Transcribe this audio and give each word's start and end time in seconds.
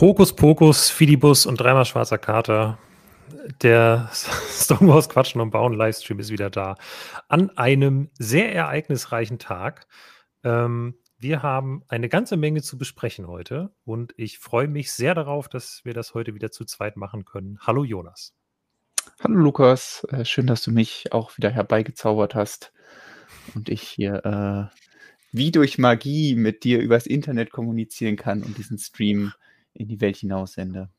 Hokus 0.00 0.36
Pokus, 0.36 0.90
Fidibus 0.90 1.44
und 1.44 1.58
dreimal 1.58 1.84
schwarzer 1.84 2.18
Kater. 2.18 2.78
Der 3.62 4.08
Stonewalls 4.12 5.08
Quatschen 5.08 5.40
und 5.40 5.50
Bauen 5.50 5.74
Livestream 5.74 6.20
ist 6.20 6.30
wieder 6.30 6.50
da. 6.50 6.76
An 7.26 7.50
einem 7.58 8.08
sehr 8.16 8.54
ereignisreichen 8.54 9.40
Tag. 9.40 9.88
Ähm, 10.44 10.94
wir 11.18 11.42
haben 11.42 11.82
eine 11.88 12.08
ganze 12.08 12.36
Menge 12.36 12.62
zu 12.62 12.78
besprechen 12.78 13.26
heute 13.26 13.72
und 13.84 14.14
ich 14.16 14.38
freue 14.38 14.68
mich 14.68 14.92
sehr 14.92 15.16
darauf, 15.16 15.48
dass 15.48 15.80
wir 15.82 15.94
das 15.94 16.14
heute 16.14 16.32
wieder 16.32 16.52
zu 16.52 16.64
zweit 16.64 16.96
machen 16.96 17.24
können. 17.24 17.58
Hallo 17.60 17.82
Jonas. 17.82 18.36
Hallo 19.18 19.34
Lukas, 19.34 20.06
äh, 20.12 20.24
schön, 20.24 20.46
dass 20.46 20.62
du 20.62 20.70
mich 20.70 21.12
auch 21.12 21.36
wieder 21.36 21.50
herbeigezaubert 21.50 22.36
hast 22.36 22.72
und 23.56 23.68
ich 23.68 23.82
hier 23.82 24.24
äh, 24.24 24.76
wie 25.32 25.50
durch 25.50 25.76
Magie 25.76 26.36
mit 26.36 26.62
dir 26.62 26.78
übers 26.78 27.06
Internet 27.06 27.50
kommunizieren 27.50 28.14
kann 28.14 28.44
und 28.44 28.58
diesen 28.58 28.78
Stream 28.78 29.32
in 29.78 29.88
die 29.88 30.00
Welt 30.00 30.16
hinaus 30.16 30.52
sende. 30.54 30.90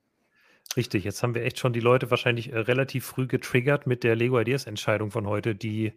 Richtig, 0.76 1.04
jetzt 1.04 1.24
haben 1.24 1.34
wir 1.34 1.44
echt 1.44 1.60
schon 1.60 1.74
die 1.74 1.80
Leute 1.80 2.12
wahrscheinlich 2.12 2.52
äh, 2.52 2.60
relativ 2.60 3.06
früh 3.06 3.28
getriggert 3.28 3.88
mit 3.88 4.04
der 4.04 4.16
Lego 4.16 4.40
Ideas 4.40 4.66
Entscheidung 4.66 5.12
von 5.12 5.28
heute, 5.28 5.56
die, 5.56 5.94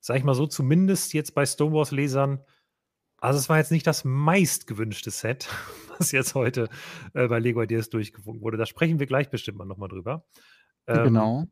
sag 0.00 0.16
ich 0.16 0.24
mal 0.24 0.34
so, 0.34 0.46
zumindest 0.46 1.12
jetzt 1.12 1.34
bei 1.34 1.44
Stonewalls-Lesern, 1.44 2.40
also 3.18 3.38
es 3.38 3.48
war 3.48 3.58
jetzt 3.58 3.72
nicht 3.72 3.86
das 3.86 4.04
meist 4.04 4.66
gewünschte 4.66 5.10
Set, 5.10 5.48
was 5.98 6.12
jetzt 6.12 6.34
heute 6.34 6.68
äh, 7.12 7.28
bei 7.28 7.38
Lego 7.38 7.62
Ideas 7.62 7.90
durchgewunken 7.90 8.42
wurde. 8.42 8.56
Da 8.56 8.66
sprechen 8.66 8.98
wir 8.98 9.06
gleich 9.06 9.30
bestimmt 9.30 9.58
mal 9.58 9.66
nochmal 9.66 9.88
drüber. 9.88 10.26
Ähm, 10.86 11.04
genau. 11.04 11.46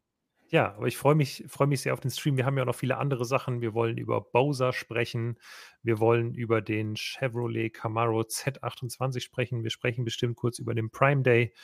Ja, 0.52 0.74
aber 0.74 0.86
ich 0.86 0.98
freue 0.98 1.14
mich, 1.14 1.44
freue 1.48 1.66
mich 1.66 1.80
sehr 1.80 1.94
auf 1.94 2.00
den 2.00 2.10
Stream. 2.10 2.36
Wir 2.36 2.44
haben 2.44 2.58
ja 2.58 2.62
auch 2.62 2.66
noch 2.66 2.74
viele 2.74 2.98
andere 2.98 3.24
Sachen. 3.24 3.62
Wir 3.62 3.72
wollen 3.72 3.96
über 3.96 4.20
Bowser 4.20 4.74
sprechen. 4.74 5.38
Wir 5.82 5.98
wollen 5.98 6.34
über 6.34 6.60
den 6.60 6.94
Chevrolet 6.94 7.70
Camaro 7.70 8.20
Z28 8.20 9.20
sprechen. 9.20 9.62
Wir 9.62 9.70
sprechen 9.70 10.04
bestimmt 10.04 10.36
kurz 10.36 10.58
über 10.58 10.74
den 10.74 10.90
Prime 10.90 11.22
Day. 11.22 11.54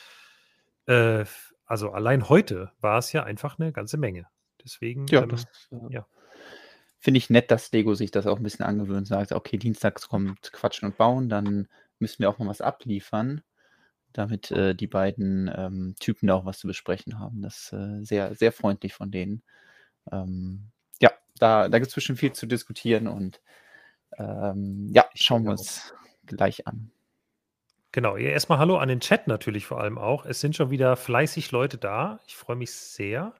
Äh, 0.87 1.25
also 1.65 1.91
allein 1.91 2.29
heute 2.29 2.71
war 2.81 2.97
es 2.97 3.13
ja 3.13 3.23
einfach 3.23 3.59
eine 3.59 3.71
ganze 3.71 3.97
Menge. 3.97 4.25
Deswegen, 4.63 5.05
ja, 5.05 5.21
ähm, 5.21 5.29
das, 5.29 5.43
äh, 5.71 5.93
ja. 5.93 6.07
finde 6.97 7.19
ich 7.19 7.29
nett, 7.29 7.51
dass 7.51 7.71
Lego 7.71 7.93
sich 7.93 8.09
das 8.09 8.25
auch 8.25 8.37
ein 8.37 8.43
bisschen 8.43 8.65
angewöhnt, 8.65 9.05
sagt, 9.05 9.33
okay, 9.33 9.57
dienstags 9.57 10.09
kommt 10.09 10.51
Quatschen 10.51 10.87
und 10.87 10.97
Bauen, 10.97 11.29
dann 11.29 11.67
müssen 11.99 12.23
wir 12.23 12.29
auch 12.31 12.39
mal 12.39 12.47
was 12.47 12.61
abliefern 12.61 13.43
damit 14.13 14.51
äh, 14.51 14.75
die 14.75 14.87
beiden 14.87 15.51
ähm, 15.55 15.95
Typen 15.99 16.27
da 16.27 16.35
auch 16.35 16.45
was 16.45 16.59
zu 16.59 16.67
besprechen 16.67 17.19
haben. 17.19 17.41
Das 17.41 17.71
ist 17.71 17.73
äh, 17.73 18.03
sehr, 18.03 18.35
sehr 18.35 18.51
freundlich 18.51 18.93
von 18.93 19.11
denen. 19.11 19.43
Ähm, 20.11 20.71
ja, 21.01 21.11
da, 21.37 21.69
da 21.69 21.79
gibt 21.79 21.89
es 21.89 21.95
bestimmt 21.95 22.19
viel 22.19 22.33
zu 22.33 22.45
diskutieren 22.45 23.07
und 23.07 23.41
ähm, 24.17 24.89
ja, 24.93 25.05
schauen 25.15 25.43
wir 25.43 25.51
uns 25.51 25.93
gleich 26.25 26.67
an. 26.67 26.91
Genau, 27.91 28.17
erstmal 28.17 28.59
Hallo 28.59 28.77
an 28.77 28.89
den 28.89 28.99
Chat 28.99 29.27
natürlich 29.27 29.65
vor 29.65 29.81
allem 29.81 29.97
auch. 29.97 30.25
Es 30.25 30.41
sind 30.41 30.55
schon 30.55 30.69
wieder 30.69 30.95
fleißig 30.95 31.51
Leute 31.51 31.77
da. 31.77 32.19
Ich 32.27 32.35
freue 32.35 32.55
mich 32.55 32.71
sehr. 32.71 33.33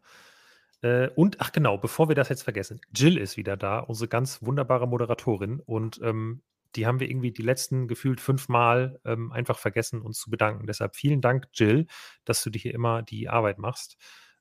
Äh, 0.82 1.10
und, 1.10 1.40
ach 1.40 1.52
genau, 1.52 1.78
bevor 1.78 2.08
wir 2.08 2.16
das 2.16 2.30
jetzt 2.30 2.44
vergessen, 2.44 2.82
Jill 2.96 3.18
ist 3.18 3.38
wieder 3.38 3.58
da, 3.58 3.80
unsere 3.80 4.08
ganz 4.08 4.42
wunderbare 4.42 4.88
Moderatorin. 4.88 5.60
Und 5.60 6.00
ähm, 6.04 6.42
die 6.76 6.86
haben 6.86 7.00
wir 7.00 7.10
irgendwie 7.10 7.32
die 7.32 7.42
letzten 7.42 7.88
gefühlt 7.88 8.22
fünfmal 8.22 9.00
ähm, 9.06 9.32
einfach 9.32 9.58
vergessen, 9.58 10.02
uns 10.02 10.20
zu 10.20 10.30
bedanken. 10.30 10.68
Deshalb 10.68 10.96
vielen 10.96 11.22
Dank, 11.22 11.48
Jill, 11.54 11.88
dass 12.26 12.44
du 12.44 12.50
dir 12.50 12.60
hier 12.60 12.74
immer 12.74 13.02
die 13.02 13.30
Arbeit 13.30 13.58
machst 13.58 13.98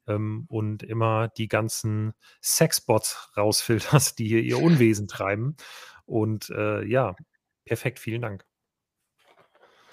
ähm, 0.07 0.45
und 0.49 0.83
immer 0.83 1.29
die 1.29 1.49
ganzen 1.49 2.13
Sexbots 2.43 3.33
rausfilterst, 3.37 4.19
die 4.19 4.29
hier 4.29 4.43
ihr 4.43 4.59
Unwesen 4.59 5.09
treiben. 5.09 5.57
Und 6.05 6.51
äh, 6.51 6.85
ja, 6.85 7.17
perfekt, 7.65 7.99
vielen 7.99 8.23
Dank. 8.23 8.45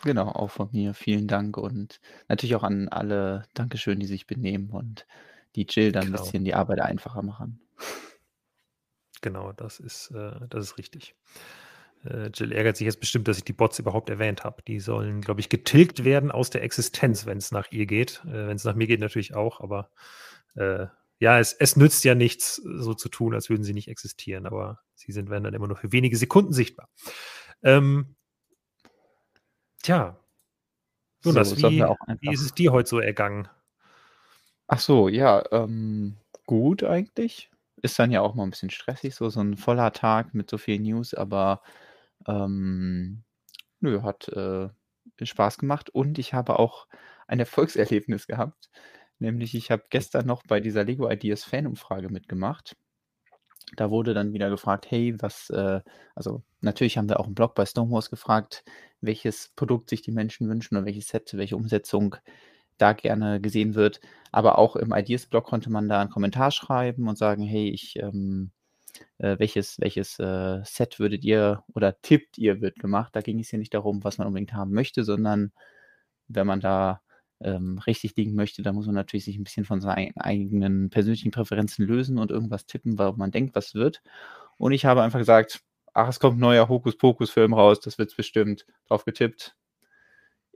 Genau, 0.03 0.27
auch 0.27 0.51
von 0.51 0.69
mir 0.71 0.93
vielen 0.93 1.27
Dank 1.27 1.57
und 1.57 1.99
natürlich 2.27 2.55
auch 2.55 2.63
an 2.63 2.89
alle 2.89 3.45
Dankeschön, 3.53 3.99
die 3.99 4.05
sich 4.05 4.27
benehmen 4.27 4.69
und 4.69 5.07
die 5.55 5.65
Jill 5.67 5.91
dann 5.91 6.05
genau. 6.05 6.17
ein 6.17 6.23
bisschen 6.23 6.45
die 6.45 6.53
Arbeit 6.53 6.79
einfacher 6.81 7.23
machen. 7.23 7.59
Genau, 9.21 9.51
das 9.53 9.79
ist, 9.79 10.11
äh, 10.11 10.47
das 10.49 10.65
ist 10.65 10.77
richtig. 10.77 11.15
Äh, 12.05 12.29
Jill 12.33 12.51
ärgert 12.51 12.77
sich 12.77 12.85
jetzt 12.85 12.99
bestimmt, 12.99 13.27
dass 13.27 13.37
ich 13.37 13.43
die 13.43 13.53
Bots 13.53 13.79
überhaupt 13.79 14.09
erwähnt 14.09 14.43
habe. 14.43 14.61
Die 14.63 14.79
sollen, 14.79 15.21
glaube 15.21 15.39
ich, 15.39 15.49
getilgt 15.49 16.03
werden 16.03 16.31
aus 16.31 16.49
der 16.49 16.63
Existenz, 16.63 17.25
wenn 17.25 17.37
es 17.37 17.51
nach 17.51 17.71
ihr 17.71 17.85
geht. 17.85 18.21
Äh, 18.25 18.47
wenn 18.47 18.55
es 18.55 18.63
nach 18.63 18.75
mir 18.75 18.87
geht, 18.87 18.99
natürlich 18.99 19.35
auch, 19.35 19.61
aber 19.61 19.89
äh, 20.55 20.87
ja, 21.19 21.39
es, 21.39 21.53
es, 21.53 21.75
nützt 21.75 22.03
ja 22.03 22.13
nichts, 22.13 22.55
so 22.55 22.93
zu 22.93 23.09
tun, 23.09 23.33
als 23.33 23.49
würden 23.49 23.63
sie 23.63 23.73
nicht 23.73 23.87
existieren, 23.87 24.45
aber 24.45 24.79
sie 24.95 25.11
sind, 25.11 25.29
werden 25.29 25.45
dann 25.45 25.53
immer 25.53 25.67
nur 25.67 25.77
für 25.77 25.91
wenige 25.91 26.17
Sekunden 26.17 26.53
sichtbar. 26.53 26.89
Ähm, 27.63 28.15
tja, 29.81 30.19
Jonas, 31.23 31.49
so, 31.51 31.69
wie, 31.69 31.81
wie, 31.81 32.33
ist 32.33 32.41
es 32.41 32.53
dir 32.53 32.71
heute 32.71 32.89
so 32.89 32.99
ergangen? 32.99 33.47
Ach 34.67 34.79
so, 34.79 35.07
ja, 35.07 35.43
ähm, 35.51 36.17
gut 36.45 36.83
eigentlich. 36.83 37.49
Ist 37.81 37.97
dann 37.97 38.11
ja 38.11 38.21
auch 38.21 38.35
mal 38.35 38.43
ein 38.43 38.51
bisschen 38.51 38.69
stressig, 38.69 39.15
so, 39.15 39.29
so 39.29 39.41
ein 39.41 39.57
voller 39.57 39.91
Tag 39.91 40.33
mit 40.33 40.49
so 40.49 40.57
viel 40.57 40.79
News, 40.79 41.13
aber 41.13 41.61
ähm, 42.27 43.23
nö, 43.81 44.01
hat, 44.03 44.29
äh, 44.29 44.69
Spaß 45.23 45.57
gemacht 45.59 45.89
und 45.91 46.19
ich 46.19 46.33
habe 46.33 46.59
auch 46.59 46.87
ein 47.27 47.39
Erfolgserlebnis 47.39 48.27
gehabt, 48.27 48.69
nämlich 49.19 49.55
ich 49.55 49.71
habe 49.71 49.83
gestern 49.89 50.27
noch 50.27 50.43
bei 50.47 50.59
dieser 50.61 50.83
Lego 50.85 51.09
Ideas 51.11 51.43
Fanumfrage 51.45 52.09
mitgemacht. 52.09 52.75
Da 53.77 53.89
wurde 53.91 54.13
dann 54.13 54.33
wieder 54.33 54.49
gefragt: 54.49 54.89
„Hey, 54.89 55.15
was“ 55.21 55.49
äh, 55.49 55.81
also, 56.15 56.43
natürlich 56.61 56.97
haben 56.97 57.09
wir 57.09 57.19
auch 57.19 57.27
im 57.27 57.35
Blog 57.35 57.55
bei 57.55 57.65
Stonewalls 57.65 58.09
gefragt, 58.09 58.63
welches 59.01 59.49
Produkt 59.55 59.89
sich 59.89 60.01
die 60.01 60.11
Menschen 60.11 60.49
wünschen 60.49 60.77
und 60.77 60.85
welches 60.85 61.07
Set, 61.09 61.33
welche 61.37 61.55
Umsetzung 61.57 62.15
da 62.77 62.93
gerne 62.93 63.41
gesehen 63.41 63.75
wird. 63.75 64.01
Aber 64.31 64.57
auch 64.59 64.75
im 64.77 64.93
Ideas-Blog 64.93 65.45
konnte 65.45 65.71
man 65.71 65.89
da 65.89 66.01
einen 66.01 66.11
Kommentar 66.11 66.51
schreiben 66.51 67.07
und 67.09 67.17
sagen: 67.17 67.43
„Hey, 67.43 67.69
ich, 67.71 67.97
ähm 67.97 68.51
äh, 69.17 69.37
welches, 69.39 69.79
welches 69.79 70.19
äh, 70.19 70.61
Set 70.63 70.99
würdet 70.99 71.23
ihr 71.23 71.63
oder 71.73 71.99
tippt 72.01 72.37
ihr, 72.37 72.61
wird 72.61 72.79
gemacht. 72.79 73.15
Da 73.15 73.21
ging 73.21 73.39
es 73.39 73.49
hier 73.49 73.59
nicht 73.59 73.73
darum, 73.73 74.03
was 74.03 74.17
man 74.17 74.27
unbedingt 74.27 74.53
haben 74.53 74.71
möchte, 74.71 75.03
sondern 75.03 75.51
wenn 76.27 76.47
man 76.47 76.59
da 76.59 77.01
ähm, 77.41 77.79
richtig 77.85 78.15
liegen 78.15 78.35
möchte, 78.35 78.61
dann 78.63 78.75
muss 78.75 78.85
man 78.85 78.95
natürlich 78.95 79.25
sich 79.25 79.37
ein 79.37 79.43
bisschen 79.43 79.65
von 79.65 79.81
seinen 79.81 80.17
eigenen 80.17 80.89
persönlichen 80.89 81.31
Präferenzen 81.31 81.85
lösen 81.85 82.17
und 82.17 82.31
irgendwas 82.31 82.65
tippen, 82.65 82.97
warum 82.97 83.17
man 83.17 83.31
denkt, 83.31 83.55
was 83.55 83.75
wird. 83.75 84.01
Und 84.57 84.71
ich 84.71 84.85
habe 84.85 85.01
einfach 85.01 85.19
gesagt, 85.19 85.61
ach, 85.93 86.09
es 86.09 86.19
kommt 86.19 86.37
ein 86.37 86.41
neuer 86.41 86.69
Hokus-Pokus-Film 86.69 87.53
raus, 87.53 87.79
das 87.79 87.97
wird 87.97 88.09
es 88.09 88.15
bestimmt, 88.15 88.65
drauf 88.87 89.05
getippt. 89.05 89.55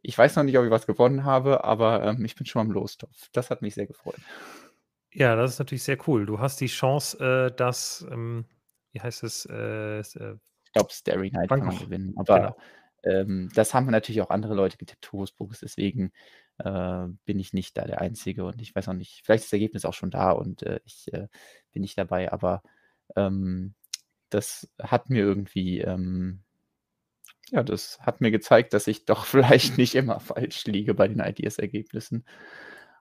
Ich 0.02 0.18
weiß 0.18 0.36
noch 0.38 0.44
nicht, 0.44 0.58
ob 0.58 0.66
ich 0.66 0.72
was 0.72 0.88
gewonnen 0.88 1.26
habe, 1.26 1.64
aber 1.66 2.04
ähm, 2.04 2.24
ich 2.24 2.36
bin 2.36 2.46
schon 2.46 2.62
am 2.62 2.72
Lostopf. 2.72 3.30
Das 3.34 3.50
hat 3.50 3.62
mich 3.62 3.76
sehr 3.76 3.88
gefreut. 3.88 4.20
Ja, 5.12 5.36
das 5.36 5.54
ist 5.54 5.60
natürlich 5.60 5.84
sehr 5.84 5.98
cool. 6.08 6.26
Du 6.26 6.40
hast 6.40 6.62
die 6.62 6.68
Chance, 6.68 7.18
äh, 7.20 7.56
dass, 7.56 8.06
ähm, 8.12 8.46
wie 8.92 9.02
heißt 9.02 9.24
es, 9.24 9.46
äh, 9.46 10.00
äh 10.00 10.04
Ich 10.04 10.74
glaube, 10.74 10.92
Starry 10.92 11.32
Night 11.32 11.50
kann 11.50 11.66
man 11.66 11.78
gewinnen. 11.78 12.14
Aber 12.18 12.56
genau. 13.04 13.22
ähm, 13.22 13.50
das 13.56 13.74
haben 13.74 13.88
natürlich 13.88 14.22
auch 14.22 14.30
andere 14.30 14.54
Leute 14.54 14.78
getippt, 14.78 15.12
Hokus 15.12 15.32
Pokus. 15.32 15.60
Deswegen 15.62 16.12
äh, 16.60 17.08
bin 17.26 17.40
ich 17.40 17.54
nicht 17.54 17.78
da 17.78 17.86
der 17.86 18.02
Einzige 18.02 18.46
und 18.46 18.62
ich 18.62 18.76
weiß 18.76 18.88
auch 18.90 18.94
nicht, 18.94 19.22
vielleicht 19.24 19.44
ist 19.44 19.52
das 19.52 19.58
Ergebnis 19.58 19.86
auch 19.86 19.94
schon 19.94 20.12
da 20.12 20.32
und 20.32 20.64
äh, 20.64 20.80
ich 20.86 21.10
bin 21.72 21.82
nicht 21.82 21.98
dabei, 21.98 22.32
aber 22.32 22.62
ähm, 23.16 23.74
das 24.30 24.70
hat 24.80 25.10
mir 25.10 25.24
irgendwie, 25.24 25.80
ähm, 25.80 26.44
ja, 27.50 27.64
das 27.64 28.00
hat 28.02 28.22
mir 28.22 28.30
gezeigt, 28.30 28.74
dass 28.74 28.88
ich 28.88 29.06
doch 29.06 29.26
vielleicht 29.26 29.78
nicht 29.78 29.96
immer 29.96 30.20
falsch 30.20 30.66
liege 30.66 30.94
bei 30.94 31.08
den 31.08 31.20
Ideas-Ergebnissen 31.20 32.26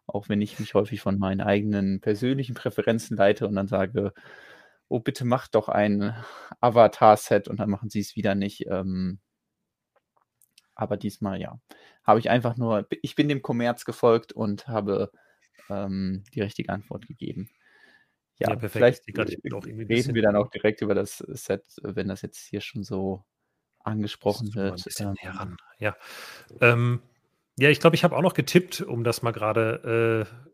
auch 0.09 0.29
wenn 0.29 0.41
ich 0.41 0.59
mich 0.59 0.75
häufig 0.75 1.01
von 1.01 1.19
meinen 1.19 1.41
eigenen 1.41 2.01
persönlichen 2.01 2.55
Präferenzen 2.55 3.17
leite 3.17 3.47
und 3.47 3.55
dann 3.55 3.69
sage, 3.69 4.13
oh, 4.89 5.01
bitte 5.01 5.25
macht 5.25 5.55
doch 5.55 5.69
ein 5.69 6.15
Avatar-Set 6.61 7.49
und 7.49 7.61
dann 7.61 7.71
machen 7.71 7.91
sie 7.91 8.01
es 8.01 8.17
wieder 8.17 8.35
nicht. 8.35 8.67
Ähm, 8.67 9.21
aber 10.75 10.97
diesmal 10.97 11.41
ja, 11.41 11.61
habe 12.05 12.21
ich 12.21 12.31
einfach 12.31 12.57
nur, 12.57 12.87
ich 13.03 13.15
bin 13.15 13.29
dem 13.29 13.43
Kommerz 13.43 13.85
gefolgt 13.85 14.33
und 14.33 14.67
habe 14.67 15.11
ähm, 15.69 16.25
die 16.35 16.41
richtige 16.41 16.73
Antwort 16.73 17.07
gegeben. 17.07 17.51
Ja, 18.39 18.51
ja 18.51 18.57
perfekt. 18.57 19.03
Vielleicht 19.05 19.39
reden 19.67 20.15
wir 20.15 20.23
dann 20.23 20.37
auch 20.37 20.49
direkt 20.49 20.81
über 20.81 20.95
das 20.95 21.19
Set, 21.19 21.65
wenn 21.83 22.09
das 22.09 22.23
jetzt 22.23 22.47
hier 22.47 22.61
schon 22.61 22.85
so 22.85 23.25
angesprochen 23.81 24.55
wird. 24.55 24.79
Ein 24.79 24.85
bisschen 24.85 25.09
ähm, 25.09 25.17
näher 25.23 25.35
ran. 25.35 25.57
Ja. 25.79 25.97
Ähm, 26.61 27.03
ja, 27.59 27.71
ich 27.71 27.81
glaube, 27.81 27.97
ich 27.97 28.05
habe 28.05 28.17
auch 28.17 28.23
noch 28.23 28.35
getippt, 28.35 28.83
um 28.83 29.03
das 29.03 29.23
mal 29.23 29.33
gerade 29.33 30.27
äh, 30.29 30.49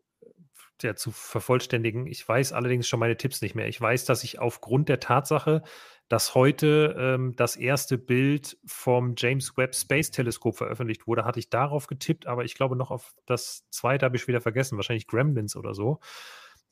ja, 0.82 0.96
zu 0.96 1.10
vervollständigen. 1.10 2.06
Ich 2.06 2.26
weiß 2.26 2.52
allerdings 2.52 2.88
schon 2.88 2.98
meine 2.98 3.18
Tipps 3.18 3.42
nicht 3.42 3.54
mehr. 3.54 3.68
Ich 3.68 3.78
weiß, 3.78 4.06
dass 4.06 4.24
ich 4.24 4.38
aufgrund 4.38 4.88
der 4.88 5.00
Tatsache, 5.00 5.62
dass 6.08 6.34
heute 6.34 6.96
ähm, 6.98 7.34
das 7.36 7.56
erste 7.56 7.98
Bild 7.98 8.56
vom 8.64 9.14
James 9.18 9.56
Webb 9.56 9.74
Space 9.74 10.10
Teleskop 10.12 10.56
veröffentlicht 10.56 11.06
wurde, 11.06 11.24
hatte 11.26 11.38
ich 11.38 11.50
darauf 11.50 11.86
getippt, 11.86 12.26
aber 12.26 12.44
ich 12.44 12.54
glaube 12.54 12.74
noch 12.74 12.90
auf 12.90 13.14
das 13.26 13.68
zweite 13.70 14.06
habe 14.06 14.16
ich 14.16 14.26
wieder 14.26 14.40
vergessen, 14.40 14.76
wahrscheinlich 14.76 15.06
Gremlins 15.06 15.56
oder 15.56 15.74
so. 15.74 16.00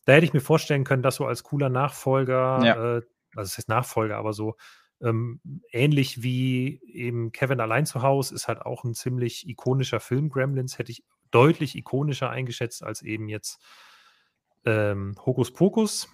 Da 0.07 0.15
hätte 0.15 0.25
ich 0.25 0.33
mir 0.33 0.41
vorstellen 0.41 0.85
können, 0.85 1.03
dass 1.03 1.17
so 1.17 1.27
als 1.27 1.43
cooler 1.43 1.69
Nachfolger, 1.69 2.61
ja. 2.65 2.97
äh, 2.97 3.03
also 3.37 3.49
es 3.49 3.59
heißt 3.59 3.69
Nachfolger, 3.69 4.17
aber 4.17 4.33
so 4.33 4.57
Ähm, 5.03 5.41
ähnlich 5.73 6.23
wie 6.23 6.81
eben 6.87 7.33
Kevin 7.33 7.61
allein 7.61 7.87
zu 7.87 8.03
Hause 8.03 8.35
ist 8.35 8.47
halt 8.47 8.63
auch 8.63 8.85
ein 8.85 8.95
ziemlich 8.95 9.49
ikonischer 9.49 10.01
Film. 10.01 10.29
Gremlins 10.29 10.79
hätte 10.79 10.93
ich 10.93 11.05
deutlich 11.33 11.77
ikonischer 11.77 12.31
eingeschätzt 12.31 12.85
als 12.85 13.03
eben 13.03 13.29
jetzt 13.29 13.61
ähm, 14.65 15.17
Hokus 15.27 15.53
Pokus. 15.53 16.09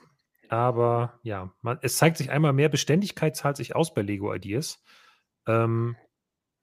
Aber 0.48 1.20
ja, 1.22 1.52
man, 1.60 1.78
es 1.82 1.98
zeigt 1.98 2.16
sich 2.16 2.30
einmal 2.30 2.54
mehr, 2.54 2.70
Beständigkeit 2.70 3.36
zahlt 3.36 3.58
sich 3.58 3.76
aus 3.76 3.92
bei 3.92 4.00
Lego 4.00 4.34
Ideas. 4.34 4.82
Ähm, 5.46 5.96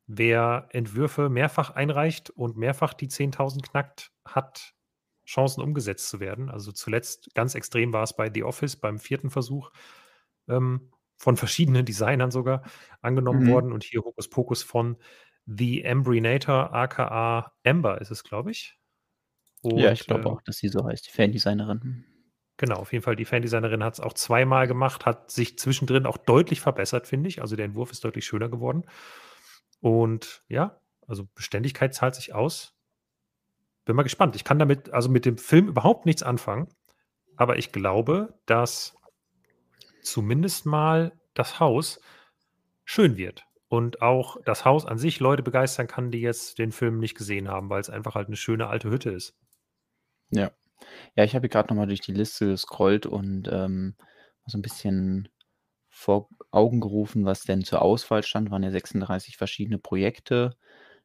wer 0.07 0.67
Entwürfe 0.71 1.29
mehrfach 1.29 1.71
einreicht 1.71 2.31
und 2.31 2.57
mehrfach 2.57 2.93
die 2.93 3.07
10.000 3.07 3.61
knackt, 3.69 4.11
hat 4.25 4.73
Chancen 5.27 5.61
umgesetzt 5.61 6.09
zu 6.09 6.19
werden. 6.19 6.49
Also 6.49 6.71
zuletzt 6.71 7.33
ganz 7.35 7.53
extrem 7.53 7.93
war 7.93 8.03
es 8.03 8.15
bei 8.15 8.31
The 8.33 8.43
Office 8.43 8.75
beim 8.75 8.99
vierten 8.99 9.29
Versuch. 9.29 9.71
Ähm, 10.47 10.91
von 11.17 11.37
verschiedenen 11.37 11.85
Designern 11.85 12.31
sogar 12.31 12.63
angenommen 13.01 13.43
mhm. 13.43 13.51
worden 13.51 13.71
und 13.71 13.83
hier 13.83 14.01
Hokus 14.01 14.29
Pokus 14.29 14.63
von 14.63 14.97
The 15.45 15.83
Embrinator, 15.83 16.73
aka 16.73 17.53
Amber 17.63 18.01
ist 18.01 18.11
es, 18.11 18.23
glaube 18.23 18.51
ich. 18.51 18.77
Und, 19.61 19.77
ja, 19.77 19.91
ich 19.91 20.05
glaube 20.05 20.23
äh, 20.23 20.27
auch, 20.27 20.41
dass 20.41 20.57
sie 20.57 20.69
so 20.69 20.85
heißt, 20.85 21.07
die 21.07 21.11
Fandesignerin. 21.11 22.05
Genau, 22.57 22.75
auf 22.75 22.93
jeden 22.93 23.03
Fall. 23.03 23.15
Die 23.15 23.25
Fandesignerin 23.25 23.83
hat 23.83 23.95
es 23.95 23.99
auch 23.99 24.13
zweimal 24.13 24.67
gemacht, 24.67 25.05
hat 25.05 25.29
sich 25.29 25.59
zwischendrin 25.59 26.05
auch 26.05 26.17
deutlich 26.17 26.61
verbessert, 26.61 27.07
finde 27.07 27.27
ich. 27.27 27.41
Also 27.41 27.55
der 27.55 27.65
Entwurf 27.65 27.91
ist 27.91 28.03
deutlich 28.03 28.25
schöner 28.25 28.49
geworden. 28.49 28.85
Und 29.81 30.43
ja, 30.47 30.79
also 31.07 31.27
Beständigkeit 31.35 31.93
zahlt 31.93 32.15
sich 32.15 32.33
aus. 32.33 32.75
Bin 33.83 33.95
mal 33.95 34.03
gespannt. 34.03 34.35
Ich 34.35 34.43
kann 34.43 34.57
damit, 34.57 34.91
also 34.93 35.09
mit 35.09 35.25
dem 35.25 35.37
Film 35.37 35.67
überhaupt 35.67 36.05
nichts 36.05 36.23
anfangen. 36.23 36.67
Aber 37.35 37.57
ich 37.57 37.71
glaube, 37.71 38.39
dass 38.45 38.95
zumindest 40.05 40.65
mal 40.65 41.13
das 41.33 41.59
Haus 41.59 41.99
schön 42.85 43.17
wird 43.17 43.45
und 43.67 44.01
auch 44.01 44.37
das 44.45 44.65
Haus 44.65 44.85
an 44.85 44.97
sich 44.97 45.19
Leute 45.19 45.43
begeistern 45.43 45.87
kann, 45.87 46.11
die 46.11 46.21
jetzt 46.21 46.59
den 46.59 46.71
Film 46.71 46.99
nicht 46.99 47.15
gesehen 47.15 47.49
haben, 47.49 47.69
weil 47.69 47.81
es 47.81 47.89
einfach 47.89 48.15
halt 48.15 48.27
eine 48.27 48.37
schöne 48.37 48.67
alte 48.67 48.89
Hütte 48.89 49.09
ist. 49.11 49.35
Ja. 50.31 50.51
Ja, 51.15 51.23
ich 51.23 51.35
habe 51.35 51.49
gerade 51.49 51.69
nochmal 51.69 51.87
durch 51.87 52.01
die 52.01 52.13
Liste 52.13 52.47
gescrollt 52.47 53.05
und 53.05 53.49
ähm, 53.51 53.95
so 54.45 54.57
ein 54.57 54.61
bisschen 54.61 55.29
vor 55.89 56.29
Augen 56.51 56.81
gerufen, 56.81 57.25
was 57.25 57.43
denn 57.43 57.63
zur 57.63 57.81
Auswahl 57.81 58.23
stand. 58.23 58.51
Waren 58.51 58.63
ja 58.63 58.71
36 58.71 59.37
verschiedene 59.37 59.79
Projekte. 59.79 60.55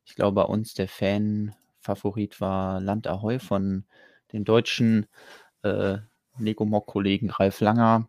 Ich 0.04 0.16
glaube, 0.16 0.34
bei 0.34 0.42
uns 0.42 0.74
der 0.74 0.88
Fan-Favorit 0.88 2.40
war 2.40 2.80
Land 2.80 3.06
Ahoi 3.06 3.38
von 3.38 3.86
dem 4.32 4.44
deutschen 4.44 5.06
äh, 5.62 5.98
Lego 6.38 6.66
Mock-Kollegen 6.66 7.30
Ralf 7.30 7.60
Langer. 7.60 8.08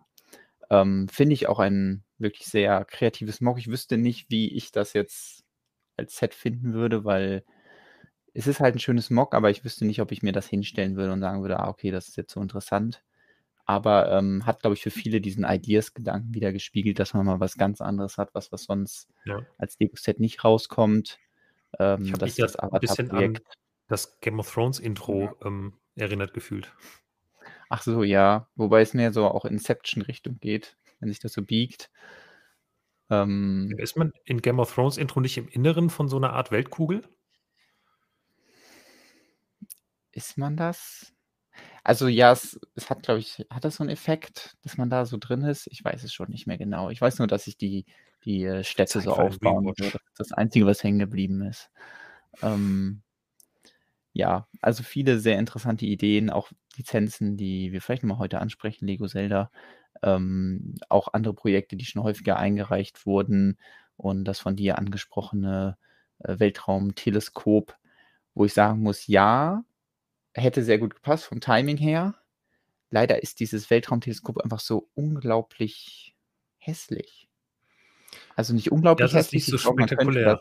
Ähm, 0.71 1.09
Finde 1.09 1.33
ich 1.33 1.47
auch 1.47 1.59
ein 1.59 2.03
wirklich 2.18 2.47
sehr 2.47 2.85
kreatives 2.85 3.41
Mock. 3.41 3.59
Ich 3.59 3.68
wüsste 3.68 3.97
nicht, 3.97 4.31
wie 4.31 4.56
ich 4.56 4.71
das 4.71 4.94
jetzt 4.94 5.44
als 5.97 6.15
Set 6.15 6.33
finden 6.33 6.73
würde, 6.73 7.03
weil 7.03 7.44
es 8.33 8.47
ist 8.47 8.62
halt 8.62 8.75
ein 8.75 8.79
schönes 8.79 9.09
Mock, 9.09 9.35
aber 9.35 9.50
ich 9.50 9.65
wüsste 9.65 9.85
nicht, 9.85 10.00
ob 10.00 10.13
ich 10.13 10.23
mir 10.23 10.31
das 10.31 10.47
hinstellen 10.47 10.95
würde 10.95 11.12
und 11.12 11.19
sagen 11.19 11.41
würde, 11.41 11.59
ah, 11.59 11.68
okay, 11.68 11.91
das 11.91 12.07
ist 12.07 12.15
jetzt 12.15 12.31
so 12.31 12.41
interessant. 12.41 13.03
Aber 13.65 14.12
ähm, 14.12 14.45
hat, 14.45 14.62
glaube 14.62 14.73
ich, 14.75 14.81
für 14.81 14.91
viele 14.91 15.19
diesen 15.19 15.44
Ideas-Gedanken 15.44 16.33
wieder 16.33 16.53
gespiegelt, 16.53 17.00
dass 17.00 17.13
man 17.13 17.25
mal 17.25 17.41
was 17.41 17.57
ganz 17.57 17.81
anderes 17.81 18.18
hat, 18.18 18.33
was, 18.33 18.51
was 18.53 18.63
sonst 18.63 19.09
ja. 19.25 19.45
als 19.57 19.77
Lego-Set 19.77 20.21
nicht 20.21 20.44
rauskommt. 20.45 21.19
Ähm, 21.79 22.06
ich 22.06 22.13
habe 22.13 22.25
mich 22.25 22.35
das 22.35 22.56
ein 22.56 22.69
bisschen 22.79 23.12
an 23.12 23.39
das 23.88 24.19
Game 24.21 24.39
of 24.39 24.51
Thrones 24.51 24.79
Intro 24.79 25.23
ja. 25.23 25.35
ähm, 25.45 25.73
erinnert 25.95 26.33
gefühlt. 26.33 26.73
Ach 27.73 27.81
so, 27.81 28.03
ja. 28.03 28.50
Wobei 28.56 28.81
es 28.81 28.94
mehr 28.94 29.13
so 29.13 29.25
auch 29.25 29.45
Inception-Richtung 29.45 30.41
geht, 30.41 30.75
wenn 31.00 31.07
sich 31.07 31.19
das 31.19 31.31
so 31.31 31.41
biegt. 31.41 31.89
Ähm, 33.09 33.73
Ist 33.77 33.95
man 33.95 34.12
in 34.25 34.41
Game 34.41 34.59
of 34.59 34.73
Thrones 34.73 34.97
Intro 34.97 35.21
nicht 35.21 35.38
im 35.38 35.47
Inneren 35.47 35.89
von 35.89 36.09
so 36.09 36.18
einer 36.18 36.33
Art 36.33 36.51
Weltkugel? 36.51 37.01
Ist 40.12 40.38
man 40.38 40.57
das? 40.57 41.13
Also 41.81 42.09
ja, 42.09 42.33
es, 42.33 42.59
es 42.75 42.89
hat, 42.89 43.03
glaube 43.03 43.21
ich, 43.21 43.45
hat 43.50 43.63
das 43.63 43.77
so 43.77 43.83
einen 43.83 43.89
Effekt, 43.89 44.57
dass 44.63 44.77
man 44.77 44.89
da 44.89 45.06
so 45.06 45.15
drin 45.18 45.44
ist? 45.44 45.68
Ich 45.68 45.81
weiß 45.81 46.03
es 46.03 46.13
schon 46.13 46.29
nicht 46.29 46.47
mehr 46.47 46.57
genau. 46.57 46.89
Ich 46.89 47.00
weiß 47.00 47.19
nur, 47.19 47.27
dass 47.27 47.45
sich 47.45 47.56
die, 47.56 47.85
die 48.25 48.44
äh, 48.44 48.65
Städte 48.65 49.00
so 49.00 49.13
aufbauen. 49.13 49.73
Das 49.77 49.88
ist 49.88 49.97
das 50.18 50.33
Einzige, 50.33 50.65
was 50.65 50.83
hängen 50.83 51.00
geblieben 51.00 51.41
ist. 51.44 51.71
Ähm, 52.41 53.01
ja, 54.13 54.48
also 54.62 54.84
viele 54.84 55.19
sehr 55.19 55.40
interessante 55.40 55.86
Ideen, 55.86 56.30
auch 56.30 56.52
Lizenzen, 56.75 57.38
die 57.38 57.72
wir 57.72 57.81
vielleicht 57.81 58.04
noch 58.04 58.16
mal 58.16 58.19
heute 58.19 58.40
ansprechen, 58.40 58.88
Lego 58.88 59.08
Zelda, 59.08 59.52
ähm, 60.04 60.75
auch 60.90 61.10
andere 61.13 61.34
Projekte, 61.34 61.75
die 61.75 61.86
schon 61.86 62.04
häufiger 62.04 62.38
eingereicht 62.38 63.06
wurden 63.06 63.58
und 63.98 64.25
das 64.25 64.40
von 64.40 64.56
dir 64.56 64.78
angesprochene 64.78 65.78
äh, 66.19 66.40
Weltraumteleskop, 66.40 67.78
wo 68.34 68.46
ich 68.46 68.54
sagen 68.54 68.81
muss, 68.81 69.08
ja, 69.08 69.63
hätte 70.34 70.64
sehr 70.64 70.78
gut 70.78 70.96
gepasst 70.96 71.25
vom 71.25 71.42
Timing 71.42 71.78
her. 71.78 72.16
Leider 72.90 73.24
ist 73.24 73.40
dieses 73.40 73.69
Weltraumteleskop 73.69 74.40
einfach 74.40 74.60
so 74.60 74.90
unglaublich 74.96 76.16
hässlich. 76.57 77.30
Also 78.36 78.54
nicht 78.54 78.72
unglaublich 78.72 79.12
das 79.12 79.28
hässlich, 79.28 79.44
ist 79.44 79.54
nicht 79.54 79.62
so 79.62 79.72
spektakulär 79.72 80.40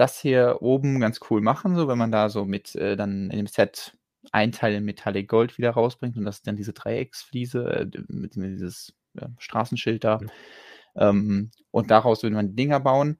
das 0.00 0.18
hier 0.18 0.58
oben 0.60 0.98
ganz 0.98 1.20
cool 1.28 1.42
machen, 1.42 1.76
so 1.76 1.86
wenn 1.86 1.98
man 1.98 2.10
da 2.10 2.30
so 2.30 2.44
mit 2.46 2.74
äh, 2.74 2.96
dann 2.96 3.30
in 3.30 3.36
dem 3.36 3.46
Set 3.46 3.96
ein 4.32 4.52
Teil 4.52 4.74
in 4.74 4.84
Metallic 4.84 5.28
Gold 5.28 5.58
wieder 5.58 5.72
rausbringt 5.72 6.16
und 6.16 6.24
das 6.24 6.36
ist 6.36 6.46
dann 6.46 6.56
diese 6.56 6.72
Dreiecksfliese 6.72 7.64
äh, 7.64 7.86
mit, 8.08 8.36
mit 8.36 8.52
dieses 8.52 8.94
ja, 9.14 9.28
Straßenschild 9.38 10.04
da. 10.04 10.18
Mhm. 10.18 10.30
Ähm, 10.96 11.50
und 11.70 11.90
daraus 11.90 12.22
würde 12.22 12.34
man 12.34 12.48
die 12.48 12.56
Dinger 12.56 12.80
bauen. 12.80 13.18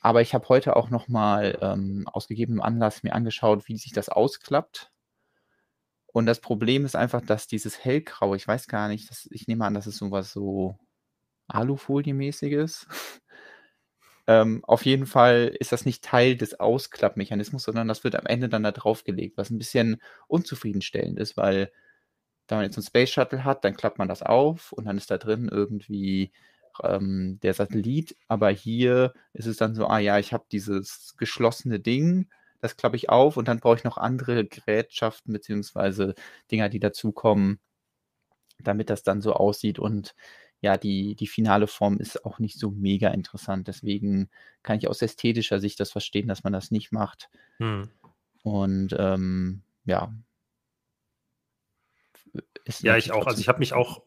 Aber 0.00 0.22
ich 0.22 0.32
habe 0.32 0.48
heute 0.48 0.76
auch 0.76 0.88
nochmal 0.88 1.58
ähm, 1.60 2.08
aus 2.10 2.28
gegebenem 2.28 2.62
Anlass 2.62 3.02
mir 3.02 3.14
angeschaut, 3.14 3.68
wie 3.68 3.76
sich 3.76 3.92
das 3.92 4.08
ausklappt. 4.08 4.90
Und 6.06 6.26
das 6.26 6.40
Problem 6.40 6.84
ist 6.84 6.96
einfach, 6.96 7.20
dass 7.20 7.48
dieses 7.48 7.84
hellgraue, 7.84 8.36
ich 8.36 8.48
weiß 8.48 8.66
gar 8.68 8.88
nicht, 8.88 9.10
dass, 9.10 9.28
ich 9.30 9.46
nehme 9.46 9.64
an, 9.66 9.74
dass 9.74 9.86
es 9.86 9.98
sowas 9.98 10.32
so 10.32 10.78
Alufolie-mäßiges. 11.48 12.86
Ähm, 14.30 14.62
auf 14.64 14.84
jeden 14.86 15.06
Fall 15.06 15.56
ist 15.58 15.72
das 15.72 15.84
nicht 15.84 16.04
Teil 16.04 16.36
des 16.36 16.60
Ausklappmechanismus, 16.60 17.64
sondern 17.64 17.88
das 17.88 18.04
wird 18.04 18.14
am 18.14 18.26
Ende 18.26 18.48
dann 18.48 18.62
da 18.62 18.70
draufgelegt, 18.70 19.36
was 19.36 19.50
ein 19.50 19.58
bisschen 19.58 20.00
unzufriedenstellend 20.28 21.18
ist, 21.18 21.36
weil 21.36 21.72
da 22.46 22.56
man 22.56 22.64
jetzt 22.64 22.78
ein 22.78 22.82
Space 22.84 23.10
Shuttle 23.10 23.44
hat, 23.44 23.64
dann 23.64 23.76
klappt 23.76 23.98
man 23.98 24.08
das 24.08 24.22
auf 24.22 24.72
und 24.72 24.86
dann 24.86 24.98
ist 24.98 25.10
da 25.10 25.18
drin 25.18 25.48
irgendwie 25.52 26.32
ähm, 26.84 27.40
der 27.42 27.54
Satellit, 27.54 28.16
aber 28.28 28.50
hier 28.50 29.14
ist 29.32 29.46
es 29.46 29.56
dann 29.58 29.74
so, 29.74 29.86
ah 29.88 29.98
ja, 29.98 30.18
ich 30.20 30.32
habe 30.32 30.46
dieses 30.52 31.16
geschlossene 31.18 31.80
Ding, 31.80 32.28
das 32.60 32.76
klappe 32.76 32.96
ich 32.96 33.08
auf 33.10 33.36
und 33.36 33.48
dann 33.48 33.60
brauche 33.60 33.76
ich 33.76 33.84
noch 33.84 33.98
andere 33.98 34.44
Gerätschaften 34.46 35.32
beziehungsweise 35.32 36.14
Dinger, 36.52 36.68
die 36.68 36.80
dazukommen, 36.80 37.60
damit 38.60 38.90
das 38.90 39.02
dann 39.02 39.20
so 39.22 39.32
aussieht. 39.34 39.78
Und 39.78 40.14
ja, 40.60 40.76
die, 40.76 41.14
die 41.14 41.26
finale 41.26 41.66
Form 41.66 41.98
ist 41.98 42.24
auch 42.24 42.38
nicht 42.38 42.58
so 42.58 42.70
mega 42.70 43.08
interessant. 43.08 43.66
Deswegen 43.68 44.28
kann 44.62 44.78
ich 44.78 44.88
aus 44.88 45.00
ästhetischer 45.00 45.58
Sicht 45.58 45.80
das 45.80 45.90
verstehen, 45.90 46.28
dass 46.28 46.44
man 46.44 46.52
das 46.52 46.70
nicht 46.70 46.92
macht. 46.92 47.30
Hm. 47.58 47.88
Und 48.42 48.94
ähm, 48.98 49.62
ja. 49.84 50.14
ja, 52.80 52.96
ich 52.96 53.12
auch. 53.12 53.26
Also 53.26 53.40
ich 53.40 53.48
habe 53.48 53.58
mich 53.58 53.72
auch 53.72 54.02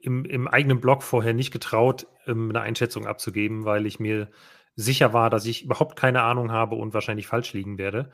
im, 0.00 0.24
im, 0.24 0.48
eigenen 0.48 0.80
Blog 0.80 1.02
vorher 1.02 1.34
nicht 1.34 1.52
getraut, 1.52 2.06
ähm, 2.26 2.50
eine 2.50 2.60
Einschätzung 2.60 3.06
abzugeben, 3.06 3.64
weil 3.64 3.86
ich 3.86 4.00
mir 4.00 4.30
sicher 4.74 5.12
war, 5.12 5.30
dass 5.30 5.46
ich 5.46 5.64
überhaupt 5.64 5.96
keine 5.96 6.22
Ahnung 6.22 6.50
habe 6.50 6.76
und 6.76 6.94
wahrscheinlich 6.94 7.26
falsch 7.26 7.52
liegen 7.52 7.78
werde. 7.78 8.10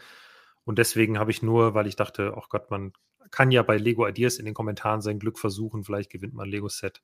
Und 0.64 0.78
deswegen 0.78 1.18
habe 1.18 1.30
ich 1.30 1.42
nur, 1.42 1.74
weil 1.74 1.86
ich 1.86 1.96
dachte, 1.96 2.34
ach 2.36 2.48
Gott, 2.48 2.70
man 2.70 2.92
kann 3.30 3.50
ja 3.50 3.62
bei 3.62 3.78
Lego 3.78 4.06
Ideas 4.06 4.36
in 4.36 4.44
den 4.44 4.54
Kommentaren 4.54 5.00
sein 5.00 5.18
Glück 5.18 5.38
versuchen, 5.38 5.84
vielleicht 5.84 6.10
gewinnt 6.10 6.34
man 6.34 6.48
ein 6.48 6.50
Lego-Set 6.50 7.02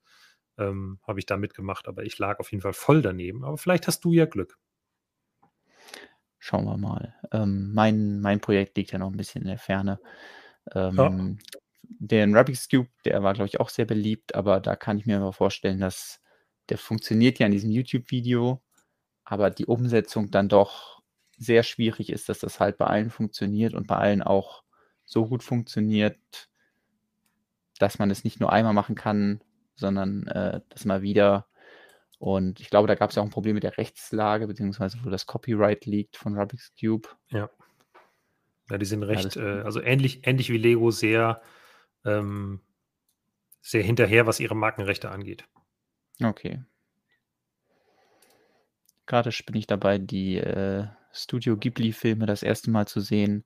ähm, 0.58 0.98
habe 1.06 1.18
ich 1.18 1.26
da 1.26 1.36
mitgemacht, 1.36 1.88
aber 1.88 2.04
ich 2.04 2.18
lag 2.18 2.38
auf 2.40 2.50
jeden 2.52 2.62
Fall 2.62 2.72
voll 2.72 3.02
daneben. 3.02 3.44
Aber 3.44 3.58
vielleicht 3.58 3.86
hast 3.86 4.04
du 4.04 4.12
ja 4.12 4.26
Glück. 4.26 4.58
Schauen 6.38 6.64
wir 6.66 6.76
mal. 6.76 7.14
Ähm, 7.32 7.72
mein, 7.74 8.20
mein 8.20 8.40
Projekt 8.40 8.76
liegt 8.76 8.92
ja 8.92 8.98
noch 8.98 9.10
ein 9.10 9.16
bisschen 9.16 9.42
in 9.42 9.48
der 9.48 9.58
Ferne. 9.58 10.00
Ähm, 10.74 10.96
ja. 10.96 11.10
Den 12.00 12.36
Rubik's 12.36 12.68
Cube, 12.68 12.88
der 13.04 13.22
war, 13.22 13.34
glaube 13.34 13.48
ich, 13.48 13.60
auch 13.60 13.70
sehr 13.70 13.86
beliebt, 13.86 14.34
aber 14.34 14.60
da 14.60 14.76
kann 14.76 14.98
ich 14.98 15.06
mir 15.06 15.16
aber 15.16 15.32
vorstellen, 15.32 15.80
dass 15.80 16.20
der 16.68 16.78
funktioniert 16.78 17.38
ja 17.38 17.46
in 17.46 17.52
diesem 17.52 17.70
YouTube-Video, 17.70 18.62
aber 19.24 19.50
die 19.50 19.66
Umsetzung 19.66 20.30
dann 20.30 20.48
doch 20.48 21.02
sehr 21.38 21.62
schwierig 21.62 22.10
ist, 22.10 22.28
dass 22.28 22.40
das 22.40 22.60
halt 22.60 22.78
bei 22.78 22.86
allen 22.86 23.10
funktioniert 23.10 23.74
und 23.74 23.86
bei 23.86 23.96
allen 23.96 24.22
auch 24.22 24.64
so 25.04 25.26
gut 25.26 25.42
funktioniert, 25.42 26.18
dass 27.78 27.98
man 27.98 28.10
es 28.10 28.24
nicht 28.24 28.40
nur 28.40 28.52
einmal 28.52 28.74
machen 28.74 28.94
kann, 28.94 29.40
sondern 29.78 30.26
äh, 30.26 30.60
das 30.68 30.84
mal 30.84 31.02
wieder. 31.02 31.46
Und 32.18 32.60
ich 32.60 32.68
glaube, 32.68 32.88
da 32.88 32.96
gab 32.96 33.10
es 33.10 33.16
ja 33.16 33.22
auch 33.22 33.26
ein 33.26 33.32
Problem 33.32 33.54
mit 33.54 33.62
der 33.62 33.78
Rechtslage, 33.78 34.46
beziehungsweise 34.46 34.98
wo 35.04 35.10
das 35.10 35.26
Copyright 35.26 35.86
liegt 35.86 36.16
von 36.16 36.36
Rubik's 36.36 36.72
Cube. 36.78 37.08
Ja. 37.30 37.48
Ja, 38.70 38.76
die 38.76 38.86
sind 38.86 39.02
recht, 39.02 39.36
ja, 39.36 39.60
äh, 39.60 39.62
also 39.62 39.80
ähnlich, 39.80 40.26
ähnlich 40.26 40.50
wie 40.50 40.58
Lego, 40.58 40.90
sehr, 40.90 41.40
ähm, 42.04 42.60
sehr 43.62 43.82
hinterher, 43.82 44.26
was 44.26 44.40
ihre 44.40 44.54
Markenrechte 44.54 45.10
angeht. 45.10 45.44
Okay. 46.22 46.62
Gerade 49.06 49.30
bin 49.46 49.56
ich 49.56 49.66
dabei, 49.66 49.96
die 49.96 50.36
äh, 50.36 50.86
Studio 51.12 51.56
Ghibli-Filme 51.56 52.26
das 52.26 52.42
erste 52.42 52.70
Mal 52.70 52.86
zu 52.86 53.00
sehen. 53.00 53.44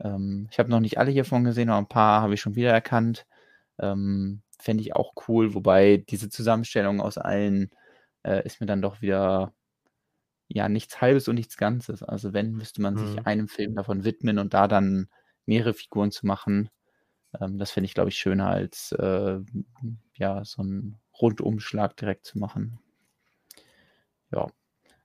Ähm, 0.00 0.48
ich 0.50 0.58
habe 0.58 0.70
noch 0.70 0.80
nicht 0.80 0.98
alle 0.98 1.10
hiervon 1.10 1.44
gesehen, 1.44 1.70
aber 1.70 1.78
ein 1.78 1.88
paar 1.88 2.20
habe 2.20 2.34
ich 2.34 2.40
schon 2.40 2.56
wiedererkannt. 2.56 3.26
Ähm, 3.78 4.42
Fände 4.64 4.82
ich 4.82 4.96
auch 4.96 5.12
cool, 5.28 5.54
wobei 5.54 5.98
diese 6.08 6.28
Zusammenstellung 6.30 7.00
aus 7.00 7.18
allen 7.18 7.70
äh, 8.24 8.44
ist 8.46 8.60
mir 8.60 8.66
dann 8.66 8.82
doch 8.82 9.02
wieder 9.02 9.52
ja 10.48 10.68
nichts 10.68 11.00
Halbes 11.00 11.28
und 11.28 11.36
nichts 11.36 11.56
Ganzes. 11.56 12.02
Also 12.02 12.32
wenn, 12.32 12.52
müsste 12.52 12.82
man 12.82 12.96
sich 12.96 13.18
Mhm. 13.18 13.26
einem 13.26 13.48
Film 13.48 13.74
davon 13.74 14.04
widmen 14.04 14.38
und 14.38 14.54
da 14.54 14.68
dann 14.68 15.08
mehrere 15.46 15.74
Figuren 15.74 16.10
zu 16.10 16.26
machen. 16.26 16.70
Ähm, 17.40 17.58
das 17.58 17.70
finde 17.72 17.86
ich, 17.86 17.94
glaube 17.94 18.10
ich, 18.10 18.18
schöner 18.18 18.48
als 18.48 18.92
äh, 18.92 19.40
ja, 20.16 20.44
so 20.44 20.62
einen 20.62 20.98
Rundumschlag 21.20 21.96
direkt 21.96 22.26
zu 22.26 22.38
machen. 22.38 22.80
Ja. 24.32 24.46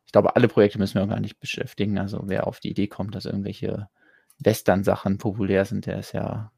Ich 0.05 0.11
glaube, 0.13 0.35
alle 0.35 0.47
Projekte 0.47 0.79
müssen 0.79 0.99
wir 0.99 1.07
gar 1.07 1.19
nicht 1.19 1.39
beschäftigen. 1.39 1.99
Also 1.99 2.23
wer 2.25 2.47
auf 2.47 2.59
die 2.59 2.71
Idee 2.71 2.87
kommt, 2.87 3.15
dass 3.15 3.25
irgendwelche 3.25 3.89
Western-Sachen 4.39 5.17
populär 5.19 5.65
sind, 5.65 5.85
der 5.85 5.99
ist 5.99 6.13
ja, 6.13 6.51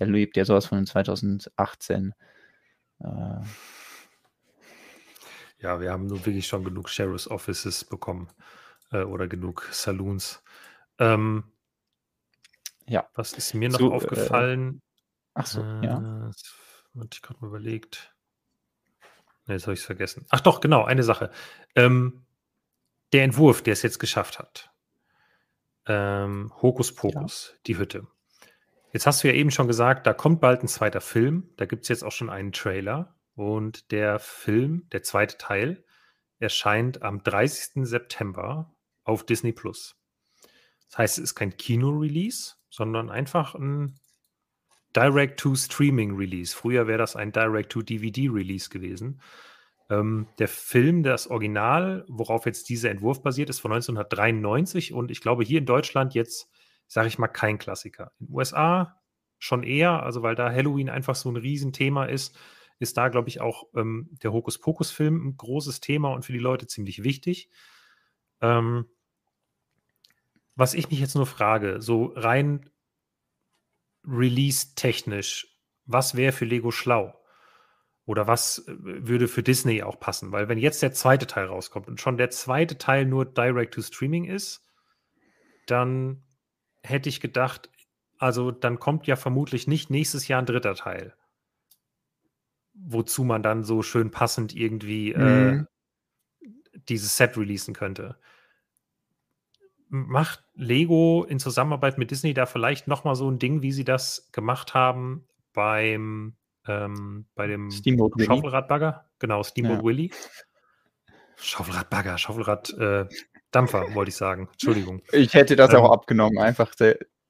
der 0.00 0.08
lebt 0.08 0.36
ja 0.36 0.44
sowas 0.46 0.66
von 0.66 0.78
in 0.78 0.86
2018. 0.86 2.14
Äh, 3.00 3.40
Ja, 5.58 5.80
wir 5.80 5.90
haben 5.90 6.06
nun 6.06 6.24
wirklich 6.26 6.46
schon 6.46 6.64
genug 6.64 6.88
Sheriff's 6.88 7.28
Offices 7.28 7.84
bekommen 7.84 8.28
äh, 8.92 9.02
oder 9.02 9.26
genug 9.26 9.68
Saloons. 9.72 10.42
Ähm, 10.98 11.44
ja. 12.86 13.08
was 13.14 13.32
ist 13.32 13.54
mir 13.54 13.68
noch 13.70 13.78
So, 13.78 13.90
äh, 13.90 13.94
aufgefallen? 13.94 14.82
ach 15.34 15.46
so, 15.46 15.62
Äh, 15.62 15.84
ja. 15.84 15.98
das 16.28 16.54
hatte 16.96 17.08
ich 17.14 17.22
gerade 17.22 17.40
mal 17.40 17.48
überlegt. 17.48 18.14
Ne, 19.46 19.54
jetzt 19.54 19.64
habe 19.64 19.74
ich 19.74 19.80
es 19.80 19.86
vergessen. 19.86 20.26
Ach 20.30 20.40
doch, 20.40 20.60
genau, 20.60 20.84
eine 20.84 21.02
Sache. 21.02 21.30
Ähm, 21.74 22.26
der 23.12 23.24
Entwurf, 23.24 23.62
der 23.62 23.72
es 23.72 23.82
jetzt 23.82 23.98
geschafft 23.98 24.38
hat. 24.38 24.70
Ähm, 25.86 26.52
Hokus 26.62 26.94
Pokus, 26.94 27.54
die 27.66 27.78
Hütte. 27.78 28.06
Jetzt 28.96 29.06
hast 29.06 29.22
du 29.22 29.28
ja 29.28 29.34
eben 29.34 29.50
schon 29.50 29.66
gesagt, 29.66 30.06
da 30.06 30.14
kommt 30.14 30.40
bald 30.40 30.62
ein 30.62 30.68
zweiter 30.68 31.02
Film. 31.02 31.50
Da 31.58 31.66
gibt 31.66 31.82
es 31.82 31.90
jetzt 31.90 32.02
auch 32.02 32.12
schon 32.12 32.30
einen 32.30 32.50
Trailer. 32.50 33.14
Und 33.34 33.90
der 33.92 34.18
Film, 34.18 34.88
der 34.90 35.02
zweite 35.02 35.36
Teil, 35.36 35.84
erscheint 36.38 37.02
am 37.02 37.22
30. 37.22 37.86
September 37.86 38.74
auf 39.04 39.26
Disney 39.26 39.52
Plus. 39.52 39.96
Das 40.88 40.96
heißt, 40.96 41.18
es 41.18 41.24
ist 41.24 41.34
kein 41.34 41.58
Kino-Release, 41.58 42.54
sondern 42.70 43.10
einfach 43.10 43.54
ein 43.54 44.00
Direct-to-Streaming-Release. 44.96 46.56
Früher 46.56 46.86
wäre 46.86 46.96
das 46.96 47.16
ein 47.16 47.32
Direct-to-DVD-Release 47.32 48.70
gewesen. 48.70 49.20
Ähm, 49.90 50.26
der 50.38 50.48
Film, 50.48 51.02
das 51.02 51.26
Original, 51.26 52.06
worauf 52.08 52.46
jetzt 52.46 52.70
dieser 52.70 52.88
Entwurf 52.88 53.22
basiert, 53.22 53.50
ist 53.50 53.60
von 53.60 53.72
1993 53.72 54.94
und 54.94 55.10
ich 55.10 55.20
glaube 55.20 55.44
hier 55.44 55.58
in 55.58 55.66
Deutschland 55.66 56.14
jetzt, 56.14 56.48
sage 56.86 57.08
ich 57.08 57.18
mal, 57.18 57.28
kein 57.28 57.58
Klassiker. 57.58 58.12
In 58.20 58.26
den 58.26 58.34
USA 58.34 59.00
schon 59.38 59.62
eher, 59.62 60.02
also 60.02 60.22
weil 60.22 60.34
da 60.34 60.50
Halloween 60.50 60.88
einfach 60.88 61.14
so 61.14 61.30
ein 61.30 61.36
Riesenthema 61.36 62.06
ist, 62.06 62.38
ist 62.78 62.96
da, 62.96 63.08
glaube 63.08 63.28
ich, 63.28 63.40
auch 63.40 63.64
ähm, 63.74 64.10
der 64.22 64.32
Hokus-Pokus-Film 64.32 65.28
ein 65.28 65.36
großes 65.36 65.80
Thema 65.80 66.12
und 66.12 66.24
für 66.24 66.32
die 66.32 66.38
Leute 66.38 66.66
ziemlich 66.66 67.02
wichtig. 67.02 67.50
Ähm, 68.40 68.86
was 70.54 70.74
ich 70.74 70.90
mich 70.90 71.00
jetzt 71.00 71.14
nur 71.14 71.26
frage, 71.26 71.80
so 71.80 72.12
rein 72.16 72.70
release-technisch, 74.04 75.58
was 75.84 76.16
wäre 76.16 76.32
für 76.32 76.44
Lego 76.44 76.70
schlau? 76.70 77.18
Oder 78.04 78.26
was 78.26 78.66
äh, 78.68 78.74
würde 78.78 79.26
für 79.26 79.42
Disney 79.42 79.82
auch 79.82 79.98
passen? 79.98 80.32
Weil 80.32 80.48
wenn 80.48 80.58
jetzt 80.58 80.82
der 80.82 80.92
zweite 80.92 81.26
Teil 81.26 81.46
rauskommt 81.46 81.88
und 81.88 82.00
schon 82.00 82.16
der 82.16 82.30
zweite 82.30 82.78
Teil 82.78 83.04
nur 83.06 83.24
Direct-to-Streaming 83.24 84.24
ist, 84.24 84.62
dann 85.66 86.25
hätte 86.86 87.08
ich 87.08 87.20
gedacht, 87.20 87.70
also 88.18 88.50
dann 88.50 88.78
kommt 88.78 89.06
ja 89.06 89.16
vermutlich 89.16 89.66
nicht 89.66 89.90
nächstes 89.90 90.28
Jahr 90.28 90.40
ein 90.40 90.46
dritter 90.46 90.74
Teil. 90.74 91.14
Wozu 92.74 93.24
man 93.24 93.42
dann 93.42 93.64
so 93.64 93.82
schön 93.82 94.10
passend 94.10 94.54
irgendwie 94.54 95.12
äh, 95.12 95.18
Mhm. 95.18 95.66
dieses 96.88 97.16
Set 97.16 97.36
releasen 97.36 97.74
könnte. 97.74 98.18
Macht 99.88 100.44
Lego 100.54 101.24
in 101.24 101.38
Zusammenarbeit 101.38 101.96
mit 101.96 102.10
Disney 102.10 102.34
da 102.34 102.46
vielleicht 102.46 102.88
noch 102.88 103.04
mal 103.04 103.14
so 103.14 103.30
ein 103.30 103.38
Ding, 103.38 103.62
wie 103.62 103.72
sie 103.72 103.84
das 103.84 104.30
gemacht 104.32 104.74
haben 104.74 105.26
beim 105.52 106.36
ähm, 106.66 107.26
bei 107.34 107.46
dem 107.46 107.70
Steamboat. 107.70 108.20
Schaufelradbagger? 108.20 109.08
Genau, 109.20 109.42
Steamboat 109.42 109.78
Ja. 109.78 109.84
Willie. 109.84 110.10
Schaufelradbagger, 111.36 112.18
Schaufelrad 112.18 112.70
äh, 112.74 113.06
Dampfer, 113.50 113.94
wollte 113.94 114.10
ich 114.10 114.16
sagen. 114.16 114.48
Entschuldigung. 114.52 115.02
Ich 115.12 115.34
hätte 115.34 115.56
das 115.56 115.72
Ähm. 115.72 115.80
auch 115.80 115.92
abgenommen, 115.92 116.38
einfach 116.38 116.74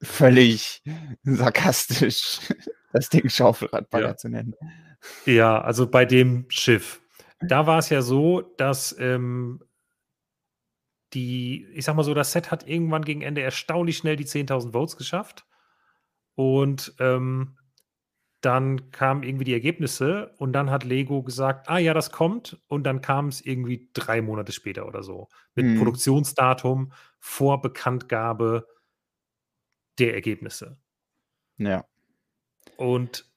völlig 0.02 0.82
sarkastisch, 1.22 2.38
das 2.92 3.08
Ding 3.08 3.28
Schaufelradbagger 3.28 4.08
Ja. 4.08 4.16
zu 4.16 4.28
nennen. 4.28 4.54
Ja, 5.24 5.60
also 5.60 5.86
bei 5.88 6.04
dem 6.04 6.46
Schiff. 6.48 7.00
Da 7.40 7.66
war 7.66 7.78
es 7.78 7.90
ja 7.90 8.02
so, 8.02 8.40
dass 8.56 8.96
ähm, 8.98 9.62
die, 11.14 11.66
ich 11.74 11.84
sag 11.84 11.94
mal 11.94 12.02
so, 12.02 12.14
das 12.14 12.32
Set 12.32 12.50
hat 12.50 12.66
irgendwann 12.66 13.04
gegen 13.04 13.22
Ende 13.22 13.42
erstaunlich 13.42 13.98
schnell 13.98 14.16
die 14.16 14.24
10.000 14.26 14.72
Votes 14.72 14.96
geschafft. 14.96 15.46
Und 16.34 16.94
ähm, 16.98 17.56
dann 18.46 18.90
kamen 18.92 19.24
irgendwie 19.24 19.44
die 19.44 19.52
Ergebnisse 19.54 20.34
und 20.38 20.52
dann 20.54 20.70
hat 20.70 20.84
Lego 20.84 21.22
gesagt, 21.22 21.68
ah 21.68 21.78
ja, 21.78 21.94
das 21.94 22.12
kommt. 22.12 22.58
Und 22.68 22.84
dann 22.84 23.02
kam 23.02 23.28
es 23.28 23.40
irgendwie 23.44 23.90
drei 23.94 24.22
Monate 24.22 24.52
später 24.52 24.86
oder 24.86 25.02
so. 25.02 25.28
Mit 25.54 25.66
Mhm. 25.66 25.78
Produktionsdatum 25.78 26.92
vor 27.18 27.60
Bekanntgabe 27.60 28.66
der 29.98 30.14
Ergebnisse. 30.14 30.78
Ja. 31.58 31.84
Und 32.76 33.30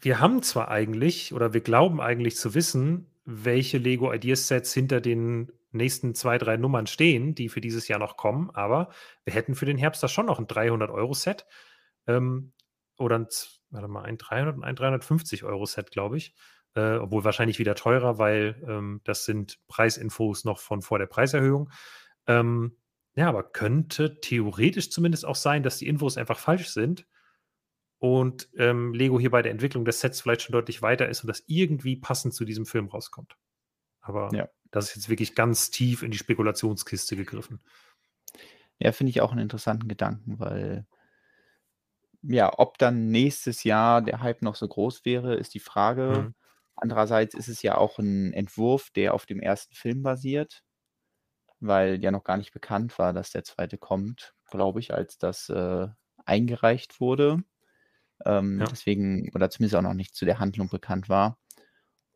wir 0.00 0.20
haben 0.20 0.42
zwar 0.42 0.68
eigentlich, 0.70 1.34
oder 1.34 1.52
wir 1.52 1.60
glauben 1.60 2.00
eigentlich 2.00 2.36
zu 2.36 2.54
wissen, 2.54 3.06
welche 3.24 3.78
Lego 3.78 4.12
Ideas 4.12 4.48
Sets 4.48 4.72
hinter 4.74 5.00
den 5.00 5.52
nächsten 5.72 6.14
zwei, 6.14 6.38
drei 6.38 6.56
Nummern 6.56 6.86
stehen, 6.86 7.34
die 7.34 7.48
für 7.48 7.60
dieses 7.60 7.88
Jahr 7.88 7.98
noch 7.98 8.16
kommen, 8.16 8.50
aber 8.50 8.90
wir 9.24 9.34
hätten 9.34 9.54
für 9.54 9.66
den 9.66 9.78
Herbst 9.78 10.02
da 10.02 10.08
schon 10.08 10.26
noch 10.26 10.38
ein 10.38 10.46
300-Euro-Set 10.46 11.46
ähm, 12.06 12.52
oder 12.98 13.18
ein, 13.20 13.28
warte 13.70 13.88
mal, 13.88 14.02
ein 14.02 14.18
300 14.18 14.56
und 14.56 14.64
ein 14.64 14.76
350-Euro-Set, 14.76 15.90
glaube 15.90 16.16
ich. 16.16 16.34
Äh, 16.74 16.96
obwohl 16.98 17.24
wahrscheinlich 17.24 17.58
wieder 17.58 17.74
teurer, 17.74 18.18
weil 18.18 18.62
ähm, 18.68 19.00
das 19.02 19.24
sind 19.24 19.58
Preisinfos 19.66 20.44
noch 20.44 20.60
von 20.60 20.82
vor 20.82 21.00
der 21.00 21.06
Preiserhöhung. 21.06 21.70
Ähm, 22.28 22.76
ja, 23.16 23.28
aber 23.28 23.42
könnte 23.42 24.20
theoretisch 24.20 24.90
zumindest 24.90 25.26
auch 25.26 25.34
sein, 25.34 25.64
dass 25.64 25.78
die 25.78 25.88
Infos 25.88 26.16
einfach 26.16 26.38
falsch 26.38 26.68
sind 26.68 27.06
und 27.98 28.48
ähm, 28.56 28.94
Lego 28.94 29.18
hier 29.18 29.30
bei 29.30 29.42
der 29.42 29.50
Entwicklung 29.50 29.84
des 29.84 30.00
Sets 30.00 30.20
vielleicht 30.20 30.42
schon 30.42 30.52
deutlich 30.52 30.80
weiter 30.80 31.08
ist 31.08 31.22
und 31.22 31.28
das 31.28 31.42
irgendwie 31.48 31.96
passend 31.96 32.34
zu 32.34 32.44
diesem 32.44 32.66
Film 32.66 32.86
rauskommt. 32.86 33.36
Aber 34.00 34.30
Ja. 34.32 34.48
das 34.70 34.90
ist 34.90 34.94
jetzt 34.96 35.08
wirklich 35.08 35.34
ganz 35.34 35.70
tief 35.70 36.02
in 36.04 36.12
die 36.12 36.18
Spekulationskiste 36.18 37.16
gegriffen. 37.16 37.60
Ja, 38.78 38.92
finde 38.92 39.10
ich 39.10 39.20
auch 39.20 39.32
einen 39.32 39.42
interessanten 39.42 39.88
Gedanken, 39.88 40.38
weil 40.38 40.86
ja, 42.22 42.50
ob 42.58 42.78
dann 42.78 43.08
nächstes 43.10 43.64
Jahr 43.64 44.02
der 44.02 44.20
Hype 44.20 44.42
noch 44.42 44.54
so 44.56 44.68
groß 44.68 45.04
wäre, 45.04 45.34
ist 45.34 45.54
die 45.54 45.60
Frage. 45.60 46.30
Mhm. 46.30 46.34
Andererseits 46.76 47.34
ist 47.34 47.48
es 47.48 47.62
ja 47.62 47.76
auch 47.76 47.98
ein 47.98 48.32
Entwurf, 48.32 48.90
der 48.90 49.14
auf 49.14 49.26
dem 49.26 49.40
ersten 49.40 49.74
Film 49.74 50.02
basiert, 50.02 50.62
weil 51.60 52.02
ja 52.02 52.10
noch 52.10 52.24
gar 52.24 52.36
nicht 52.36 52.52
bekannt 52.52 52.98
war, 52.98 53.12
dass 53.12 53.30
der 53.30 53.44
zweite 53.44 53.78
kommt, 53.78 54.34
glaube 54.50 54.80
ich, 54.80 54.94
als 54.94 55.18
das 55.18 55.48
äh, 55.50 55.88
eingereicht 56.24 57.00
wurde. 57.00 57.42
Ähm, 58.24 58.58
Ja. 58.60 58.66
Deswegen, 58.66 59.30
oder 59.34 59.50
zumindest 59.50 59.76
auch 59.76 59.82
noch 59.82 59.94
nicht 59.94 60.14
zu 60.14 60.24
der 60.24 60.38
Handlung 60.40 60.68
bekannt 60.68 61.08
war. 61.08 61.38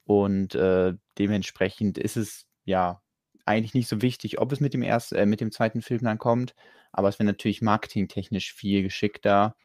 Und 0.04 0.54
äh, 0.54 0.94
dementsprechend 1.18 1.98
ist 1.98 2.16
es 2.16 2.46
ja 2.64 3.02
eigentlich 3.46 3.74
nicht 3.74 3.88
so 3.88 4.02
wichtig, 4.02 4.38
ob 4.40 4.52
es 4.52 4.60
mit 4.60 4.74
dem 4.74 4.82
ersten, 4.82 5.16
äh, 5.16 5.26
mit 5.26 5.40
dem 5.40 5.52
zweiten 5.52 5.82
Film 5.82 6.02
dann 6.04 6.18
kommt, 6.18 6.54
aber 6.92 7.08
es 7.08 7.18
wäre 7.18 7.26
natürlich 7.26 7.62
marketingtechnisch 7.62 8.52
viel 8.54 8.82
geschickter, 8.82 9.56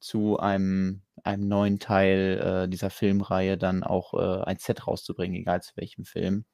zu 0.00 0.38
einem, 0.38 1.02
einem 1.22 1.46
neuen 1.46 1.78
Teil 1.78 2.64
äh, 2.64 2.68
dieser 2.68 2.90
Filmreihe 2.90 3.56
dann 3.58 3.84
auch 3.84 4.14
äh, 4.14 4.44
ein 4.44 4.58
Set 4.58 4.86
rauszubringen, 4.86 5.36
egal 5.36 5.62
zu 5.62 5.76
welchem 5.76 6.04
Film. 6.04 6.44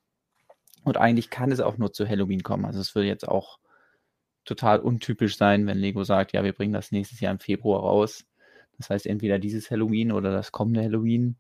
Und 0.85 0.97
eigentlich 0.97 1.31
kann 1.31 1.51
es 1.51 1.61
auch 1.61 1.79
nur 1.79 1.93
zu 1.93 2.09
Halloween 2.09 2.43
kommen. 2.43 2.65
Also 2.65 2.81
es 2.81 2.95
würde 2.95 3.09
jetzt 3.09 3.27
auch 3.27 3.59
total 4.45 4.81
untypisch 4.81 5.37
sein, 5.37 5.67
wenn 5.67 5.79
Lego 5.79 6.05
sagt, 6.05 6.33
ja, 6.33 6.45
wir 6.45 6.53
bringen 6.53 6.73
das 6.73 6.93
nächstes 6.93 7.21
Jahr 7.21 7.33
im 7.33 7.41
Februar 7.41 7.81
raus. 7.81 8.25
Das 8.79 8.91
heißt, 8.91 9.07
entweder 9.07 9.39
dieses 9.39 9.71
Halloween 9.71 10.13
oder 10.13 10.31
das 10.33 10.53
kommende 10.53 10.83
Halloween. 10.83 11.37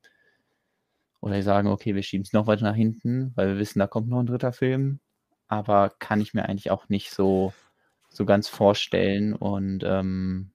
Oder 1.20 1.36
sie 1.36 1.42
sagen, 1.42 1.68
okay, 1.68 1.94
wir 1.94 2.02
schieben 2.02 2.24
es 2.24 2.32
noch 2.32 2.46
weiter 2.46 2.64
nach 2.64 2.74
hinten, 2.74 3.32
weil 3.34 3.48
wir 3.48 3.58
wissen, 3.58 3.78
da 3.78 3.86
kommt 3.86 4.08
noch 4.08 4.20
ein 4.20 4.26
dritter 4.26 4.52
Film. 4.52 5.00
Aber 5.48 5.90
kann 5.98 6.20
ich 6.20 6.34
mir 6.34 6.44
eigentlich 6.48 6.70
auch 6.70 6.88
nicht 6.88 7.10
so, 7.10 7.52
so 8.08 8.24
ganz 8.24 8.48
vorstellen. 8.48 9.32
Und 9.34 9.84
ähm, 9.84 10.52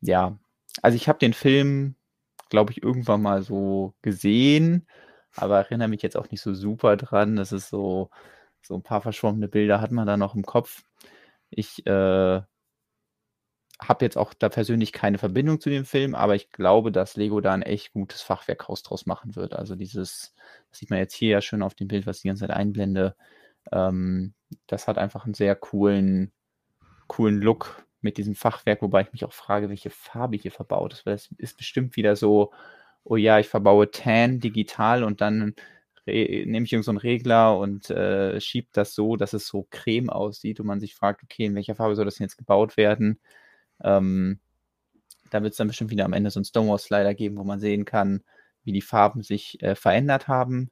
ja, 0.00 0.38
also 0.82 0.96
ich 0.96 1.08
habe 1.08 1.18
den 1.18 1.32
Film, 1.34 1.96
glaube 2.50 2.72
ich, 2.72 2.82
irgendwann 2.82 3.22
mal 3.22 3.42
so 3.42 3.94
gesehen, 4.02 4.86
aber 5.36 5.58
erinnere 5.58 5.88
mich 5.88 6.02
jetzt 6.02 6.16
auch 6.16 6.30
nicht 6.30 6.42
so 6.42 6.54
super 6.54 6.96
dran. 6.96 7.36
Das 7.36 7.52
ist 7.52 7.68
so, 7.70 8.10
So 8.62 8.76
ein 8.76 8.82
paar 8.84 9.02
verschwommene 9.02 9.48
Bilder 9.48 9.80
hat 9.82 9.92
man 9.92 10.06
da 10.06 10.16
noch 10.18 10.34
im 10.36 10.44
Kopf. 10.46 10.84
Ich 11.50 11.86
äh, 11.86 12.42
habe 13.80 14.04
jetzt 14.04 14.16
auch 14.18 14.34
da 14.34 14.48
persönlich 14.48 14.92
keine 14.92 15.18
Verbindung 15.18 15.60
zu 15.60 15.70
dem 15.70 15.84
Film, 15.84 16.14
aber 16.14 16.34
ich 16.34 16.50
glaube, 16.50 16.90
dass 16.92 17.16
Lego 17.16 17.40
da 17.40 17.52
ein 17.54 17.62
echt 17.62 17.92
gutes 17.92 18.22
Fachwerkhaus 18.22 18.82
draus 18.82 19.06
machen 19.06 19.36
wird. 19.36 19.54
Also 19.54 19.76
dieses, 19.76 20.34
das 20.70 20.78
sieht 20.80 20.90
man 20.90 20.98
jetzt 20.98 21.14
hier 21.14 21.30
ja 21.30 21.40
schön 21.40 21.62
auf 21.62 21.74
dem 21.74 21.88
Bild, 21.88 22.06
was 22.06 22.16
ich 22.18 22.22
die 22.22 22.28
ganze 22.28 22.46
Zeit 22.46 22.56
einblende. 22.56 23.14
Ähm, 23.72 24.34
das 24.66 24.88
hat 24.88 24.98
einfach 24.98 25.24
einen 25.24 25.34
sehr 25.34 25.54
coolen, 25.56 26.32
coolen 27.08 27.40
Look 27.40 27.86
mit 28.00 28.16
diesem 28.16 28.34
Fachwerk, 28.34 28.82
wobei 28.82 29.02
ich 29.02 29.12
mich 29.12 29.24
auch 29.24 29.32
frage, 29.32 29.68
welche 29.68 29.90
Farbe 29.90 30.36
hier 30.36 30.52
verbaut 30.52 30.92
ist, 30.92 31.06
weil 31.06 31.14
es 31.14 31.30
ist 31.38 31.56
bestimmt 31.56 31.96
wieder 31.96 32.16
so, 32.16 32.52
oh 33.04 33.16
ja, 33.16 33.38
ich 33.38 33.48
verbaue 33.48 33.90
Tan 33.90 34.40
digital 34.40 35.02
und 35.02 35.20
dann 35.20 35.54
nehme 36.06 36.64
ich 36.64 36.72
irgendeinen 36.72 36.98
so 36.98 37.02
Regler 37.02 37.58
und 37.58 37.90
äh, 37.90 38.40
schiebe 38.40 38.68
das 38.72 38.94
so, 38.94 39.16
dass 39.16 39.32
es 39.32 39.46
so 39.46 39.66
creme 39.70 40.10
aussieht 40.10 40.60
und 40.60 40.66
man 40.66 40.80
sich 40.80 40.94
fragt, 40.94 41.22
okay, 41.22 41.44
in 41.44 41.54
welcher 41.54 41.74
Farbe 41.74 41.96
soll 41.96 42.04
das 42.04 42.16
denn 42.16 42.24
jetzt 42.24 42.38
gebaut 42.38 42.76
werden? 42.76 43.20
Ähm, 43.82 44.40
da 45.30 45.42
wird 45.42 45.52
es 45.52 45.58
dann 45.58 45.68
bestimmt 45.68 45.90
wieder 45.90 46.04
am 46.04 46.14
Ende 46.14 46.30
so 46.30 46.38
einen 46.38 46.44
Stonewall-Slider 46.44 47.14
geben, 47.14 47.36
wo 47.36 47.44
man 47.44 47.60
sehen 47.60 47.84
kann, 47.84 48.22
wie 48.64 48.72
die 48.72 48.82
Farben 48.82 49.22
sich 49.22 49.62
äh, 49.62 49.74
verändert 49.74 50.28
haben, 50.28 50.70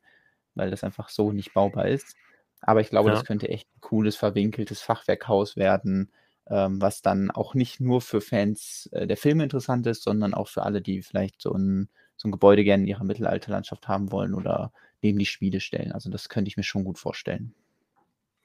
weil 0.54 0.71
das 0.71 0.85
einfach 0.85 1.09
so 1.11 1.33
nicht 1.33 1.52
baubar 1.52 1.88
ist. 1.88 2.16
Aber 2.62 2.80
ich 2.80 2.88
glaube, 2.88 3.11
ja. 3.11 3.14
das 3.14 3.25
könnte 3.25 3.49
echt 3.49 3.68
ein 3.76 3.80
cooles, 3.80 4.16
verwinkeltes 4.16 4.80
Fachwerkhaus 4.80 5.56
werden, 5.56 6.11
ähm, 6.48 6.80
was 6.80 7.02
dann 7.02 7.30
auch 7.30 7.54
nicht 7.54 7.80
nur 7.80 8.00
für 8.00 8.20
Fans 8.20 8.88
äh, 8.92 9.06
der 9.06 9.16
Filme 9.16 9.42
interessant 9.42 9.86
ist, 9.86 10.02
sondern 10.02 10.34
auch 10.34 10.48
für 10.48 10.62
alle, 10.62 10.80
die 10.80 11.02
vielleicht 11.02 11.42
so 11.42 11.52
ein, 11.52 11.88
so 12.16 12.28
ein 12.28 12.32
Gebäude 12.32 12.64
gerne 12.64 12.84
in 12.84 12.88
ihrer 12.88 13.04
Mittelalterlandschaft 13.04 13.88
haben 13.88 14.12
wollen 14.12 14.34
oder 14.34 14.72
neben 15.02 15.18
die 15.18 15.26
Spiele 15.26 15.60
stellen. 15.60 15.92
Also 15.92 16.10
das 16.10 16.28
könnte 16.28 16.48
ich 16.48 16.56
mir 16.56 16.62
schon 16.62 16.84
gut 16.84 16.98
vorstellen. 16.98 17.54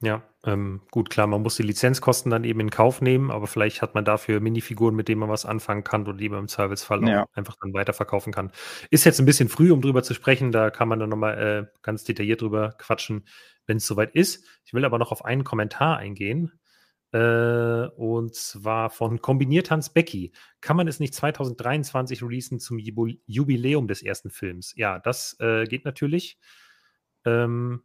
Ja, 0.02 0.24
ähm, 0.44 0.80
gut, 0.90 1.10
klar, 1.10 1.28
man 1.28 1.42
muss 1.42 1.54
die 1.54 1.62
Lizenzkosten 1.62 2.28
dann 2.28 2.42
eben 2.42 2.58
in 2.58 2.70
Kauf 2.70 3.00
nehmen, 3.00 3.30
aber 3.30 3.46
vielleicht 3.46 3.82
hat 3.82 3.94
man 3.94 4.04
dafür 4.04 4.40
Minifiguren, 4.40 4.96
mit 4.96 5.06
denen 5.06 5.20
man 5.20 5.28
was 5.28 5.46
anfangen 5.46 5.84
kann 5.84 6.02
oder 6.08 6.16
die 6.16 6.28
man 6.28 6.40
im 6.40 6.48
Zweifelsfall 6.48 7.08
ja. 7.08 7.22
auch 7.22 7.28
einfach 7.34 7.54
dann 7.62 7.72
weiterverkaufen 7.72 8.32
kann. 8.32 8.50
Ist 8.90 9.04
jetzt 9.04 9.20
ein 9.20 9.26
bisschen 9.26 9.48
früh, 9.48 9.70
um 9.70 9.80
drüber 9.80 10.02
zu 10.02 10.12
sprechen, 10.12 10.50
da 10.50 10.70
kann 10.70 10.88
man 10.88 10.98
dann 10.98 11.08
nochmal 11.08 11.38
äh, 11.38 11.78
ganz 11.82 12.02
detailliert 12.02 12.42
drüber 12.42 12.74
quatschen, 12.78 13.28
wenn 13.66 13.76
es 13.76 13.86
soweit 13.86 14.12
ist. 14.16 14.44
Ich 14.64 14.74
will 14.74 14.84
aber 14.84 14.98
noch 14.98 15.12
auf 15.12 15.24
einen 15.24 15.44
Kommentar 15.44 15.98
eingehen. 15.98 16.50
Äh, 17.12 17.88
und 17.96 18.34
zwar 18.34 18.88
von 18.90 19.20
Kombiniert 19.20 19.70
Hans 19.70 19.90
Becky. 19.90 20.32
Kann 20.60 20.76
man 20.76 20.88
es 20.88 20.98
nicht 20.98 21.14
2023 21.14 22.22
releasen 22.22 22.58
zum 22.58 22.78
Jubiläum 22.78 23.86
des 23.86 24.02
ersten 24.02 24.30
Films? 24.30 24.72
Ja, 24.76 24.98
das 24.98 25.36
äh, 25.38 25.64
geht 25.66 25.84
natürlich. 25.84 26.38
Ähm, 27.24 27.82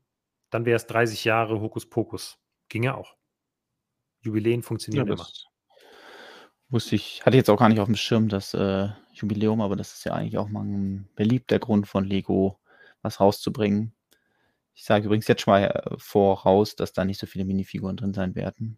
dann 0.50 0.66
wäre 0.66 0.78
es 0.78 0.88
30 0.88 1.26
Jahre 1.26 1.60
Hokuspokus. 1.60 2.40
Ging 2.70 2.84
ja 2.84 2.96
auch. 2.96 3.16
Jubiläen 4.22 4.64
funktionieren 4.64 5.08
ja, 5.08 5.14
immer. 5.14 5.28
Wusste 6.70 6.96
ich, 6.96 7.26
hatte 7.26 7.38
jetzt 7.38 7.50
auch 7.50 7.60
gar 7.60 7.70
nicht 7.70 7.80
auf 7.80 7.88
dem 7.88 7.96
Schirm 7.96 8.30
das 8.30 8.54
äh, 8.54 8.90
Jubiläum, 9.14 9.62
aber 9.62 9.76
das 9.76 9.94
ist 9.94 10.04
ja 10.04 10.14
eigentlich 10.14 10.38
auch 10.38 10.50
mal 10.50 10.64
ein 10.64 11.10
beliebter 11.16 11.60
Grund 11.60 11.88
von 11.88 12.04
Lego, 12.04 12.60
was 13.02 13.20
rauszubringen. 13.20 13.94
Ich 14.74 14.84
sage 14.84 15.06
übrigens 15.06 15.28
jetzt 15.28 15.42
schon 15.42 15.54
mal 15.54 15.64
äh, 15.64 15.96
voraus, 15.98 16.76
dass 16.76 16.94
da 16.94 17.06
nicht 17.06 17.20
so 17.20 17.28
viele 17.28 17.46
Minifiguren 17.46 17.96
drin 17.96 18.14
sein 18.14 18.36
werden, 18.36 18.78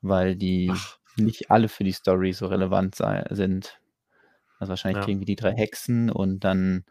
weil 0.00 0.36
die 0.36 0.70
Ach. 0.72 0.98
nicht 1.16 1.50
alle 1.50 1.68
für 1.68 1.84
die 1.84 1.92
Story 1.92 2.32
so 2.32 2.46
relevant 2.46 2.96
sind. 2.96 3.80
Also 4.58 4.70
wahrscheinlich 4.70 4.98
ja. 4.98 5.04
kriegen 5.04 5.20
wir 5.20 5.26
die 5.26 5.36
drei 5.36 5.52
Hexen 5.52 6.10
und 6.10 6.40
dann 6.40 6.84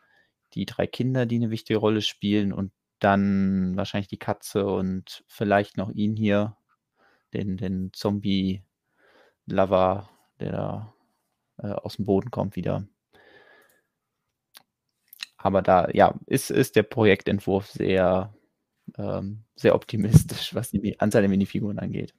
die 0.54 0.66
drei 0.66 0.88
Kinder, 0.88 1.26
die 1.26 1.36
eine 1.36 1.50
wichtige 1.50 1.80
Rolle 1.80 2.02
spielen 2.02 2.54
und 2.54 2.72
dann 3.00 3.76
wahrscheinlich 3.76 4.08
die 4.08 4.18
Katze 4.18 4.66
und 4.66 5.24
vielleicht 5.28 5.78
noch 5.78 5.90
ihn 5.92 6.16
hier, 6.16 6.58
den, 7.34 7.58
den 7.58 7.92
Zombie-Lover, 7.94 8.64
der 10.40 10.52
da 10.52 10.94
äh, 11.58 11.68
aus 11.68 11.98
dem 11.98 12.06
Boden 12.06 12.32
kommt 12.32 12.56
wieder. 12.56 12.88
Aber 15.38 15.62
da, 15.62 15.90
ja, 15.94 16.16
ist, 16.26 16.50
ist 16.50 16.76
der 16.76 16.84
Projektentwurf 16.84 17.70
sehr, 17.70 18.34
ähm, 18.98 19.44
sehr 19.56 19.76
optimistisch, 19.76 20.56
was 20.56 20.72
die 20.72 21.00
Anzahl 21.00 21.22
der 21.22 21.30
Minifiguren 21.30 21.78
angeht. 21.80 22.16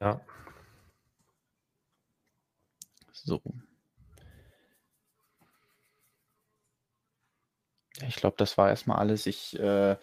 Ja. 0.00 0.20
So. 3.12 3.40
Ich 8.06 8.16
glaube, 8.16 8.36
das 8.38 8.56
war 8.58 8.68
erstmal 8.68 8.98
alles. 8.98 9.26
Ich 9.26 9.58
äh, 9.58 9.96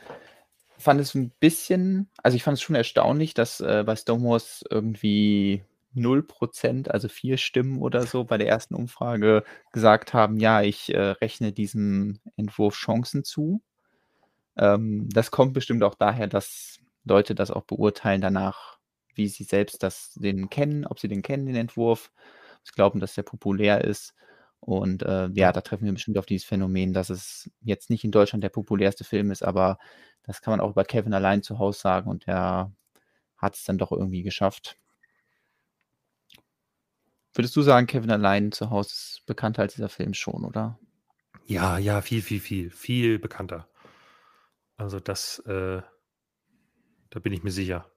fand 0.77 1.01
es 1.01 1.15
ein 1.15 1.31
bisschen, 1.39 2.09
also 2.23 2.35
ich 2.35 2.43
fand 2.43 2.57
es 2.57 2.61
schon 2.63 2.75
erstaunlich, 2.75 3.33
dass 3.33 3.61
äh, 3.61 3.83
bei 3.85 3.95
Stonewalls 3.95 4.65
irgendwie 4.69 5.63
0%, 5.93 6.91
also 6.91 7.07
vier 7.09 7.37
Stimmen 7.37 7.81
oder 7.81 8.05
so 8.07 8.23
bei 8.25 8.37
der 8.37 8.47
ersten 8.49 8.75
Umfrage 8.75 9.43
gesagt 9.73 10.13
haben, 10.13 10.39
ja, 10.39 10.61
ich 10.61 10.93
äh, 10.93 10.99
rechne 11.11 11.51
diesem 11.53 12.19
Entwurf 12.37 12.75
Chancen 12.75 13.23
zu. 13.23 13.61
Ähm, 14.57 15.09
das 15.11 15.31
kommt 15.31 15.53
bestimmt 15.53 15.83
auch 15.83 15.95
daher, 15.95 16.27
dass 16.27 16.79
Leute 17.05 17.35
das 17.35 17.51
auch 17.51 17.63
beurteilen 17.63 18.21
danach, 18.21 18.76
wie 19.17 19.27
sie 19.27 19.43
selbst 19.43 19.83
das 19.83 20.13
den 20.15 20.49
kennen, 20.49 20.85
ob 20.85 20.99
sie 20.99 21.07
den 21.07 21.21
kennen, 21.21 21.45
den 21.45 21.55
Entwurf, 21.55 22.11
sie 22.63 22.73
glauben, 22.73 22.99
dass 22.99 23.15
der 23.15 23.23
populär 23.23 23.83
ist 23.83 24.13
und 24.59 25.03
äh, 25.03 25.29
ja, 25.33 25.51
da 25.51 25.61
treffen 25.61 25.85
wir 25.85 25.93
bestimmt 25.93 26.17
auf 26.17 26.25
dieses 26.25 26.45
Phänomen, 26.45 26.93
dass 26.93 27.09
es 27.09 27.49
jetzt 27.61 27.89
nicht 27.89 28.03
in 28.03 28.11
Deutschland 28.11 28.43
der 28.43 28.49
populärste 28.49 29.03
Film 29.03 29.31
ist, 29.31 29.43
aber 29.43 29.77
das 30.23 30.41
kann 30.41 30.51
man 30.51 30.59
auch 30.59 30.71
über 30.71 30.83
Kevin 30.83 31.13
allein 31.13 31.43
zu 31.43 31.59
Hause 31.59 31.79
sagen 31.79 32.09
und 32.09 32.27
er 32.27 32.73
hat 33.37 33.55
es 33.55 33.63
dann 33.63 33.77
doch 33.77 33.91
irgendwie 33.91 34.23
geschafft. 34.23 34.77
Würdest 37.33 37.55
du 37.55 37.61
sagen, 37.61 37.85
Kevin 37.85 38.11
allein 38.11 38.51
zu 38.51 38.71
Hause 38.71 38.89
ist 38.89 39.23
bekannter 39.27 39.61
als 39.61 39.75
dieser 39.75 39.89
Film 39.89 40.13
schon, 40.15 40.43
oder? 40.43 40.79
Ja, 41.45 41.77
ja, 41.77 42.01
viel, 42.01 42.21
viel, 42.21 42.39
viel, 42.39 42.71
viel 42.71 43.19
bekannter. 43.19 43.69
Also 44.75 44.99
das, 44.99 45.39
äh, 45.45 45.81
da 47.09 47.19
bin 47.19 47.31
ich 47.31 47.43
mir 47.43 47.51
sicher. 47.51 47.89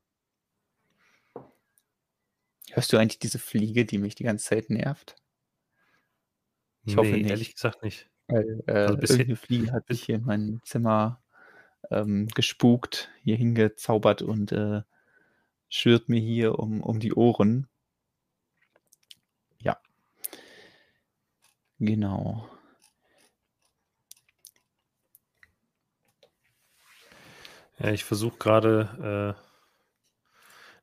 Hörst 2.72 2.92
du 2.92 2.98
eigentlich 2.98 3.18
diese 3.18 3.38
Fliege, 3.38 3.84
die 3.84 3.98
mich 3.98 4.14
die 4.14 4.24
ganze 4.24 4.46
Zeit 4.46 4.70
nervt? 4.70 5.16
Ich 6.84 6.96
hoffe 6.96 7.10
nicht. 7.10 7.30
ehrlich 7.30 7.54
gesagt 7.54 7.82
nicht. 7.82 8.08
Weil 8.28 8.62
äh, 8.66 8.72
also 8.72 8.94
irgendeine 8.94 9.36
Fliege 9.36 9.72
hat 9.72 9.86
sich 9.88 10.04
hier 10.04 10.16
in 10.16 10.24
mein 10.24 10.60
Zimmer 10.64 11.22
ähm, 11.90 12.28
gespukt, 12.28 13.10
hier 13.22 13.36
hingezaubert 13.36 14.22
und 14.22 14.52
äh, 14.52 14.82
schürt 15.68 16.08
mir 16.08 16.20
hier 16.20 16.58
um, 16.58 16.82
um 16.82 17.00
die 17.00 17.12
Ohren. 17.12 17.68
Ja. 19.60 19.80
Genau. 21.78 22.48
Ja, 27.78 27.92
ich 27.92 28.04
versuche 28.04 28.36
gerade 28.38 29.36
äh, 29.36 29.49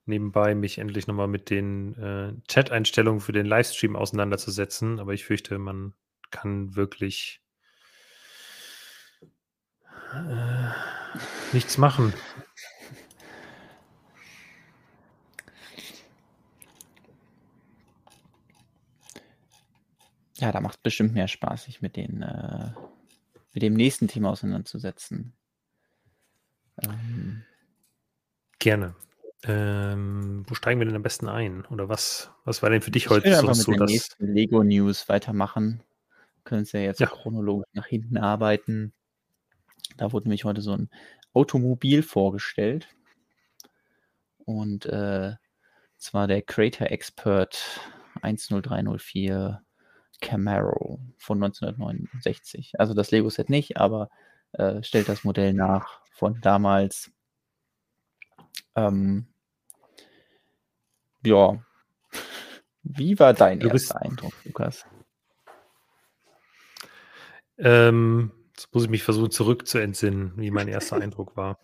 nebenbei 0.07 0.55
mich 0.55 0.77
endlich 0.77 1.07
nochmal 1.07 1.27
mit 1.27 1.49
den 1.49 1.95
äh, 1.95 2.33
Chat-Einstellungen 2.47 3.21
für 3.21 3.33
den 3.33 3.45
Livestream 3.45 3.95
auseinanderzusetzen, 3.95 4.99
aber 4.99 5.13
ich 5.13 5.25
fürchte, 5.25 5.57
man 5.59 5.93
kann 6.31 6.75
wirklich 6.75 7.41
äh, 10.13 10.69
nichts 11.53 11.77
machen. 11.77 12.13
Ja, 20.39 20.51
da 20.51 20.61
macht 20.61 20.75
es 20.75 20.81
bestimmt 20.81 21.13
mehr 21.13 21.27
Spaß, 21.27 21.63
sich 21.63 21.81
mit, 21.81 21.95
den, 21.95 22.21
äh, 22.21 22.71
mit 23.53 23.63
dem 23.63 23.73
nächsten 23.73 24.07
Thema 24.07 24.29
auseinanderzusetzen. 24.29 25.33
Ähm. 26.83 27.43
Gerne. 28.59 28.95
Ähm, 29.47 30.43
wo 30.47 30.55
steigen 30.55 30.79
wir 30.79 30.85
denn 30.85 30.95
am 30.95 31.03
besten 31.03 31.29
ein? 31.29 31.65
Oder 31.65 31.87
was, 31.87 32.31
was 32.43 32.61
war 32.61 32.69
denn 32.69 32.81
für 32.81 32.91
dich 32.91 33.05
ich 33.05 33.09
heute 33.09 33.33
so, 33.35 33.53
so 33.53 33.71
das? 33.73 34.09
Lego 34.19 34.63
News 34.63 35.07
weitermachen. 35.07 35.83
Können 36.43 36.63
es 36.63 36.71
ja 36.73 36.81
jetzt 36.81 36.99
ja. 36.99 37.07
chronologisch 37.07 37.69
nach 37.73 37.85
hinten 37.85 38.17
arbeiten. 38.17 38.93
Da 39.95 40.11
wurde 40.11 40.27
nämlich 40.27 40.43
heute 40.43 40.61
so 40.61 40.73
ein 40.73 40.89
Automobil 41.33 42.03
vorgestellt. 42.03 42.89
Und 44.45 44.85
äh, 44.85 45.35
zwar 45.97 46.27
der 46.27 46.41
Creator 46.41 46.87
Expert 46.87 47.81
10304 48.21 49.61
Camaro 50.19 50.99
von 51.17 51.43
1969. 51.43 52.79
Also 52.79 52.93
das 52.93 53.11
Lego-Set 53.11 53.49
nicht, 53.49 53.77
aber 53.77 54.09
äh, 54.53 54.81
stellt 54.83 55.09
das 55.09 55.23
Modell 55.23 55.53
nach 55.53 56.01
von 56.11 56.39
damals. 56.41 57.11
Ähm, 58.75 59.27
ja. 61.27 61.63
Wie 62.83 63.19
war 63.19 63.33
dein 63.33 63.59
du 63.59 63.67
erster 63.67 64.01
Eindruck, 64.01 64.33
Lukas? 64.45 64.85
Ähm, 67.57 68.31
jetzt 68.49 68.73
muss 68.73 68.83
ich 68.83 68.89
mich 68.89 69.03
versuchen 69.03 69.31
zurück 69.31 69.67
zu 69.67 69.77
entsinnen, 69.79 70.33
wie 70.37 70.51
mein 70.51 70.67
erster 70.67 70.95
Eindruck 71.01 71.35
war. 71.35 71.59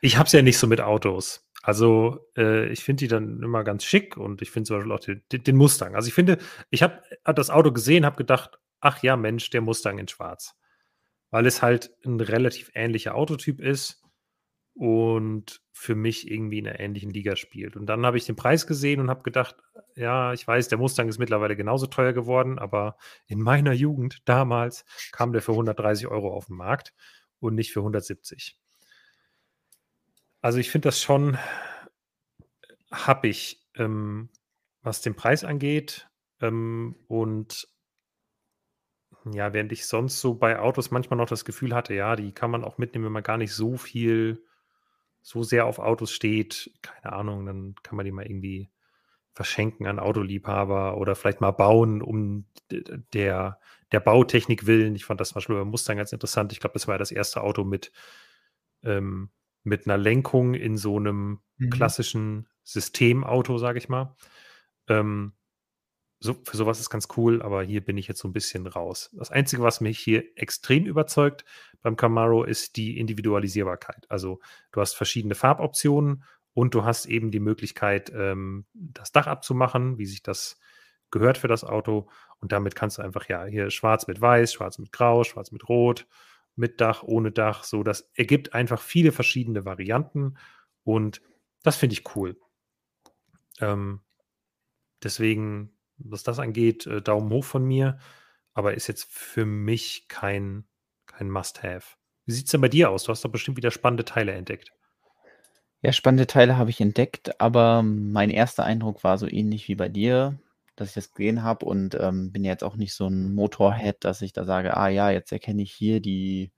Ich 0.00 0.16
habe 0.16 0.26
es 0.26 0.32
ja 0.32 0.42
nicht 0.42 0.58
so 0.58 0.66
mit 0.66 0.80
Autos. 0.80 1.48
Also, 1.62 2.26
äh, 2.36 2.68
ich 2.68 2.84
finde 2.84 3.00
die 3.00 3.08
dann 3.08 3.42
immer 3.42 3.64
ganz 3.64 3.84
schick 3.84 4.18
und 4.18 4.42
ich 4.42 4.50
finde 4.50 4.68
zum 4.68 4.76
Beispiel 4.76 4.92
auch 4.92 5.00
den, 5.00 5.44
den 5.44 5.56
Mustang. 5.56 5.94
Also, 5.94 6.08
ich 6.08 6.14
finde, 6.14 6.38
ich 6.68 6.82
habe 6.82 7.02
hab 7.24 7.36
das 7.36 7.48
Auto 7.48 7.72
gesehen, 7.72 8.04
habe 8.04 8.16
gedacht, 8.16 8.58
ach 8.80 9.02
ja, 9.02 9.16
Mensch, 9.16 9.48
der 9.50 9.62
Mustang 9.62 9.98
in 9.98 10.08
Schwarz. 10.08 10.54
Weil 11.30 11.46
es 11.46 11.62
halt 11.62 11.90
ein 12.04 12.20
relativ 12.20 12.70
ähnlicher 12.74 13.14
Autotyp 13.14 13.60
ist 13.60 14.03
und 14.74 15.62
für 15.72 15.94
mich 15.94 16.30
irgendwie 16.30 16.58
in 16.58 16.66
einer 16.68 16.80
ähnlichen 16.80 17.10
Liga 17.10 17.36
spielt. 17.36 17.76
Und 17.76 17.86
dann 17.86 18.04
habe 18.04 18.16
ich 18.16 18.26
den 18.26 18.36
Preis 18.36 18.66
gesehen 18.66 19.00
und 19.00 19.08
habe 19.08 19.22
gedacht, 19.22 19.56
ja, 19.94 20.32
ich 20.32 20.46
weiß, 20.46 20.68
der 20.68 20.78
Mustang 20.78 21.08
ist 21.08 21.18
mittlerweile 21.18 21.56
genauso 21.56 21.86
teuer 21.86 22.12
geworden, 22.12 22.58
aber 22.58 22.96
in 23.26 23.40
meiner 23.40 23.72
Jugend 23.72 24.22
damals 24.24 24.84
kam 25.12 25.32
der 25.32 25.42
für 25.42 25.52
130 25.52 26.08
Euro 26.08 26.32
auf 26.32 26.46
den 26.46 26.56
Markt 26.56 26.92
und 27.38 27.54
nicht 27.54 27.72
für 27.72 27.80
170. 27.80 28.58
Also 30.42 30.58
ich 30.58 30.70
finde 30.70 30.88
das 30.88 31.00
schon 31.00 31.38
happig, 32.90 33.64
ähm, 33.76 34.30
was 34.82 35.00
den 35.00 35.14
Preis 35.14 35.44
angeht. 35.44 36.08
Ähm, 36.40 36.96
und 37.06 37.68
ja, 39.32 39.52
während 39.52 39.72
ich 39.72 39.86
sonst 39.86 40.20
so 40.20 40.34
bei 40.34 40.58
Autos 40.58 40.90
manchmal 40.90 41.16
noch 41.16 41.28
das 41.28 41.44
Gefühl 41.44 41.74
hatte, 41.74 41.94
ja, 41.94 42.16
die 42.16 42.32
kann 42.32 42.50
man 42.50 42.64
auch 42.64 42.76
mitnehmen, 42.76 43.06
wenn 43.06 43.12
man 43.12 43.22
gar 43.22 43.38
nicht 43.38 43.54
so 43.54 43.76
viel 43.76 44.44
so 45.24 45.42
sehr 45.42 45.64
auf 45.64 45.78
Autos 45.78 46.12
steht, 46.12 46.70
keine 46.82 47.14
Ahnung, 47.14 47.46
dann 47.46 47.74
kann 47.82 47.96
man 47.96 48.04
die 48.04 48.12
mal 48.12 48.26
irgendwie 48.26 48.70
verschenken 49.32 49.86
an 49.86 49.98
Autoliebhaber 49.98 50.98
oder 50.98 51.16
vielleicht 51.16 51.40
mal 51.40 51.50
bauen, 51.50 52.02
um 52.02 52.44
der, 52.70 53.58
der 53.90 54.00
Bautechnik 54.00 54.66
willen. 54.66 54.94
Ich 54.94 55.06
fand 55.06 55.20
das 55.20 55.30
zum 55.30 55.36
Beispiel 55.36 55.56
beim 55.56 55.68
Mustang 55.68 55.96
ganz 55.96 56.12
interessant. 56.12 56.52
Ich 56.52 56.60
glaube, 56.60 56.74
das 56.74 56.86
war 56.86 56.96
ja 56.96 56.98
das 56.98 57.10
erste 57.10 57.40
Auto 57.40 57.64
mit, 57.64 57.90
ähm, 58.82 59.30
mit 59.62 59.86
einer 59.86 59.96
Lenkung 59.96 60.52
in 60.52 60.76
so 60.76 60.98
einem 60.98 61.40
mhm. 61.56 61.70
klassischen 61.70 62.46
Systemauto, 62.62 63.56
sage 63.56 63.78
ich 63.78 63.88
mal. 63.88 64.14
Ähm, 64.88 65.32
so, 66.24 66.34
für 66.42 66.56
sowas 66.56 66.80
ist 66.80 66.88
ganz 66.88 67.08
cool, 67.18 67.42
aber 67.42 67.62
hier 67.62 67.84
bin 67.84 67.98
ich 67.98 68.08
jetzt 68.08 68.20
so 68.20 68.26
ein 68.26 68.32
bisschen 68.32 68.66
raus. 68.66 69.10
Das 69.12 69.30
Einzige, 69.30 69.62
was 69.62 69.82
mich 69.82 69.98
hier 69.98 70.24
extrem 70.36 70.86
überzeugt 70.86 71.44
beim 71.82 71.96
Camaro, 71.96 72.44
ist 72.44 72.76
die 72.76 72.98
Individualisierbarkeit. 72.98 74.06
Also 74.08 74.40
du 74.72 74.80
hast 74.80 74.94
verschiedene 74.94 75.34
Farboptionen 75.34 76.24
und 76.54 76.74
du 76.74 76.84
hast 76.84 77.04
eben 77.04 77.30
die 77.30 77.40
Möglichkeit, 77.40 78.10
ähm, 78.14 78.64
das 78.72 79.12
Dach 79.12 79.26
abzumachen, 79.26 79.98
wie 79.98 80.06
sich 80.06 80.22
das 80.22 80.58
gehört 81.10 81.36
für 81.36 81.48
das 81.48 81.62
Auto. 81.62 82.08
Und 82.40 82.52
damit 82.52 82.74
kannst 82.74 82.96
du 82.96 83.02
einfach, 83.02 83.28
ja, 83.28 83.44
hier 83.44 83.70
schwarz 83.70 84.06
mit 84.06 84.18
weiß, 84.18 84.54
schwarz 84.54 84.78
mit 84.78 84.92
grau, 84.92 85.24
schwarz 85.24 85.52
mit 85.52 85.68
rot, 85.68 86.06
mit 86.56 86.80
Dach, 86.80 87.02
ohne 87.02 87.32
Dach. 87.32 87.64
So, 87.64 87.82
das 87.82 88.10
ergibt 88.14 88.54
einfach 88.54 88.80
viele 88.80 89.12
verschiedene 89.12 89.66
Varianten 89.66 90.38
und 90.84 91.20
das 91.62 91.76
finde 91.76 91.92
ich 91.92 92.16
cool. 92.16 92.40
Ähm, 93.60 94.00
deswegen 95.02 95.73
was 95.98 96.22
das 96.22 96.38
angeht, 96.38 96.86
äh, 96.86 97.02
Daumen 97.02 97.30
hoch 97.30 97.44
von 97.44 97.64
mir, 97.64 97.98
aber 98.52 98.74
ist 98.74 98.86
jetzt 98.86 99.04
für 99.10 99.46
mich 99.46 100.06
kein, 100.08 100.64
kein 101.06 101.30
Must-Have. 101.30 101.96
Wie 102.26 102.32
sieht 102.32 102.46
es 102.46 102.52
denn 102.52 102.60
bei 102.60 102.68
dir 102.68 102.90
aus? 102.90 103.04
Du 103.04 103.10
hast 103.10 103.24
doch 103.24 103.30
bestimmt 103.30 103.56
wieder 103.56 103.70
spannende 103.70 104.04
Teile 104.04 104.32
entdeckt. 104.32 104.72
Ja, 105.82 105.92
spannende 105.92 106.26
Teile 106.26 106.56
habe 106.56 106.70
ich 106.70 106.80
entdeckt, 106.80 107.40
aber 107.40 107.82
mein 107.82 108.30
erster 108.30 108.64
Eindruck 108.64 109.04
war 109.04 109.18
so 109.18 109.26
ähnlich 109.28 109.68
wie 109.68 109.74
bei 109.74 109.90
dir, 109.90 110.38
dass 110.76 110.88
ich 110.88 110.94
das 110.94 111.12
gesehen 111.12 111.42
habe 111.42 111.66
und 111.66 111.94
ähm, 112.00 112.32
bin 112.32 112.44
jetzt 112.44 112.64
auch 112.64 112.76
nicht 112.76 112.94
so 112.94 113.06
ein 113.06 113.34
Motorhead, 113.34 113.98
dass 114.00 114.22
ich 114.22 114.32
da 114.32 114.44
sage, 114.44 114.76
ah 114.76 114.88
ja, 114.88 115.10
jetzt 115.10 115.30
erkenne 115.30 115.62
ich 115.62 115.72
hier 115.72 116.00
die 116.00 116.52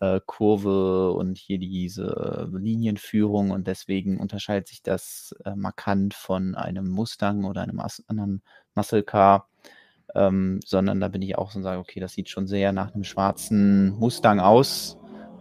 äh, 0.00 0.20
Kurve 0.26 1.12
und 1.12 1.38
hier 1.38 1.58
diese 1.58 2.48
Linienführung 2.52 3.50
und 3.52 3.66
deswegen 3.68 4.18
unterscheidet 4.18 4.68
sich 4.68 4.82
das 4.82 5.34
äh, 5.44 5.54
markant 5.54 6.14
von 6.14 6.54
einem 6.56 6.88
Mustang 6.88 7.44
oder 7.44 7.62
einem 7.62 7.80
anderen 7.80 8.42
Muscle 8.74 9.02
Car, 9.02 9.48
ähm, 10.14 10.60
sondern 10.64 11.00
da 11.00 11.08
bin 11.08 11.22
ich 11.22 11.36
auch 11.36 11.50
so 11.50 11.58
und 11.58 11.62
sage, 11.62 11.80
okay, 11.80 12.00
das 12.00 12.12
sieht 12.12 12.28
schon 12.28 12.46
sehr 12.46 12.72
nach 12.72 12.94
einem 12.94 13.04
schwarzen 13.04 13.90
Mustang 13.90 14.40
aus. 14.40 14.98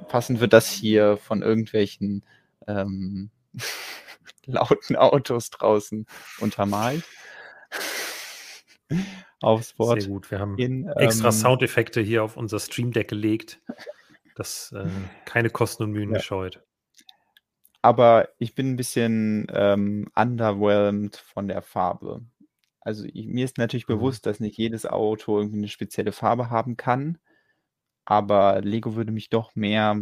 Passend 0.08 0.40
wird 0.40 0.54
das 0.54 0.70
hier 0.70 1.18
von 1.18 1.42
irgendwelchen 1.42 2.24
ähm, 2.68 3.30
lauten 4.46 4.96
Autos 4.96 5.50
draußen 5.50 6.06
untermalt. 6.40 7.04
Aufs 9.42 9.78
Wort. 9.80 10.02
Sehr 10.02 10.10
gut. 10.10 10.32
Wir 10.32 10.40
haben 10.40 10.58
in, 10.58 10.88
extra 10.88 11.28
ähm, 11.28 11.32
Soundeffekte 11.32 12.02
hier 12.02 12.24
auf 12.24 12.38
unser 12.38 12.60
Stream 12.60 12.92
Deck 12.92 13.10
gelegt 13.10 13.60
das 14.36 14.72
äh, 14.72 14.90
keine 15.26 15.50
Kosten 15.50 15.84
und 15.84 15.92
Mühen 15.92 16.12
ja. 16.12 16.18
gescheut. 16.18 16.62
Aber 17.82 18.30
ich 18.38 18.56
bin 18.56 18.72
ein 18.72 18.76
bisschen 18.78 19.48
ähm, 19.54 20.08
underwhelmed 20.16 21.18
von 21.18 21.48
der 21.48 21.62
Farbe. 21.62 22.22
Also 22.84 23.06
ich, 23.12 23.28
mir 23.28 23.46
ist 23.46 23.58
natürlich 23.58 23.88
mhm. 23.88 23.94
bewusst, 23.96 24.26
dass 24.26 24.40
nicht 24.40 24.58
jedes 24.58 24.86
Auto 24.86 25.38
irgendwie 25.38 25.60
eine 25.60 25.68
spezielle 25.70 26.12
Farbe 26.12 26.50
haben 26.50 26.78
kann. 26.78 27.18
Aber 28.06 28.62
Lego 28.62 28.96
würde 28.96 29.12
mich 29.14 29.30
doch 29.30 29.56
mehr 29.56 29.96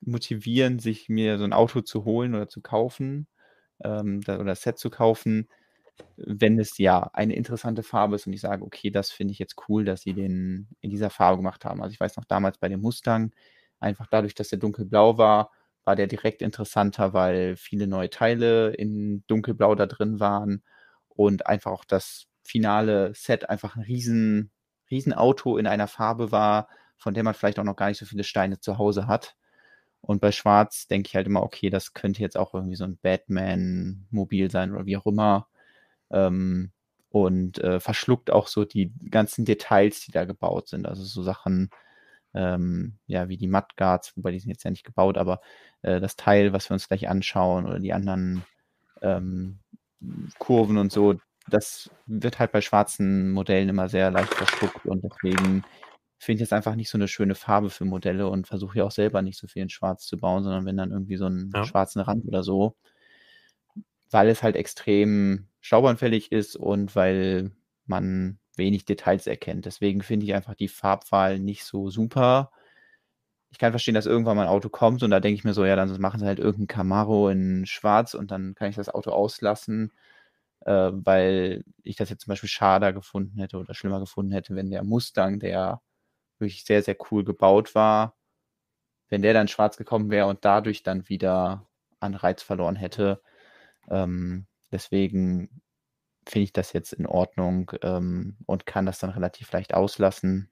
motivieren, 0.00 0.78
sich 0.78 1.08
mir 1.08 1.38
so 1.38 1.44
ein 1.44 1.52
Auto 1.52 1.80
zu 1.82 2.04
holen 2.04 2.34
oder 2.34 2.48
zu 2.48 2.60
kaufen 2.60 3.28
ähm, 3.84 4.20
oder 4.26 4.44
das 4.44 4.62
Set 4.62 4.78
zu 4.78 4.90
kaufen, 4.90 5.48
wenn 6.16 6.58
es 6.58 6.78
ja 6.78 7.10
eine 7.12 7.34
interessante 7.36 7.82
Farbe 7.82 8.16
ist 8.16 8.26
und 8.26 8.32
ich 8.32 8.40
sage, 8.40 8.64
okay, 8.64 8.90
das 8.90 9.10
finde 9.10 9.32
ich 9.32 9.38
jetzt 9.38 9.56
cool, 9.68 9.84
dass 9.84 10.02
sie 10.02 10.14
den 10.14 10.68
in 10.80 10.90
dieser 10.90 11.10
Farbe 11.10 11.38
gemacht 11.38 11.64
haben. 11.64 11.82
Also 11.82 11.92
ich 11.92 12.00
weiß 12.00 12.16
noch 12.16 12.24
damals 12.24 12.58
bei 12.58 12.68
dem 12.68 12.80
Mustang, 12.80 13.32
einfach 13.78 14.06
dadurch, 14.08 14.34
dass 14.34 14.48
der 14.48 14.58
dunkelblau 14.58 15.18
war, 15.18 15.52
war 15.84 15.96
der 15.96 16.06
direkt 16.06 16.42
interessanter, 16.42 17.12
weil 17.12 17.56
viele 17.56 17.86
neue 17.86 18.10
Teile 18.10 18.72
in 18.74 19.24
dunkelblau 19.26 19.74
da 19.74 19.86
drin 19.86 20.20
waren 20.20 20.62
und 21.20 21.46
einfach 21.46 21.70
auch 21.70 21.84
das 21.84 22.28
finale 22.42 23.12
Set 23.14 23.50
einfach 23.50 23.76
ein 23.76 23.82
riesen, 23.82 24.50
riesen 24.90 25.12
Auto 25.12 25.58
in 25.58 25.66
einer 25.66 25.86
Farbe 25.86 26.32
war, 26.32 26.66
von 26.96 27.12
der 27.12 27.22
man 27.24 27.34
vielleicht 27.34 27.58
auch 27.58 27.64
noch 27.64 27.76
gar 27.76 27.88
nicht 27.88 27.98
so 27.98 28.06
viele 28.06 28.24
Steine 28.24 28.58
zu 28.58 28.78
Hause 28.78 29.06
hat. 29.06 29.36
Und 30.00 30.22
bei 30.22 30.32
Schwarz 30.32 30.86
denke 30.86 31.08
ich 31.08 31.16
halt 31.16 31.26
immer, 31.26 31.42
okay, 31.42 31.68
das 31.68 31.92
könnte 31.92 32.22
jetzt 32.22 32.38
auch 32.38 32.54
irgendwie 32.54 32.74
so 32.74 32.84
ein 32.84 32.96
Batman-Mobil 32.96 34.50
sein 34.50 34.72
oder 34.72 34.86
wie 34.86 34.96
auch 34.96 35.04
immer 35.04 35.48
ähm, 36.10 36.72
und 37.10 37.58
äh, 37.58 37.80
verschluckt 37.80 38.30
auch 38.30 38.46
so 38.46 38.64
die 38.64 38.90
ganzen 39.10 39.44
Details, 39.44 40.00
die 40.00 40.12
da 40.12 40.24
gebaut 40.24 40.68
sind. 40.68 40.88
Also 40.88 41.04
so 41.04 41.22
Sachen, 41.22 41.68
ähm, 42.32 42.96
ja, 43.06 43.28
wie 43.28 43.36
die 43.36 43.46
Mudguards, 43.46 44.16
wobei 44.16 44.30
die 44.32 44.38
sind 44.40 44.52
jetzt 44.52 44.64
ja 44.64 44.70
nicht 44.70 44.84
gebaut, 44.86 45.18
aber 45.18 45.42
äh, 45.82 46.00
das 46.00 46.16
Teil, 46.16 46.54
was 46.54 46.70
wir 46.70 46.74
uns 46.74 46.88
gleich 46.88 47.10
anschauen 47.10 47.66
oder 47.66 47.78
die 47.78 47.92
anderen 47.92 48.42
ähm, 49.02 49.58
Kurven 50.38 50.78
und 50.78 50.92
so, 50.92 51.16
das 51.48 51.90
wird 52.06 52.38
halt 52.38 52.52
bei 52.52 52.60
schwarzen 52.60 53.30
Modellen 53.32 53.68
immer 53.68 53.88
sehr 53.88 54.10
leicht 54.10 54.32
verschluckt 54.34 54.86
und 54.86 55.02
deswegen 55.02 55.64
finde 56.18 56.34
ich 56.36 56.40
jetzt 56.40 56.52
einfach 56.52 56.74
nicht 56.74 56.90
so 56.90 56.98
eine 56.98 57.08
schöne 57.08 57.34
Farbe 57.34 57.70
für 57.70 57.86
Modelle 57.86 58.28
und 58.28 58.46
versuche 58.46 58.78
ja 58.78 58.84
auch 58.84 58.90
selber 58.90 59.22
nicht 59.22 59.38
so 59.38 59.46
viel 59.46 59.62
in 59.62 59.70
Schwarz 59.70 60.06
zu 60.06 60.18
bauen, 60.18 60.44
sondern 60.44 60.66
wenn 60.66 60.76
dann 60.76 60.90
irgendwie 60.90 61.16
so 61.16 61.24
einen 61.24 61.50
ja. 61.54 61.64
schwarzen 61.64 62.00
Rand 62.00 62.26
oder 62.26 62.42
so, 62.42 62.76
weil 64.10 64.28
es 64.28 64.42
halt 64.42 64.54
extrem 64.54 65.48
staubanfällig 65.60 66.30
ist 66.30 66.56
und 66.56 66.94
weil 66.94 67.52
man 67.86 68.38
wenig 68.56 68.84
Details 68.84 69.26
erkennt. 69.26 69.64
Deswegen 69.64 70.02
finde 70.02 70.26
ich 70.26 70.34
einfach 70.34 70.54
die 70.54 70.68
Farbwahl 70.68 71.38
nicht 71.38 71.64
so 71.64 71.88
super. 71.88 72.50
Ich 73.50 73.58
kann 73.58 73.72
verstehen, 73.72 73.94
dass 73.94 74.06
irgendwann 74.06 74.36
mal 74.36 74.44
ein 74.44 74.48
Auto 74.48 74.68
kommt 74.68 75.02
und 75.02 75.10
da 75.10 75.20
denke 75.20 75.34
ich 75.36 75.44
mir 75.44 75.54
so, 75.54 75.64
ja, 75.64 75.76
dann 75.76 76.00
machen 76.00 76.20
sie 76.20 76.26
halt 76.26 76.38
irgendein 76.38 76.68
Camaro 76.68 77.28
in 77.30 77.66
schwarz 77.66 78.14
und 78.14 78.30
dann 78.30 78.54
kann 78.54 78.70
ich 78.70 78.76
das 78.76 78.88
Auto 78.88 79.10
auslassen, 79.10 79.92
äh, 80.62 80.90
weil 80.92 81.64
ich 81.82 81.96
das 81.96 82.10
jetzt 82.10 82.22
zum 82.24 82.30
Beispiel 82.32 82.48
schade 82.48 82.92
gefunden 82.94 83.38
hätte 83.38 83.58
oder 83.58 83.74
schlimmer 83.74 84.00
gefunden 84.00 84.32
hätte, 84.32 84.54
wenn 84.56 84.70
der 84.70 84.84
Mustang, 84.84 85.40
der 85.40 85.82
wirklich 86.38 86.64
sehr, 86.64 86.82
sehr 86.82 86.96
cool 87.10 87.24
gebaut 87.24 87.74
war, 87.74 88.16
wenn 89.08 89.22
der 89.22 89.34
dann 89.34 89.48
schwarz 89.48 89.76
gekommen 89.76 90.10
wäre 90.10 90.26
und 90.26 90.44
dadurch 90.44 90.82
dann 90.82 91.08
wieder 91.08 91.66
an 92.00 92.14
Reiz 92.14 92.42
verloren 92.42 92.76
hätte. 92.76 93.22
Ähm, 93.90 94.46
deswegen 94.72 95.62
finde 96.28 96.44
ich 96.44 96.52
das 96.52 96.72
jetzt 96.72 96.92
in 96.94 97.06
Ordnung 97.06 97.72
ähm, 97.82 98.38
und 98.46 98.66
kann 98.66 98.86
das 98.86 98.98
dann 99.00 99.10
relativ 99.10 99.52
leicht 99.52 99.74
auslassen. 99.74 100.50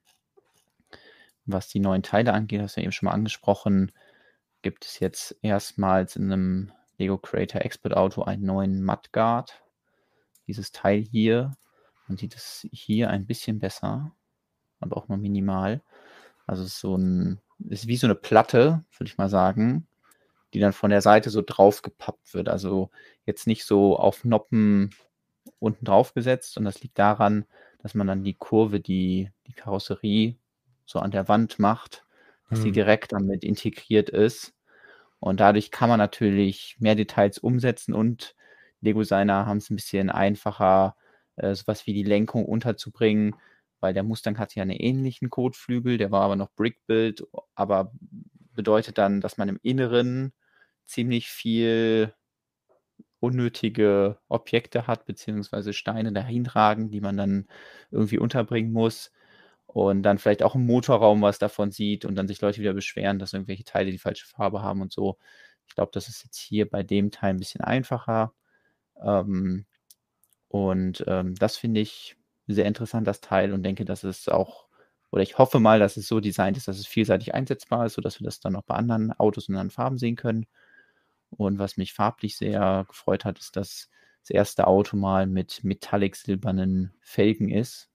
Was 1.51 1.69
die 1.69 1.81
neuen 1.81 2.03
Teile 2.03 2.35
angeht, 2.35 2.61
hast 2.61 2.77
du 2.77 2.81
ja 2.81 2.85
eben 2.85 2.93
schon 2.93 3.07
mal 3.07 3.15
angesprochen, 3.15 3.91
gibt 4.61 4.85
es 4.85 5.01
jetzt 5.01 5.35
erstmals 5.41 6.15
in 6.15 6.31
einem 6.31 6.73
Lego 6.99 7.17
Creator 7.17 7.63
Expert 7.63 7.97
Auto 7.97 8.23
einen 8.23 8.45
neuen 8.45 8.85
Mudguard. 8.85 9.63
Dieses 10.47 10.73
Teil 10.73 11.01
hier, 11.01 11.57
man 12.07 12.19
sieht 12.19 12.35
es 12.35 12.69
hier 12.71 13.09
ein 13.09 13.25
bisschen 13.25 13.61
besser, 13.61 14.13
aber 14.79 14.99
auch 14.99 15.09
nur 15.09 15.17
minimal. 15.17 15.81
Also 16.47 16.65
es 16.65 16.75
ist 16.75 16.81
so 16.81 16.99
ein, 16.99 17.41
ist 17.71 17.87
wie 17.87 17.97
so 17.97 18.07
eine 18.07 18.15
Platte, 18.15 18.85
würde 18.99 19.11
ich 19.11 19.17
mal 19.17 19.31
sagen, 19.31 19.87
die 20.53 20.61
dann 20.61 20.75
von 20.75 20.91
der 20.91 21.01
Seite 21.01 21.31
so 21.31 21.41
drauf 21.41 21.81
gepappt 21.81 22.35
wird. 22.35 22.51
Also 22.51 22.91
jetzt 23.25 23.47
nicht 23.47 23.65
so 23.65 23.99
auf 23.99 24.23
Noppen 24.25 24.91
unten 25.61 25.87
drauf 25.87 26.13
gesetzt. 26.13 26.59
Und 26.59 26.65
das 26.67 26.83
liegt 26.83 26.99
daran, 26.99 27.47
dass 27.83 27.95
man 27.95 28.07
dann 28.07 28.23
die 28.23 28.35
Kurve, 28.35 28.81
die 28.81 29.31
die 29.47 29.55
Karosserie 29.55 30.37
so 30.88 30.98
an 31.01 31.11
der 31.11 31.29
Wand 31.29 31.59
macht, 31.59 32.05
dass 32.48 32.61
hm. 32.61 32.64
die 32.66 32.72
direkt 32.72 33.12
damit 33.12 33.44
integriert 33.44 34.09
ist. 34.09 34.55
Und 35.20 35.40
dadurch 35.40 35.70
kann 35.70 35.88
man 35.88 35.98
natürlich 35.98 36.77
mehr 36.79 36.94
Details 36.94 37.38
umsetzen 37.38 37.92
und 37.92 38.35
Lego-Designer 38.81 39.46
haben 39.46 39.59
es 39.59 39.70
ein 39.70 39.77
bisschen 39.77 40.09
einfacher, 40.09 40.96
äh, 41.37 41.55
so 41.55 41.64
wie 41.66 41.92
die 41.92 42.05
Lenkung 42.05 42.44
unterzubringen, 42.46 43.35
weil 43.81 43.92
der 43.92 44.05
Mustang 44.05 44.38
hat 44.38 44.55
ja 44.55 44.62
einen 44.62 44.70
ähnlichen 44.70 45.29
Kotflügel, 45.29 45.98
der 45.98 46.11
war 46.11 46.22
aber 46.22 46.37
noch 46.37 46.53
Brick-Build, 46.55 47.27
aber 47.55 47.92
bedeutet 48.55 48.96
dann, 48.96 49.20
dass 49.20 49.37
man 49.37 49.48
im 49.48 49.59
Inneren 49.62 50.33
ziemlich 50.87 51.29
viel 51.29 52.14
unnötige 53.20 54.18
Objekte 54.29 54.87
hat, 54.87 55.05
beziehungsweise 55.05 55.72
Steine 55.72 56.12
dahinragen, 56.12 56.90
die 56.90 57.01
man 57.01 57.16
dann 57.16 57.48
irgendwie 57.90 58.18
unterbringen 58.18 58.72
muss 58.72 59.12
und 59.68 60.02
dann 60.02 60.18
vielleicht 60.18 60.42
auch 60.42 60.54
im 60.54 60.66
Motorraum 60.66 61.22
was 61.22 61.38
davon 61.38 61.70
sieht 61.70 62.04
und 62.07 62.16
dann 62.16 62.26
sich 62.26 62.40
Leute 62.40 62.61
wieder 62.61 62.72
beschweren, 62.72 63.18
dass 63.18 63.35
irgendwelche 63.35 63.64
Teile 63.64 63.90
die 63.92 63.98
falsche 63.98 64.26
Farbe 64.26 64.62
haben 64.62 64.81
und 64.83 64.92
so. 64.92 65.18
Ich 65.68 65.74
glaube, 65.74 65.90
das 65.92 66.09
ist 66.09 66.24
jetzt 66.24 66.38
hier 66.38 66.68
bei 66.68 66.83
dem 66.83 67.11
Teil 67.11 67.31
ein 67.31 67.38
bisschen 67.38 67.61
einfacher. 67.61 68.33
Ähm, 69.02 69.66
und 70.48 71.04
ähm, 71.07 71.35
das 71.37 71.59
finde 71.59 71.81
ich 71.81 72.16
sehr 72.46 72.64
interessant, 72.66 73.07
das 73.07 73.20
Teil, 73.20 73.52
und 73.52 73.62
denke, 73.62 73.85
dass 73.85 74.04
es 74.04 74.28
auch, 74.28 74.68
oder 75.11 75.22
ich 75.22 75.38
hoffe 75.38 75.61
mal, 75.61 75.78
dass 75.78 75.98
es 75.98 76.09
so 76.09 76.20
designt 76.20 76.57
ist, 76.57 76.68
dass 76.68 76.78
es 76.78 76.87
vielseitig 76.87 77.35
einsetzbar 77.35 77.87
ist, 77.87 77.94
sodass 77.94 78.20
wir 78.20 78.24
das 78.24 78.40
dann 78.40 78.57
auch 78.57 78.62
bei 78.62 78.74
anderen 78.74 79.12
Autos 79.12 79.48
und 79.48 79.57
anderen 79.57 79.70
Farben 79.70 79.98
sehen 79.98 80.16
können. 80.16 80.46
Und 81.31 81.59
was 81.59 81.76
mich 81.76 81.92
farblich 81.92 82.37
sehr 82.38 82.87
gefreut 82.88 83.26
hat, 83.26 83.38
ist, 83.38 83.57
dass 83.57 83.90
das 84.22 84.31
erste 84.31 84.66
Auto 84.66 84.96
mal 84.96 85.26
mit 85.26 85.62
metallic 85.64 86.16
silbernen 86.16 86.94
Felgen 87.02 87.50
ist. 87.50 87.90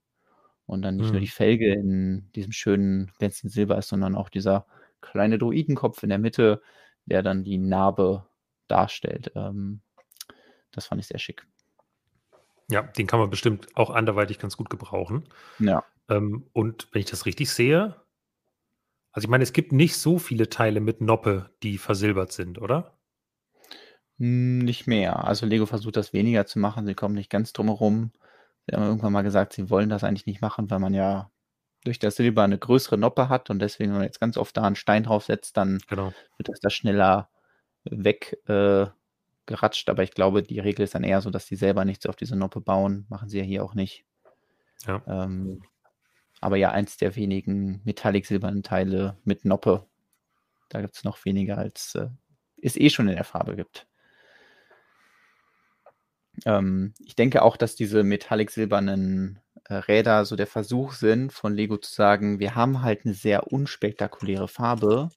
Und 0.65 0.81
dann 0.81 0.95
nicht 0.95 1.07
mhm. 1.07 1.13
nur 1.13 1.21
die 1.21 1.27
Felge 1.27 1.73
in 1.73 2.31
diesem 2.33 2.51
schönen 2.51 3.11
glänzenden 3.17 3.51
Silber 3.51 3.77
ist, 3.77 3.89
sondern 3.89 4.15
auch 4.15 4.29
dieser 4.29 4.65
kleine 5.01 5.37
Druidenkopf 5.37 6.03
in 6.03 6.09
der 6.09 6.19
Mitte, 6.19 6.61
der 7.05 7.21
dann 7.21 7.43
die 7.43 7.57
Narbe 7.57 8.25
darstellt. 8.67 9.31
Ähm, 9.35 9.81
das 10.71 10.87
fand 10.87 11.01
ich 11.01 11.07
sehr 11.07 11.19
schick. 11.19 11.45
Ja, 12.71 12.81
den 12.81 13.07
kann 13.07 13.19
man 13.19 13.29
bestimmt 13.29 13.67
auch 13.75 13.89
anderweitig 13.89 14.39
ganz 14.39 14.57
gut 14.57 14.69
gebrauchen. 14.69 15.25
Ja. 15.59 15.83
Ähm, 16.09 16.47
und 16.53 16.87
wenn 16.91 17.01
ich 17.01 17.09
das 17.09 17.25
richtig 17.25 17.49
sehe, 17.49 17.95
also 19.11 19.27
ich 19.27 19.29
meine, 19.29 19.43
es 19.43 19.53
gibt 19.53 19.71
nicht 19.71 19.95
so 19.95 20.17
viele 20.17 20.49
Teile 20.49 20.79
mit 20.79 21.01
Noppe, 21.01 21.51
die 21.61 21.77
versilbert 21.77 22.31
sind, 22.31 22.59
oder? 22.59 22.97
Hm, 24.17 24.59
nicht 24.59 24.87
mehr. 24.87 25.25
Also 25.25 25.45
Lego 25.45 25.65
versucht 25.65 25.97
das 25.97 26.13
weniger 26.13 26.45
zu 26.45 26.57
machen. 26.57 26.85
Sie 26.85 26.95
kommen 26.95 27.15
nicht 27.15 27.29
ganz 27.29 27.53
drum 27.53 27.67
herum. 27.67 28.11
Sie 28.67 28.75
haben 28.75 28.83
irgendwann 28.83 29.13
mal 29.13 29.23
gesagt, 29.23 29.53
sie 29.53 29.69
wollen 29.69 29.89
das 29.89 30.03
eigentlich 30.03 30.25
nicht 30.25 30.41
machen, 30.41 30.69
weil 30.69 30.79
man 30.79 30.93
ja 30.93 31.31
durch 31.83 31.99
das 31.99 32.15
Silber 32.15 32.43
eine 32.43 32.57
größere 32.57 32.97
Noppe 32.97 33.29
hat 33.29 33.49
und 33.49 33.59
deswegen, 33.59 33.91
wenn 33.91 33.97
man 33.97 34.07
jetzt 34.07 34.21
ganz 34.21 34.37
oft 34.37 34.55
da 34.55 34.63
einen 34.63 34.75
Stein 34.75 35.03
draufsetzt, 35.03 35.57
dann 35.57 35.79
genau. 35.87 36.13
wird 36.37 36.49
das 36.49 36.59
da 36.61 36.69
schneller 36.69 37.29
weggeratscht. 37.83 39.87
Äh, 39.87 39.91
Aber 39.91 40.03
ich 40.03 40.11
glaube, 40.11 40.43
die 40.43 40.59
Regel 40.59 40.83
ist 40.83 40.95
dann 40.95 41.03
eher 41.03 41.21
so, 41.21 41.29
dass 41.29 41.45
die 41.45 41.57
selber 41.57 41.83
nichts 41.83 42.05
auf 42.05 42.15
diese 42.15 42.37
Noppe 42.37 42.61
bauen. 42.61 43.05
Machen 43.09 43.27
sie 43.27 43.39
ja 43.39 43.43
hier 43.43 43.65
auch 43.65 43.73
nicht. 43.73 44.05
Ja. 44.87 45.01
Ähm, 45.07 45.63
aber 46.39 46.57
ja, 46.57 46.71
eins 46.71 46.97
der 46.97 47.15
wenigen 47.15 47.81
metallic-silbernen 47.83 48.63
Teile 48.63 49.17
mit 49.23 49.45
Noppe. 49.45 49.85
Da 50.69 50.81
gibt 50.81 50.95
es 50.95 51.03
noch 51.03 51.23
weniger, 51.25 51.57
als 51.57 51.95
äh, 51.95 52.07
es 52.61 52.77
eh 52.77 52.89
schon 52.89 53.09
in 53.09 53.15
der 53.15 53.25
Farbe 53.25 53.55
gibt. 53.55 53.87
Ähm, 56.45 56.93
ich 57.05 57.15
denke 57.15 57.41
auch, 57.41 57.57
dass 57.57 57.75
diese 57.75 58.03
metallic-silbernen 58.03 59.39
äh, 59.65 59.75
Räder 59.75 60.25
so 60.25 60.35
der 60.35 60.47
Versuch 60.47 60.93
sind, 60.93 61.31
von 61.31 61.53
Lego 61.53 61.77
zu 61.77 61.93
sagen, 61.93 62.39
wir 62.39 62.55
haben 62.55 62.81
halt 62.81 63.05
eine 63.05 63.13
sehr 63.13 63.51
unspektakuläre 63.51 64.47
Farbe, 64.47 65.09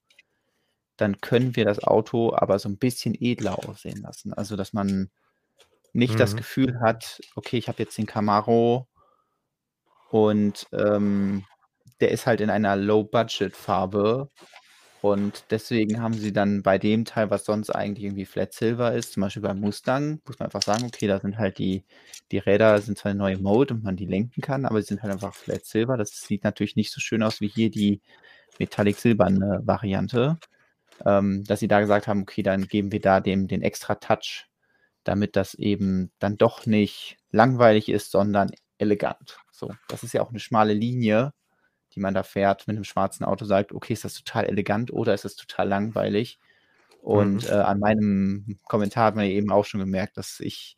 dann 0.97 1.21
können 1.21 1.55
wir 1.55 1.65
das 1.65 1.83
Auto 1.83 2.33
aber 2.35 2.59
so 2.59 2.69
ein 2.69 2.77
bisschen 2.77 3.15
edler 3.19 3.59
aussehen 3.67 4.01
lassen. 4.01 4.33
Also, 4.33 4.55
dass 4.55 4.73
man 4.73 5.09
nicht 5.93 6.15
mhm. 6.15 6.17
das 6.17 6.35
Gefühl 6.35 6.79
hat, 6.79 7.21
okay, 7.35 7.57
ich 7.57 7.67
habe 7.67 7.83
jetzt 7.83 7.97
den 7.97 8.05
Camaro 8.05 8.87
und 10.09 10.67
ähm, 10.71 11.45
der 11.99 12.11
ist 12.11 12.25
halt 12.25 12.41
in 12.41 12.49
einer 12.49 12.75
Low-Budget-Farbe 12.75 14.29
und 15.11 15.45
deswegen 15.49 16.01
haben 16.01 16.13
sie 16.13 16.33
dann 16.33 16.63
bei 16.63 16.77
dem 16.77 17.05
Teil, 17.05 17.29
was 17.29 17.45
sonst 17.45 17.69
eigentlich 17.69 18.05
irgendwie 18.05 18.25
Flat 18.25 18.53
Silver 18.53 18.93
ist, 18.93 19.13
zum 19.13 19.21
Beispiel 19.21 19.41
beim 19.41 19.59
Mustang, 19.59 20.21
muss 20.25 20.39
man 20.39 20.47
einfach 20.47 20.61
sagen, 20.61 20.85
okay, 20.85 21.07
da 21.07 21.19
sind 21.19 21.37
halt 21.37 21.57
die, 21.57 21.83
die 22.31 22.37
Räder 22.37 22.79
sind 22.81 22.97
zwar 22.97 23.11
eine 23.11 23.19
neue 23.19 23.37
Mode 23.37 23.73
und 23.73 23.83
man 23.83 23.95
die 23.95 24.05
lenken 24.05 24.41
kann, 24.41 24.65
aber 24.65 24.81
sie 24.81 24.87
sind 24.89 25.03
halt 25.03 25.13
einfach 25.13 25.33
Flat 25.33 25.65
Silver. 25.65 25.97
Das 25.97 26.21
sieht 26.21 26.43
natürlich 26.43 26.75
nicht 26.75 26.91
so 26.91 26.99
schön 27.01 27.23
aus 27.23 27.41
wie 27.41 27.47
hier 27.47 27.71
die 27.71 28.01
Metallic 28.59 28.97
Silberne 28.97 29.61
Variante. 29.65 30.37
Ähm, 31.05 31.43
dass 31.45 31.59
sie 31.59 31.67
da 31.67 31.79
gesagt 31.79 32.07
haben, 32.07 32.23
okay, 32.23 32.43
dann 32.43 32.67
geben 32.67 32.91
wir 32.91 33.01
da 33.01 33.19
dem 33.19 33.47
den 33.47 33.61
extra 33.61 33.95
Touch, 33.95 34.47
damit 35.03 35.35
das 35.35 35.53
eben 35.53 36.11
dann 36.19 36.37
doch 36.37 36.65
nicht 36.65 37.17
langweilig 37.31 37.89
ist, 37.89 38.11
sondern 38.11 38.49
elegant. 38.79 39.37
So, 39.51 39.71
das 39.89 40.03
ist 40.03 40.13
ja 40.13 40.21
auch 40.21 40.29
eine 40.29 40.39
schmale 40.39 40.73
Linie 40.73 41.33
die 41.97 42.01
man 42.01 42.13
da 42.13 42.21
fährt 42.21 42.67
mit 42.67 42.77
einem 42.77 42.83
schwarzen 42.83 43.25
Auto, 43.25 43.43
sagt, 43.43 43.73
okay, 43.73 43.93
ist 43.93 44.05
das 44.05 44.13
total 44.13 44.45
elegant 44.45 44.93
oder 44.93 45.15
ist 45.15 45.25
das 45.25 45.35
total 45.35 45.67
langweilig? 45.67 46.39
Und 47.01 47.43
mhm. 47.43 47.49
äh, 47.49 47.53
an 47.53 47.79
meinem 47.79 48.59
Kommentar 48.65 49.05
hat 49.05 49.15
man 49.15 49.25
eben 49.25 49.51
auch 49.51 49.65
schon 49.65 49.79
gemerkt, 49.79 50.17
dass 50.17 50.39
ich 50.39 50.77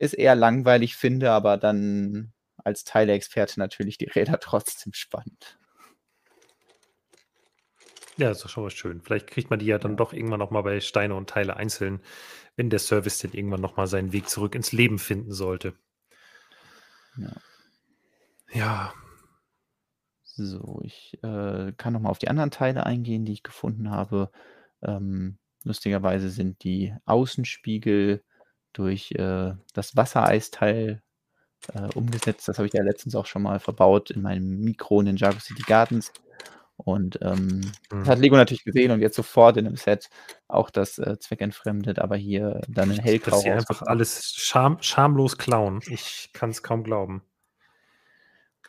es 0.00 0.12
eher 0.12 0.34
langweilig 0.34 0.96
finde, 0.96 1.30
aber 1.30 1.56
dann 1.56 2.32
als 2.56 2.82
Teilexperte 2.82 3.60
natürlich 3.60 3.96
die 3.96 4.06
Räder 4.06 4.38
trotzdem 4.40 4.92
spannend. 4.92 5.56
Ja, 8.16 8.28
das 8.28 8.38
ist 8.38 8.44
doch 8.44 8.50
schon 8.50 8.64
mal 8.64 8.70
schön. 8.70 9.00
Vielleicht 9.00 9.28
kriegt 9.28 9.50
man 9.50 9.60
die 9.60 9.66
ja 9.66 9.78
dann 9.78 9.96
doch 9.96 10.12
irgendwann 10.12 10.38
nochmal 10.40 10.62
bei 10.64 10.80
Steine 10.80 11.14
und 11.14 11.30
Teile 11.30 11.56
einzeln, 11.56 12.00
wenn 12.56 12.70
der 12.70 12.78
Service 12.80 13.18
denn 13.18 13.32
irgendwann 13.32 13.60
nochmal 13.60 13.86
seinen 13.86 14.12
Weg 14.12 14.28
zurück 14.28 14.54
ins 14.54 14.72
Leben 14.72 14.98
finden 14.98 15.32
sollte. 15.32 15.74
Ja. 17.16 17.32
Ja, 18.52 18.94
so, 20.36 20.80
ich 20.82 21.18
äh, 21.22 21.72
kann 21.76 21.92
noch 21.92 22.00
mal 22.00 22.10
auf 22.10 22.18
die 22.18 22.28
anderen 22.28 22.50
Teile 22.50 22.84
eingehen, 22.86 23.24
die 23.24 23.32
ich 23.32 23.42
gefunden 23.42 23.90
habe. 23.90 24.30
Ähm, 24.82 25.38
lustigerweise 25.64 26.28
sind 26.30 26.64
die 26.64 26.94
Außenspiegel 27.04 28.22
durch 28.72 29.12
äh, 29.12 29.52
das 29.72 29.96
Wassereisteil 29.96 31.02
äh, 31.72 31.88
umgesetzt. 31.94 32.48
Das 32.48 32.58
habe 32.58 32.66
ich 32.66 32.74
ja 32.74 32.82
letztens 32.82 33.14
auch 33.14 33.26
schon 33.26 33.42
mal 33.42 33.60
verbaut 33.60 34.10
in 34.10 34.22
meinem 34.22 34.60
Mikro 34.60 35.00
in 35.00 35.06
den 35.06 35.16
Jago 35.16 35.38
City 35.38 35.62
Gardens. 35.66 36.12
Und 36.76 37.20
ähm, 37.22 37.60
das 37.88 37.98
mhm. 37.98 38.06
hat 38.06 38.18
Lego 38.18 38.36
natürlich 38.36 38.64
gesehen 38.64 38.90
und 38.90 39.00
jetzt 39.00 39.14
sofort 39.14 39.56
in 39.56 39.64
dem 39.64 39.76
Set 39.76 40.10
auch 40.48 40.70
das 40.70 40.98
äh, 40.98 41.18
zweckentfremdet, 41.20 42.00
aber 42.00 42.16
hier 42.16 42.62
dann 42.68 42.90
in 42.90 42.98
hellgrau 42.98 43.30
Das 43.30 43.40
ist 43.40 43.46
ja 43.46 43.54
einfach 43.54 43.82
alles 43.82 44.34
scham 44.34 44.78
schamlos 44.82 45.38
klauen. 45.38 45.80
Ich 45.86 46.30
kann 46.32 46.50
es 46.50 46.64
kaum 46.64 46.82
glauben. 46.82 47.22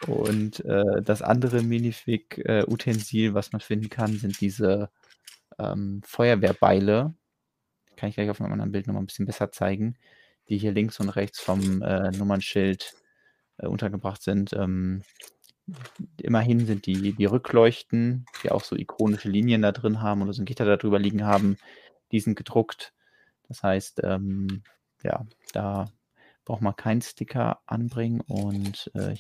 Und 0.08 0.64
äh, 0.66 1.02
das 1.02 1.22
andere 1.22 1.62
Minifig-Utensil, 1.62 3.30
äh, 3.30 3.34
was 3.34 3.52
man 3.52 3.62
finden 3.62 3.90
kann, 3.90 4.18
sind 4.18 4.40
diese 4.42 4.90
ähm, 5.58 6.02
Feuerwehrbeile. 6.06 7.14
Kann 7.96 8.10
ich 8.10 8.16
gleich 8.16 8.30
auf 8.30 8.42
einem 8.42 8.52
anderen 8.52 8.72
Bild 8.72 8.88
nochmal 8.88 9.04
ein 9.04 9.08
bisschen 9.08 9.26
besser 9.26 9.52
zeigen, 9.52 9.98
die 10.50 10.58
hier 10.58 10.74
links 10.74 11.00
und 11.00 11.10
rechts 11.10 11.40
vom 11.40 11.82
äh, 11.82 12.12
Nummernschild 12.12 12.94
äh, 13.58 13.68
untergebracht 13.68 14.22
sind. 14.22 14.54
Ähm, 14.54 15.04
immerhin 16.18 16.66
sind 16.66 16.86
die, 16.86 17.14
die 17.14 17.26
Rückleuchten, 17.26 18.26
die 18.44 18.52
auch 18.52 18.64
so 18.64 18.76
ikonische 18.76 19.30
Linien 19.30 19.62
da 19.62 19.72
drin 19.72 20.02
haben 20.02 20.22
oder 20.22 20.34
so 20.34 20.42
ein 20.42 20.46
Gitter 20.46 20.66
da 20.66 20.78
drüber 20.78 21.00
liegen 21.00 21.24
haben, 21.24 21.58
die 22.12 22.20
sind 22.20 22.36
gedruckt. 22.36 22.94
Das 23.48 23.64
heißt, 23.64 24.02
ähm, 24.04 24.64
ja, 25.04 25.26
da 25.54 25.92
braucht 26.44 26.62
man 26.62 26.76
keinen 26.76 27.02
Sticker 27.02 27.60
anbringen 27.66 28.22
und 28.22 28.92
äh, 28.94 29.16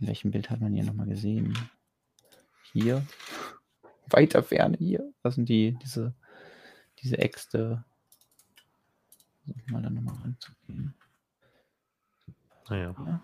in 0.00 0.06
welchem 0.06 0.30
Bild 0.30 0.50
hat 0.50 0.60
man 0.60 0.72
hier 0.72 0.84
nochmal 0.84 1.06
gesehen? 1.06 1.56
Hier. 2.72 3.06
Weiter 4.08 4.42
Ferne 4.42 4.76
hier. 4.76 5.12
Das 5.22 5.34
sind 5.34 5.48
die, 5.48 5.76
diese, 5.82 6.14
diese 7.00 7.18
Äxte. 7.18 7.84
Versuchen 9.44 9.72
mal 9.72 9.82
da 9.82 9.90
nochmal 9.90 10.16
ranzugehen. 10.22 10.94
Naja. 12.68 12.94
Ja. 12.98 13.20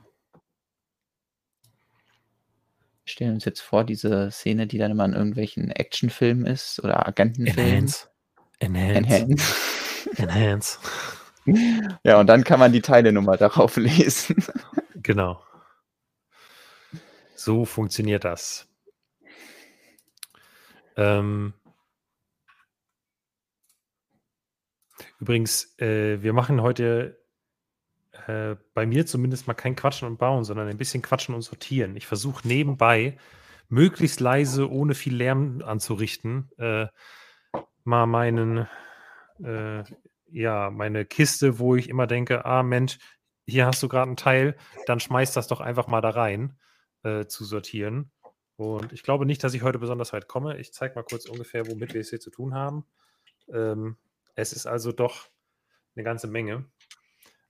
Wir 3.04 3.12
stellen 3.12 3.34
uns 3.34 3.44
jetzt 3.44 3.60
vor, 3.60 3.84
diese 3.84 4.30
Szene, 4.30 4.66
die 4.66 4.78
dann 4.78 4.92
immer 4.92 5.04
in 5.04 5.14
irgendwelchen 5.14 5.70
Actionfilmen 5.70 6.46
ist 6.46 6.82
oder 6.82 7.06
Agentenfilmen. 7.06 7.74
Enhance. 7.74 8.08
Enhance. 8.60 9.56
Enhance. 10.16 10.78
Ja, 12.04 12.20
und 12.20 12.26
dann 12.26 12.44
kann 12.44 12.60
man 12.60 12.70
die 12.70 12.82
Teilenummer 12.82 13.36
darauf 13.38 13.76
lesen. 13.76 14.44
Genau. 14.96 15.42
So 17.40 17.64
funktioniert 17.64 18.24
das. 18.24 18.68
Ähm, 20.94 21.54
übrigens, 25.18 25.74
äh, 25.80 26.22
wir 26.22 26.34
machen 26.34 26.60
heute 26.60 27.18
äh, 28.26 28.56
bei 28.74 28.84
mir 28.84 29.06
zumindest 29.06 29.46
mal 29.46 29.54
kein 29.54 29.74
Quatschen 29.74 30.06
und 30.06 30.18
Bauen, 30.18 30.44
sondern 30.44 30.68
ein 30.68 30.76
bisschen 30.76 31.00
Quatschen 31.00 31.34
und 31.34 31.40
Sortieren. 31.40 31.96
Ich 31.96 32.06
versuche 32.06 32.46
nebenbei 32.46 33.16
möglichst 33.70 34.20
leise, 34.20 34.70
ohne 34.70 34.94
viel 34.94 35.16
Lärm 35.16 35.62
anzurichten, 35.64 36.50
äh, 36.58 36.88
mal 37.84 38.04
meinen, 38.04 38.68
äh, 39.42 39.82
ja, 40.26 40.68
meine 40.68 41.06
Kiste, 41.06 41.58
wo 41.58 41.74
ich 41.74 41.88
immer 41.88 42.06
denke, 42.06 42.44
ah 42.44 42.62
Mensch, 42.62 42.98
hier 43.46 43.64
hast 43.64 43.82
du 43.82 43.88
gerade 43.88 44.10
ein 44.10 44.18
Teil, 44.18 44.58
dann 44.84 45.00
schmeiß 45.00 45.32
das 45.32 45.48
doch 45.48 45.62
einfach 45.62 45.86
mal 45.86 46.02
da 46.02 46.10
rein, 46.10 46.58
äh, 47.02 47.26
zu 47.26 47.44
sortieren. 47.44 48.10
Und 48.56 48.92
ich 48.92 49.02
glaube 49.02 49.24
nicht, 49.24 49.42
dass 49.42 49.54
ich 49.54 49.62
heute 49.62 49.78
besonders 49.78 50.12
weit 50.12 50.28
komme. 50.28 50.58
Ich 50.58 50.72
zeige 50.72 50.94
mal 50.94 51.02
kurz 51.02 51.26
ungefähr, 51.26 51.66
womit 51.66 51.94
wir 51.94 52.00
es 52.00 52.10
hier 52.10 52.20
zu 52.20 52.30
tun 52.30 52.54
haben. 52.54 52.84
Ähm, 53.52 53.96
es 54.34 54.52
ist 54.52 54.66
also 54.66 54.92
doch 54.92 55.30
eine 55.96 56.04
ganze 56.04 56.26
Menge. 56.26 56.66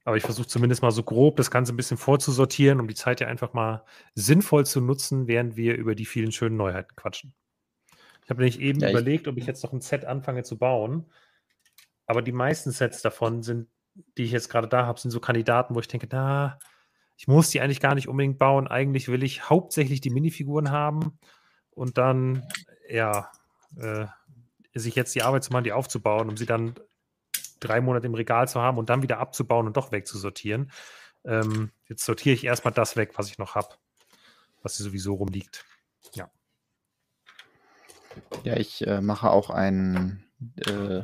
Aber 0.04 0.16
ich 0.16 0.22
versuche 0.22 0.46
zumindest 0.46 0.82
mal 0.82 0.92
so 0.92 1.02
grob 1.02 1.36
das 1.36 1.50
Ganze 1.50 1.72
ein 1.72 1.76
bisschen 1.76 1.98
vorzusortieren, 1.98 2.80
um 2.80 2.88
die 2.88 2.94
Zeit 2.94 3.20
ja 3.20 3.26
einfach 3.26 3.52
mal 3.52 3.84
sinnvoll 4.14 4.64
zu 4.64 4.80
nutzen, 4.80 5.28
während 5.28 5.56
wir 5.56 5.76
über 5.76 5.94
die 5.94 6.06
vielen 6.06 6.32
schönen 6.32 6.56
Neuheiten 6.56 6.96
quatschen. 6.96 7.34
Ich 8.24 8.30
habe 8.30 8.40
nämlich 8.40 8.60
eben 8.60 8.80
ja, 8.80 8.90
überlegt, 8.90 9.28
ob 9.28 9.36
ich 9.36 9.46
jetzt 9.46 9.62
noch 9.62 9.72
ein 9.72 9.80
Set 9.80 10.04
anfange 10.04 10.42
zu 10.42 10.58
bauen. 10.58 11.10
Aber 12.06 12.22
die 12.22 12.32
meisten 12.32 12.70
Sets 12.70 13.02
davon 13.02 13.42
sind, 13.42 13.68
die 14.16 14.24
ich 14.24 14.32
jetzt 14.32 14.48
gerade 14.48 14.68
da 14.68 14.86
habe, 14.86 14.98
sind 14.98 15.10
so 15.10 15.20
Kandidaten, 15.20 15.74
wo 15.74 15.80
ich 15.80 15.88
denke, 15.88 16.08
na, 16.10 16.58
ich 17.20 17.28
muss 17.28 17.50
die 17.50 17.60
eigentlich 17.60 17.80
gar 17.80 17.94
nicht 17.94 18.08
unbedingt 18.08 18.38
bauen. 18.38 18.66
Eigentlich 18.66 19.08
will 19.08 19.22
ich 19.22 19.50
hauptsächlich 19.50 20.00
die 20.00 20.08
Minifiguren 20.08 20.70
haben 20.70 21.18
und 21.68 21.98
dann, 21.98 22.48
ja, 22.88 23.30
äh, 23.76 24.06
sich 24.72 24.94
jetzt 24.94 25.14
die 25.14 25.22
Arbeit 25.22 25.44
zu 25.44 25.52
machen, 25.52 25.64
die 25.64 25.72
aufzubauen, 25.72 26.30
um 26.30 26.38
sie 26.38 26.46
dann 26.46 26.76
drei 27.60 27.82
Monate 27.82 28.06
im 28.06 28.14
Regal 28.14 28.48
zu 28.48 28.62
haben 28.62 28.78
und 28.78 28.88
dann 28.88 29.02
wieder 29.02 29.18
abzubauen 29.18 29.66
und 29.66 29.76
doch 29.76 29.92
wegzusortieren. 29.92 30.72
Ähm, 31.26 31.72
jetzt 31.90 32.06
sortiere 32.06 32.32
ich 32.32 32.44
erstmal 32.44 32.72
das 32.72 32.96
weg, 32.96 33.10
was 33.16 33.28
ich 33.28 33.36
noch 33.36 33.54
habe, 33.54 33.68
was 34.62 34.78
hier 34.78 34.84
sowieso 34.84 35.12
rumliegt. 35.12 35.66
Ja. 36.14 36.30
Ja, 38.44 38.56
ich 38.56 38.86
äh, 38.86 39.02
mache 39.02 39.28
auch 39.28 39.50
einen, 39.50 40.24
äh, 40.56 41.02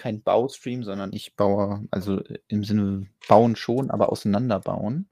kein 0.00 0.22
Baustream, 0.22 0.82
sondern 0.82 1.12
ich 1.12 1.36
baue, 1.36 1.86
also 1.90 2.20
äh, 2.24 2.38
im 2.48 2.64
Sinne 2.64 3.06
bauen 3.28 3.54
schon, 3.54 3.90
aber 3.90 4.10
auseinanderbauen. 4.10 5.10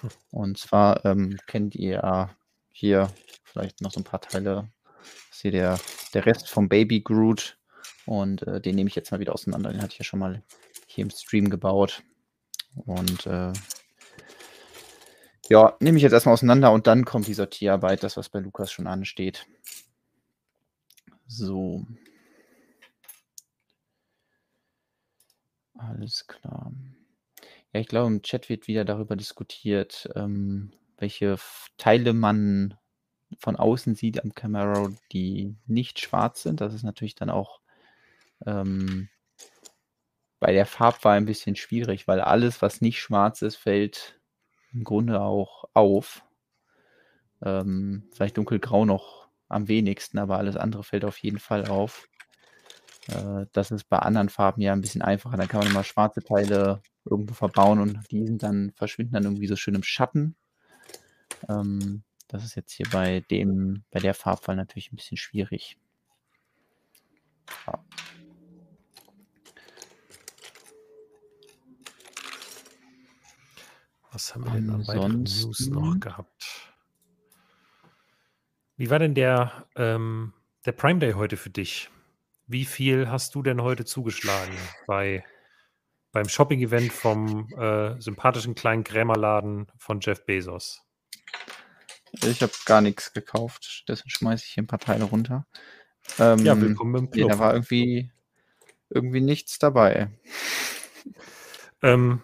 Hm. 0.00 0.10
Und 0.30 0.58
zwar 0.58 1.04
ähm, 1.04 1.36
kennt 1.46 1.74
ihr 1.74 2.30
hier 2.70 3.10
vielleicht 3.42 3.80
noch 3.80 3.90
so 3.90 4.00
ein 4.00 4.04
paar 4.04 4.20
Teile. 4.20 4.68
Das 5.02 5.36
ist 5.36 5.42
hier 5.42 5.50
der, 5.50 5.80
der 6.14 6.26
Rest 6.26 6.48
vom 6.48 6.68
Baby 6.68 7.00
Groot 7.00 7.58
und 8.06 8.46
äh, 8.46 8.60
den 8.60 8.76
nehme 8.76 8.88
ich 8.88 8.94
jetzt 8.94 9.10
mal 9.10 9.20
wieder 9.20 9.32
auseinander. 9.32 9.72
Den 9.72 9.82
hatte 9.82 9.92
ich 9.92 9.98
ja 9.98 10.04
schon 10.04 10.20
mal 10.20 10.42
hier 10.86 11.02
im 11.02 11.10
Stream 11.10 11.50
gebaut. 11.50 12.04
Und 12.86 13.26
äh, 13.26 13.52
ja, 15.48 15.76
nehme 15.80 15.96
ich 15.96 16.02
jetzt 16.02 16.12
erstmal 16.12 16.34
auseinander 16.34 16.72
und 16.72 16.86
dann 16.86 17.04
kommt 17.04 17.26
die 17.26 17.34
Sortierarbeit, 17.34 18.02
das, 18.02 18.16
was 18.16 18.28
bei 18.28 18.38
Lukas 18.38 18.70
schon 18.70 18.86
ansteht. 18.86 19.46
So. 21.26 21.84
Alles 25.76 26.26
klar. 26.26 26.72
Ja, 27.72 27.80
ich 27.80 27.88
glaube, 27.88 28.08
im 28.08 28.22
Chat 28.22 28.48
wird 28.48 28.68
wieder 28.68 28.84
darüber 28.84 29.16
diskutiert, 29.16 30.08
ähm, 30.14 30.72
welche 30.98 31.36
Teile 31.76 32.12
man 32.12 32.74
von 33.38 33.56
außen 33.56 33.96
sieht 33.96 34.22
am 34.22 34.34
Camaro, 34.34 34.90
die 35.12 35.56
nicht 35.66 35.98
schwarz 36.00 36.42
sind. 36.42 36.60
Das 36.60 36.72
ist 36.72 36.84
natürlich 36.84 37.16
dann 37.16 37.30
auch 37.30 37.60
ähm, 38.46 39.08
bei 40.40 40.52
der 40.52 40.66
Farbwahl 40.66 41.16
ein 41.16 41.24
bisschen 41.24 41.56
schwierig, 41.56 42.06
weil 42.06 42.20
alles, 42.20 42.62
was 42.62 42.80
nicht 42.80 43.00
schwarz 43.00 43.42
ist, 43.42 43.56
fällt 43.56 44.20
im 44.72 44.84
Grunde 44.84 45.20
auch 45.20 45.64
auf. 45.74 46.24
Ähm, 47.42 48.08
vielleicht 48.12 48.36
dunkelgrau 48.36 48.84
noch 48.84 49.28
am 49.48 49.68
wenigsten, 49.68 50.18
aber 50.18 50.38
alles 50.38 50.56
andere 50.56 50.84
fällt 50.84 51.04
auf 51.04 51.18
jeden 51.18 51.38
Fall 51.38 51.66
auf. 51.66 52.08
Äh, 53.08 53.46
das 53.52 53.70
ist 53.70 53.84
bei 53.88 53.98
anderen 53.98 54.28
Farben 54.28 54.60
ja 54.60 54.72
ein 54.72 54.80
bisschen 54.80 55.02
einfacher. 55.02 55.36
Da 55.36 55.46
kann 55.46 55.60
man 55.60 55.68
immer 55.68 55.84
schwarze 55.84 56.22
Teile 56.22 56.82
irgendwo 57.04 57.34
verbauen 57.34 57.80
und 57.80 58.00
die 58.10 58.26
sind 58.26 58.42
dann, 58.42 58.72
verschwinden 58.72 59.14
dann 59.14 59.24
irgendwie 59.24 59.46
so 59.46 59.56
schön 59.56 59.74
im 59.74 59.82
Schatten. 59.82 60.36
Ähm, 61.48 62.02
das 62.28 62.44
ist 62.44 62.54
jetzt 62.54 62.72
hier 62.72 62.86
bei 62.90 63.20
dem, 63.30 63.84
bei 63.90 64.00
der 64.00 64.14
Farbwahl 64.14 64.56
natürlich 64.56 64.92
ein 64.92 64.96
bisschen 64.96 65.16
schwierig. 65.16 65.78
Ja. 67.66 67.84
Was 74.10 74.34
haben 74.34 74.44
wir 74.44 74.52
denn 74.52 74.70
an 74.70 74.86
weiteren 74.86 75.22
News 75.24 75.68
noch 75.68 75.98
gehabt? 75.98 76.72
Wie 78.76 78.88
war 78.90 78.98
denn 78.98 79.14
der, 79.14 79.66
ähm, 79.76 80.32
der 80.64 80.72
Prime 80.72 81.00
Day 81.00 81.12
heute 81.12 81.36
für 81.36 81.50
dich? 81.50 81.90
Wie 82.46 82.66
viel 82.66 83.08
hast 83.08 83.34
du 83.34 83.42
denn 83.42 83.62
heute 83.62 83.86
zugeschlagen 83.86 84.54
bei, 84.86 85.24
beim 86.12 86.28
Shopping-Event 86.28 86.92
vom 86.92 87.48
äh, 87.56 87.98
sympathischen 88.00 88.54
kleinen 88.54 88.84
Krämerladen 88.84 89.66
von 89.78 90.00
Jeff 90.00 90.26
Bezos? 90.26 90.82
Ich 92.22 92.42
habe 92.42 92.52
gar 92.66 92.82
nichts 92.82 93.12
gekauft, 93.14 93.64
stattdessen 93.64 94.10
schmeiße 94.10 94.44
ich 94.44 94.52
hier 94.52 94.62
ein 94.62 94.66
paar 94.68 94.78
Teile 94.78 95.04
runter. 95.04 95.46
Ähm, 96.18 96.44
ja, 96.44 96.60
willkommen 96.60 96.94
im 96.96 97.10
Club. 97.10 97.28
Nee, 97.28 97.32
da 97.32 97.38
war 97.38 97.54
irgendwie, 97.54 98.12
irgendwie 98.90 99.22
nichts 99.22 99.58
dabei. 99.58 100.10
Ähm, 101.82 102.22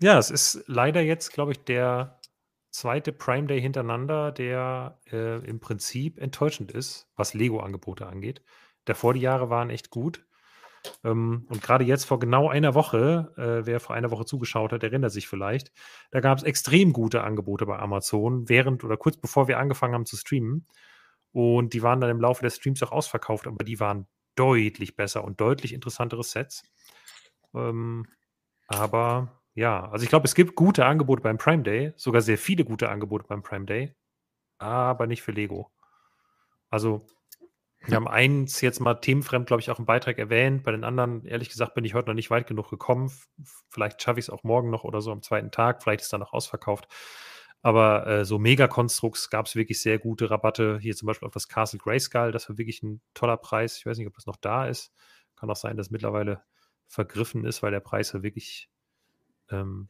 ja, 0.00 0.18
es 0.18 0.30
ist 0.30 0.64
leider 0.66 1.02
jetzt, 1.02 1.32
glaube 1.34 1.52
ich, 1.52 1.62
der 1.64 2.18
zweite 2.72 3.12
Prime 3.12 3.46
Day 3.46 3.60
hintereinander, 3.60 4.32
der 4.32 4.98
äh, 5.10 5.44
im 5.46 5.60
Prinzip 5.60 6.18
enttäuschend 6.18 6.72
ist, 6.72 7.08
was 7.16 7.34
Lego-Angebote 7.34 8.06
angeht. 8.06 8.42
Davor 8.84 9.14
die 9.14 9.20
Jahre 9.20 9.50
waren 9.50 9.70
echt 9.70 9.90
gut. 9.90 10.24
Ähm, 11.04 11.46
und 11.48 11.62
gerade 11.62 11.84
jetzt 11.84 12.04
vor 12.04 12.18
genau 12.18 12.48
einer 12.48 12.74
Woche, 12.74 13.32
äh, 13.36 13.66
wer 13.66 13.78
vor 13.78 13.94
einer 13.94 14.10
Woche 14.10 14.24
zugeschaut 14.24 14.72
hat, 14.72 14.82
erinnert 14.82 15.12
sich 15.12 15.28
vielleicht, 15.28 15.70
da 16.10 16.20
gab 16.20 16.38
es 16.38 16.44
extrem 16.44 16.92
gute 16.92 17.22
Angebote 17.22 17.66
bei 17.66 17.78
Amazon, 17.78 18.48
während 18.48 18.82
oder 18.82 18.96
kurz 18.96 19.16
bevor 19.16 19.46
wir 19.48 19.58
angefangen 19.58 19.94
haben 19.94 20.06
zu 20.06 20.16
streamen. 20.16 20.66
Und 21.32 21.72
die 21.74 21.82
waren 21.82 22.00
dann 22.00 22.10
im 22.10 22.20
Laufe 22.20 22.42
des 22.42 22.56
Streams 22.56 22.82
auch 22.82 22.92
ausverkauft, 22.92 23.46
aber 23.46 23.64
die 23.64 23.80
waren 23.80 24.06
deutlich 24.34 24.96
besser 24.96 25.24
und 25.24 25.40
deutlich 25.40 25.72
interessantere 25.72 26.24
Sets. 26.24 26.64
Ähm, 27.54 28.06
aber 28.66 29.41
ja, 29.54 29.88
also 29.90 30.02
ich 30.02 30.08
glaube, 30.08 30.26
es 30.26 30.34
gibt 30.34 30.54
gute 30.54 30.86
Angebote 30.86 31.22
beim 31.22 31.38
Prime 31.38 31.62
Day, 31.62 31.92
sogar 31.96 32.22
sehr 32.22 32.38
viele 32.38 32.64
gute 32.64 32.88
Angebote 32.88 33.26
beim 33.28 33.42
Prime 33.42 33.66
Day, 33.66 33.94
aber 34.58 35.06
nicht 35.06 35.22
für 35.22 35.32
Lego. 35.32 35.70
Also, 36.70 37.06
wir 37.84 37.96
haben 37.96 38.08
eins 38.08 38.60
jetzt 38.60 38.80
mal 38.80 38.94
themenfremd, 38.94 39.46
glaube 39.46 39.60
ich, 39.60 39.70
auch 39.70 39.78
im 39.80 39.86
Beitrag 39.86 40.18
erwähnt. 40.18 40.62
Bei 40.62 40.70
den 40.70 40.84
anderen, 40.84 41.24
ehrlich 41.26 41.48
gesagt, 41.48 41.74
bin 41.74 41.84
ich 41.84 41.94
heute 41.94 42.08
noch 42.08 42.14
nicht 42.14 42.30
weit 42.30 42.46
genug 42.46 42.70
gekommen. 42.70 43.12
Vielleicht 43.70 44.00
schaffe 44.00 44.20
ich 44.20 44.26
es 44.26 44.30
auch 44.30 44.44
morgen 44.44 44.70
noch 44.70 44.84
oder 44.84 45.00
so 45.00 45.10
am 45.10 45.20
zweiten 45.20 45.50
Tag. 45.50 45.82
Vielleicht 45.82 46.02
ist 46.02 46.12
dann 46.12 46.20
noch 46.20 46.32
ausverkauft. 46.32 46.86
Aber 47.60 48.06
äh, 48.06 48.24
so 48.24 48.38
Mega-Konstrukts 48.38 49.30
gab 49.30 49.46
es 49.46 49.56
wirklich 49.56 49.82
sehr 49.82 49.98
gute 49.98 50.30
Rabatte. 50.30 50.78
Hier 50.80 50.96
zum 50.96 51.06
Beispiel 51.06 51.26
auf 51.26 51.34
das 51.34 51.48
Castle 51.48 51.78
Grayskull. 51.78 52.32
Das 52.32 52.48
war 52.48 52.56
wirklich 52.56 52.82
ein 52.82 53.00
toller 53.14 53.36
Preis. 53.36 53.78
Ich 53.78 53.86
weiß 53.86 53.98
nicht, 53.98 54.06
ob 54.06 54.14
das 54.14 54.26
noch 54.26 54.36
da 54.36 54.66
ist. 54.66 54.92
Kann 55.36 55.50
auch 55.50 55.56
sein, 55.56 55.76
dass 55.76 55.90
mittlerweile 55.90 56.42
vergriffen 56.86 57.44
ist, 57.44 57.62
weil 57.62 57.72
der 57.72 57.80
Preis 57.80 58.12
ja 58.12 58.22
wirklich 58.22 58.68
ähm, 59.52 59.88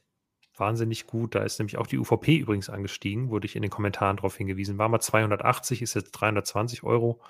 wahnsinnig 0.57 1.07
gut. 1.07 1.35
Da 1.35 1.43
ist 1.43 1.59
nämlich 1.59 1.79
auch 1.79 1.87
die 1.87 1.99
UVP 1.99 2.37
übrigens 2.37 2.69
angestiegen, 2.69 3.31
wurde 3.31 3.47
ich 3.47 3.57
in 3.57 3.63
den 3.63 3.71
Kommentaren 3.71 4.17
darauf 4.17 4.37
hingewiesen. 4.37 4.79
War 4.79 4.89
mal 4.89 5.01
280, 5.01 5.83
ist 5.83 5.95
jetzt 5.95 6.13
320 6.13 6.83
Euro 6.83 7.21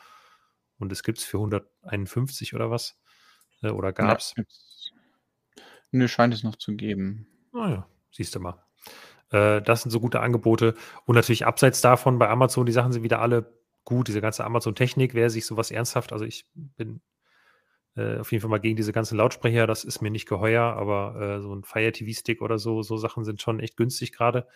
und 0.79 0.91
es 0.93 1.03
gibt 1.03 1.19
es 1.19 1.25
für 1.25 1.39
151 1.39 2.55
oder 2.55 2.71
was? 2.71 2.99
Äh, 3.63 3.71
oder 3.71 3.93
gab 3.93 4.19
es? 4.19 4.35
Ja, 4.37 4.45
Nö, 5.93 6.09
scheint 6.09 6.33
es 6.33 6.43
noch 6.43 6.57
zu 6.57 6.75
geben. 6.75 7.27
Naja, 7.53 7.87
ah 7.87 7.87
siehst 8.11 8.35
du 8.35 8.41
mal. 8.41 8.65
Äh, 9.31 9.63
das 9.63 9.83
sind 9.83 9.91
so 9.91 10.01
gute 10.01 10.21
Angebote. 10.21 10.75
Und 11.05 11.17
natürlich 11.17 11.47
abseits 11.47 11.81
davon 11.81 12.19
bei 12.19 12.29
Amazon, 12.29 12.67
die 12.67 12.73
Sachen 12.73 12.93
sind 12.93 13.03
wieder 13.03 13.21
alle 13.21 13.53
gut. 13.85 14.09
Diese 14.09 14.21
ganze 14.21 14.45
Amazon-Technik, 14.45 15.15
wer 15.15 15.31
sich 15.31 15.45
sowas 15.47 15.71
ernsthaft, 15.71 16.13
also 16.13 16.25
ich 16.25 16.47
bin 16.55 17.01
äh, 17.97 18.19
auf 18.19 18.33
jeden 18.33 18.43
Fall 18.43 18.51
mal 18.51 18.61
gegen 18.61 18.77
diese 18.77 18.93
ganzen 18.93 19.17
Lautsprecher, 19.17 19.67
das 19.67 19.85
ist 19.85 20.01
mir 20.01 20.11
nicht 20.11 20.29
geheuer, 20.29 20.63
aber 20.63 21.21
äh, 21.21 21.41
so 21.41 21.55
ein 21.55 21.65
Fire 21.65 21.93
TV-Stick 21.93 22.41
oder 22.41 22.59
so, 22.59 22.83
so 22.83 22.97
Sachen 22.97 23.25
sind 23.25 23.43
schon 23.43 23.61
echt 23.61 23.77
günstig 23.77 24.13
gerade. 24.13 24.47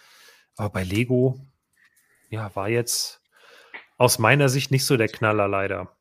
Aber 0.56 0.70
bei 0.70 0.84
Lego, 0.84 1.46
ja, 2.30 2.54
war 2.56 2.68
jetzt 2.68 3.22
aus 3.98 4.18
meiner 4.18 4.48
Sicht 4.48 4.70
nicht 4.70 4.84
so 4.84 4.96
der 4.96 5.08
Knaller 5.08 5.48
leider. 5.48 5.96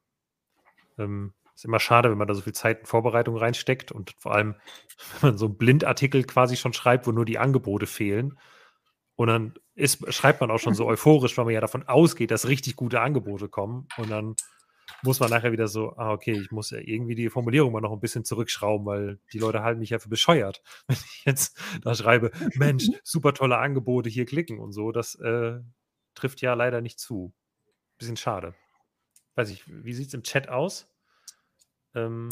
Ähm, 0.97 1.33
ist 1.55 1.65
immer 1.65 1.79
schade, 1.79 2.09
wenn 2.09 2.17
man 2.17 2.27
da 2.27 2.33
so 2.33 2.41
viel 2.41 2.53
Zeit 2.53 2.81
in 2.81 2.85
Vorbereitung 2.85 3.37
reinsteckt 3.37 3.91
und 3.91 4.13
vor 4.17 4.33
allem, 4.33 4.55
wenn 5.21 5.31
man 5.31 5.37
so 5.37 5.45
einen 5.45 5.57
Blindartikel 5.57 6.23
quasi 6.23 6.57
schon 6.57 6.73
schreibt, 6.73 7.07
wo 7.07 7.11
nur 7.11 7.25
die 7.25 7.39
Angebote 7.39 7.87
fehlen. 7.87 8.37
Und 9.15 9.27
dann 9.27 9.53
ist, 9.75 10.13
schreibt 10.13 10.41
man 10.41 10.51
auch 10.51 10.59
schon 10.59 10.73
so 10.73 10.85
euphorisch, 10.87 11.37
weil 11.37 11.45
man 11.45 11.53
ja 11.53 11.61
davon 11.61 11.87
ausgeht, 11.87 12.31
dass 12.31 12.47
richtig 12.47 12.75
gute 12.75 13.01
Angebote 13.01 13.47
kommen. 13.47 13.87
Und 13.97 14.09
dann 14.09 14.35
muss 15.03 15.19
man 15.19 15.29
nachher 15.29 15.51
wieder 15.51 15.67
so, 15.67 15.95
ah, 15.97 16.11
okay, 16.11 16.33
ich 16.33 16.51
muss 16.51 16.71
ja 16.71 16.79
irgendwie 16.79 17.15
die 17.15 17.29
Formulierung 17.29 17.71
mal 17.71 17.81
noch 17.81 17.91
ein 17.91 17.99
bisschen 17.99 18.25
zurückschrauben, 18.25 18.85
weil 18.85 19.19
die 19.33 19.39
Leute 19.39 19.61
halten 19.61 19.79
mich 19.79 19.89
ja 19.91 19.99
für 19.99 20.09
bescheuert, 20.09 20.61
wenn 20.87 20.97
ich 20.97 21.25
jetzt 21.25 21.59
da 21.81 21.95
schreibe, 21.95 22.31
Mensch, 22.55 22.89
super 23.03 23.33
tolle 23.33 23.57
Angebote, 23.57 24.09
hier 24.09 24.25
klicken 24.25 24.59
und 24.59 24.71
so. 24.71 24.91
Das 24.91 25.15
äh, 25.15 25.59
trifft 26.15 26.41
ja 26.41 26.53
leider 26.53 26.81
nicht 26.81 26.99
zu. 26.99 27.33
Bisschen 27.97 28.17
schade. 28.17 28.55
weiß 29.35 29.49
ich, 29.49 29.63
wie 29.67 29.93
sieht 29.93 30.07
es 30.07 30.13
im 30.13 30.23
Chat 30.23 30.49
aus? 30.49 30.87
Ähm, 31.93 32.29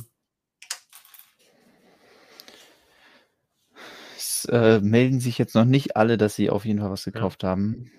Es 4.44 4.46
äh, 4.46 4.82
melden 4.82 5.22
sich 5.22 5.38
jetzt 5.38 5.56
noch 5.56 5.64
nicht 5.66 5.96
alle, 5.96 6.18
dass 6.18 6.36
sie 6.36 6.50
auf 6.50 6.66
jeden 6.66 6.80
Fall 6.80 6.92
was 6.92 7.06
gekauft 7.06 7.44
haben. 7.44 7.92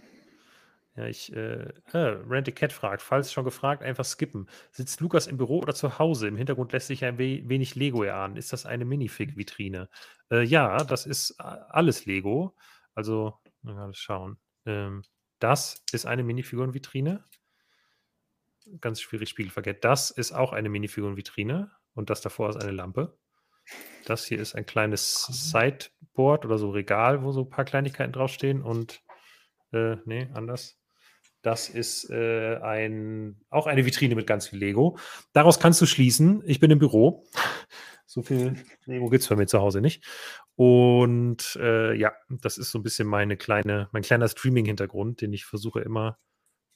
Ja, 0.97 1.07
ich, 1.07 1.33
äh, 1.33 1.73
äh, 1.93 1.99
Randy 2.29 2.53
Cat 2.53 2.73
fragt, 2.73 3.03
falls 3.03 3.33
schon 3.33 3.45
gefragt, 3.45 3.83
einfach 3.83 4.05
skippen. 4.05 4.49
Sitzt 4.71 5.01
Lukas 5.01 5.27
im 5.27 5.37
Büro 5.37 5.59
oder 5.59 5.75
zu 5.75 5.99
Hause? 5.99 6.29
Im 6.29 6.37
Hintergrund 6.37 6.73
lässt 6.73 6.87
sich 6.87 7.05
ein 7.05 7.19
we 7.19 7.43
wenig 7.49 7.75
Lego 7.75 8.05
erahnen. 8.05 8.37
Ist 8.37 8.53
das 8.53 8.65
eine 8.65 8.85
Minifig-Vitrine? 8.85 9.89
Äh, 10.31 10.43
ja, 10.45 10.79
das 10.85 11.07
ist 11.07 11.41
a- 11.41 11.67
alles 11.71 12.07
Lego. 12.07 12.55
Also, 12.95 13.35
mal 13.63 13.93
schauen. 13.93 14.39
Ähm, 14.67 15.03
das 15.41 15.83
ist 15.91 16.07
eine 16.07 16.23
Minifigurenvitrine. 16.23 17.25
Ganz 18.81 19.01
schwierig 19.01 19.29
spiegelverkehrt. 19.29 19.85
Das 19.85 20.11
ist 20.11 20.33
auch 20.33 20.53
eine 20.53 20.69
Minifigurenvitrine. 20.69 21.73
Und 21.95 22.09
das 22.09 22.21
davor 22.21 22.51
ist 22.51 22.57
eine 22.63 22.73
Lampe. 22.73 23.19
Das 24.05 24.27
hier 24.27 24.39
ist 24.39 24.55
ein 24.55 24.67
kleines 24.67 25.25
Sideboard 25.25 26.45
oder 26.45 26.59
so 26.59 26.71
Regal, 26.71 27.25
wo 27.25 27.33
so 27.33 27.43
ein 27.43 27.51
paar 27.51 27.65
Kleinigkeiten 27.65 28.13
draufstehen. 28.13 28.63
Und, 28.63 29.03
äh, 29.73 29.97
nee, 30.05 30.29
anders. 30.35 30.79
Das 31.45 31.69
ist 31.69 32.09
äh, 32.09 32.57
ein, 32.57 33.37
auch 33.51 33.67
eine 33.67 33.85
Vitrine 33.85 34.15
mit 34.15 34.27
ganz 34.27 34.49
viel 34.49 34.59
Lego. 34.59 34.97
Daraus 35.35 35.61
kannst 35.61 35.79
du 35.79 35.85
schließen, 35.85 36.43
ich 36.47 36.59
bin 36.59 36.71
im 36.73 36.81
Büro. 36.81 37.25
So 38.07 38.23
viel 38.23 38.55
Lego 38.85 39.09
gibt 39.09 39.23
es 39.23 39.29
bei 39.29 39.35
mir 39.35 39.47
zu 39.47 39.61
Hause 39.61 39.81
nicht. 39.81 40.05
Und 40.55 41.59
äh, 41.61 41.95
ja, 41.95 42.13
das 42.29 42.59
ist 42.59 42.71
so 42.71 42.79
ein 42.79 42.85
bisschen 42.85 43.09
meine 43.09 43.37
kleine, 43.37 43.89
mein 43.93 44.03
kleiner 44.03 44.29
Streaming-Hintergrund, 44.29 45.21
den 45.21 45.33
ich 45.33 45.47
versuche 45.47 45.81
immer, 45.81 46.19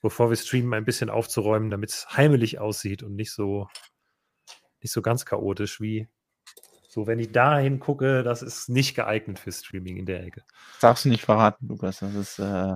bevor 0.00 0.30
wir 0.30 0.36
streamen, 0.36 0.74
ein 0.74 0.86
bisschen 0.86 1.10
aufzuräumen, 1.10 1.70
damit 1.70 1.90
es 1.90 2.08
heimelig 2.16 2.58
aussieht 2.58 3.04
und 3.04 3.14
nicht 3.14 3.30
so, 3.30 3.68
nicht 4.80 4.90
so 4.90 5.00
ganz 5.00 5.26
chaotisch 5.26 5.80
wie 5.80 6.08
so, 6.88 7.06
wenn 7.06 7.20
ich 7.20 7.30
dahin 7.30 7.78
gucke, 7.78 8.24
das 8.24 8.42
ist 8.42 8.68
nicht 8.68 8.96
geeignet 8.96 9.38
für 9.38 9.52
Streaming 9.52 9.98
in 9.98 10.06
der 10.06 10.24
Ecke. 10.24 10.42
Darfst 10.80 11.04
du 11.04 11.08
nicht 11.10 11.24
verraten, 11.24 11.68
Lukas. 11.68 12.00
Das 12.00 12.14
ist, 12.14 12.38
äh, 12.40 12.74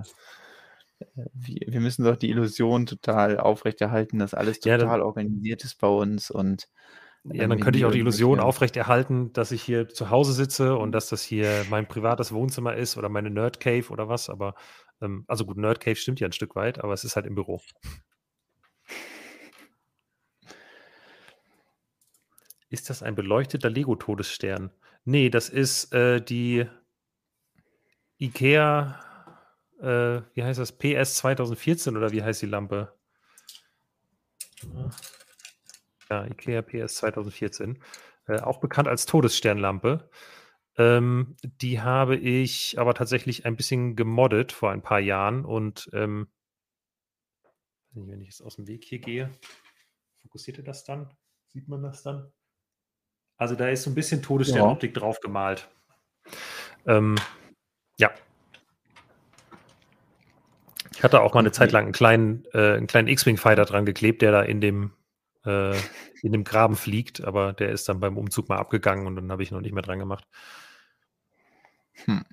wir, 1.33 1.79
müssen 1.79 2.03
doch 2.03 2.15
die 2.15 2.29
Illusion 2.29 2.85
total 2.85 3.39
aufrechterhalten, 3.39 4.19
dass 4.19 4.33
alles 4.33 4.59
Ja, 4.63 4.77
total 4.77 4.99
dann- 4.99 5.05
organisiert 5.07 5.63
ist 5.63 5.79
bei 5.79 5.87
uns 5.87 6.29
und 6.31 6.67
Ja, 7.25 7.47
dann 7.47 7.59
könnte 7.59 7.79
ich 7.79 7.85
auch 7.85 7.91
die 7.91 7.99
Illusion 7.99 8.39
aufrechterhalten, 8.41 9.31
dass 9.31 9.51
ich 9.51 9.61
hier 9.61 9.87
zu 9.87 10.09
Hause 10.09 10.33
sitze 10.33 10.75
und 10.77 10.91
dass 10.91 11.07
das 11.07 11.23
hier 11.23 11.65
mein 11.69 11.87
privates 11.87 12.33
Wohnzimmer 12.33 12.75
ist 12.75 12.97
oder 12.97 13.07
meine 13.07 13.29
Nerd 13.29 13.59
Cave 13.61 13.89
oder 13.91 14.09
was, 14.09 14.29
aber 14.29 14.55
ähm, 15.01 15.23
also 15.27 15.45
gut, 15.45 15.57
Nerd 15.57 15.79
Cave 15.79 15.95
stimmt 15.95 16.19
ja 16.19 16.27
ein 16.27 16.33
Stück 16.33 16.55
weit, 16.55 16.83
aber 16.83 16.93
es 16.93 17.03
ist 17.05 17.15
halt 17.15 17.25
im 17.25 17.35
Büro. 17.35 17.61
Ist 22.69 22.89
das 22.89 23.03
ein 23.03 23.15
beleuchteter 23.15 23.69
Lego-Todesstern? 23.69 24.71
Nee, 25.05 25.29
das 25.29 25.49
ist 25.49 25.93
äh, 25.93 26.21
die 26.21 26.65
IKEA, 28.19 28.99
äh, 29.83 30.21
wie 30.33 30.43
heißt 30.43 30.59
das? 30.59 30.71
PS 30.71 31.15
2014 31.15 31.97
oder 31.97 32.11
wie 32.11 32.23
heißt 32.23 32.41
die 32.41 32.47
Lampe? 32.47 32.93
Ja, 36.09 36.25
IKEA 36.25 36.61
PS 36.61 36.95
2014. 36.95 37.81
Äh, 38.27 38.39
auch 38.39 38.59
bekannt 38.59 38.87
als 38.87 39.05
Todessternlampe. 39.05 40.09
Ähm, 40.77 41.35
die 41.43 41.81
habe 41.81 42.15
ich 42.15 42.79
aber 42.79 42.93
tatsächlich 42.93 43.45
ein 43.45 43.55
bisschen 43.55 43.95
gemoddet 43.95 44.51
vor 44.51 44.71
ein 44.71 44.81
paar 44.81 44.99
Jahren 44.99 45.45
und 45.45 45.89
ähm, 45.93 46.27
wenn 47.91 48.21
ich 48.21 48.29
jetzt 48.29 48.41
aus 48.41 48.55
dem 48.55 48.67
Weg 48.67 48.83
hier 48.83 48.97
gehe, 48.97 49.31
fokussiert 50.23 50.57
ihr 50.57 50.63
das 50.63 50.83
dann? 50.83 51.13
Sieht 51.49 51.67
man 51.67 51.83
das 51.83 52.01
dann? 52.01 52.31
Also 53.37 53.55
da 53.55 53.69
ist 53.69 53.83
so 53.83 53.91
ein 53.91 53.95
bisschen 53.95 54.23
Todessternoptik 54.23 54.93
drauf 54.95 55.19
gemalt. 55.19 55.69
Ähm, 56.87 57.15
ja. 57.97 58.11
Ich 61.03 61.05
hatte 61.05 61.19
auch 61.19 61.33
mal 61.33 61.41
eine. 61.41 61.51
Zeit 61.51 61.73
lang 61.73 61.83
einen 61.83 61.91
kleinen, 61.91 62.45
äh, 62.53 62.77
einen 62.77 62.87
kleinen 62.87 63.09
X-Wing-Fighter 63.09 63.65
dran 63.65 63.85
geklebt, 63.85 64.21
der 64.21 64.31
da 64.31 64.41
in 64.41 64.61
dem, 64.61 64.93
äh, 65.45 65.77
in 66.21 66.31
dem 66.31 66.45
Graben 66.45 66.77
fliegt, 66.77 67.21
aber 67.25 67.51
der 67.51 67.71
ist 67.71 67.89
dann 67.89 67.99
beim 67.99 68.17
Umzug 68.17 68.47
mal 68.47 68.55
abgegangen 68.57 69.05
und 69.05 69.17
dann 69.17 69.29
habe 69.29 69.43
ich 69.43 69.51
noch 69.51 69.59
nicht 69.59 69.73
mehr 69.73 69.83
dran 69.83 69.99
gemacht. 69.99 70.25
Hm. 72.05 72.23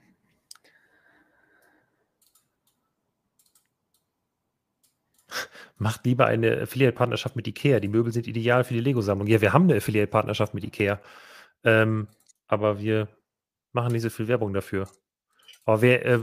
Macht 5.76 6.06
lieber 6.06 6.26
eine 6.26 6.60
Affiliate-Partnerschaft 6.60 7.34
mit 7.34 7.48
Ikea. 7.48 7.80
Die 7.80 7.88
Möbel 7.88 8.12
sind 8.12 8.28
ideal 8.28 8.62
für 8.62 8.74
die 8.74 8.80
Lego-Sammlung. 8.80 9.26
Ja, 9.26 9.40
wir 9.40 9.52
haben 9.52 9.64
eine 9.64 9.78
Affiliate-Partnerschaft 9.78 10.54
mit 10.54 10.62
Ikea. 10.62 11.00
Ähm, 11.64 12.06
aber 12.46 12.78
wir 12.78 13.08
machen 13.72 13.90
nicht 13.90 14.02
so 14.02 14.10
viel 14.10 14.28
Werbung 14.28 14.52
dafür. 14.52 14.88
Aber 15.64 15.82
wer, 15.82 16.06
äh, 16.06 16.20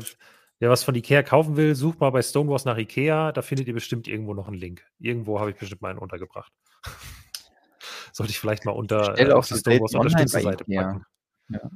wer 0.59 0.69
was 0.69 0.83
von 0.83 0.95
Ikea 0.95 1.23
kaufen 1.23 1.57
will, 1.57 1.75
sucht 1.75 1.99
mal 1.99 2.09
bei 2.09 2.21
Stonewalls 2.21 2.65
nach 2.65 2.77
Ikea. 2.77 3.31
Da 3.31 3.41
findet 3.41 3.67
ihr 3.67 3.73
bestimmt 3.73 4.07
irgendwo 4.07 4.33
noch 4.33 4.47
einen 4.47 4.57
Link. 4.57 4.83
Irgendwo 4.99 5.39
habe 5.39 5.51
ich 5.51 5.57
bestimmt 5.57 5.81
mal 5.81 5.89
einen 5.89 5.99
untergebracht. 5.99 6.51
Sollte 8.11 8.31
ich 8.31 8.39
vielleicht 8.39 8.65
mal 8.65 8.71
unter 8.71 9.13
auch 9.13 9.37
auf 9.37 9.47
die 9.47 9.55
Stonewalls 9.55 9.93
Unterstützerseite 9.93 10.65
packen. 10.65 11.05
Ja. 11.49 11.69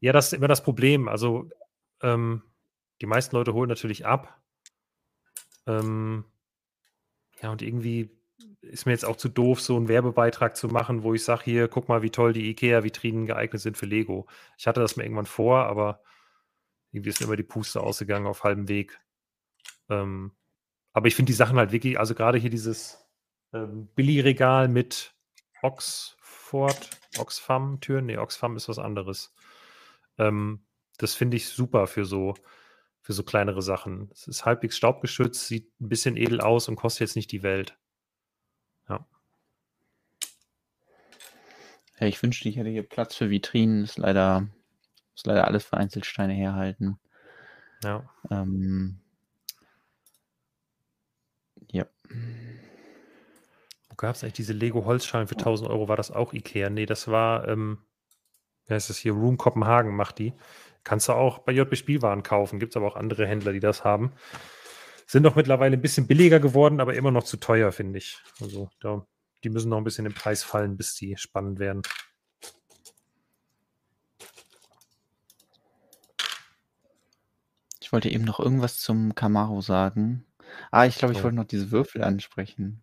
Ja, 0.00 0.12
das 0.12 0.26
ist 0.26 0.32
immer 0.34 0.48
das 0.48 0.62
Problem. 0.62 1.08
Also, 1.08 1.48
ähm, 2.02 2.42
die 3.00 3.06
meisten 3.06 3.34
Leute 3.36 3.54
holen 3.54 3.68
natürlich 3.68 4.04
ab. 4.04 4.38
Ähm, 5.66 6.24
ja, 7.40 7.50
und 7.50 7.62
irgendwie 7.62 8.10
ist 8.60 8.86
mir 8.86 8.92
jetzt 8.92 9.04
auch 9.04 9.16
zu 9.16 9.28
doof, 9.28 9.60
so 9.60 9.76
einen 9.76 9.88
Werbebeitrag 9.88 10.56
zu 10.56 10.68
machen, 10.68 11.02
wo 11.02 11.14
ich 11.14 11.24
sage, 11.24 11.44
hier, 11.44 11.68
guck 11.68 11.88
mal, 11.88 12.02
wie 12.02 12.10
toll 12.10 12.32
die 12.32 12.50
IKEA-Vitrinen 12.50 13.26
geeignet 13.26 13.62
sind 13.62 13.76
für 13.76 13.86
Lego. 13.86 14.26
Ich 14.58 14.66
hatte 14.66 14.80
das 14.80 14.96
mir 14.96 15.04
irgendwann 15.04 15.26
vor, 15.26 15.64
aber 15.64 16.00
irgendwie 16.94 17.10
ist 17.10 17.20
mir 17.20 17.26
immer 17.26 17.36
die 17.36 17.42
Puste 17.42 17.80
ausgegangen 17.80 18.26
auf 18.26 18.44
halbem 18.44 18.68
Weg. 18.68 19.00
Ähm, 19.88 20.32
aber 20.92 21.08
ich 21.08 21.16
finde 21.16 21.30
die 21.30 21.36
Sachen 21.36 21.58
halt 21.58 21.72
wirklich, 21.72 21.98
also 21.98 22.14
gerade 22.14 22.38
hier 22.38 22.50
dieses 22.50 23.04
ähm, 23.52 23.88
Billigregal 23.94 24.68
mit 24.68 25.14
Oxford, 25.62 26.90
Oxfam-Türen, 27.18 28.06
nee, 28.06 28.16
Oxfam 28.16 28.56
ist 28.56 28.68
was 28.68 28.78
anderes. 28.78 29.34
Ähm, 30.18 30.64
das 30.98 31.14
finde 31.14 31.36
ich 31.36 31.48
super 31.48 31.86
für 31.86 32.04
so, 32.04 32.34
für 33.00 33.12
so 33.12 33.24
kleinere 33.24 33.62
Sachen. 33.62 34.08
Es 34.12 34.28
ist 34.28 34.44
halbwegs 34.44 34.76
staubgeschützt, 34.76 35.48
sieht 35.48 35.68
ein 35.80 35.88
bisschen 35.88 36.16
edel 36.16 36.40
aus 36.40 36.68
und 36.68 36.76
kostet 36.76 37.00
jetzt 37.00 37.16
nicht 37.16 37.32
die 37.32 37.42
Welt. 37.42 37.76
Ja. 38.88 39.06
Ja, 41.98 42.06
ich 42.06 42.22
wünschte, 42.22 42.48
ich 42.48 42.56
hätte 42.56 42.70
hier 42.70 42.82
Platz 42.82 43.14
für 43.16 43.30
Vitrinen. 43.30 43.84
Ist 43.84 43.98
leider, 43.98 44.48
muss 45.14 45.26
leider 45.26 45.46
alles 45.46 45.64
für 45.64 45.76
Einzelsteine 45.76 46.34
herhalten. 46.34 46.98
Ja. 47.82 48.08
Ähm, 48.30 49.00
ja. 51.70 51.86
Wo 53.88 53.94
gab 53.96 54.14
es 54.14 54.22
eigentlich 54.22 54.34
diese 54.34 54.52
Lego-Holzschalen 54.52 55.28
für 55.28 55.36
1000 55.36 55.70
Euro? 55.70 55.88
War 55.88 55.96
das 55.96 56.10
auch 56.10 56.32
Ikea? 56.32 56.70
Nee, 56.70 56.86
das 56.86 57.08
war, 57.08 57.46
ähm, 57.48 57.78
wie 58.66 58.74
heißt 58.74 58.90
das 58.90 58.98
hier? 58.98 59.12
Room 59.12 59.36
Kopenhagen 59.36 59.94
macht 59.94 60.18
die. 60.18 60.34
Kannst 60.82 61.08
du 61.08 61.12
auch 61.12 61.38
bei 61.38 61.52
JB 61.52 61.76
Spielwaren 61.76 62.22
kaufen. 62.22 62.58
Gibt 62.58 62.72
es 62.72 62.76
aber 62.76 62.86
auch 62.86 62.96
andere 62.96 63.26
Händler, 63.26 63.52
die 63.52 63.60
das 63.60 63.84
haben. 63.84 64.12
Sind 65.06 65.22
doch 65.22 65.36
mittlerweile 65.36 65.76
ein 65.76 65.82
bisschen 65.82 66.06
billiger 66.06 66.40
geworden, 66.40 66.80
aber 66.80 66.94
immer 66.94 67.10
noch 67.10 67.24
zu 67.24 67.36
teuer, 67.36 67.72
finde 67.72 67.98
ich. 67.98 68.18
Also 68.40 68.68
da, 68.80 69.06
die 69.44 69.50
müssen 69.50 69.68
noch 69.68 69.78
ein 69.78 69.84
bisschen 69.84 70.06
im 70.06 70.14
Preis 70.14 70.42
fallen, 70.42 70.76
bis 70.76 70.94
die 70.94 71.16
spannend 71.16 71.58
werden. 71.58 71.82
Wollte 77.94 78.10
eben 78.10 78.24
noch 78.24 78.40
irgendwas 78.40 78.78
zum 78.80 79.14
Camaro 79.14 79.60
sagen. 79.62 80.26
Ah, 80.70 80.84
ich 80.84 80.98
glaube, 80.98 81.12
ich 81.12 81.18
So. 81.18 81.24
wollte 81.24 81.36
noch 81.36 81.44
diese 81.46 81.70
Würfel 81.70 82.02
ansprechen. 82.02 82.82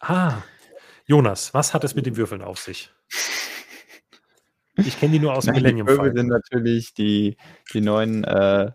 Ah, 0.00 0.42
Jonas, 1.06 1.54
was 1.54 1.72
hat 1.72 1.84
es 1.84 1.94
mit 1.94 2.04
den 2.04 2.16
Würfeln 2.16 2.42
auf 2.42 2.58
sich? 2.58 2.90
Ich 4.76 4.98
kenne 4.98 5.12
die 5.12 5.18
nur 5.18 5.34
aus 5.34 5.44
dem 5.44 5.52
Nein, 5.52 5.54
die 5.54 5.62
Millennium 5.62 5.86
Würfel 5.86 6.04
Falcon. 6.06 6.16
sind 6.18 6.26
natürlich 6.28 6.94
die, 6.94 7.36
die 7.72 7.80
neuen 7.80 8.24
äh, 8.24 8.72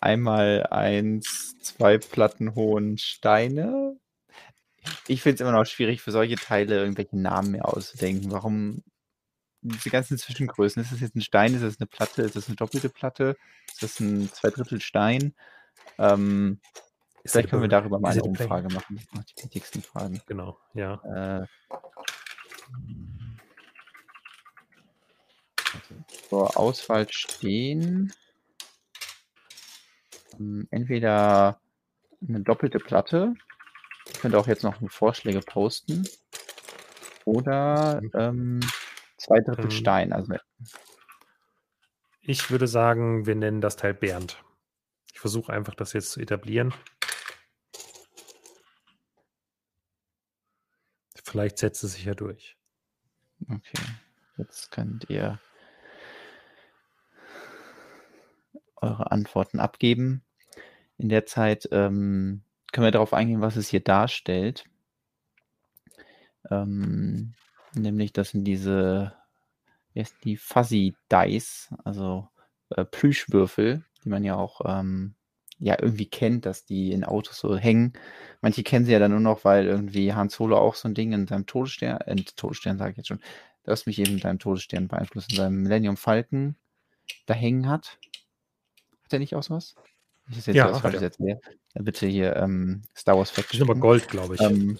einmal 0.00 0.66
eins, 0.70 1.56
zwei 1.62 1.98
Platten 1.98 2.54
hohen 2.54 2.98
Steine. 2.98 3.96
Ich 5.06 5.22
finde 5.22 5.34
es 5.36 5.40
immer 5.40 5.52
noch 5.52 5.66
schwierig, 5.66 6.00
für 6.02 6.10
solche 6.12 6.36
Teile 6.36 6.80
irgendwelche 6.80 7.16
Namen 7.18 7.52
mehr 7.52 7.66
auszudenken. 7.68 8.30
Warum 8.30 8.82
diese 9.62 9.90
ganzen 9.90 10.18
Zwischengrößen? 10.18 10.82
Ist 10.82 10.92
das 10.92 11.00
jetzt 11.00 11.16
ein 11.16 11.20
Stein? 11.20 11.54
Ist 11.54 11.62
das 11.62 11.80
eine 11.80 11.86
Platte? 11.86 12.22
Ist 12.22 12.36
das 12.36 12.48
eine 12.48 12.56
doppelte 12.56 12.88
Platte? 12.88 13.36
Ist 13.68 13.82
das 13.82 14.00
ein 14.00 14.28
Zweidrittel 14.32 14.80
Stein? 14.80 15.34
Ähm, 15.98 16.60
vielleicht 17.24 17.50
können 17.50 17.62
wir 17.62 17.68
darüber 17.68 17.98
mal 18.00 18.10
eine? 18.12 18.22
Umfrage 18.22 18.68
machen. 18.68 18.96
Das 18.96 19.04
sind 19.04 19.14
noch 19.14 19.24
die 19.24 19.42
wichtigsten 19.42 19.82
Fragen. 19.82 20.20
Genau, 20.26 20.58
ja. 20.74 20.94
Äh, 21.04 21.46
also 25.72 25.94
zur 26.28 26.56
Auswahl 26.56 27.06
stehen 27.10 28.12
ähm, 30.38 30.66
entweder 30.70 31.60
eine 32.26 32.40
doppelte 32.40 32.78
Platte 32.78 33.34
könnt 34.20 34.34
auch 34.34 34.46
jetzt 34.46 34.64
noch 34.64 34.76
Vorschläge 34.88 35.40
posten. 35.40 36.06
Oder 37.24 38.00
Mhm. 38.00 38.10
ähm, 38.14 38.60
2 39.20 39.40
Drittel 39.40 39.64
Ähm. 39.66 39.70
Stein. 39.70 40.12
Also 40.12 40.34
Ich 42.20 42.50
würde 42.50 42.66
sagen, 42.66 43.26
wir 43.26 43.34
nennen 43.34 43.60
das 43.60 43.76
Teil 43.76 43.94
Bernd. 43.94 44.42
Ich 45.12 45.20
versuche 45.20 45.52
einfach, 45.52 45.74
das 45.74 45.92
jetzt 45.92 46.12
zu 46.12 46.20
etablieren. 46.20 46.72
Vielleicht 51.22 51.58
setzt 51.58 51.84
es 51.84 51.92
sich 51.92 52.04
ja 52.04 52.14
durch. 52.14 52.56
Okay, 53.48 53.82
jetzt 54.36 54.70
könnt 54.70 55.08
ihr 55.10 55.38
eure 58.76 59.12
Antworten 59.12 59.60
abgeben. 59.60 60.24
In 60.96 61.08
der 61.08 61.26
Zeit 61.26 61.68
ähm, 61.72 62.42
können 62.72 62.86
wir 62.86 62.90
darauf 62.90 63.12
eingehen, 63.12 63.42
was 63.42 63.56
es 63.56 63.68
hier 63.68 63.80
darstellt. 63.80 64.64
Ähm, 66.50 67.34
nämlich, 67.74 68.12
das 68.12 68.30
sind 68.30 68.44
diese, 68.44 69.12
wie 69.92 70.00
heißt 70.00 70.16
die, 70.24 70.36
Fuzzy 70.36 70.94
Dice, 71.10 71.68
also 71.84 72.28
äh, 72.70 72.84
Plüschwürfel, 72.84 73.84
die 74.04 74.08
man 74.08 74.24
ja 74.24 74.36
auch 74.36 74.60
ähm, 74.64 75.14
ja 75.58 75.76
irgendwie 75.78 76.06
kennt, 76.08 76.46
dass 76.46 76.64
die 76.64 76.92
in 76.92 77.04
Autos 77.04 77.38
so 77.38 77.56
hängen. 77.56 77.92
Manche 78.40 78.62
kennen 78.62 78.86
sie 78.86 78.92
ja 78.92 78.98
dann 78.98 79.10
nur 79.10 79.20
noch, 79.20 79.44
weil 79.44 79.66
irgendwie 79.66 80.14
Han 80.14 80.30
Solo 80.30 80.56
auch 80.58 80.74
so 80.74 80.88
ein 80.88 80.94
Ding 80.94 81.12
in 81.12 81.26
seinem 81.26 81.46
Todesstern, 81.46 82.00
äh, 82.02 82.16
Todesstern 82.36 82.78
sage 82.78 82.92
ich 82.92 82.96
jetzt 82.96 83.08
schon, 83.08 83.20
du 83.64 83.70
hast 83.72 83.86
mich 83.86 83.98
eben 83.98 84.12
in 84.12 84.20
deinem 84.20 84.38
Todesstern 84.38 84.88
beeinflusst, 84.88 85.30
in 85.30 85.36
seinem 85.36 85.62
Millennium 85.62 85.96
Falcon 85.96 86.56
da 87.26 87.34
hängen 87.34 87.68
hat. 87.68 87.98
Hat 89.04 89.12
er 89.12 89.18
nicht 89.18 89.34
auch 89.34 89.42
sowas? 89.42 89.74
Ich 90.30 90.38
ist 90.38 90.46
jetzt 90.46 90.56
Ja, 90.56 90.70
was 90.70 90.80
Falsches 90.80 91.02
er. 91.02 91.06
jetzt. 91.08 91.20
Ja, 91.20 91.82
bitte 91.82 92.06
hier 92.06 92.36
ähm, 92.36 92.82
Star 92.96 93.18
Wars 93.18 93.32
Die 93.32 93.56
sind 93.56 93.62
aber 93.62 93.74
Fact. 93.74 93.82
Gold, 93.82 94.08
glaube 94.08 94.36
ich. 94.36 94.40
Ähm, 94.40 94.78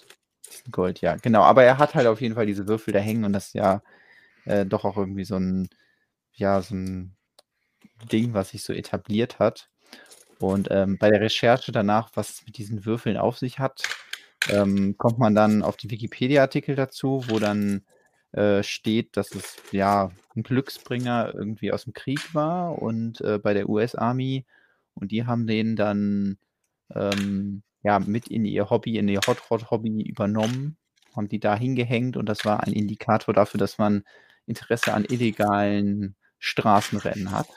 Gold, 0.71 1.01
ja, 1.01 1.15
genau. 1.15 1.41
Aber 1.43 1.63
er 1.63 1.77
hat 1.77 1.95
halt 1.95 2.07
auf 2.07 2.21
jeden 2.21 2.35
Fall 2.35 2.45
diese 2.45 2.67
Würfel 2.67 2.93
da 2.93 2.99
hängen 2.99 3.23
und 3.25 3.33
das 3.33 3.47
ist 3.47 3.55
ja 3.55 3.81
äh, 4.45 4.65
doch 4.65 4.85
auch 4.85 4.97
irgendwie 4.97 5.25
so 5.25 5.35
ein, 5.37 5.69
ja, 6.33 6.61
so 6.61 6.75
ein 6.75 7.15
Ding, 8.11 8.33
was 8.33 8.49
sich 8.49 8.63
so 8.63 8.73
etabliert 8.73 9.39
hat. 9.39 9.69
Und 10.39 10.69
ähm, 10.71 10.97
bei 10.97 11.09
der 11.11 11.21
Recherche 11.21 11.71
danach, 11.71 12.11
was 12.15 12.29
es 12.31 12.45
mit 12.45 12.57
diesen 12.57 12.85
Würfeln 12.85 13.17
auf 13.17 13.37
sich 13.37 13.59
hat, 13.59 13.83
ähm, 14.49 14.95
kommt 14.97 15.19
man 15.19 15.35
dann 15.35 15.61
auf 15.61 15.77
die 15.77 15.89
Wikipedia-Artikel 15.91 16.75
dazu, 16.75 17.23
wo 17.27 17.39
dann 17.39 17.83
äh, 18.31 18.63
steht, 18.63 19.17
dass 19.17 19.35
es 19.35 19.57
ja 19.71 20.11
ein 20.35 20.43
Glücksbringer 20.43 21.33
irgendwie 21.35 21.71
aus 21.71 21.83
dem 21.83 21.93
Krieg 21.93 22.33
war 22.33 22.81
und 22.81 23.21
äh, 23.21 23.37
bei 23.37 23.53
der 23.53 23.69
US 23.69 23.93
Army 23.93 24.45
und 24.93 25.11
die 25.11 25.25
haben 25.25 25.47
den 25.47 25.75
dann 25.75 26.37
ähm, 26.95 27.63
ja 27.83 27.99
mit 27.99 28.27
in 28.27 28.45
ihr 28.45 28.69
Hobby, 28.69 28.97
in 28.97 29.07
ihr 29.07 29.21
Hot 29.27 29.49
Rod 29.49 29.71
Hobby 29.71 30.01
übernommen, 30.03 30.77
haben 31.15 31.27
die 31.27 31.39
da 31.39 31.55
hingehängt 31.55 32.17
und 32.17 32.27
das 32.27 32.45
war 32.45 32.63
ein 32.63 32.73
Indikator 32.73 33.33
dafür, 33.33 33.59
dass 33.59 33.77
man 33.77 34.03
Interesse 34.45 34.93
an 34.93 35.05
illegalen 35.05 36.15
Straßenrennen 36.39 37.31
hat. 37.31 37.47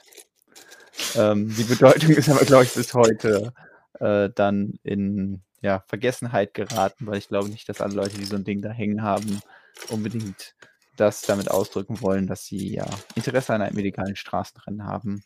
Ähm, 1.16 1.55
die 1.57 1.64
Bedeutung 1.64 2.11
ist 2.11 2.29
aber, 2.29 2.45
glaube 2.45 2.64
ich, 2.64 2.75
bis 2.75 2.95
heute 2.95 3.53
äh, 4.01 4.31
dann 4.35 4.75
in 4.83 5.43
ja, 5.61 5.83
Vergessenheit 5.89 6.55
geraten, 6.55 7.07
weil 7.07 7.18
ich 7.18 7.29
glaube 7.29 7.49
nicht, 7.49 7.68
dass 7.68 7.81
alle 7.81 7.95
Leute, 7.95 8.18
die 8.18 8.25
so 8.25 8.37
ein 8.37 8.45
Ding 8.45 8.61
da 8.61 8.70
hängen 8.70 9.03
haben, 9.03 9.41
unbedingt 9.89 10.55
das 10.97 11.22
damit 11.22 11.51
ausdrücken 11.51 12.01
wollen, 12.01 12.27
dass 12.27 12.45
sie 12.45 12.75
ja 12.75 12.87
Interesse 13.14 13.55
an 13.55 13.62
einem 13.62 13.79
illegalen 13.79 14.14
Straßenrennen 14.14 14.85
haben. 14.85 15.22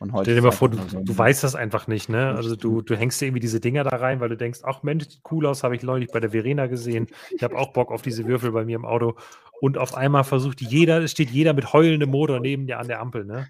Und 0.00 0.12
heute 0.12 0.30
Stell 0.30 0.36
dir 0.36 0.42
mal 0.42 0.52
vor, 0.52 0.68
du, 0.68 0.78
so 0.88 1.00
du 1.00 1.16
weißt 1.16 1.44
das 1.44 1.54
einfach 1.54 1.86
nicht, 1.86 2.08
ne? 2.08 2.18
Ja, 2.18 2.34
Also 2.34 2.56
du, 2.56 2.82
du 2.82 2.96
hängst 2.96 3.20
dir 3.20 3.26
irgendwie 3.26 3.40
diese 3.40 3.60
Dinger 3.60 3.84
da 3.84 3.96
rein, 3.96 4.20
weil 4.20 4.28
du 4.28 4.36
denkst, 4.36 4.60
ach 4.62 4.82
Mensch, 4.82 5.04
sieht 5.08 5.22
cool 5.30 5.46
aus, 5.46 5.62
habe 5.62 5.76
ich 5.76 5.82
neulich 5.82 6.10
bei 6.10 6.20
der 6.20 6.30
Verena 6.30 6.66
gesehen. 6.66 7.08
Ich 7.30 7.42
habe 7.42 7.56
auch 7.56 7.72
Bock 7.72 7.90
auf 7.90 8.02
diese 8.02 8.26
Würfel 8.26 8.52
bei 8.52 8.64
mir 8.64 8.76
im 8.76 8.84
Auto. 8.84 9.16
Und 9.60 9.78
auf 9.78 9.94
einmal 9.94 10.24
versucht 10.24 10.60
jeder, 10.60 11.06
steht 11.08 11.30
jeder 11.30 11.52
mit 11.52 11.72
heulendem 11.72 12.10
Motor 12.10 12.40
neben 12.40 12.66
dir 12.66 12.78
an 12.78 12.88
der 12.88 13.00
Ampel, 13.00 13.24
ne? 13.24 13.48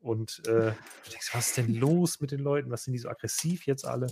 Und 0.00 0.42
äh, 0.46 0.72
du 0.72 1.10
denkst, 1.10 1.30
was 1.32 1.48
ist 1.48 1.56
denn 1.56 1.74
los 1.74 2.20
mit 2.20 2.30
den 2.30 2.40
Leuten? 2.40 2.70
Was 2.70 2.84
sind 2.84 2.92
die 2.92 2.98
so 2.98 3.08
aggressiv 3.08 3.66
jetzt 3.66 3.84
alle? 3.84 4.06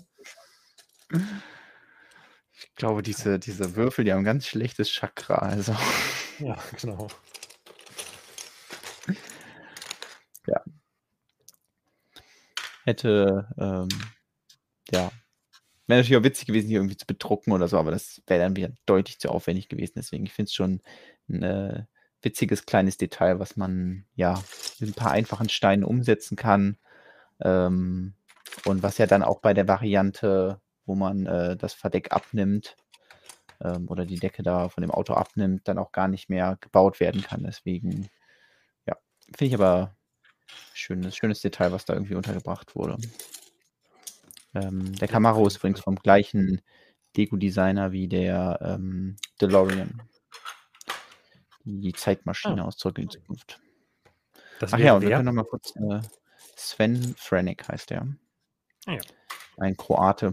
Ich 2.56 2.74
glaube, 2.74 3.02
diese, 3.02 3.38
diese 3.38 3.76
Würfel, 3.76 4.04
die 4.04 4.12
haben 4.12 4.20
ein 4.20 4.24
ganz 4.24 4.46
schlechtes 4.46 4.90
Chakra. 4.90 5.36
Also 5.36 5.76
Ja, 6.38 6.56
genau. 6.80 7.08
Hätte, 12.84 13.48
ähm, 13.58 13.88
ja, 14.90 15.10
wäre 15.86 16.00
natürlich 16.00 16.16
auch 16.16 16.24
witzig 16.24 16.46
gewesen, 16.46 16.68
hier 16.68 16.78
irgendwie 16.78 16.96
zu 16.96 17.06
bedrucken 17.06 17.52
oder 17.52 17.68
so, 17.68 17.78
aber 17.78 17.90
das 17.90 18.22
wäre 18.26 18.40
dann 18.40 18.56
wieder 18.56 18.70
deutlich 18.86 19.18
zu 19.18 19.30
aufwendig 19.30 19.68
gewesen. 19.68 19.94
Deswegen, 19.96 20.26
ich 20.26 20.32
finde 20.32 20.48
es 20.48 20.54
schon 20.54 20.80
ein 21.28 21.42
äh, 21.42 21.84
witziges 22.22 22.66
kleines 22.66 22.96
Detail, 22.96 23.38
was 23.38 23.56
man 23.56 24.04
ja 24.14 24.42
mit 24.80 24.90
ein 24.90 24.94
paar 24.94 25.12
einfachen 25.12 25.48
Steinen 25.48 25.84
umsetzen 25.84 26.36
kann. 26.36 26.78
Ähm, 27.40 28.14
und 28.64 28.82
was 28.82 28.98
ja 28.98 29.06
dann 29.06 29.22
auch 29.22 29.40
bei 29.40 29.52
der 29.54 29.68
Variante, 29.68 30.60
wo 30.86 30.94
man 30.94 31.26
äh, 31.26 31.56
das 31.56 31.74
Verdeck 31.74 32.12
abnimmt 32.12 32.76
ähm, 33.60 33.88
oder 33.88 34.06
die 34.06 34.18
Decke 34.18 34.42
da 34.42 34.68
von 34.68 34.82
dem 34.82 34.90
Auto 34.90 35.14
abnimmt, 35.14 35.68
dann 35.68 35.78
auch 35.78 35.92
gar 35.92 36.08
nicht 36.08 36.30
mehr 36.30 36.56
gebaut 36.60 37.00
werden 37.00 37.22
kann. 37.22 37.42
Deswegen, 37.42 38.08
ja, 38.86 38.96
finde 39.26 39.46
ich 39.46 39.54
aber 39.54 39.96
schönes, 40.74 41.16
schönes 41.16 41.40
Detail, 41.40 41.72
was 41.72 41.84
da 41.84 41.94
irgendwie 41.94 42.14
untergebracht 42.14 42.74
wurde. 42.74 42.96
Ähm, 44.54 44.94
der 44.96 45.08
Camaro 45.08 45.46
ist 45.46 45.56
übrigens 45.56 45.80
vom 45.80 45.96
gleichen 45.96 46.60
Deko-Designer 47.16 47.92
wie 47.92 48.08
der 48.08 48.58
ähm, 48.62 49.16
DeLorean. 49.40 50.02
Die 51.64 51.92
Zeitmaschine 51.92 52.62
Ah. 52.62 52.66
aus 52.66 52.76
Zurück 52.76 52.98
in 52.98 53.08
die 53.08 53.16
Zukunft. 53.18 53.58
Das 54.60 54.72
Ach 54.72 54.78
ja, 54.78 54.94
und 54.94 55.02
wir 55.02 55.08
wer? 55.08 55.16
können 55.16 55.26
noch 55.34 55.42
mal 55.42 55.48
kurz. 55.48 55.74
Äh, 55.76 56.00
Sven 56.56 57.14
Franek 57.16 57.66
heißt 57.68 57.90
der. 57.90 58.06
Ah 58.86 58.92
ja. 58.92 59.00
Ein 59.56 59.76
Kroate. 59.76 60.32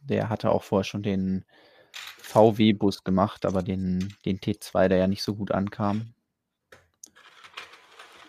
Der 0.00 0.28
hatte 0.28 0.50
auch 0.50 0.62
vorher 0.64 0.84
schon 0.84 1.02
den 1.02 1.44
VW-Bus 2.18 3.04
gemacht, 3.04 3.44
aber 3.44 3.62
den, 3.62 4.14
den 4.24 4.38
T2, 4.40 4.88
der 4.88 4.98
ja 4.98 5.06
nicht 5.06 5.22
so 5.22 5.34
gut 5.34 5.52
ankam. 5.52 6.14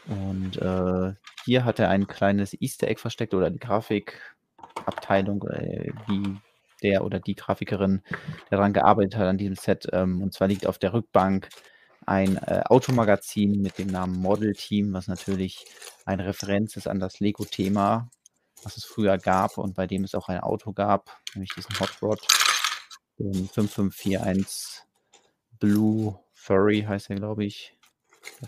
Und 0.07 0.57
äh, 0.57 1.13
hier 1.45 1.65
hat 1.65 1.79
er 1.79 1.89
ein 1.89 2.07
kleines 2.07 2.59
Easter 2.59 2.87
Egg 2.87 2.99
versteckt 2.99 3.33
oder 3.33 3.49
die 3.49 3.59
Grafikabteilung, 3.59 5.43
äh, 5.47 5.91
wie 6.07 6.37
der 6.81 7.03
oder 7.05 7.19
die 7.19 7.35
Grafikerin 7.35 8.01
daran 8.49 8.73
gearbeitet 8.73 9.15
hat 9.15 9.27
an 9.27 9.37
diesem 9.37 9.55
Set. 9.55 9.87
Ähm, 9.91 10.21
und 10.21 10.33
zwar 10.33 10.47
liegt 10.47 10.67
auf 10.67 10.77
der 10.77 10.93
Rückbank 10.93 11.49
ein 12.05 12.37
äh, 12.37 12.63
Automagazin 12.65 13.61
mit 13.61 13.77
dem 13.77 13.87
Namen 13.87 14.19
Model 14.19 14.53
Team, 14.53 14.93
was 14.93 15.07
natürlich 15.07 15.65
eine 16.05 16.25
Referenz 16.25 16.75
ist 16.75 16.87
an 16.87 16.99
das 16.99 17.19
Lego-Thema, 17.19 18.09
was 18.63 18.77
es 18.77 18.83
früher 18.83 19.17
gab 19.17 19.57
und 19.57 19.73
bei 19.75 19.87
dem 19.87 20.03
es 20.03 20.15
auch 20.15 20.27
ein 20.27 20.41
Auto 20.41 20.73
gab, 20.73 21.17
nämlich 21.33 21.53
diesen 21.53 21.79
Hot 21.79 22.01
Rod, 22.01 22.19
den 23.17 23.47
5541 23.47 24.81
Blue 25.59 26.19
Furry 26.33 26.81
heißt 26.81 27.09
er, 27.09 27.15
glaube 27.15 27.45
ich. 27.45 27.77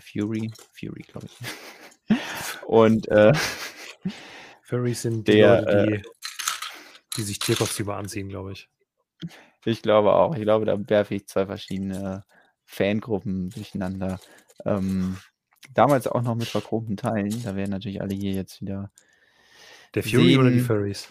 Fury, 0.00 0.52
Fury, 0.72 1.02
glaube 1.02 1.26
ich. 1.26 2.16
Und 2.66 3.08
äh, 3.08 3.32
Furries 4.62 5.02
sind 5.02 5.28
die 5.28 5.32
Der, 5.32 5.62
Leute, 5.62 5.86
die, 5.86 6.02
die 7.16 7.22
sich 7.22 7.38
Tierkostüme 7.38 7.94
anziehen, 7.94 8.28
glaube 8.28 8.52
ich. 8.52 8.68
Ich 9.64 9.82
glaube 9.82 10.12
auch. 10.12 10.34
Ich 10.34 10.42
glaube, 10.42 10.64
da 10.64 10.76
werfe 10.88 11.14
ich 11.14 11.26
zwei 11.26 11.46
verschiedene 11.46 12.24
Fangruppen 12.64 13.50
durcheinander. 13.50 14.20
Ähm, 14.64 15.18
damals 15.72 16.06
auch 16.06 16.22
noch 16.22 16.34
mit 16.34 16.48
verchromten 16.48 16.96
Teilen. 16.96 17.42
Da 17.42 17.56
werden 17.56 17.70
natürlich 17.70 18.00
alle 18.00 18.14
hier 18.14 18.32
jetzt 18.32 18.60
wieder 18.60 18.92
Der 19.94 20.02
Fury 20.02 20.36
oder 20.36 20.50
die 20.50 20.60
sehen, 20.60 20.66
Furries? 20.66 21.08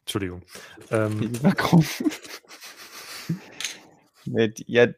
Entschuldigung. 0.00 0.42
die 0.90 0.94
Ähm, 0.94 1.34
verchromt. 1.34 2.04
Mit, 4.26 4.64
ja, 4.66 4.88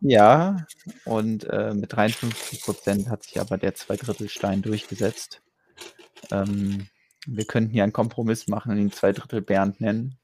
Ja, 0.00 0.66
und 1.04 1.44
äh, 1.44 1.74
mit 1.74 1.92
53 1.92 2.62
Prozent 2.62 3.08
hat 3.08 3.22
sich 3.24 3.40
aber 3.40 3.58
der 3.58 3.74
Zweidrittelstein 3.74 4.62
durchgesetzt. 4.62 5.42
Ähm, 6.30 6.88
wir 7.26 7.44
könnten 7.44 7.72
hier 7.72 7.82
einen 7.82 7.92
Kompromiss 7.92 8.46
machen 8.48 8.72
und 8.72 8.78
ihn 8.78 8.92
Zweidrittel 8.92 9.42
Bernd 9.42 9.80
nennen. 9.80 10.18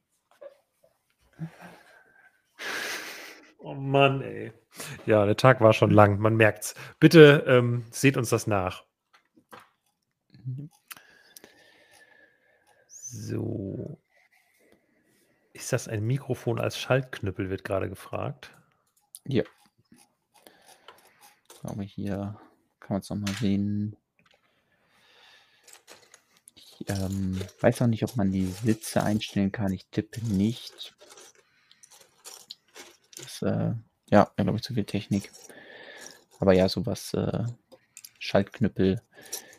oh 3.59 3.75
Mann, 3.75 4.23
ey. 4.23 4.53
Ja, 5.07 5.27
der 5.27 5.37
Tag 5.37 5.61
war 5.61 5.73
schon 5.73 5.91
lang, 5.91 6.19
man 6.19 6.37
merkt's. 6.37 6.75
Bitte 6.99 7.45
ähm, 7.47 7.85
seht 7.91 8.17
uns 8.17 8.31
das 8.31 8.47
nach. 8.47 8.85
So. 12.87 14.02
Ist 15.63 15.73
das 15.73 15.87
ein 15.87 16.03
Mikrofon 16.03 16.59
als 16.59 16.77
Schaltknüppel, 16.77 17.49
wird 17.49 17.63
gerade 17.63 17.89
gefragt. 17.89 18.51
Ja. 19.25 19.45
Ich 21.49 21.61
glaube, 21.61 21.85
hier 21.85 22.41
kann 22.81 22.95
man 22.95 23.01
es 23.01 23.09
nochmal 23.09 23.33
sehen. 23.35 23.97
Ich 26.57 26.85
ähm, 26.89 27.41
weiß 27.61 27.81
auch 27.81 27.87
nicht, 27.87 28.03
ob 28.03 28.17
man 28.17 28.33
die 28.33 28.47
Sitze 28.47 29.05
einstellen 29.05 29.53
kann. 29.53 29.73
Ich 29.73 29.87
tippe 29.87 30.21
nicht. 30.27 30.97
Das, 33.19 33.43
äh, 33.43 33.75
ja, 34.11 34.33
glaube 34.35 34.57
ich, 34.57 34.65
zu 34.65 34.75
viel 34.75 34.85
Technik. 34.85 35.31
Aber 36.41 36.55
ja, 36.55 36.69
sowas, 36.69 37.15
äh, 37.15 37.45
Schaltknüppel. 38.19 39.01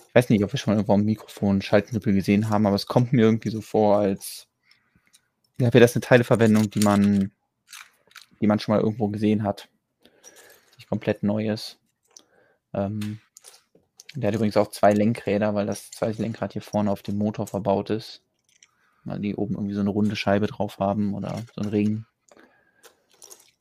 Ich 0.09 0.15
weiß 0.15 0.29
nicht, 0.29 0.43
ob 0.43 0.51
wir 0.51 0.59
schon 0.59 0.73
irgendwo 0.73 0.95
am 0.95 1.05
Mikrofon 1.05 1.61
Schaltknüppel 1.61 2.13
gesehen 2.13 2.49
haben, 2.49 2.67
aber 2.67 2.75
es 2.75 2.87
kommt 2.87 3.13
mir 3.13 3.21
irgendwie 3.21 3.51
so 3.51 3.61
vor, 3.61 3.99
als 3.99 4.49
ja, 5.59 5.73
wäre 5.73 5.81
das 5.81 5.95
eine 5.95 6.01
Teileverwendung, 6.01 6.69
die 6.69 6.79
man, 6.79 7.31
die 8.41 8.47
man 8.47 8.59
schon 8.59 8.75
mal 8.75 8.81
irgendwo 8.81 9.07
gesehen 9.09 9.43
hat. 9.43 9.69
Nicht 10.77 10.89
komplett 10.89 11.23
neu 11.23 11.49
ist. 11.51 11.79
Ähm, 12.73 13.19
der 14.15 14.27
hat 14.27 14.35
übrigens 14.35 14.57
auch 14.57 14.69
zwei 14.69 14.93
Lenkräder, 14.93 15.55
weil 15.55 15.65
das 15.65 15.89
zweite 15.91 16.21
Lenkrad 16.21 16.53
hier 16.53 16.61
vorne 16.61 16.91
auf 16.91 17.01
dem 17.01 17.17
Motor 17.17 17.47
verbaut 17.47 17.89
ist. 17.89 18.21
Weil 19.05 19.19
die 19.19 19.35
oben 19.35 19.55
irgendwie 19.55 19.73
so 19.73 19.81
eine 19.81 19.89
runde 19.89 20.15
Scheibe 20.15 20.47
drauf 20.47 20.79
haben 20.79 21.13
oder 21.13 21.43
so 21.55 21.61
ein 21.61 21.69
Ring. 21.69 22.05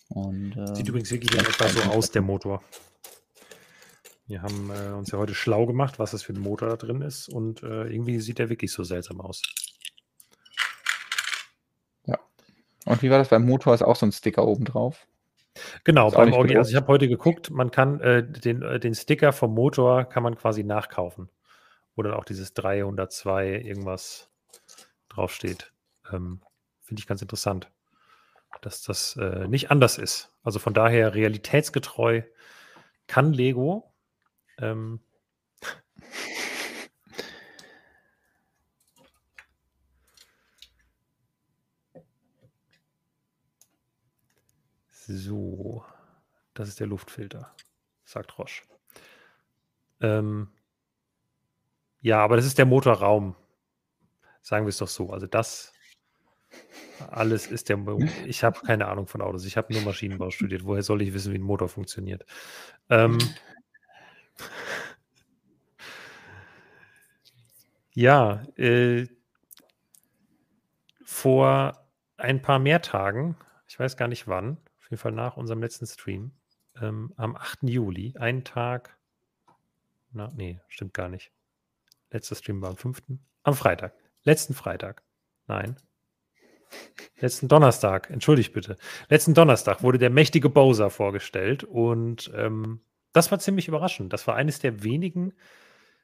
Und, 0.08 0.56
äh, 0.56 0.74
Sieht 0.74 0.88
übrigens 0.88 1.10
wirklich 1.10 1.32
etwa 1.38 1.68
so 1.68 1.80
aus, 1.90 2.10
der 2.10 2.22
Motor. 2.22 2.62
Wir 4.26 4.42
haben 4.42 4.70
äh, 4.70 4.92
uns 4.92 5.10
ja 5.10 5.18
heute 5.18 5.34
schlau 5.34 5.66
gemacht, 5.66 5.98
was 5.98 6.10
das 6.10 6.22
für 6.22 6.34
ein 6.34 6.40
Motor 6.40 6.68
da 6.68 6.76
drin 6.76 7.00
ist. 7.00 7.28
Und 7.28 7.62
äh, 7.62 7.84
irgendwie 7.84 8.20
sieht 8.20 8.38
der 8.38 8.50
wirklich 8.50 8.72
so 8.72 8.84
seltsam 8.84 9.20
aus. 9.20 9.42
Ja. 12.06 12.18
Und 12.86 13.02
wie 13.02 13.10
war 13.10 13.18
das 13.18 13.28
beim 13.28 13.44
Motor? 13.44 13.74
Ist 13.74 13.82
auch 13.82 13.96
so 13.96 14.06
ein 14.06 14.12
Sticker 14.12 14.46
oben 14.46 14.64
drauf? 14.64 15.06
Genau, 15.84 16.10
beim 16.10 16.32
Original. 16.32 16.60
Also 16.60 16.70
ich 16.70 16.76
habe 16.76 16.88
heute 16.88 17.08
geguckt, 17.08 17.50
man 17.50 17.70
kann 17.70 18.00
äh, 18.00 18.26
den, 18.26 18.62
äh, 18.62 18.80
den 18.80 18.94
Sticker 18.94 19.32
vom 19.32 19.54
Motor 19.54 20.04
kann 20.04 20.22
man 20.22 20.36
quasi 20.36 20.64
nachkaufen. 20.64 21.28
Wo 21.94 22.02
dann 22.02 22.14
auch 22.14 22.24
dieses 22.24 22.54
302 22.54 23.60
irgendwas 23.60 24.30
draufsteht. 25.10 25.72
Ähm, 26.10 26.40
Finde 26.80 27.00
ich 27.00 27.06
ganz 27.06 27.20
interessant 27.20 27.70
dass 28.60 28.82
das 28.82 29.16
äh, 29.16 29.48
nicht 29.48 29.70
anders 29.70 29.98
ist. 29.98 30.30
Also 30.42 30.58
von 30.58 30.74
daher 30.74 31.14
realitätsgetreu 31.14 32.22
kann 33.06 33.32
Lego. 33.32 33.92
Ähm, 34.58 35.00
so, 45.16 45.84
das 46.54 46.68
ist 46.68 46.80
der 46.80 46.86
Luftfilter, 46.86 47.54
sagt 48.04 48.38
Roche. 48.38 48.62
Ähm, 50.00 50.50
ja, 52.00 52.18
aber 52.18 52.36
das 52.36 52.46
ist 52.46 52.58
der 52.58 52.66
Motorraum. 52.66 53.36
Sagen 54.42 54.66
wir 54.66 54.70
es 54.70 54.78
doch 54.78 54.88
so. 54.88 55.12
Also 55.12 55.26
das 55.26 55.72
alles 57.10 57.46
ist 57.46 57.68
der. 57.68 57.78
Ich 58.26 58.44
habe 58.44 58.60
keine 58.60 58.88
Ahnung 58.88 59.06
von 59.06 59.22
Autos. 59.22 59.44
Ich 59.44 59.56
habe 59.56 59.72
nur 59.72 59.82
Maschinenbau 59.82 60.30
studiert. 60.30 60.64
Woher 60.64 60.82
soll 60.82 61.02
ich 61.02 61.14
wissen, 61.14 61.32
wie 61.32 61.38
ein 61.38 61.42
Motor 61.42 61.68
funktioniert? 61.68 62.24
Ähm, 62.90 63.18
ja, 67.94 68.42
äh, 68.56 69.06
vor 71.04 71.86
ein 72.16 72.42
paar 72.42 72.58
mehr 72.58 72.82
Tagen, 72.82 73.36
ich 73.68 73.78
weiß 73.78 73.96
gar 73.96 74.08
nicht 74.08 74.26
wann, 74.28 74.58
jeden 74.92 75.00
Fall 75.00 75.12
nach 75.12 75.36
unserem 75.36 75.60
letzten 75.60 75.86
Stream, 75.86 76.30
ähm, 76.80 77.12
am 77.16 77.34
8. 77.34 77.64
Juli, 77.64 78.14
einen 78.16 78.44
Tag, 78.44 78.96
na, 80.12 80.30
nee, 80.36 80.60
stimmt 80.68 80.94
gar 80.94 81.08
nicht. 81.08 81.32
Letzter 82.10 82.36
Stream 82.36 82.62
war 82.62 82.70
am 82.70 82.76
5. 82.76 83.02
Am 83.42 83.54
Freitag. 83.54 83.94
Letzten 84.22 84.54
Freitag. 84.54 85.02
Nein, 85.48 85.76
Letzten 87.18 87.48
Donnerstag, 87.48 88.10
entschuldigt 88.10 88.52
bitte. 88.52 88.76
Letzten 89.08 89.34
Donnerstag 89.34 89.82
wurde 89.82 89.98
der 89.98 90.10
mächtige 90.10 90.48
Bowser 90.48 90.90
vorgestellt 90.90 91.64
und 91.64 92.32
ähm, 92.34 92.80
das 93.12 93.30
war 93.30 93.38
ziemlich 93.38 93.68
überraschend. 93.68 94.12
Das 94.12 94.26
war 94.26 94.34
eines 94.34 94.58
der 94.58 94.82
wenigen 94.82 95.32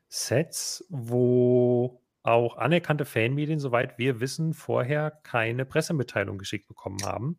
Sets, 0.09 0.85
wo 0.91 2.03
auch 2.23 2.57
anerkannte 2.57 3.05
Fanmedien, 3.05 3.59
soweit 3.59 3.99
wir 3.99 4.21
wissen, 4.21 4.53
vorher 4.53 5.11
keine 5.23 5.65
Pressemitteilung 5.65 6.39
geschickt 6.39 6.69
bekommen 6.69 7.03
haben 7.05 7.39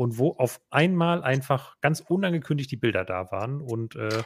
und 0.00 0.18
wo 0.18 0.32
auf 0.32 0.60
einmal 0.70 1.22
einfach 1.22 1.80
ganz 1.80 2.00
unangekündigt 2.00 2.70
die 2.70 2.76
Bilder 2.76 3.04
da 3.04 3.30
waren 3.30 3.60
und 3.60 3.96
äh, 3.96 4.22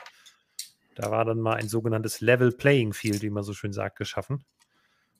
da 0.95 1.11
war 1.11 1.25
dann 1.25 1.41
mal 1.41 1.55
ein 1.55 1.69
sogenanntes 1.69 2.21
Level 2.21 2.53
Playing 2.53 2.93
Field, 2.93 3.23
wie 3.23 3.31
man 3.31 3.43
so 3.43 3.53
schön 3.53 3.73
sagt, 3.73 3.97
geschaffen 3.97 4.45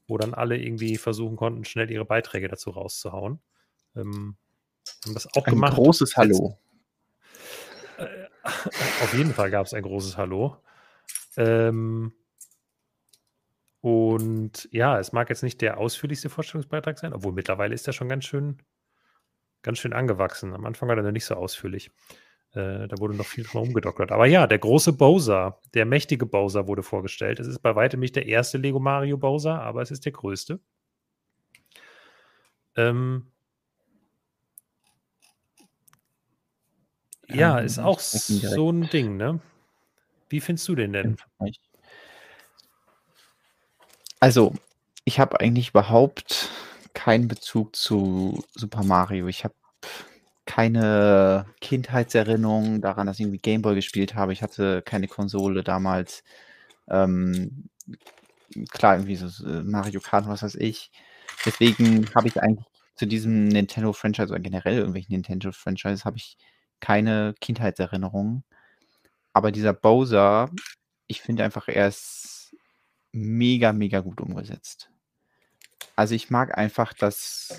wo 0.07 0.19
dann 0.19 0.35
alle 0.35 0.57
irgendwie 0.57 0.97
versuchen 0.97 1.37
konnten, 1.37 1.65
schnell 1.65 1.91
ihre 1.91 2.05
Beiträge 2.05 2.49
dazu 2.49 2.71
rauszuhauen. 2.71 3.41
Ähm, 3.97 4.37
haben 5.05 5.15
das 5.15 5.27
auch 5.35 5.47
ein 5.47 5.55
gemacht. 5.55 5.73
Ein 5.73 5.77
großes 5.77 6.17
Hallo. 6.17 6.59
Äh, 7.97 8.27
auf 8.45 9.15
jeden 9.17 9.33
Fall 9.33 9.51
gab 9.51 9.67
es 9.67 9.75
ein 9.75 9.83
großes 9.83 10.17
Hallo. 10.17 10.59
Ähm, 11.37 12.13
und 13.81 14.69
ja, 14.73 14.99
es 14.99 15.13
mag 15.13 15.29
jetzt 15.29 15.43
nicht 15.43 15.61
der 15.61 15.79
ausführlichste 15.79 16.31
Vorstellungsbeitrag 16.31 16.99
sein, 16.99 17.13
obwohl 17.13 17.33
mittlerweile 17.33 17.75
ist 17.75 17.87
er 17.87 17.93
schon 17.93 18.09
ganz 18.09 18.25
schön, 18.25 18.59
ganz 19.65 19.79
schön 19.79 19.93
angewachsen. 19.93 20.55
Am 20.55 20.65
Anfang 20.65 20.89
war 20.89 20.97
er 20.97 21.03
noch 21.03 21.11
nicht 21.11 21.25
so 21.25 21.35
ausführlich. 21.35 21.91
Äh, 22.53 22.87
da 22.87 22.99
wurde 22.99 23.15
noch 23.15 23.27
viel 23.27 23.43
drum 23.43 23.69
umgedockert. 23.69 24.13
Aber 24.13 24.27
ja, 24.27 24.47
der 24.47 24.61
große 24.61 24.93
Bowser, 24.93 25.61
der 25.75 25.87
mächtige 25.87 26.27
Bowser 26.27 26.69
wurde 26.69 26.85
vorgestellt. 26.85 27.41
Es 27.41 27.49
ist 27.49 27.59
bei 27.59 27.75
weitem 27.75 27.99
nicht 27.99 28.15
der 28.15 28.27
erste 28.27 28.59
Lego 28.59 28.79
Mario 28.79 29.17
Bowser, 29.17 29.61
aber 29.61 29.83
es 29.83 29.91
ist 29.91 30.05
der 30.05 30.13
größte. 30.13 30.61
Ähm, 32.77 33.33
ja, 37.29 37.59
ist 37.59 37.79
auch 37.79 37.99
so 37.99 38.71
ein 38.71 38.89
Ding, 38.91 39.17
ne? 39.17 39.41
Wie 40.29 40.41
findest 40.41 40.69
du 40.69 40.75
den 40.75 40.93
denn? 40.93 41.17
Also, 44.21 44.55
ich 45.05 45.19
habe 45.19 45.41
eigentlich 45.41 45.71
überhaupt 45.71 46.51
keinen 47.05 47.29
Bezug 47.29 47.77
zu 47.77 48.43
Super 48.55 48.83
Mario. 48.83 49.27
Ich 49.27 49.45
habe 49.45 49.55
keine 50.47 51.45
Kindheitserinnerung 51.61 52.81
daran, 52.81 53.07
dass 53.07 53.17
ich 53.19 53.27
irgendwie 53.27 53.41
Gameboy 53.41 53.75
gespielt 53.75 54.15
habe. 54.15 54.33
Ich 54.33 54.43
hatte 54.43 54.81
keine 54.81 55.07
Konsole 55.07 55.63
damals. 55.63 56.25
Ähm, 56.89 57.69
klar, 58.71 58.95
irgendwie 58.95 59.17
so 59.17 59.29
Mario 59.65 60.01
Kart, 60.01 60.27
was 60.29 60.43
weiß 60.43 60.55
ich. 60.55 60.91
Deswegen 61.45 62.09
habe 62.15 62.29
ich 62.29 62.43
eigentlich 62.43 62.65
zu 62.97 63.07
diesem 63.07 63.49
Nintendo-Franchise 63.49 64.31
oder 64.31 64.41
generell 64.41 64.79
irgendwelchen 64.79 65.13
Nintendo-Franchises 65.13 66.07
habe 66.07 66.17
ich 66.17 66.39
keine 66.81 67.35
Kindheitserinnerungen. 67.39 68.45
Aber 69.35 69.53
dieser 69.53 69.75
Bowser, 69.75 70.51
ich 71.07 71.21
finde 71.21 71.45
einfach, 71.45 71.69
er 71.69 71.89
ist 71.89 72.57
mega, 73.13 73.75
mega 73.75 74.01
gut 74.01 74.23
umgesetzt. 74.23 74.89
Also 75.97 76.15
ich 76.15 76.31
mag 76.31 76.57
einfach, 76.59 76.93
dass 76.93 77.57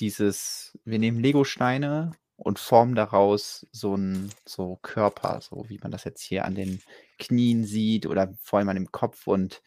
dieses, 0.00 0.78
wir 0.84 0.98
nehmen 0.98 1.20
Lego-Steine 1.20 2.12
und 2.36 2.58
formen 2.58 2.94
daraus 2.94 3.66
so 3.72 3.96
ein 3.96 4.30
so 4.46 4.78
Körper, 4.82 5.40
so 5.42 5.64
wie 5.68 5.78
man 5.82 5.90
das 5.90 6.04
jetzt 6.04 6.22
hier 6.22 6.44
an 6.44 6.54
den 6.54 6.80
Knien 7.18 7.64
sieht 7.64 8.06
oder 8.06 8.32
vor 8.42 8.58
allem 8.58 8.68
an 8.68 8.76
dem 8.76 8.92
Kopf. 8.92 9.26
Und 9.26 9.60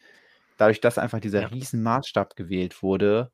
dadurch, 0.56 0.80
dass 0.80 0.98
einfach 0.98 1.20
dieser 1.20 1.42
Ja. 1.42 1.48
riesen 1.48 1.82
Maßstab 1.82 2.34
gewählt 2.36 2.82
wurde, 2.82 3.30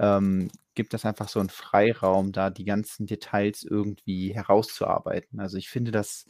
ähm, 0.00 0.50
gibt 0.74 0.94
das 0.94 1.04
einfach 1.04 1.28
so 1.28 1.40
einen 1.40 1.50
Freiraum, 1.50 2.32
da 2.32 2.50
die 2.50 2.64
ganzen 2.64 3.06
Details 3.06 3.64
irgendwie 3.64 4.34
herauszuarbeiten. 4.34 5.40
Also 5.40 5.56
ich 5.58 5.68
finde, 5.68 5.90
das 5.92 6.26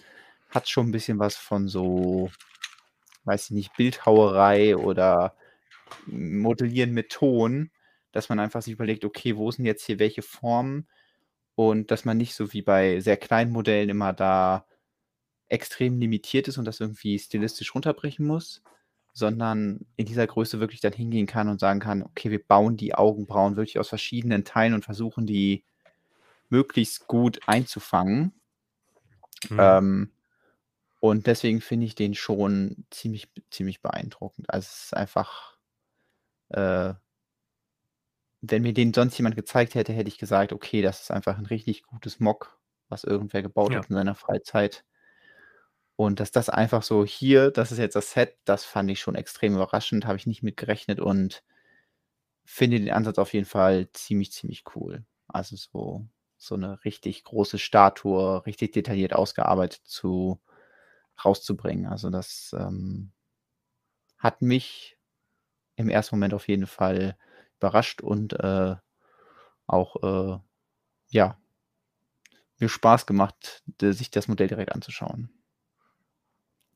hat 0.50 0.68
schon 0.68 0.88
ein 0.88 0.92
bisschen 0.92 1.18
was 1.18 1.36
von 1.36 1.68
so, 1.68 2.30
weiß 3.24 3.46
ich 3.46 3.50
nicht, 3.52 3.76
Bildhauerei 3.76 4.76
oder 4.76 5.34
Modellieren 6.06 6.92
mit 6.92 7.10
Ton, 7.10 7.70
dass 8.12 8.28
man 8.28 8.38
einfach 8.38 8.62
sich 8.62 8.72
überlegt, 8.72 9.04
okay, 9.04 9.36
wo 9.36 9.50
sind 9.50 9.64
jetzt 9.64 9.84
hier 9.84 9.98
welche 9.98 10.22
Formen? 10.22 10.88
Und 11.56 11.90
dass 11.90 12.04
man 12.04 12.16
nicht 12.16 12.34
so 12.34 12.52
wie 12.52 12.62
bei 12.62 13.00
sehr 13.00 13.16
kleinen 13.16 13.52
Modellen 13.52 13.88
immer 13.88 14.12
da 14.12 14.66
extrem 15.48 15.98
limitiert 15.98 16.48
ist 16.48 16.58
und 16.58 16.64
das 16.64 16.80
irgendwie 16.80 17.18
stilistisch 17.18 17.74
runterbrechen 17.74 18.26
muss, 18.26 18.62
sondern 19.12 19.86
in 19.96 20.06
dieser 20.06 20.26
Größe 20.26 20.58
wirklich 20.58 20.80
dann 20.80 20.92
hingehen 20.92 21.26
kann 21.26 21.48
und 21.48 21.60
sagen 21.60 21.80
kann, 21.80 22.02
okay, 22.02 22.30
wir 22.30 22.44
bauen 22.44 22.76
die 22.76 22.94
Augenbrauen 22.94 23.56
wirklich 23.56 23.78
aus 23.78 23.88
verschiedenen 23.88 24.44
Teilen 24.44 24.74
und 24.74 24.84
versuchen 24.84 25.26
die 25.26 25.64
möglichst 26.48 27.06
gut 27.06 27.40
einzufangen. 27.46 28.32
Mhm. 29.48 29.58
Ähm, 29.60 30.10
und 31.00 31.26
deswegen 31.26 31.60
finde 31.60 31.86
ich 31.86 31.94
den 31.94 32.14
schon 32.14 32.86
ziemlich, 32.90 33.28
ziemlich 33.50 33.82
beeindruckend. 33.82 34.50
Also 34.50 34.66
es 34.66 34.84
ist 34.86 34.96
einfach, 34.96 35.53
äh, 36.54 36.94
wenn 38.42 38.62
mir 38.62 38.72
den 38.74 38.92
sonst 38.94 39.16
jemand 39.18 39.34
gezeigt 39.36 39.74
hätte, 39.74 39.92
hätte 39.92 40.08
ich 40.08 40.18
gesagt, 40.18 40.52
okay, 40.52 40.82
das 40.82 41.00
ist 41.02 41.10
einfach 41.10 41.36
ein 41.38 41.46
richtig 41.46 41.82
gutes 41.84 42.20
Mock, 42.20 42.58
was 42.88 43.02
irgendwer 43.04 43.42
gebaut 43.42 43.70
Ja. 43.72 43.76
hat 43.76 43.88
in 43.90 43.96
seiner 43.96 44.14
Freizeit. 44.14 44.84
Und 45.96 46.18
dass 46.20 46.30
das 46.32 46.48
einfach 46.48 46.82
so 46.82 47.04
hier, 47.04 47.50
das 47.50 47.70
ist 47.72 47.78
jetzt 47.78 47.94
das 47.96 48.12
Set, 48.12 48.36
das 48.44 48.64
fand 48.64 48.90
ich 48.90 49.00
schon 49.00 49.14
extrem 49.14 49.54
überraschend, 49.54 50.06
habe 50.06 50.16
ich 50.16 50.26
nicht 50.26 50.42
mit 50.42 50.56
gerechnet 50.56 51.00
und 51.00 51.42
finde 52.44 52.78
den 52.78 52.90
Ansatz 52.90 53.18
auf 53.18 53.32
jeden 53.32 53.46
Fall 53.46 53.88
ziemlich, 53.92 54.32
ziemlich 54.32 54.64
cool. 54.74 55.04
Also 55.28 55.56
so, 55.56 56.06
so 56.36 56.54
eine 56.54 56.84
richtig 56.84 57.24
große 57.24 57.58
Statue, 57.58 58.44
richtig 58.46 58.72
detailliert 58.72 59.14
ausgearbeitet 59.14 59.82
zu 59.84 60.40
rauszubringen. 61.24 61.86
Also 61.86 62.10
das 62.10 62.54
ähm, 62.58 63.12
hat 64.18 64.42
mich 64.42 64.93
im 65.76 65.88
ersten 65.88 66.16
Moment 66.16 66.34
auf 66.34 66.48
jeden 66.48 66.66
Fall 66.66 67.16
überrascht 67.58 68.00
und 68.00 68.32
äh, 68.34 68.76
auch 69.66 69.96
äh, 70.02 70.38
ja 71.10 71.38
mir 72.58 72.68
Spaß 72.68 73.06
gemacht, 73.06 73.62
sich 73.80 74.10
das 74.10 74.28
Modell 74.28 74.48
direkt 74.48 74.72
anzuschauen. 74.72 75.30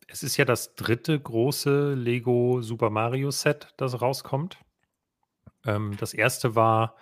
Es 0.09 0.23
ist 0.23 0.37
ja 0.37 0.45
das 0.45 0.75
dritte 0.75 1.21
große 1.21 1.95
Lego 1.95 2.63
Super 2.63 2.91
Mario 2.91 3.31
Set, 3.31 3.75
das 3.77 4.01
rauskommt. 4.01 4.59
Ähm, 5.65 5.97
das 5.99 6.15
erste 6.15 6.55
war 6.55 6.97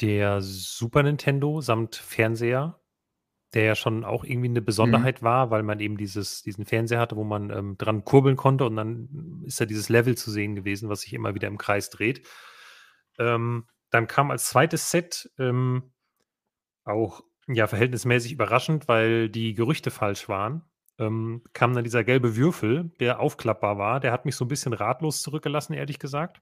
der 0.00 0.40
Super 0.40 1.02
Nintendo 1.02 1.60
samt 1.60 1.96
Fernseher, 1.96 2.80
der 3.54 3.64
ja 3.64 3.74
schon 3.74 4.04
auch 4.04 4.24
irgendwie 4.24 4.48
eine 4.48 4.62
Besonderheit 4.62 5.22
war, 5.22 5.50
weil 5.50 5.62
man 5.62 5.78
eben 5.80 5.96
dieses, 5.96 6.42
diesen 6.42 6.64
Fernseher 6.64 7.00
hatte, 7.00 7.16
wo 7.16 7.24
man 7.24 7.50
ähm, 7.50 7.76
dran 7.78 8.04
kurbeln 8.04 8.36
konnte 8.36 8.64
und 8.64 8.76
dann 8.76 9.42
ist 9.46 9.60
da 9.60 9.66
dieses 9.66 9.88
Level 9.88 10.16
zu 10.16 10.30
sehen 10.30 10.54
gewesen, 10.54 10.88
was 10.88 11.02
sich 11.02 11.12
immer 11.12 11.34
wieder 11.34 11.48
im 11.48 11.58
Kreis 11.58 11.90
dreht. 11.90 12.26
Ähm, 13.18 13.66
dann 13.90 14.06
kam 14.06 14.30
als 14.30 14.48
zweites 14.48 14.90
Set 14.90 15.30
ähm, 15.38 15.92
auch 16.84 17.22
ja 17.46 17.66
verhältnismäßig 17.66 18.32
überraschend, 18.32 18.88
weil 18.88 19.28
die 19.28 19.54
Gerüchte 19.54 19.90
falsch 19.90 20.28
waren. 20.28 20.62
Ähm, 20.98 21.42
kam 21.52 21.74
dann 21.74 21.84
dieser 21.84 22.04
gelbe 22.04 22.36
Würfel, 22.36 22.90
der 23.00 23.20
aufklappbar 23.20 23.76
war. 23.78 24.00
Der 24.00 24.12
hat 24.12 24.24
mich 24.24 24.36
so 24.36 24.44
ein 24.44 24.48
bisschen 24.48 24.72
ratlos 24.72 25.22
zurückgelassen, 25.22 25.74
ehrlich 25.74 25.98
gesagt. 25.98 26.40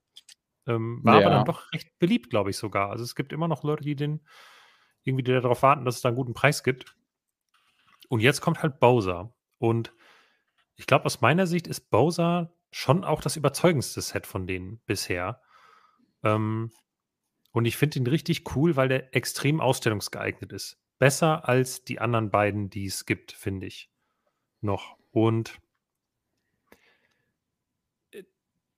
Ähm, 0.66 1.00
war 1.02 1.14
aber 1.14 1.24
Ja. 1.24 1.30
dann 1.30 1.44
doch 1.44 1.72
recht 1.72 1.98
beliebt, 1.98 2.30
glaube 2.30 2.50
ich 2.50 2.56
sogar. 2.56 2.90
Also 2.90 3.02
es 3.02 3.14
gibt 3.16 3.32
immer 3.32 3.48
noch 3.48 3.64
Leute, 3.64 3.82
die 3.82 3.96
den 3.96 4.20
irgendwie 5.02 5.22
die 5.24 5.32
darauf 5.32 5.62
warten, 5.62 5.84
dass 5.84 5.96
es 5.96 6.02
da 6.02 6.10
einen 6.10 6.16
guten 6.16 6.34
Preis 6.34 6.62
gibt. 6.62 6.94
Und 8.10 8.18
jetzt 8.18 8.40
kommt 8.40 8.60
halt 8.60 8.80
Bowser. 8.80 9.32
Und 9.58 9.94
ich 10.74 10.86
glaube, 10.86 11.04
aus 11.06 11.20
meiner 11.20 11.46
Sicht 11.46 11.68
ist 11.68 11.90
Bowser 11.90 12.52
schon 12.72 13.04
auch 13.04 13.20
das 13.20 13.36
überzeugendste 13.36 14.00
Set 14.00 14.26
von 14.26 14.48
denen 14.48 14.80
bisher. 14.84 15.40
Ähm, 16.24 16.72
und 17.52 17.66
ich 17.66 17.76
finde 17.76 18.00
ihn 18.00 18.06
richtig 18.08 18.56
cool, 18.56 18.74
weil 18.74 18.88
der 18.88 19.14
extrem 19.14 19.60
ausstellungsgeeignet 19.60 20.52
ist. 20.52 20.76
Besser 20.98 21.48
als 21.48 21.84
die 21.84 22.00
anderen 22.00 22.30
beiden, 22.30 22.68
die 22.68 22.86
es 22.86 23.06
gibt, 23.06 23.30
finde 23.30 23.66
ich. 23.66 23.92
Noch. 24.60 24.96
Und 25.12 25.60
äh, 28.10 28.24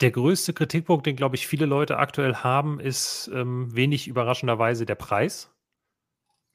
der 0.02 0.10
größte 0.10 0.52
Kritikpunkt, 0.52 1.06
den, 1.06 1.16
glaube 1.16 1.36
ich, 1.36 1.46
viele 1.46 1.64
Leute 1.64 1.96
aktuell 1.98 2.34
haben, 2.34 2.80
ist 2.80 3.30
ähm, 3.32 3.74
wenig 3.74 4.08
überraschenderweise 4.08 4.84
der 4.84 4.96
Preis. 4.96 5.51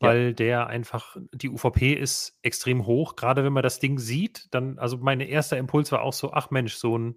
Ja. 0.01 0.09
Weil 0.09 0.33
der 0.33 0.67
einfach, 0.67 1.17
die 1.33 1.49
UVP 1.49 1.93
ist 1.93 2.37
extrem 2.43 2.85
hoch. 2.85 3.15
Gerade 3.15 3.43
wenn 3.43 3.53
man 3.53 3.63
das 3.63 3.79
Ding 3.79 3.97
sieht, 3.97 4.47
dann, 4.51 4.77
also 4.77 4.97
mein 4.97 5.19
erster 5.21 5.57
Impuls 5.57 5.91
war 5.91 6.01
auch 6.01 6.13
so, 6.13 6.33
ach 6.33 6.51
Mensch, 6.51 6.75
so 6.75 6.97
ein, 6.97 7.15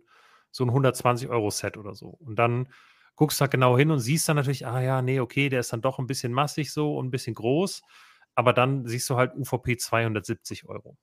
so 0.51 0.65
ein 0.65 0.71
120-Euro-Set 0.71 1.77
oder 1.77 1.95
so. 1.95 2.09
Und 2.09 2.37
dann 2.37 2.73
guckst 3.17 3.39
du 3.41 3.45
da 3.45 3.49
genau 3.49 3.77
hin 3.77 3.91
und 3.91 4.01
siehst 4.01 4.29
dann 4.29 4.37
natürlich, 4.37 4.67
ah 4.67 4.81
ja, 4.81 5.03
nee, 5.03 5.21
okay, 5.21 5.51
der 5.51 5.61
ist 5.61 5.73
dann 5.73 5.83
doch 5.83 5.99
ein 5.99 6.07
bisschen 6.07 6.33
massig 6.33 6.73
so 6.73 6.97
und 6.97 7.09
ein 7.09 7.11
bisschen 7.11 7.35
groß. 7.35 7.83
Aber 8.35 8.55
dann 8.55 8.87
siehst 8.87 9.11
du 9.11 9.17
halt 9.17 9.35
UVP 9.35 9.77
270 9.77 10.67
Euro. 10.67 10.97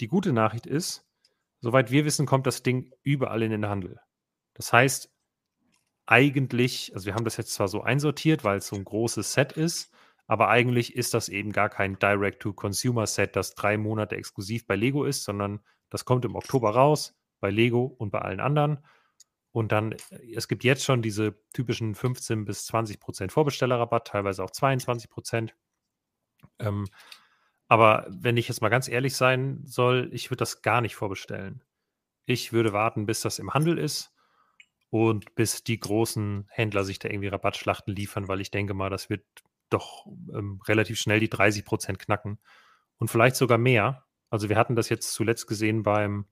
Die 0.00 0.08
gute 0.08 0.32
Nachricht 0.34 0.66
ist, 0.66 1.06
soweit 1.60 1.90
wir 1.90 2.04
wissen, 2.04 2.26
kommt 2.26 2.46
das 2.46 2.62
Ding 2.62 2.92
überall 3.02 3.42
in 3.42 3.50
den 3.50 3.66
Handel. 3.66 3.98
Das 4.52 4.72
heißt, 4.72 5.10
eigentlich, 6.04 6.92
also 6.94 7.06
wir 7.06 7.14
haben 7.14 7.24
das 7.24 7.38
jetzt 7.38 7.54
zwar 7.54 7.68
so 7.68 7.82
einsortiert, 7.82 8.44
weil 8.44 8.58
es 8.58 8.66
so 8.66 8.76
ein 8.76 8.84
großes 8.84 9.32
Set 9.32 9.52
ist, 9.52 9.90
aber 10.26 10.48
eigentlich 10.48 10.96
ist 10.96 11.14
das 11.14 11.28
eben 11.28 11.52
gar 11.52 11.68
kein 11.68 11.98
Direct-to-Consumer-Set, 11.98 13.36
das 13.36 13.54
drei 13.54 13.76
Monate 13.76 14.16
exklusiv 14.16 14.66
bei 14.66 14.76
Lego 14.76 15.04
ist, 15.04 15.24
sondern 15.24 15.60
das 15.90 16.04
kommt 16.04 16.24
im 16.24 16.36
Oktober 16.36 16.70
raus 16.70 17.14
bei 17.40 17.50
Lego 17.50 17.84
und 17.84 18.10
bei 18.10 18.20
allen 18.20 18.40
anderen. 18.40 18.78
Und 19.52 19.72
dann, 19.72 19.92
äh, 19.92 20.34
es 20.34 20.48
gibt 20.48 20.64
jetzt 20.64 20.84
schon 20.84 21.02
diese 21.02 21.38
typischen 21.52 21.94
15 21.94 22.44
bis 22.44 22.66
20 22.66 23.00
Prozent 23.00 23.32
Vorbestellerrabatt, 23.32 24.08
teilweise 24.08 24.42
auch 24.42 24.50
22 24.50 25.10
Prozent. 25.10 25.54
Ähm, 26.58 26.86
aber 27.68 28.06
wenn 28.08 28.36
ich 28.36 28.48
jetzt 28.48 28.62
mal 28.62 28.68
ganz 28.68 28.88
ehrlich 28.88 29.16
sein 29.16 29.62
soll, 29.64 30.10
ich 30.12 30.30
würde 30.30 30.38
das 30.38 30.62
gar 30.62 30.80
nicht 30.80 30.94
vorbestellen. 30.94 31.62
Ich 32.26 32.52
würde 32.52 32.72
warten, 32.72 33.06
bis 33.06 33.20
das 33.20 33.38
im 33.38 33.52
Handel 33.54 33.78
ist 33.78 34.12
und 34.90 35.34
bis 35.34 35.64
die 35.64 35.80
großen 35.80 36.46
Händler 36.50 36.84
sich 36.84 36.98
da 36.98 37.08
irgendwie 37.08 37.28
Rabattschlachten 37.28 37.94
liefern, 37.94 38.28
weil 38.28 38.40
ich 38.40 38.50
denke 38.50 38.74
mal, 38.74 38.90
das 38.90 39.10
wird 39.10 39.24
doch 39.72 40.06
ähm, 40.34 40.60
relativ 40.66 40.98
schnell 40.98 41.20
die 41.20 41.28
30 41.30 41.64
Prozent 41.64 41.98
knacken 41.98 42.38
und 42.98 43.08
vielleicht 43.08 43.36
sogar 43.36 43.58
mehr. 43.58 44.04
Also 44.30 44.48
wir 44.48 44.56
hatten 44.56 44.76
das 44.76 44.88
jetzt 44.88 45.12
zuletzt 45.12 45.46
gesehen 45.46 45.82
beim 45.82 46.26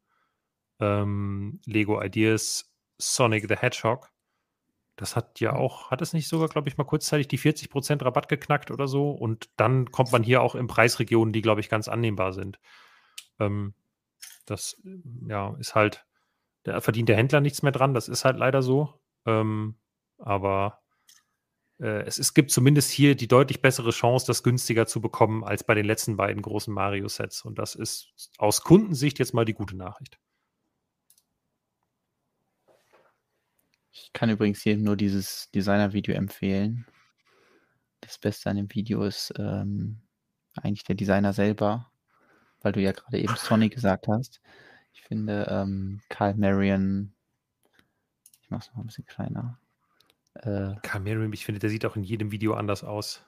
ähm, 0.80 1.60
Lego 1.64 2.02
Ideas 2.02 2.72
Sonic 2.98 3.46
the 3.48 3.56
Hedgehog. 3.56 4.10
Das 4.96 5.16
hat 5.16 5.40
ja 5.40 5.54
auch, 5.54 5.90
hat 5.90 6.02
es 6.02 6.12
nicht 6.12 6.28
sogar, 6.28 6.48
glaube 6.48 6.68
ich, 6.68 6.76
mal 6.76 6.84
kurzzeitig 6.84 7.28
die 7.28 7.38
40% 7.38 8.04
Rabatt 8.04 8.28
geknackt 8.28 8.70
oder 8.70 8.86
so. 8.86 9.10
Und 9.12 9.48
dann 9.56 9.90
kommt 9.90 10.12
man 10.12 10.22
hier 10.22 10.42
auch 10.42 10.54
in 10.54 10.66
Preisregionen, 10.66 11.32
die, 11.32 11.42
glaube 11.42 11.60
ich, 11.60 11.70
ganz 11.70 11.88
annehmbar 11.88 12.32
sind. 12.32 12.58
Ähm, 13.38 13.74
das 14.44 14.80
ja, 15.26 15.56
ist 15.58 15.74
halt, 15.74 16.04
da 16.64 16.80
verdient 16.80 17.08
der 17.08 17.16
Händler 17.16 17.40
nichts 17.40 17.62
mehr 17.62 17.72
dran, 17.72 17.94
das 17.94 18.08
ist 18.08 18.24
halt 18.24 18.36
leider 18.36 18.62
so. 18.62 19.00
Ähm, 19.26 19.76
aber 20.18 20.80
es, 21.80 22.18
es 22.18 22.34
gibt 22.34 22.50
zumindest 22.50 22.90
hier 22.90 23.14
die 23.14 23.28
deutlich 23.28 23.62
bessere 23.62 23.90
Chance, 23.90 24.26
das 24.26 24.42
günstiger 24.42 24.86
zu 24.86 25.00
bekommen 25.00 25.44
als 25.44 25.64
bei 25.64 25.74
den 25.74 25.86
letzten 25.86 26.16
beiden 26.16 26.42
großen 26.42 26.72
Mario-Sets. 26.72 27.42
Und 27.42 27.58
das 27.58 27.74
ist 27.74 28.12
aus 28.38 28.62
Kundensicht 28.62 29.18
jetzt 29.18 29.32
mal 29.32 29.46
die 29.46 29.54
gute 29.54 29.76
Nachricht. 29.76 30.18
Ich 33.92 34.12
kann 34.12 34.30
übrigens 34.30 34.60
hier 34.62 34.76
nur 34.76 34.96
dieses 34.96 35.50
Designer-Video 35.52 36.14
empfehlen. 36.14 36.86
Das 38.00 38.18
Beste 38.18 38.50
an 38.50 38.56
dem 38.56 38.74
Video 38.74 39.04
ist 39.04 39.32
ähm, 39.38 40.00
eigentlich 40.54 40.84
der 40.84 40.96
Designer 40.96 41.32
selber, 41.32 41.90
weil 42.60 42.72
du 42.72 42.80
ja 42.80 42.92
gerade 42.92 43.18
eben 43.18 43.36
Sonic 43.36 43.74
gesagt 43.74 44.06
hast. 44.08 44.40
Ich 44.92 45.02
finde 45.02 45.46
ähm, 45.48 46.02
Karl 46.08 46.34
Marion, 46.34 47.14
ich 48.42 48.50
mache 48.50 48.62
es 48.62 48.68
noch 48.68 48.82
ein 48.82 48.86
bisschen 48.86 49.06
kleiner, 49.06 49.58
Äh, 50.34 50.74
Cameron, 50.82 51.32
ich 51.32 51.44
finde, 51.44 51.58
der 51.58 51.70
sieht 51.70 51.84
auch 51.84 51.96
in 51.96 52.04
jedem 52.04 52.30
Video 52.32 52.54
anders 52.54 52.84
aus. 52.84 53.22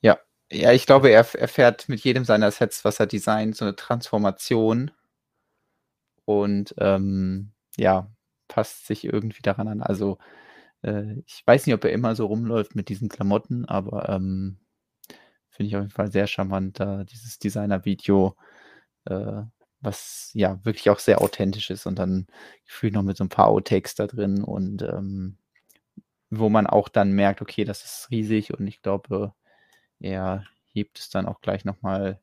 Ja, 0.00 0.18
ja, 0.50 0.72
ich 0.72 0.86
glaube, 0.86 1.10
er, 1.10 1.26
er 1.34 1.48
fährt 1.48 1.88
mit 1.88 2.00
jedem 2.00 2.24
seiner 2.24 2.50
Sets, 2.50 2.84
was 2.84 3.00
er 3.00 3.06
designt, 3.06 3.56
so 3.56 3.64
eine 3.64 3.76
Transformation 3.76 4.90
und 6.24 6.74
ähm, 6.78 7.52
ja, 7.76 8.10
passt 8.48 8.86
sich 8.86 9.04
irgendwie 9.04 9.42
daran 9.42 9.68
an. 9.68 9.82
Also 9.82 10.18
äh, 10.82 11.20
ich 11.26 11.42
weiß 11.46 11.66
nicht, 11.66 11.74
ob 11.74 11.84
er 11.84 11.92
immer 11.92 12.14
so 12.16 12.26
rumläuft 12.26 12.76
mit 12.76 12.88
diesen 12.88 13.08
Klamotten, 13.08 13.64
aber 13.66 14.08
ähm, 14.10 14.58
finde 15.50 15.68
ich 15.68 15.76
auf 15.76 15.82
jeden 15.82 15.92
Fall 15.92 16.12
sehr 16.12 16.26
charmant, 16.26 16.80
da 16.80 17.04
dieses 17.04 17.38
Designer-Video, 17.38 18.36
äh, 19.06 19.42
was 19.80 20.30
ja 20.34 20.64
wirklich 20.64 20.90
auch 20.90 20.98
sehr 21.00 21.20
authentisch 21.22 21.70
ist 21.70 21.86
und 21.86 21.98
dann 21.98 22.26
gefühlt 22.66 22.94
noch 22.94 23.02
mit 23.02 23.16
so 23.16 23.24
ein 23.24 23.28
paar 23.30 23.48
Outtakes 23.48 23.94
da 23.94 24.06
drin 24.06 24.44
und 24.44 24.82
ähm, 24.82 25.38
wo 26.38 26.48
man 26.48 26.66
auch 26.66 26.88
dann 26.88 27.12
merkt, 27.12 27.42
okay, 27.42 27.64
das 27.64 27.84
ist 27.84 28.10
riesig 28.10 28.52
und 28.54 28.66
ich 28.66 28.82
glaube, 28.82 29.34
er 30.00 30.44
hebt 30.72 30.98
es 30.98 31.10
dann 31.10 31.26
auch 31.26 31.40
gleich 31.40 31.64
nochmal 31.64 32.20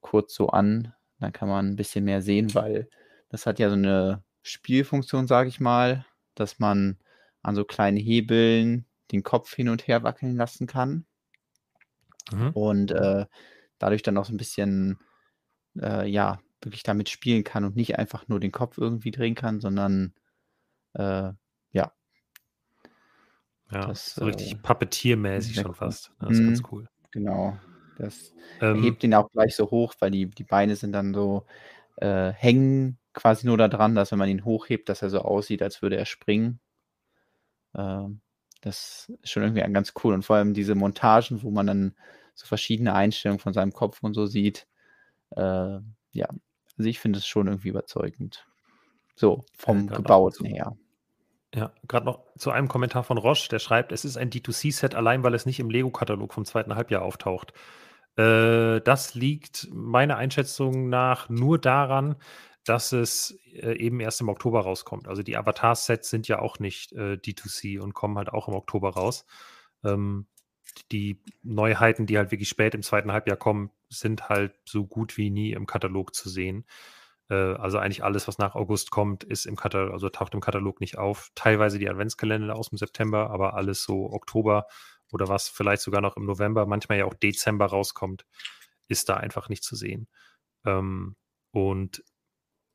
kurz 0.00 0.34
so 0.34 0.48
an. 0.48 0.94
Dann 1.18 1.32
kann 1.32 1.48
man 1.48 1.68
ein 1.68 1.76
bisschen 1.76 2.04
mehr 2.04 2.22
sehen, 2.22 2.54
weil 2.54 2.88
das 3.28 3.46
hat 3.46 3.58
ja 3.58 3.68
so 3.68 3.74
eine 3.74 4.22
Spielfunktion, 4.42 5.26
sage 5.26 5.48
ich 5.48 5.60
mal, 5.60 6.04
dass 6.34 6.58
man 6.58 6.98
an 7.42 7.54
so 7.54 7.64
kleinen 7.64 7.96
Hebeln 7.96 8.86
den 9.12 9.22
Kopf 9.22 9.54
hin 9.54 9.68
und 9.68 9.86
her 9.86 10.02
wackeln 10.02 10.36
lassen 10.36 10.66
kann. 10.66 11.06
Mhm. 12.32 12.50
Und 12.50 12.90
äh, 12.90 13.26
dadurch 13.78 14.02
dann 14.02 14.16
auch 14.18 14.24
so 14.24 14.34
ein 14.34 14.38
bisschen, 14.38 14.98
äh, 15.80 16.08
ja, 16.08 16.40
wirklich 16.60 16.82
damit 16.82 17.08
spielen 17.08 17.44
kann 17.44 17.64
und 17.64 17.76
nicht 17.76 17.98
einfach 17.98 18.28
nur 18.28 18.40
den 18.40 18.52
Kopf 18.52 18.78
irgendwie 18.78 19.10
drehen 19.10 19.34
kann, 19.34 19.60
sondern 19.60 20.14
äh, 20.94 21.32
ja. 23.70 23.86
Das, 23.86 24.14
so 24.14 24.24
richtig 24.24 24.52
äh, 24.52 24.56
Puppeteer-mäßig 24.56 25.60
schon 25.60 25.74
fast. 25.74 26.12
Das 26.20 26.32
ist 26.32 26.40
mhm. 26.40 26.46
ganz 26.46 26.62
cool. 26.70 26.88
Genau. 27.10 27.56
Das 27.98 28.32
ähm, 28.60 28.82
hebt 28.82 29.02
ihn 29.04 29.14
auch 29.14 29.30
gleich 29.32 29.56
so 29.56 29.70
hoch, 29.70 29.94
weil 30.00 30.10
die, 30.10 30.26
die 30.26 30.44
Beine 30.44 30.76
sind 30.76 30.92
dann 30.92 31.14
so 31.14 31.46
äh, 31.96 32.32
hängen 32.32 32.98
quasi 33.14 33.46
nur 33.46 33.56
daran, 33.56 33.94
dass 33.94 34.12
wenn 34.12 34.18
man 34.18 34.28
ihn 34.28 34.44
hochhebt, 34.44 34.88
dass 34.88 35.02
er 35.02 35.10
so 35.10 35.20
aussieht, 35.20 35.62
als 35.62 35.80
würde 35.80 35.96
er 35.96 36.04
springen. 36.04 36.60
Ähm, 37.74 38.20
das 38.60 39.10
ist 39.22 39.30
schon 39.30 39.42
irgendwie 39.42 39.72
ganz 39.72 39.94
cool. 40.02 40.12
Und 40.12 40.24
vor 40.24 40.36
allem 40.36 40.52
diese 40.52 40.74
Montagen, 40.74 41.42
wo 41.42 41.50
man 41.50 41.66
dann 41.66 41.94
so 42.34 42.46
verschiedene 42.46 42.94
Einstellungen 42.94 43.40
von 43.40 43.54
seinem 43.54 43.72
Kopf 43.72 44.02
und 44.02 44.14
so 44.14 44.26
sieht. 44.26 44.66
Äh, 45.30 45.78
ja, 46.12 46.28
also 46.76 46.88
ich 46.88 46.98
finde 46.98 47.18
es 47.18 47.26
schon 47.26 47.46
irgendwie 47.46 47.68
überzeugend. 47.68 48.46
So, 49.14 49.46
vom 49.56 49.86
Gebauten 49.86 50.44
her. 50.44 50.76
Ja, 51.56 51.72
gerade 51.88 52.04
noch 52.04 52.20
zu 52.36 52.50
einem 52.50 52.68
Kommentar 52.68 53.02
von 53.02 53.16
Roche, 53.16 53.48
der 53.48 53.60
schreibt, 53.60 53.90
es 53.90 54.04
ist 54.04 54.18
ein 54.18 54.28
D2C-Set 54.28 54.94
allein, 54.94 55.22
weil 55.22 55.32
es 55.34 55.46
nicht 55.46 55.58
im 55.58 55.70
Lego-Katalog 55.70 56.34
vom 56.34 56.44
zweiten 56.44 56.74
Halbjahr 56.74 57.00
auftaucht. 57.00 57.54
Äh, 58.16 58.82
das 58.82 59.14
liegt 59.14 59.66
meiner 59.72 60.18
Einschätzung 60.18 60.90
nach 60.90 61.30
nur 61.30 61.58
daran, 61.58 62.16
dass 62.64 62.92
es 62.92 63.38
äh, 63.54 63.72
eben 63.78 64.00
erst 64.00 64.20
im 64.20 64.28
Oktober 64.28 64.60
rauskommt. 64.60 65.08
Also 65.08 65.22
die 65.22 65.38
Avatar-Sets 65.38 66.10
sind 66.10 66.28
ja 66.28 66.40
auch 66.40 66.58
nicht 66.58 66.92
äh, 66.92 67.14
D2C 67.14 67.80
und 67.80 67.94
kommen 67.94 68.18
halt 68.18 68.28
auch 68.28 68.48
im 68.48 68.54
Oktober 68.54 68.90
raus. 68.90 69.24
Ähm, 69.82 70.26
die 70.92 71.22
Neuheiten, 71.42 72.04
die 72.04 72.18
halt 72.18 72.32
wirklich 72.32 72.50
spät 72.50 72.74
im 72.74 72.82
zweiten 72.82 73.12
Halbjahr 73.12 73.38
kommen, 73.38 73.70
sind 73.88 74.28
halt 74.28 74.52
so 74.66 74.84
gut 74.84 75.16
wie 75.16 75.30
nie 75.30 75.52
im 75.52 75.66
Katalog 75.66 76.14
zu 76.14 76.28
sehen. 76.28 76.66
Äh, 77.28 77.34
also 77.34 77.78
eigentlich 77.78 78.04
alles, 78.04 78.28
was 78.28 78.38
nach 78.38 78.54
August 78.54 78.90
kommt, 78.90 79.24
ist 79.24 79.46
im 79.46 79.56
Katalog, 79.56 79.92
also 79.92 80.08
taucht 80.08 80.34
im 80.34 80.40
Katalog 80.40 80.80
nicht 80.80 80.98
auf. 80.98 81.30
Teilweise 81.34 81.78
die 81.78 81.88
Adventskalender 81.88 82.56
aus 82.56 82.70
dem 82.70 82.78
September, 82.78 83.30
aber 83.30 83.54
alles 83.54 83.82
so 83.82 84.12
Oktober 84.12 84.66
oder 85.12 85.28
was 85.28 85.48
vielleicht 85.48 85.82
sogar 85.82 86.00
noch 86.00 86.16
im 86.16 86.26
November, 86.26 86.66
manchmal 86.66 86.98
ja 86.98 87.04
auch 87.04 87.14
Dezember 87.14 87.66
rauskommt, 87.66 88.26
ist 88.88 89.08
da 89.08 89.14
einfach 89.16 89.48
nicht 89.48 89.64
zu 89.64 89.76
sehen. 89.76 90.08
Ähm, 90.64 91.16
und 91.52 92.02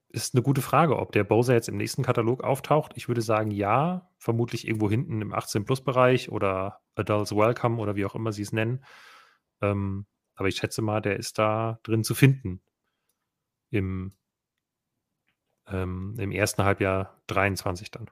ist 0.09 0.35
eine 0.35 0.43
gute 0.43 0.61
Frage, 0.61 0.97
ob 0.99 1.13
der 1.13 1.23
Bowser 1.23 1.53
jetzt 1.53 1.69
im 1.69 1.77
nächsten 1.77 2.03
Katalog 2.03 2.43
auftaucht. 2.43 2.93
Ich 2.95 3.07
würde 3.07 3.21
sagen, 3.21 3.51
ja, 3.51 4.09
vermutlich 4.17 4.67
irgendwo 4.67 4.89
hinten 4.89 5.21
im 5.21 5.33
18-Plus-Bereich 5.33 6.31
oder 6.31 6.81
Adults 6.95 7.35
Welcome 7.35 7.77
oder 7.81 7.95
wie 7.95 8.05
auch 8.05 8.15
immer 8.15 8.33
sie 8.33 8.41
es 8.41 8.51
nennen. 8.51 8.83
Ähm, 9.61 10.05
aber 10.35 10.49
ich 10.49 10.57
schätze 10.57 10.81
mal, 10.81 11.01
der 11.01 11.17
ist 11.17 11.39
da 11.39 11.79
drin 11.83 12.03
zu 12.03 12.13
finden 12.15 12.61
im 13.69 14.13
ähm, 15.71 16.15
im 16.17 16.31
ersten 16.31 16.63
Halbjahr 16.63 17.15
23 17.27 17.91
dann. 17.91 18.09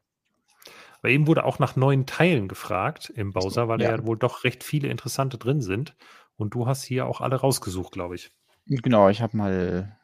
Aber 0.99 1.10
eben 1.10 1.28
wurde 1.28 1.45
auch 1.45 1.60
nach 1.60 1.76
neuen 1.76 2.05
Teilen 2.05 2.47
gefragt 2.47 3.10
im 3.16 3.32
Bowser, 3.32 3.68
weil 3.68 3.82
ja. 3.82 3.91
ja 3.91 4.05
wohl 4.05 4.18
doch 4.18 4.43
recht 4.43 4.64
viele 4.64 4.89
interessante 4.89 5.38
drin 5.38 5.62
sind. 5.62 5.95
Und 6.36 6.53
du 6.53 6.68
hast 6.68 6.84
hier 6.84 7.05
auch 7.05 7.22
alle 7.22 7.38
rausgesucht, 7.38 7.91
glaube 7.91 8.16
ich. 8.16 8.32
Genau, 8.66 9.10
ich 9.10 9.22
habe 9.22 9.36
mal 9.36 9.97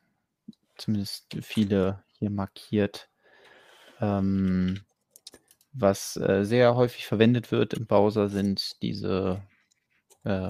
zumindest 0.78 1.38
viele 1.42 2.04
hier 2.18 2.30
markiert. 2.30 3.10
Ähm, 4.00 4.82
was 5.74 6.18
äh, 6.18 6.44
sehr 6.44 6.76
häufig 6.76 7.06
verwendet 7.06 7.52
wird 7.52 7.74
im 7.74 7.86
Bowser 7.86 8.30
sind 8.30 8.82
diese 8.82 9.42
äh, 10.24 10.50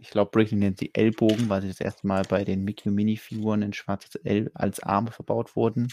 ich 0.00 0.10
glaube, 0.10 0.30
Brickley 0.30 0.58
nennt 0.58 0.78
sie 0.78 0.90
Ellbogen, 0.94 1.48
weil 1.48 1.62
sie 1.62 1.68
das 1.68 1.80
erste 1.80 2.06
Mal 2.06 2.22
bei 2.28 2.44
den 2.44 2.64
Mickey 2.64 2.90
Mini-Figuren 2.90 3.62
in 3.62 3.72
schwarzes 3.72 4.16
L 4.16 4.50
als 4.54 4.80
Arme 4.80 5.10
verbaut 5.10 5.56
wurden. 5.56 5.88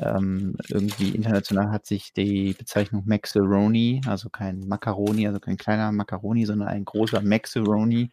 Ähm, 0.00 0.56
irgendwie 0.68 1.10
international 1.10 1.70
hat 1.70 1.86
sich 1.86 2.12
die 2.12 2.54
Bezeichnung 2.54 3.02
Maxeroni, 3.06 4.00
also 4.06 4.30
kein 4.30 4.60
Macaroni, 4.60 5.26
also 5.26 5.40
kein 5.40 5.56
kleiner 5.56 5.92
Macaroni, 5.92 6.46
sondern 6.46 6.68
ein 6.68 6.84
großer 6.84 7.20
Maxeroni 7.20 8.10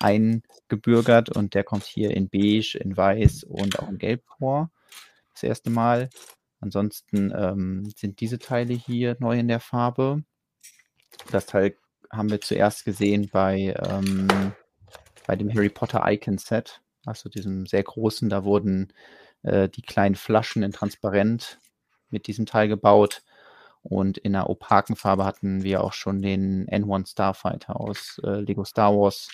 eingebürgert 0.00 1.30
und 1.30 1.54
der 1.54 1.64
kommt 1.64 1.84
hier 1.84 2.10
in 2.10 2.28
beige, 2.28 2.78
in 2.78 2.96
weiß 2.96 3.44
und 3.44 3.78
auch 3.78 3.88
in 3.88 3.98
gelb 3.98 4.22
vor. 4.38 4.70
Das 5.32 5.42
erste 5.42 5.70
Mal. 5.70 6.10
Ansonsten 6.60 7.32
ähm, 7.34 7.90
sind 7.96 8.20
diese 8.20 8.38
Teile 8.38 8.74
hier 8.74 9.16
neu 9.18 9.38
in 9.38 9.48
der 9.48 9.60
Farbe. 9.60 10.22
Das 11.30 11.46
Teil 11.46 11.74
haben 12.12 12.30
wir 12.30 12.40
zuerst 12.40 12.84
gesehen 12.84 13.28
bei, 13.32 13.74
ähm, 13.88 14.28
bei 15.26 15.34
dem 15.34 15.52
Harry 15.52 15.70
Potter 15.70 16.02
Icon 16.06 16.38
Set, 16.38 16.80
also 17.06 17.28
diesem 17.28 17.66
sehr 17.66 17.82
großen. 17.82 18.28
Da 18.28 18.44
wurden 18.44 18.92
äh, 19.42 19.68
die 19.68 19.82
kleinen 19.82 20.14
Flaschen 20.14 20.62
in 20.62 20.72
Transparent 20.72 21.58
mit 22.10 22.26
diesem 22.26 22.46
Teil 22.46 22.68
gebaut. 22.68 23.22
Und 23.82 24.18
in 24.18 24.36
einer 24.36 24.48
opaken 24.48 24.94
Farbe 24.94 25.24
hatten 25.24 25.64
wir 25.64 25.82
auch 25.82 25.92
schon 25.92 26.22
den 26.22 26.66
N1 26.68 27.10
Starfighter 27.10 27.80
aus 27.80 28.20
äh, 28.22 28.40
Lego 28.40 28.64
Star 28.64 28.94
Wars, 28.94 29.28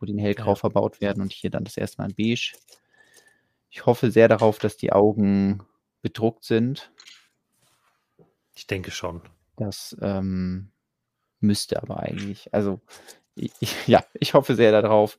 wo 0.00 0.06
die 0.06 0.12
in 0.12 0.18
hellgrau 0.18 0.52
ja. 0.52 0.56
verbaut 0.56 1.00
werden 1.00 1.22
und 1.22 1.32
hier 1.32 1.50
dann 1.50 1.64
das 1.64 1.76
erste 1.76 2.02
Mal 2.02 2.08
in 2.10 2.16
beige. 2.16 2.56
Ich 3.70 3.86
hoffe 3.86 4.10
sehr 4.10 4.26
darauf, 4.26 4.58
dass 4.58 4.76
die 4.76 4.92
Augen 4.92 5.62
bedruckt 6.00 6.44
sind. 6.44 6.90
Ich 8.54 8.66
denke 8.66 8.90
schon. 8.90 9.22
Das 9.56 9.96
ähm, 10.02 10.72
Müsste 11.42 11.82
aber 11.82 12.00
eigentlich. 12.00 12.52
Also, 12.54 12.80
ich, 13.34 13.52
ja, 13.86 14.04
ich 14.14 14.34
hoffe 14.34 14.54
sehr 14.54 14.72
darauf. 14.72 15.18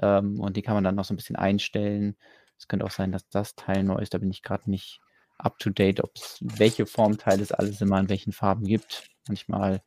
Ähm, 0.00 0.40
und 0.40 0.56
die 0.56 0.62
kann 0.62 0.74
man 0.74 0.84
dann 0.84 0.94
noch 0.94 1.04
so 1.04 1.14
ein 1.14 1.16
bisschen 1.16 1.36
einstellen. 1.36 2.16
Es 2.58 2.68
könnte 2.68 2.86
auch 2.86 2.90
sein, 2.90 3.12
dass 3.12 3.28
das 3.28 3.56
Teil 3.56 3.82
neu 3.82 3.96
ist. 3.96 4.14
Da 4.14 4.18
bin 4.18 4.30
ich 4.30 4.42
gerade 4.42 4.70
nicht 4.70 5.00
up 5.38 5.58
to 5.58 5.70
date, 5.70 6.02
ob 6.02 6.12
es 6.16 6.38
welche 6.40 6.86
Formteile 6.86 7.42
es 7.42 7.52
alles 7.52 7.80
immer 7.80 7.98
in 7.98 8.08
welchen 8.08 8.32
Farben 8.32 8.64
gibt. 8.64 9.08
Manchmal 9.26 9.82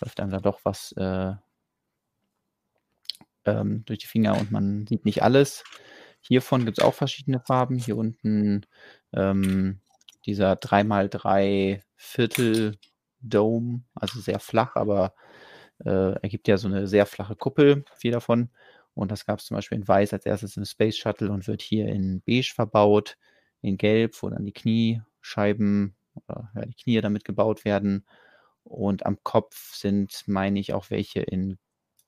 läuft 0.00 0.20
einem 0.20 0.30
da 0.30 0.40
doch 0.40 0.60
was 0.64 0.92
äh, 0.92 1.32
ähm, 3.46 3.84
durch 3.86 4.00
die 4.00 4.06
Finger 4.06 4.38
und 4.38 4.50
man 4.50 4.86
sieht 4.86 5.04
nicht 5.04 5.22
alles. 5.22 5.64
Hiervon 6.20 6.64
gibt 6.64 6.78
es 6.78 6.84
auch 6.84 6.94
verschiedene 6.94 7.40
Farben. 7.40 7.78
Hier 7.78 7.96
unten 7.96 8.66
ähm, 9.12 9.80
dieser 10.26 10.54
3x3 10.54 11.80
Viertel 11.96 12.78
Dome, 13.20 13.82
also 13.94 14.20
sehr 14.20 14.40
flach, 14.40 14.76
aber 14.76 15.14
äh, 15.84 16.12
ergibt 16.20 16.48
ja 16.48 16.56
so 16.56 16.68
eine 16.68 16.86
sehr 16.86 17.06
flache 17.06 17.36
Kuppel, 17.36 17.84
viel 17.96 18.12
davon. 18.12 18.50
Und 18.94 19.12
das 19.12 19.26
gab 19.26 19.38
es 19.38 19.46
zum 19.46 19.54
Beispiel 19.54 19.78
in 19.78 19.86
Weiß 19.86 20.12
als 20.12 20.26
erstes 20.26 20.56
im 20.56 20.64
Space 20.64 20.96
Shuttle 20.96 21.30
und 21.30 21.46
wird 21.46 21.62
hier 21.62 21.86
in 21.86 22.20
Beige 22.26 22.52
verbaut, 22.54 23.16
in 23.62 23.76
Gelb, 23.76 24.20
wo 24.20 24.28
dann 24.28 24.44
die 24.44 24.52
Kniescheiben 24.52 25.94
oder 26.16 26.50
ja, 26.54 26.62
die 26.66 26.74
Knie 26.74 27.00
damit 27.00 27.24
gebaut 27.24 27.64
werden. 27.64 28.04
Und 28.64 29.06
am 29.06 29.18
Kopf 29.22 29.74
sind, 29.74 30.24
meine 30.26 30.58
ich, 30.58 30.74
auch 30.74 30.90
welche 30.90 31.20
in 31.20 31.58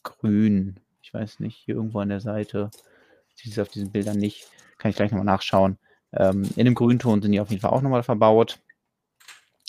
Grün. 0.03 0.81
Ich 1.01 1.15
weiß 1.15 1.41
nicht, 1.41 1.57
hier 1.57 1.77
irgendwo 1.77 2.01
an 2.01 2.09
der 2.09 2.21
Seite. 2.21 2.71
Sieht 3.35 3.53
es 3.53 3.59
auf 3.59 3.69
diesen 3.69 3.93
Bildern 3.93 4.19
nicht. 4.19 4.49
Kann 4.79 4.91
ich 4.91 4.97
gleich 4.97 5.11
nochmal 5.11 5.25
nachschauen. 5.25 5.79
Ähm, 6.13 6.49
in 6.57 6.65
dem 6.65 6.75
Grünton 6.75 7.23
sind 7.23 7.33
die 7.33 7.41
auf 7.41 7.51
jeden 7.51 7.63
Fall 7.63 7.71
auch 7.71 7.83
nochmal 7.83 8.03
verbaut. 8.03 8.59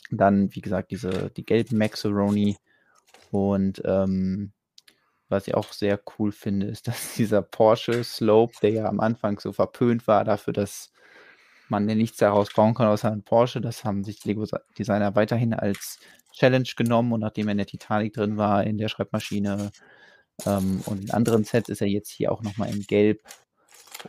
Dann, 0.10 0.54
wie 0.56 0.62
gesagt, 0.62 0.92
diese, 0.92 1.30
die 1.30 1.46
gelben 1.46 1.78
Maxaroni 1.78 2.58
und 3.32 3.82
ähm, 3.86 4.54
was 5.30 5.48
ich 5.48 5.56
auch 5.56 5.72
sehr 5.72 6.00
cool 6.20 6.32
finde, 6.32 6.68
ist, 6.68 6.88
dass 6.88 7.16
dieser 7.16 7.42
Porsche 7.42 8.04
Slope, 8.04 8.54
der 8.62 8.72
ja 8.72 8.86
am 8.86 9.00
Anfang 9.00 9.40
so 9.40 9.54
verpönt 9.54 10.08
war 10.08 10.24
dafür, 10.24 10.54
dass 10.54 10.92
man 11.70 11.88
ja 11.88 11.96
nichts 11.96 12.18
daraus 12.18 12.54
bauen 12.54 12.74
kann 12.74 12.88
außer 12.88 13.10
ein 13.10 13.24
Porsche, 13.24 13.62
das 13.62 13.86
haben 13.86 14.04
sich 14.04 14.26
Lego 14.26 14.46
Designer 14.78 15.16
weiterhin 15.16 15.54
als 15.54 16.00
Challenge 16.34 16.68
genommen 16.76 17.14
und 17.14 17.22
nachdem 17.22 17.48
er 17.48 17.54
in 17.54 17.58
der 17.58 17.68
Titanic 17.68 18.14
drin 18.14 18.36
war, 18.38 18.66
in 18.66 18.78
der 18.78 18.90
Schreibmaschine 18.90 19.72
ähm, 20.46 20.82
und 20.86 21.02
in 21.02 21.12
anderen 21.12 21.46
Sets, 21.46 21.70
ist 21.70 21.82
er 21.82 21.88
jetzt 21.88 22.10
hier 22.10 22.32
auch 22.32 22.44
nochmal 22.44 22.70
in 22.70 22.82
Gelb 22.82 23.22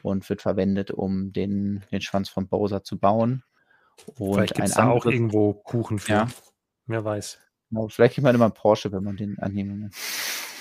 und 0.03 0.29
wird 0.29 0.43
verwendet, 0.43 0.91
um 0.91 1.33
den, 1.33 1.85
den 1.93 2.01
Schwanz 2.01 2.29
von 2.29 2.49
Bowser 2.49 2.83
zu 2.83 2.99
bauen. 2.99 3.45
Und 4.17 4.35
vielleicht 4.35 4.55
gibt 4.55 4.69
es 4.69 4.75
da 4.75 4.89
auch 4.89 5.07
irgendwo 5.07 5.55
Kuchen 5.55 5.99
für. 5.99 6.13
Ja. 6.13 6.29
Wer 6.87 7.05
weiß. 7.05 7.39
Genau, 7.73 7.89
vielleicht 7.89 8.15
kriegt 8.15 8.25
man 8.25 8.35
immer 8.35 8.45
einen 8.45 8.55
Porsche, 8.55 8.93
wenn 8.93 9.03
man 9.03 9.17
den 9.17 9.39
annehmen 9.39 9.91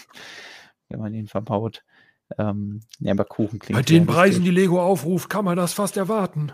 wenn 0.90 1.00
man 1.00 1.12
den 1.12 1.28
verbaut. 1.28 1.84
Ähm, 2.38 2.80
ja, 3.00 3.12
aber 3.12 3.26
Kuchen 3.26 3.60
klingt. 3.60 3.78
Bei 3.78 3.84
den 3.84 4.08
Preisen, 4.08 4.46
die 4.46 4.52
Lego 4.52 4.82
aufruft, 4.82 5.30
kann 5.30 5.44
man 5.44 5.58
das 5.58 5.74
fast 5.74 5.98
erwarten. 5.98 6.54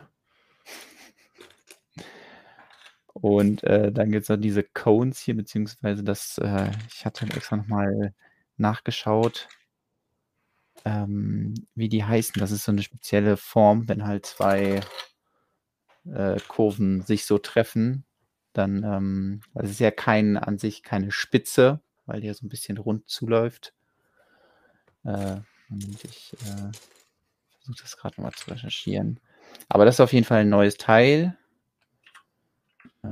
Und 3.13 3.63
äh, 3.63 3.91
dann 3.91 4.11
gibt 4.11 4.23
es 4.23 4.29
noch 4.29 4.37
diese 4.37 4.63
Cones 4.63 5.19
hier, 5.19 5.35
beziehungsweise 5.35 6.03
das, 6.03 6.39
äh, 6.39 6.71
ich 6.91 7.05
hatte 7.05 7.27
extra 7.27 7.57
nochmal 7.57 8.15
nachgeschaut, 8.57 9.47
ähm, 10.85 11.53
wie 11.75 11.89
die 11.89 12.03
heißen. 12.03 12.39
Das 12.39 12.49
ist 12.49 12.63
so 12.63 12.71
eine 12.71 12.81
spezielle 12.81 13.37
Form, 13.37 13.87
wenn 13.87 14.07
halt 14.07 14.25
zwei 14.25 14.81
äh, 16.05 16.39
Kurven 16.47 17.01
sich 17.03 17.25
so 17.25 17.37
treffen, 17.37 18.06
dann, 18.57 18.83
ähm, 18.83 19.41
also 19.53 19.65
es 19.65 19.71
ist 19.71 19.79
ja 19.79 19.91
kein, 19.91 20.37
an 20.37 20.57
sich 20.57 20.83
keine 20.83 21.11
Spitze, 21.11 21.79
weil 22.05 22.21
die 22.21 22.27
ja 22.27 22.33
so 22.33 22.45
ein 22.45 22.49
bisschen 22.49 22.77
rund 22.77 23.07
zuläuft. 23.09 23.73
Äh, 25.03 25.37
und 25.69 26.03
ich 26.03 26.33
äh, 26.45 26.71
versuche 27.59 27.81
das 27.81 27.97
gerade 27.97 28.21
mal 28.21 28.31
zu 28.31 28.49
recherchieren. 28.51 29.19
Aber 29.69 29.85
das 29.85 29.95
ist 29.95 30.01
auf 30.01 30.13
jeden 30.13 30.25
Fall 30.25 30.41
ein 30.41 30.49
neues 30.49 30.77
Teil. 30.77 31.37
Äh, 33.03 33.07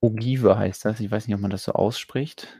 Ogive 0.00 0.58
heißt 0.58 0.84
das. 0.84 1.00
Ich 1.00 1.10
weiß 1.10 1.26
nicht, 1.26 1.34
ob 1.34 1.40
man 1.40 1.50
das 1.50 1.64
so 1.64 1.72
ausspricht. 1.72 2.56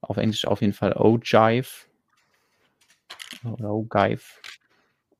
Auf 0.00 0.16
Englisch 0.16 0.44
auf 0.44 0.60
jeden 0.60 0.72
Fall 0.72 0.94
Ogive. 0.96 1.86
Ogive. 3.44 4.22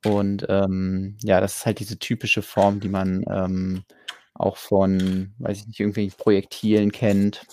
Und 0.04 0.46
ähm, 0.48 1.16
ja, 1.22 1.40
das 1.40 1.58
ist 1.58 1.66
halt 1.66 1.80
diese 1.80 1.98
typische 1.98 2.42
Form, 2.42 2.80
die 2.80 2.88
man 2.88 3.24
ähm, 3.28 3.84
auch 4.34 4.56
von, 4.56 5.34
weiß 5.38 5.58
ich 5.58 5.66
nicht, 5.66 5.80
irgendwelchen 5.80 6.16
Projektilen 6.16 6.92
kennt. 6.92 7.46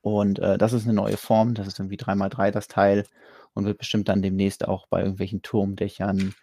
Und 0.00 0.38
äh, 0.38 0.56
das 0.56 0.72
ist 0.72 0.84
eine 0.84 0.94
neue 0.94 1.16
Form. 1.16 1.54
Das 1.54 1.66
ist 1.66 1.80
irgendwie 1.80 1.96
3x3 1.96 2.52
das 2.52 2.68
Teil 2.68 3.06
und 3.54 3.64
wird 3.64 3.78
bestimmt 3.78 4.08
dann 4.08 4.22
demnächst 4.22 4.68
auch 4.68 4.86
bei 4.86 5.00
irgendwelchen 5.00 5.42
Turmdächern 5.42 6.34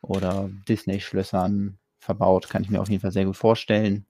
oder 0.00 0.50
Disney-Schlössern 0.68 1.78
verbaut. 2.00 2.48
Kann 2.48 2.62
ich 2.62 2.70
mir 2.70 2.80
auf 2.80 2.88
jeden 2.88 3.02
Fall 3.02 3.12
sehr 3.12 3.26
gut 3.26 3.36
vorstellen. 3.36 4.06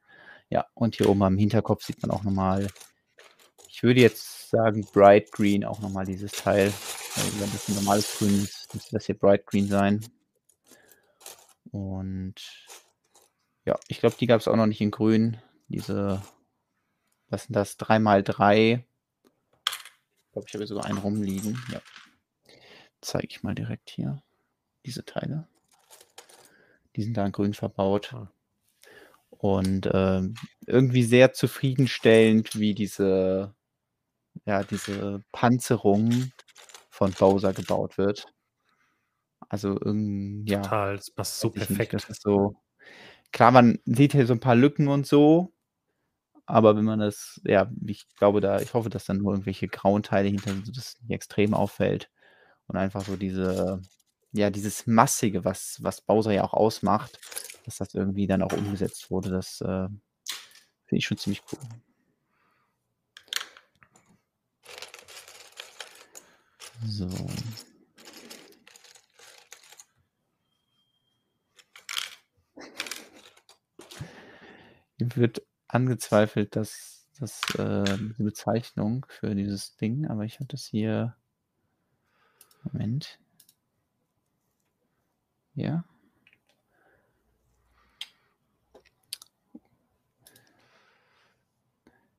Ja, 0.49 0.65
und 0.75 0.97
hier 0.97 1.11
oben 1.11 1.23
am 1.25 1.37
Hinterkopf 1.37 1.85
sieht 1.85 2.01
man 2.03 2.11
auch 2.11 2.23
nochmal, 2.23 2.69
ich 3.77 3.83
würde 3.83 4.01
jetzt 4.01 4.49
sagen, 4.49 4.87
Bright 4.91 5.31
Green 5.33 5.63
auch 5.63 5.81
nochmal 5.81 6.07
dieses 6.07 6.33
Teil. 6.33 6.73
Also 7.15 7.41
wenn 7.41 7.53
das 7.53 7.69
ein 7.69 7.75
normales 7.75 8.17
Grün 8.17 8.43
ist, 8.43 8.73
müsste 8.73 8.93
das 8.93 9.05
hier 9.05 9.19
Bright 9.19 9.45
Green 9.45 9.69
sein. 9.69 10.03
Und 11.73 12.37
ja, 13.67 13.79
ich 13.89 14.01
glaube, 14.01 14.17
die 14.19 14.27
gab 14.27 14.41
es 14.41 14.49
auch 14.49 14.57
noch 14.57 14.65
nicht 14.65 14.81
in 14.81 14.91
Grün. 14.91 15.37
Diese, 15.69 16.23
was 17.29 17.43
sind 17.45 17.55
das? 17.55 17.79
3x3. 17.79 18.79
Ich 18.79 20.33
glaube, 20.33 20.49
ich 20.49 20.55
habe 20.55 20.67
sogar 20.67 20.87
einen 20.87 20.97
rumliegen. 20.97 21.63
Ja. 21.71 21.83
Zeige 23.03 23.27
ich 23.29 23.43
mal 23.43 23.55
direkt 23.55 23.91
hier. 23.91 24.23
Diese 24.87 25.05
Teile. 25.05 25.49
Die 26.97 27.03
sind 27.03 27.15
da 27.19 27.27
in 27.27 27.33
grün 27.33 27.53
verbaut. 27.53 28.15
Ah. 28.15 28.33
Und 29.29 29.85
äh, 29.85 30.23
irgendwie 30.67 31.03
sehr 31.03 31.35
zufriedenstellend, 31.35 32.59
wie 32.59 32.73
diese, 32.73 33.55
ja, 34.45 34.63
diese 34.63 35.23
Panzerung 35.33 36.31
von 36.91 37.13
Bowser 37.13 37.53
gebaut 37.53 37.99
wird. 37.99 38.27
Also 39.49 39.79
irgendwie, 39.81 40.53
ja. 40.53 40.63
Total, 40.63 40.97
das 40.97 41.11
passt 41.11 41.41
so 41.41 41.51
perfekt. 41.51 41.93
Nicht, 41.93 42.05
das 42.05 42.11
ist 42.11 42.23
so, 42.23 42.57
klar, 43.33 43.51
man 43.51 43.79
sieht 43.85 44.13
hier 44.13 44.27
so 44.27 44.33
ein 44.33 44.41
paar 44.41 44.57
Lücken 44.57 44.89
und 44.89 45.07
so, 45.07 45.53
aber 46.47 46.77
wenn 46.77 46.85
man 46.85 47.01
das, 47.01 47.41
ja, 47.45 47.71
ich 47.87 48.07
glaube 48.17 48.41
da, 48.41 48.61
ich 48.61 48.73
hoffe, 48.75 48.89
dass 48.89 49.05
dann 49.05 49.19
nur 49.19 49.33
irgendwelche 49.33 49.69
grauen 49.69 50.03
Teile 50.03 50.29
hinter 50.29 50.53
sind, 50.53 50.69
dass 50.69 50.77
das 50.77 51.01
nicht 51.01 51.11
extrem 51.11 51.55
auffällt. 51.55 52.11
Und 52.69 52.77
einfach 52.77 53.05
so 53.05 53.17
diese, 53.17 53.81
ja, 54.33 54.51
dieses 54.51 54.87
Massige, 54.87 55.45
was, 55.45 55.79
was 55.81 56.01
Bowser 56.01 56.33
ja 56.33 56.45
auch 56.45 56.55
ausmacht, 56.55 57.19
dass 57.65 57.77
das 57.79 57.95
irgendwie 57.95 58.27
dann 58.27 58.43
auch 58.43 58.53
umgesetzt 58.53 59.11
wurde, 59.11 59.31
das 59.31 59.61
äh, 59.61 59.89
finde 60.87 60.99
ich 60.99 61.07
schon 61.07 61.19
ziemlich 61.19 61.43
cool. 61.53 61.59
So. 66.85 67.09
Hier 74.99 75.17
wird 75.17 75.43
angezweifelt, 75.69 76.57
dass 76.57 77.09
das 77.19 77.43
äh, 77.57 77.85
die 78.19 78.23
Bezeichnung 78.23 79.07
für 79.09 79.35
dieses 79.35 79.77
Ding, 79.77 80.07
aber 80.07 80.25
ich 80.25 80.37
habe 80.37 80.47
das 80.47 80.67
hier. 80.67 81.17
Moment. 82.63 83.19
Ja. 85.55 85.85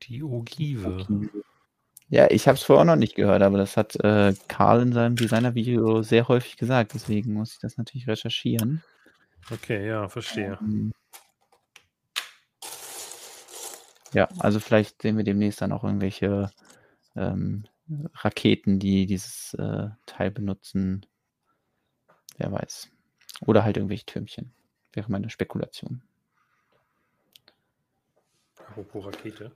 Die 0.02 0.22
Ogive. 0.22 1.06
Ja, 2.10 2.30
ich 2.30 2.48
habe 2.48 2.56
es 2.56 2.62
vorher 2.62 2.86
noch 2.86 2.96
nicht 2.96 3.16
gehört, 3.16 3.42
aber 3.42 3.58
das 3.58 3.76
hat 3.76 3.96
äh, 3.96 4.34
Karl 4.48 4.80
in 4.80 4.92
seinem 4.92 5.16
Designer-Video 5.16 6.02
sehr 6.02 6.26
häufig 6.28 6.56
gesagt. 6.56 6.94
Deswegen 6.94 7.34
muss 7.34 7.52
ich 7.52 7.58
das 7.58 7.76
natürlich 7.76 8.08
recherchieren. 8.08 8.82
Okay, 9.50 9.86
ja, 9.86 10.08
verstehe. 10.08 10.58
Ähm, 10.62 10.92
ja, 14.14 14.26
also 14.38 14.58
vielleicht 14.58 15.02
sehen 15.02 15.18
wir 15.18 15.24
demnächst 15.24 15.60
dann 15.60 15.72
auch 15.72 15.84
irgendwelche 15.84 16.50
ähm, 17.14 17.66
Raketen, 18.14 18.78
die 18.78 19.04
dieses 19.04 19.52
äh, 19.54 19.88
Teil 20.06 20.30
benutzen. 20.30 21.04
Wer 22.38 22.52
weiß. 22.52 22.88
Oder 23.42 23.64
halt 23.64 23.76
irgendwelche 23.76 24.06
Türmchen. 24.06 24.52
Wäre 24.92 25.10
meine 25.10 25.28
Spekulation. 25.28 26.02
Apropos 28.66 29.06
Rakete. 29.06 29.52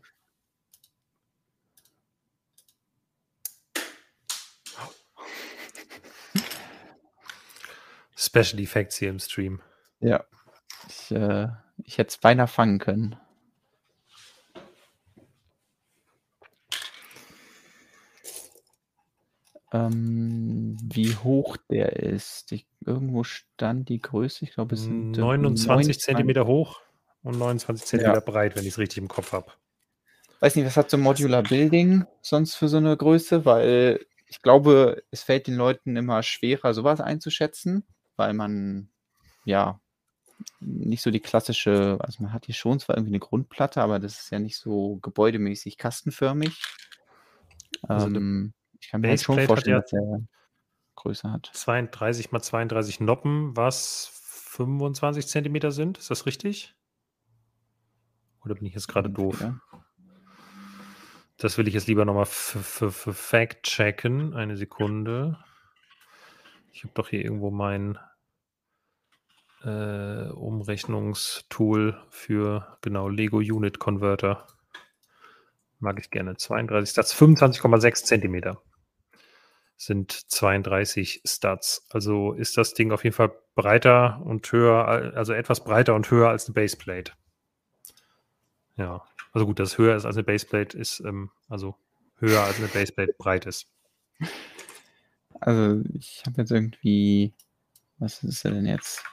Special 8.24 8.60
Effects 8.60 8.98
hier 8.98 9.10
im 9.10 9.18
Stream. 9.18 9.60
Ja. 10.00 10.24
Ich, 10.88 11.10
äh, 11.10 11.48
ich 11.84 11.98
hätte 11.98 12.08
es 12.08 12.18
beinahe 12.18 12.46
fangen 12.46 12.78
können. 12.78 13.16
Ähm, 19.72 20.76
wie 20.82 21.16
hoch 21.16 21.56
der 21.70 21.96
ist. 21.96 22.52
Ich, 22.52 22.66
irgendwo 22.84 23.24
stand 23.24 23.88
die 23.88 24.00
Größe, 24.00 24.44
ich 24.44 24.52
glaube, 24.52 24.74
es 24.74 24.82
sind 24.82 25.12
29 25.12 25.98
Zentimeter 25.98 26.46
hoch 26.46 26.80
und 27.22 27.38
29 27.38 27.86
Zentimeter 27.86 28.18
ja. 28.18 28.24
breit, 28.24 28.54
wenn 28.54 28.64
ich 28.64 28.70
es 28.70 28.78
richtig 28.78 28.98
im 28.98 29.08
Kopf 29.08 29.32
habe. 29.32 29.50
Weiß 30.40 30.56
nicht, 30.56 30.66
was 30.66 30.76
hat 30.76 30.90
so 30.90 30.98
Modular 30.98 31.42
Building 31.42 32.04
sonst 32.20 32.56
für 32.56 32.68
so 32.68 32.76
eine 32.76 32.96
Größe? 32.96 33.44
Weil 33.46 34.04
ich 34.26 34.42
glaube, 34.42 35.02
es 35.10 35.22
fällt 35.22 35.46
den 35.46 35.54
Leuten 35.54 35.96
immer 35.96 36.22
schwerer, 36.22 36.74
sowas 36.74 37.00
einzuschätzen, 37.00 37.84
weil 38.16 38.34
man 38.34 38.88
ja 39.44 39.80
nicht 40.60 41.02
so 41.02 41.10
die 41.10 41.20
klassische, 41.20 41.98
also 42.00 42.22
man 42.22 42.32
hat 42.32 42.46
hier 42.46 42.54
schon 42.54 42.80
zwar 42.80 42.96
irgendwie 42.96 43.12
eine 43.12 43.20
Grundplatte, 43.20 43.82
aber 43.82 43.98
das 43.98 44.20
ist 44.20 44.30
ja 44.30 44.38
nicht 44.38 44.56
so 44.56 44.96
gebäudemäßig 44.96 45.78
kastenförmig. 45.78 46.62
Also 47.82 48.06
ähm, 48.06 48.54
ich 48.80 48.88
kann 48.88 49.00
mir 49.00 49.08
halt 49.08 49.20
schon 49.20 49.40
vorstellen, 49.40 49.80
dass 49.80 49.92
er 49.92 50.20
Größe 50.96 51.30
hat. 51.30 51.50
32 51.52 52.32
mal 52.32 52.42
32 52.42 53.00
Noppen, 53.00 53.56
was 53.56 54.10
25 54.50 55.26
Zentimeter 55.26 55.72
sind. 55.72 55.98
Ist 55.98 56.10
das 56.10 56.26
richtig? 56.26 56.74
Oder 58.44 58.54
bin 58.54 58.66
ich 58.66 58.74
jetzt 58.74 58.88
gerade 58.88 59.08
doof? 59.08 59.40
Ja. 59.40 59.58
Das 61.38 61.58
will 61.58 61.66
ich 61.66 61.74
jetzt 61.74 61.86
lieber 61.86 62.04
nochmal 62.04 62.26
für 62.26 62.92
Fact 62.92 63.64
checken. 63.64 64.34
Eine 64.34 64.56
Sekunde. 64.56 65.38
Ich 66.72 66.84
habe 66.84 66.94
doch 66.94 67.08
hier 67.08 67.22
irgendwo 67.22 67.50
mein 67.50 67.98
äh, 69.62 70.28
Umrechnungstool 70.30 72.02
für 72.10 72.78
genau 72.80 73.08
Lego 73.08 73.38
Unit 73.38 73.78
Converter. 73.78 74.46
Mag 75.78 75.98
ich 76.00 76.10
gerne. 76.10 76.36
32 76.36 76.90
Stats, 76.90 77.14
25,6 77.14 78.04
Zentimeter 78.04 78.62
sind 79.76 80.12
32 80.12 81.22
Stats. 81.24 81.86
Also 81.90 82.32
ist 82.32 82.56
das 82.56 82.74
Ding 82.74 82.92
auf 82.92 83.04
jeden 83.04 83.14
Fall 83.14 83.32
breiter 83.54 84.20
und 84.24 84.50
höher, 84.52 84.86
also 84.86 85.32
etwas 85.32 85.64
breiter 85.64 85.94
und 85.94 86.10
höher 86.10 86.28
als 86.28 86.46
eine 86.46 86.54
Baseplate. 86.54 87.12
Ja, 88.76 89.02
also 89.32 89.46
gut, 89.46 89.58
dass 89.58 89.78
höher 89.78 89.96
ist 89.96 90.04
als 90.04 90.16
eine 90.16 90.24
Baseplate 90.24 90.78
ist, 90.78 91.00
ähm, 91.00 91.30
also 91.48 91.76
höher 92.18 92.42
als 92.42 92.58
eine 92.58 92.68
Baseplate 92.68 93.14
breit 93.18 93.46
ist. 93.46 93.66
Also 95.42 95.82
ich 95.94 96.22
habe 96.24 96.40
jetzt 96.40 96.52
irgendwie, 96.52 97.34
was 97.98 98.22
ist 98.22 98.44
er 98.44 98.52
denn 98.52 98.66
jetzt? 98.66 99.04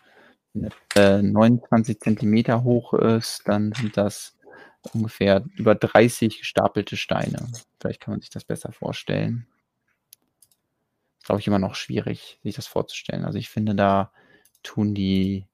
Wenn 0.54 0.70
er, 0.96 1.20
äh, 1.20 1.24
29 1.24 2.00
Zentimeter 2.00 2.64
hoch 2.64 2.94
ist, 2.94 3.42
dann 3.46 3.74
sind 3.74 3.98
das 3.98 4.38
ungefähr 4.94 5.44
über 5.56 5.74
30 5.74 6.38
gestapelte 6.40 6.98
Steine. 6.98 7.48
Vielleicht 7.80 8.02
kann 8.02 8.14
man 8.14 8.22
sich 8.22 8.30
das 8.30 8.46
besser 8.46 8.72
vorstellen. 8.72 9.48
Ist, 11.18 11.26
glaube 11.26 11.42
ich, 11.42 11.48
immer 11.48 11.60
noch 11.60 11.74
schwierig, 11.74 12.40
sich 12.44 12.56
das 12.56 12.68
vorzustellen. 12.68 13.26
Also 13.26 13.40
ich 13.40 13.50
finde, 13.50 13.74
da 13.74 14.12
tun 14.62 14.94
die, 14.94 15.48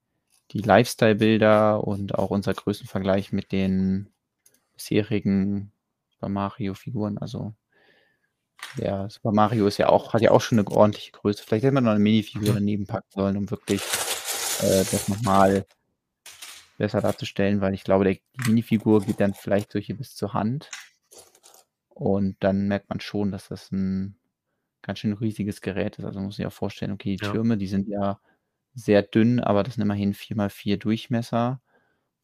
die 0.52 0.60
Lifestyle-Bilder 0.60 1.86
und 1.86 2.16
auch 2.16 2.32
unser 2.32 2.54
Größenvergleich 2.54 3.32
mit 3.32 3.54
den 3.54 4.12
bisherigen 4.74 5.72
Super 6.12 6.30
Mario-Figuren, 6.30 7.18
also 7.18 7.54
der 8.78 9.09
Super 9.09 9.32
Mario 9.32 9.68
ist 9.68 9.78
ja 9.78 9.89
auch, 9.89 10.13
hat 10.13 10.22
ja 10.22 10.32
auch 10.32 10.41
schon 10.41 10.59
eine 10.59 10.68
ordentliche 10.70 11.11
Größe. 11.11 11.43
Vielleicht 11.43 11.63
hätte 11.63 11.74
man 11.74 11.84
noch 11.84 11.91
eine 11.91 11.99
Minifigur 11.99 12.53
daneben 12.53 12.86
packen 12.88 13.09
sollen, 13.11 13.38
um 13.38 13.49
wirklich 13.49 13.82
äh, 14.61 14.84
das 14.91 15.07
nochmal 15.07 15.66
besser 16.78 17.01
darzustellen, 17.01 17.61
weil 17.61 17.74
ich 17.74 17.84
glaube, 17.84 18.03
der, 18.03 18.13
die 18.16 18.49
Minifigur 18.49 19.01
geht 19.01 19.20
dann 19.20 19.34
vielleicht 19.34 19.72
so 19.72 19.80
hier 19.80 19.95
bis 19.97 20.16
zur 20.16 20.34
Hand. 20.34 20.70
Und 21.89 22.36
dann 22.41 22.68
merkt 22.68 22.89
man 22.89 22.99
schon, 22.99 23.32
dass 23.32 23.47
das 23.47 23.72
ein 23.72 24.18
ganz 24.82 24.99
schön 24.99 25.13
riesiges 25.13 25.61
Gerät 25.61 25.97
ist. 25.97 26.05
Also 26.05 26.20
man 26.20 26.26
muss 26.26 26.36
sich 26.36 26.45
auch 26.45 26.51
vorstellen, 26.53 26.91
okay, 26.91 27.16
die 27.16 27.26
Ja. 27.26 27.32
Türme, 27.32 27.57
die 27.57 27.68
sind 27.68 27.88
ja 27.88 28.20
sehr 28.74 29.01
dünn, 29.01 29.39
aber 29.39 29.63
das 29.63 29.76
sind 29.76 29.84
immerhin 29.84 30.13
4x4 30.13 30.78
Durchmesser. 30.78 31.61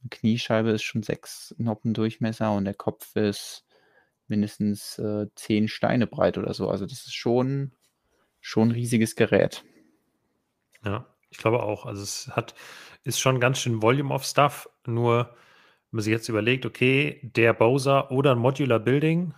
Kniescheibe 0.09 0.71
ist 0.71 0.83
schon 0.83 1.03
6 1.03 1.55
Noppen 1.57 1.93
Durchmesser 1.93 2.51
und 2.51 2.65
der 2.65 2.73
Kopf 2.73 3.15
ist 3.15 3.65
mindestens 4.31 4.97
äh, 4.99 5.27
10 5.35 5.67
Steine 5.67 6.07
breit 6.07 6.39
oder 6.39 6.55
so. 6.55 6.69
Also 6.69 6.85
das 6.87 7.05
ist 7.05 7.15
schon, 7.15 7.73
schon 8.41 8.69
ein 8.69 8.73
riesiges 8.73 9.15
Gerät. 9.15 9.63
Ja, 10.83 11.05
ich 11.29 11.37
glaube 11.37 11.63
auch. 11.63 11.85
Also 11.85 12.03
es 12.03 12.27
hat, 12.35 12.55
ist 13.03 13.19
schon 13.19 13.39
ganz 13.39 13.59
schön 13.59 13.81
Volume 13.81 14.13
of 14.13 14.23
Stuff. 14.23 14.69
Nur, 14.85 15.25
wenn 15.91 15.97
man 15.97 16.03
sich 16.03 16.11
jetzt 16.11 16.29
überlegt, 16.29 16.65
okay, 16.65 17.19
der 17.23 17.53
Bowser 17.53 18.11
oder 18.11 18.31
ein 18.31 18.39
Modular 18.39 18.79
Building, 18.79 19.33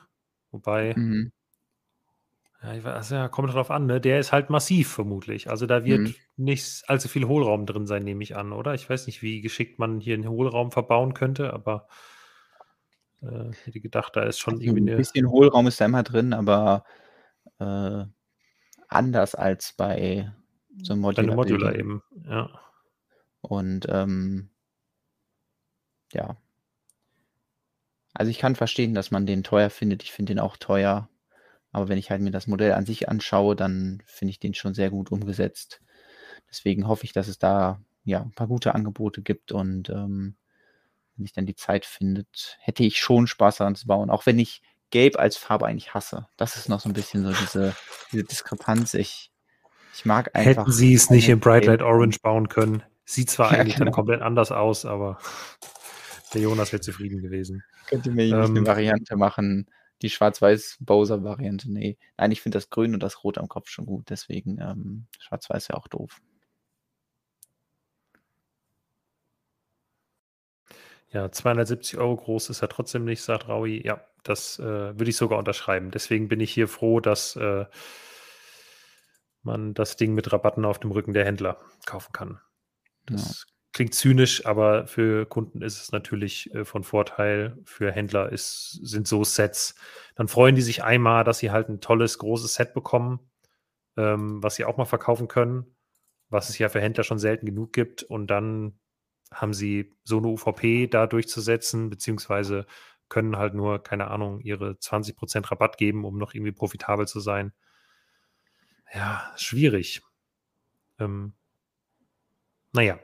wobei, 0.51 0.97
Mhm. 0.97 1.31
ja, 2.61 2.73
ich 2.75 2.83
weiß, 2.83 3.09
ja, 3.11 3.27
kommt 3.27 3.53
drauf 3.53 3.71
an, 3.71 3.85
ne? 3.87 3.99
Der 3.99 4.19
ist 4.19 4.31
halt 4.31 4.49
massiv 4.49 4.89
vermutlich. 4.93 5.49
Also 5.49 5.65
da 5.65 5.83
wird 5.85 6.09
Mhm. 6.09 6.15
nicht 6.37 6.83
allzu 6.87 7.09
viel 7.09 7.27
Hohlraum 7.27 7.65
drin 7.65 7.85
sein, 7.87 8.03
nehme 8.03 8.23
ich 8.23 8.35
an, 8.37 8.53
oder? 8.53 8.73
Ich 8.73 8.89
weiß 8.89 9.05
nicht, 9.07 9.21
wie 9.21 9.41
geschickt 9.41 9.79
man 9.79 9.99
hier 9.99 10.13
einen 10.15 10.29
Hohlraum 10.29 10.71
verbauen 10.71 11.13
könnte, 11.13 11.51
aber 11.53 11.87
äh, 13.23 13.51
ich 13.51 13.65
hätte 13.67 13.81
gedacht, 13.81 14.15
da 14.15 14.23
ist 14.23 14.39
schon 14.39 14.55
Also 14.55 14.63
irgendwie 14.65 14.91
ein 14.91 14.97
bisschen 14.97 15.29
Hohlraum 15.29 15.67
ist 15.67 15.81
da 15.81 15.85
immer 15.85 16.03
drin, 16.03 16.33
aber 16.33 16.83
äh, 17.59 18.05
anders 18.87 19.35
als 19.35 19.73
bei 19.73 20.31
so 20.81 20.93
einem 20.93 21.01
Bei 21.13 21.21
einem 21.21 21.35
Modular 21.35 21.35
Modular 21.35 21.71
Building. 21.71 21.79
eben, 21.79 22.03
ja. 22.25 22.49
Und 23.41 23.85
ähm, 23.89 24.49
ja. 26.13 26.37
Also 28.13 28.29
ich 28.29 28.39
kann 28.39 28.55
verstehen, 28.55 28.93
dass 28.93 29.11
man 29.11 29.25
den 29.25 29.43
teuer 29.43 29.69
findet. 29.69 30.03
Ich 30.03 30.11
finde 30.11 30.33
den 30.33 30.39
auch 30.39 30.57
teuer. 30.57 31.09
Aber 31.71 31.89
wenn 31.89 31.97
ich 31.97 32.11
halt 32.11 32.21
mir 32.21 32.31
das 32.31 32.47
Modell 32.47 32.73
an 32.73 32.85
sich 32.85 33.09
anschaue, 33.09 33.55
dann 33.55 34.01
finde 34.05 34.31
ich 34.31 34.39
den 34.39 34.53
schon 34.53 34.73
sehr 34.75 34.91
gut 34.91 35.11
umgesetzt. 35.11 35.81
Deswegen 36.49 36.87
hoffe 36.87 37.05
ich, 37.05 37.13
dass 37.13 37.27
es 37.27 37.39
da 37.39 37.81
ja 38.03 38.21
ein 38.21 38.31
paar 38.33 38.47
gute 38.47 38.75
Angebote 38.75 39.23
gibt 39.23 39.51
und 39.51 39.89
ähm, 39.89 40.35
wenn 41.15 41.25
sich 41.25 41.33
dann 41.33 41.45
die 41.45 41.55
Zeit 41.55 41.85
findet, 41.85 42.57
hätte 42.59 42.83
ich 42.83 42.99
schon 42.99 43.27
Spaß 43.27 43.57
daran 43.57 43.75
zu 43.75 43.87
bauen. 43.87 44.09
Auch 44.09 44.25
wenn 44.25 44.39
ich 44.39 44.61
Gelb 44.93 45.17
als 45.17 45.37
Farbe 45.37 45.65
eigentlich 45.65 45.95
hasse. 45.95 46.27
Das 46.37 46.55
ist 46.55 46.69
noch 46.69 46.79
so 46.79 46.87
ein 46.87 46.93
bisschen 46.93 47.23
so 47.23 47.31
diese, 47.31 47.75
diese 48.11 48.23
Diskrepanz. 48.25 48.93
Ich, 48.93 49.31
ich 49.91 50.05
mag 50.05 50.35
einfach. 50.35 50.63
Hätten 50.63 50.71
sie 50.71 50.93
es 50.93 51.09
nicht 51.09 51.27
in 51.29 51.39
Bright 51.39 51.65
Light 51.65 51.81
Orange 51.81 52.19
bauen 52.21 52.47
können. 52.47 52.83
Sieht 53.03 53.31
zwar 53.31 53.51
Ja, 53.53 53.59
eigentlich 53.59 53.75
dann 53.75 53.85
genau. 53.85 53.95
komplett 53.95 54.21
anders 54.21 54.51
aus, 54.51 54.85
aber 54.85 55.17
der 56.35 56.41
Jonas 56.41 56.71
wäre 56.71 56.81
zufrieden 56.81 57.23
gewesen. 57.23 57.63
Könnt 57.87 58.05
ihr 58.05 58.11
mir 58.11 58.25
Ähm, 58.25 58.55
eine 58.55 58.65
Variante 58.67 59.15
machen? 59.15 59.67
Die 60.03 60.11
Schwarz-Weiß-Bowser-Variante? 60.11 61.71
Nee. 61.71 61.97
Nein, 62.17 62.31
ich 62.31 62.41
finde 62.41 62.57
das 62.57 62.69
Grün 62.69 62.93
und 62.93 63.01
das 63.01 63.23
Rot 63.23 63.39
am 63.39 63.47
Kopf 63.47 63.69
schon 63.69 63.87
gut. 63.87 64.11
Deswegen 64.11 64.59
ähm, 64.59 65.07
Schwarz-Weiß 65.19 65.69
wäre 65.69 65.79
auch 65.79 65.87
doof. 65.87 66.21
Ja, 71.13 71.31
270 71.31 71.99
Euro 71.99 72.15
groß 72.15 72.49
ist 72.49 72.63
er 72.63 72.69
trotzdem 72.69 73.05
nicht, 73.05 73.21
sagt 73.21 73.47
Raui. 73.47 73.85
Ja, 73.85 74.01
das 74.23 74.57
äh, 74.57 74.63
würde 74.97 75.09
ich 75.09 75.15
sogar 75.15 75.37
unterschreiben. 75.37 75.91
Deswegen 75.91 76.27
bin 76.27 76.39
ich 76.39 76.51
hier 76.51 76.67
froh, 76.67 76.99
dass 76.99 77.35
äh, 77.35 77.65
man 79.43 79.75
das 79.75 79.95
Ding 79.95 80.15
mit 80.15 80.33
Rabatten 80.33 80.65
auf 80.65 80.79
dem 80.79 80.91
Rücken 80.91 81.13
der 81.13 81.25
Händler 81.25 81.59
kaufen 81.85 82.13
kann. 82.13 82.39
Das 83.05 83.45
klingt 83.73 83.93
zynisch, 83.93 84.47
aber 84.47 84.87
für 84.87 85.27
Kunden 85.27 85.61
ist 85.61 85.79
es 85.79 85.91
natürlich 85.91 86.51
äh, 86.55 86.65
von 86.65 86.83
Vorteil. 86.83 87.59
Für 87.63 87.91
Händler 87.91 88.31
ist, 88.31 88.79
sind 88.81 89.07
so 89.07 89.23
Sets. 89.23 89.75
Dann 90.15 90.27
freuen 90.27 90.55
die 90.55 90.61
sich 90.63 90.83
einmal, 90.83 91.23
dass 91.23 91.37
sie 91.37 91.51
halt 91.51 91.69
ein 91.69 91.79
tolles, 91.79 92.17
großes 92.17 92.55
Set 92.55 92.73
bekommen, 92.73 93.19
ähm, 93.97 94.41
was 94.41 94.55
sie 94.55 94.65
auch 94.65 94.77
mal 94.77 94.85
verkaufen 94.85 95.27
können, 95.27 95.75
was 96.29 96.49
es 96.49 96.57
ja 96.57 96.69
für 96.69 96.81
Händler 96.81 97.03
schon 97.03 97.19
selten 97.19 97.45
genug 97.45 97.71
gibt. 97.71 98.01
Und 98.01 98.27
dann 98.27 98.79
haben 99.33 99.53
sie 99.53 99.93
so 100.03 100.17
eine 100.17 100.27
UVP 100.27 100.87
da 100.87 101.07
durchzusetzen, 101.07 101.89
beziehungsweise 101.89 102.65
können 103.09 103.37
halt 103.37 103.53
nur, 103.53 103.83
keine 103.83 104.09
Ahnung, 104.09 104.39
ihre 104.39 104.71
20% 104.71 105.51
Rabatt 105.51 105.77
geben, 105.77 106.05
um 106.05 106.17
noch 106.17 106.33
irgendwie 106.33 106.51
profitabel 106.51 107.07
zu 107.07 107.19
sein. 107.19 107.53
Ja, 108.93 109.31
schwierig. 109.35 110.01
Ähm, 110.99 111.33
naja, 112.71 112.99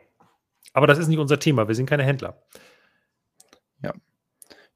aber 0.74 0.88
das 0.88 1.00
ist 1.00 1.08
nicht 1.08 1.20
unser 1.20 1.40
Thema. 1.40 1.68
Wir 1.68 1.76
sind 1.76 1.90
keine 1.90 2.04
Händler. 2.04 2.42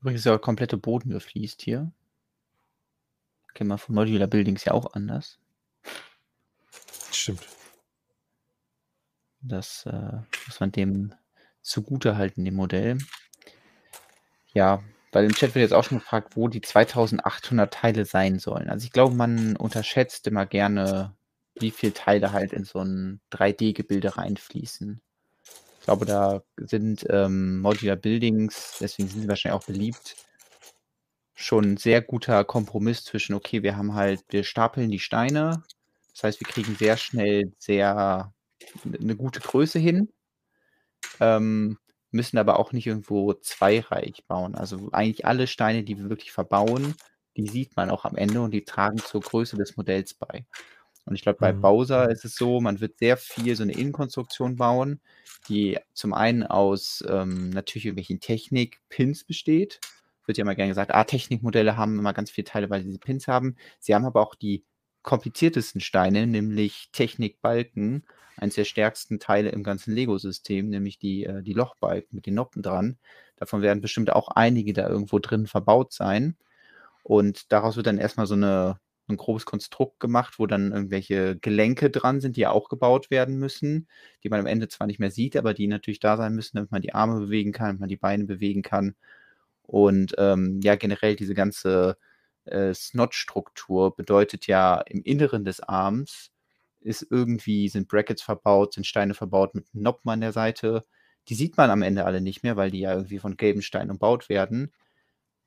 Übrigens 0.04 0.20
ist 0.20 0.26
ja 0.26 0.36
auch 0.36 0.42
komplette 0.42 0.76
Boden 0.76 1.12
gefliest 1.12 1.62
hier. 1.62 1.90
Kennen 3.54 3.70
wir 3.70 3.78
von 3.78 3.96
Modular 3.96 4.28
Buildings 4.28 4.66
ja 4.66 4.74
auch 4.74 4.94
anders. 4.96 5.40
Stimmt. 7.14 7.48
Das 9.40 9.86
äh, 9.86 10.20
muss 10.46 10.60
man 10.60 10.74
dem 10.74 11.16
zugute 11.64 12.18
halten, 12.18 12.46
dem 12.46 12.56
Modell. 12.56 13.00
Ja, 14.54 14.84
weil 15.12 15.26
im 15.26 15.34
Chat 15.34 15.56
wird 15.56 15.64
jetzt 15.64 15.74
auch 15.74 15.84
schon 15.84 16.00
gefragt, 16.00 16.36
wo 16.36 16.48
die 16.48 16.62
2800 16.62 17.74
Teile 17.74 18.06
sein 18.06 18.40
sollen. 18.40 18.70
Also 18.70 18.86
ich 18.86 18.92
glaube, 18.92 19.16
man 19.16 19.56
unterschätzt 19.56 20.28
immer 20.28 20.46
gerne, 20.46 21.16
wie 21.56 21.72
viele 21.72 21.94
Teile 21.94 22.32
halt 22.32 22.54
in 22.54 22.64
so 22.64 22.80
ein 22.80 23.22
3D-Gebilde 23.32 24.18
reinfließen. 24.18 25.02
Ich 25.80 25.86
glaube, 25.86 26.06
da 26.06 26.44
sind 26.58 27.06
ähm, 27.10 27.60
Modular 27.60 27.96
Buildings, 27.96 28.78
deswegen 28.80 29.10
sind 29.10 29.22
sie 29.22 29.28
wahrscheinlich 29.28 29.62
auch 29.62 29.68
beliebt, 29.68 30.16
schon 31.36 31.74
ein 31.74 31.78
sehr 31.78 32.02
guter 32.02 32.44
Kompromiss 32.46 33.04
zwischen, 33.04 33.36
okay, 33.36 33.64
wir 33.64 33.76
haben 33.76 33.94
halt, 33.94 34.24
wir 34.30 34.44
stapeln 34.44 34.90
die 34.90 35.00
Steine, 35.00 35.64
das 36.14 36.24
heißt, 36.24 36.40
wir 36.40 36.48
kriegen 36.48 36.76
sehr 36.76 36.96
schnell 36.96 37.52
sehr 37.58 38.34
eine 38.86 39.16
gute 39.16 39.42
Größe 39.42 39.78
hin, 39.78 40.10
ähm, 41.20 41.78
müssen 42.12 42.38
aber 42.38 42.60
auch 42.60 42.72
nicht 42.74 42.88
irgendwo 42.88 43.34
zweireich 43.34 44.24
bauen. 44.28 44.56
Also 44.56 44.90
eigentlich 44.92 45.26
alle 45.26 45.48
Steine, 45.48 45.84
die 45.84 45.98
wir 45.98 46.10
wirklich 46.10 46.32
verbauen, 46.32 46.96
die 47.36 47.48
sieht 47.48 47.76
man 47.76 47.90
auch 47.90 48.06
am 48.06 48.16
Ende 48.16 48.42
und 48.42 48.52
die 48.52 48.66
tragen 48.66 48.98
zur 49.00 49.22
Größe 49.22 49.58
des 49.58 49.78
Modells 49.78 50.14
bei. 50.14 50.46
Und 51.06 51.16
ich 51.16 51.22
glaube, 51.24 51.40
bei 51.40 51.52
Mhm. 51.52 51.62
Bowser 51.62 52.10
ist 52.10 52.26
es 52.26 52.36
so, 52.36 52.62
man 52.62 52.80
wird 52.80 53.00
sehr 53.00 53.18
viel 53.18 53.56
so 53.56 53.64
eine 53.64 53.74
Innenkonstruktion 53.74 54.56
bauen, 54.58 55.02
die 55.50 55.78
zum 55.94 56.14
einen 56.14 56.44
aus 56.44 57.04
ähm, 57.08 57.50
natürlich 57.50 57.86
irgendwelchen 57.86 58.20
Technik-Pins 58.20 59.26
besteht. 59.26 59.80
Wird 60.26 60.38
ja 60.38 60.44
immer 60.44 60.56
gerne 60.56 60.70
gesagt, 60.70 60.94
ah, 60.94 61.04
Technikmodelle 61.04 61.76
haben 61.76 62.00
immer 62.00 62.14
ganz 62.14 62.32
viele 62.32 62.46
Teile, 62.46 62.70
weil 62.70 62.82
sie 62.82 62.88
diese 62.88 63.00
Pins 63.00 63.28
haben. 63.28 63.58
Sie 63.80 63.94
haben 63.94 64.06
aber 64.06 64.22
auch 64.22 64.36
die 64.36 64.64
kompliziertesten 65.04 65.82
Steine, 65.82 66.28
nämlich 66.28 66.90
Technikbalken, 66.92 68.04
eines 68.38 68.56
der 68.56 68.66
stärksten 68.66 69.20
Teile 69.20 69.50
im 69.50 69.64
ganzen 69.64 69.94
Lego-System, 69.94 70.70
nämlich 70.70 70.98
die, 70.98 71.26
äh, 71.26 71.44
die 71.44 71.54
Lochbalken 71.54 72.16
mit 72.16 72.26
den 72.26 72.36
Noppen 72.36 72.64
dran. 72.64 72.98
Davon 73.38 73.62
werden 73.62 73.82
bestimmt 73.82 74.12
auch 74.12 74.30
einige 74.30 74.74
da 74.74 74.88
irgendwo 74.88 75.20
drin 75.20 75.48
verbaut 75.48 75.94
sein. 75.94 76.36
Und 77.04 77.52
daraus 77.52 77.76
wird 77.76 77.88
dann 77.88 77.98
erstmal 77.98 78.28
so 78.28 78.36
eine, 78.36 78.80
ein 79.10 79.18
grobes 79.18 79.46
Konstrukt 79.46 80.00
gemacht, 80.00 80.36
wo 80.40 80.48
dann 80.48 80.72
irgendwelche 80.72 81.38
Gelenke 81.38 81.90
dran 81.90 82.22
sind, 82.22 82.38
die 82.38 82.42
ja 82.42 82.52
auch 82.52 82.70
gebaut 82.70 83.12
werden 83.12 83.38
müssen, 83.38 83.88
die 84.24 84.30
man 84.30 84.40
am 84.40 84.46
Ende 84.48 84.70
zwar 84.70 84.88
nicht 84.88 85.00
mehr 85.00 85.12
sieht, 85.12 85.36
aber 85.36 85.54
die 85.54 85.68
natürlich 85.68 86.00
da 86.00 86.18
sein 86.18 86.34
müssen, 86.34 86.56
damit 86.58 86.72
man 86.72 86.82
die 86.82 86.94
Arme 86.94 87.20
bewegen 87.20 87.52
kann, 87.52 87.68
damit 87.68 87.82
man 87.82 87.90
die 87.90 87.98
Beine 87.98 88.24
bewegen 88.26 88.62
kann. 88.62 88.96
Und 89.64 90.16
ähm, 90.18 90.62
ja, 90.64 90.76
generell 90.76 91.16
diese 91.16 91.34
ganze 91.34 91.98
äh, 92.46 92.74
Snot-Struktur 92.74 93.96
bedeutet 93.96 94.48
ja 94.48 94.82
im 94.82 95.02
Inneren 95.04 95.46
des 95.46 95.60
Arms 95.62 96.34
ist 96.84 97.08
irgendwie, 97.10 97.70
sind 97.70 97.88
Brackets 97.88 98.22
verbaut, 98.22 98.74
sind 98.74 98.86
Steine 98.86 99.14
verbaut 99.14 99.56
mit 99.56 99.74
Noppen 99.74 100.10
an 100.10 100.22
der 100.22 100.32
Seite. 100.32 100.86
Die 101.30 101.36
sieht 101.36 101.58
man 101.58 101.70
am 101.70 101.82
Ende 101.82 102.06
alle 102.06 102.22
nicht 102.22 102.44
mehr, 102.44 102.58
weil 102.58 102.72
die 102.72 102.82
ja 102.82 102.94
irgendwie 102.94 103.20
von 103.20 103.38
gelben 103.38 103.62
Steinen 103.62 103.92
umbaut 103.92 104.30
werden. 104.30 104.74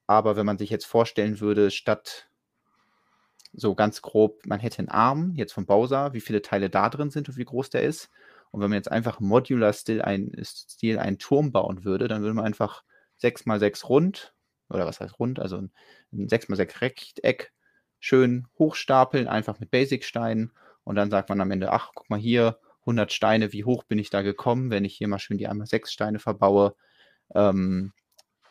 Aber 0.07 0.37
wenn 0.37 0.47
man 0.47 0.59
sich 0.59 0.71
jetzt 0.71 0.87
vorstellen 0.87 1.41
würde, 1.41 1.71
statt 1.71 2.29
so 3.53 3.75
ganz 3.75 4.03
grob, 4.03 4.45
man 4.47 4.61
hätte 4.61 4.79
einen 4.79 4.89
Arm 4.89 5.33
jetzt 5.35 5.53
von 5.53 5.67
Bowser, 5.67 6.13
wie 6.13 6.21
viele 6.21 6.43
Teile 6.43 6.71
da 6.71 6.89
drin 6.89 7.11
sind 7.11 7.29
und 7.29 7.37
wie 7.37 7.45
groß 7.45 7.71
der 7.71 7.83
ist. 7.83 8.11
Und 8.51 8.61
wenn 8.61 8.71
man 8.71 8.77
jetzt 8.77 8.91
einfach 8.91 9.21
Modular-Stil 9.21 10.03
ein, 10.03 10.33
Stil 10.43 10.99
einen 10.99 11.19
Turm 11.19 11.53
bauen 11.53 11.85
würde, 11.85 12.09
dann 12.09 12.23
würde 12.23 12.35
man 12.35 12.45
einfach 12.45 12.83
6x6 13.23 13.87
rund, 13.87 14.35
oder 14.69 14.87
was 14.87 15.01
heißt 15.01 15.19
rund, 15.19 15.39
also 15.39 15.59
ein, 15.59 15.73
ein 16.13 16.29
6x6 16.29 16.81
Rechteck 16.81 17.53
schön 17.99 18.47
hochstapeln, 18.59 19.29
einfach 19.29 19.59
mit 19.59 19.71
Basic-Steinen. 19.71 20.53
Und 20.85 20.97
dann 20.97 21.11
sagt 21.11 21.29
man 21.29 21.41
am 21.41 21.51
Ende, 21.51 21.73
ach, 21.73 21.91
guck 21.95 22.09
mal 22.11 22.19
hier, 22.19 22.59
100 22.83 23.13
Steine, 23.13 23.53
wie 23.53 23.65
hoch 23.65 23.83
bin 23.83 23.99
ich 23.99 24.11
da 24.11 24.23
gekommen, 24.23 24.71
wenn 24.71 24.85
ich 24.85 24.95
hier 24.95 25.09
mal 25.09 25.19
schön 25.19 25.39
die 25.39 25.49
einmal 25.49 25.67
6 25.67 25.93
Steine 25.93 26.21
verbaue. 26.21 26.77
Ähm, 27.35 27.93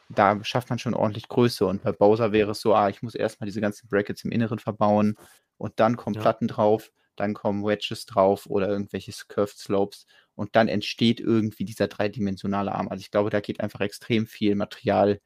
da 0.09 0.43
schafft 0.43 0.69
man 0.69 0.79
schon 0.79 0.93
ordentlich 0.93 1.29
Größe. 1.29 1.65
Und 1.65 1.83
bei 1.83 1.91
Bowser 1.93 2.31
wäre 2.31 2.51
es 2.51 2.61
so, 2.61 2.75
ah, 2.75 2.89
ich 2.89 3.01
muss 3.01 3.15
erstmal 3.15 3.45
diese 3.45 3.61
ganzen 3.61 3.87
Brackets 3.87 4.23
im 4.23 4.31
Inneren 4.31 4.59
verbauen 4.59 5.15
und 5.57 5.79
dann 5.79 5.95
kommen 5.95 6.15
ja. 6.15 6.21
Platten 6.21 6.47
drauf, 6.47 6.91
dann 7.15 7.33
kommen 7.33 7.63
Wedges 7.63 8.05
drauf 8.05 8.45
oder 8.47 8.67
irgendwelche 8.67 9.13
Curved 9.27 9.57
Slopes 9.57 10.05
und 10.35 10.55
dann 10.55 10.67
entsteht 10.67 11.21
irgendwie 11.21 11.63
dieser 11.63 11.87
dreidimensionale 11.87 12.73
Arm. 12.73 12.89
Also 12.89 13.01
ich 13.01 13.11
glaube, 13.11 13.29
da 13.29 13.39
geht 13.39 13.61
einfach 13.61 13.79
extrem 13.79 14.27
viel 14.27 14.55
Material 14.55 15.21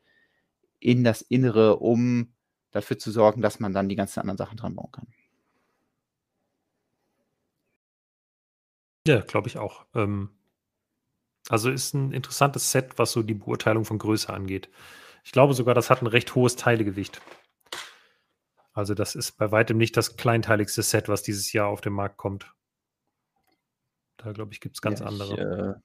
in 0.80 1.03
das 1.03 1.22
Innere, 1.22 1.77
um 1.77 2.34
dafür 2.72 2.97
zu 2.97 3.11
sorgen, 3.11 3.41
dass 3.41 3.60
man 3.60 3.73
dann 3.73 3.89
die 3.89 3.95
ganzen 3.95 4.19
anderen 4.19 4.38
Sachen 4.38 4.57
dran 4.57 4.76
bauen 4.76 4.91
kann. 4.91 5.07
Ja, 9.07 9.22
glaube 9.22 9.47
ich 9.47 9.57
auch. 9.57 9.85
Ähm, 9.95 10.30
also 11.49 11.72
ist 11.72 11.93
ein 11.93 12.11
interessantes 12.11 12.72
Set, 12.72 12.99
was 12.99 13.11
so 13.11 13.23
die 13.23 13.34
Beurteilung 13.34 13.85
von 13.85 13.97
Größe 13.97 14.31
angeht. 14.31 14.69
Ich 15.23 15.31
glaube 15.31 15.53
sogar, 15.53 15.73
das 15.73 15.89
hat 15.89 16.01
ein 16.01 16.07
recht 16.07 16.35
hohes 16.35 16.56
Teilegewicht. 16.56 17.22
Also 18.73 18.93
das 18.93 19.15
ist 19.15 19.34
bei 19.34 19.51
weitem 19.51 19.77
nicht 19.77 19.97
das 19.97 20.15
kleinteiligste 20.15 20.84
Set, 20.84 21.10
was 21.10 21.23
dieses 21.23 21.51
Jahr 21.53 21.68
auf 21.68 21.81
den 21.81 21.93
Markt 21.93 22.18
kommt. 22.18 22.53
Da 24.18 24.31
glaube 24.31 24.53
ich, 24.53 24.60
gibt 24.60 24.76
es 24.76 24.81
ganz 24.81 24.99
ja, 24.99 25.06
ich, 25.06 25.11
andere. 25.11 25.77
Äh, 25.77 25.81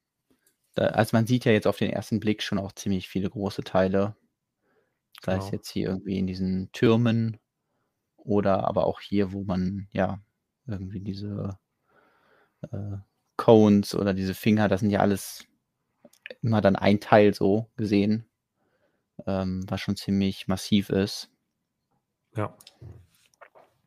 da, 0.75 0.87
also 0.89 1.16
man 1.16 1.27
sieht 1.27 1.45
ja 1.45 1.53
jetzt 1.53 1.66
auf 1.66 1.79
den 1.79 1.91
ersten 1.91 2.21
Blick 2.21 2.43
schon 2.43 2.59
auch 2.59 2.73
ziemlich 2.73 3.09
viele 3.09 3.31
große 3.31 3.62
Teile. 3.62 4.16
Sei 5.25 5.33
genau. 5.33 5.45
es 5.45 5.51
jetzt 5.51 5.71
hier 5.71 5.89
irgendwie 5.89 6.19
in 6.19 6.27
diesen 6.27 6.71
Türmen 6.73 7.39
oder 8.17 8.69
aber 8.69 8.87
auch 8.87 9.01
hier, 9.01 9.33
wo 9.33 9.45
man 9.45 9.89
ja 9.91 10.23
irgendwie 10.67 11.01
diese 11.01 11.59
äh, 12.63 12.97
Cones 13.37 13.95
oder 13.95 14.15
diese 14.15 14.35
Finger, 14.35 14.69
das 14.69 14.81
sind 14.81 14.91
ja 14.91 15.01
alles 15.01 15.47
immer 16.43 16.61
dann 16.61 16.77
ein 16.77 17.01
Teil 17.01 17.35
so 17.35 17.71
gesehen, 17.77 18.27
ähm, 19.27 19.65
was 19.69 19.81
schon 19.81 19.97
ziemlich 19.97 20.49
massiv 20.49 20.91
ist. 20.91 21.31
Ja. 22.37 22.57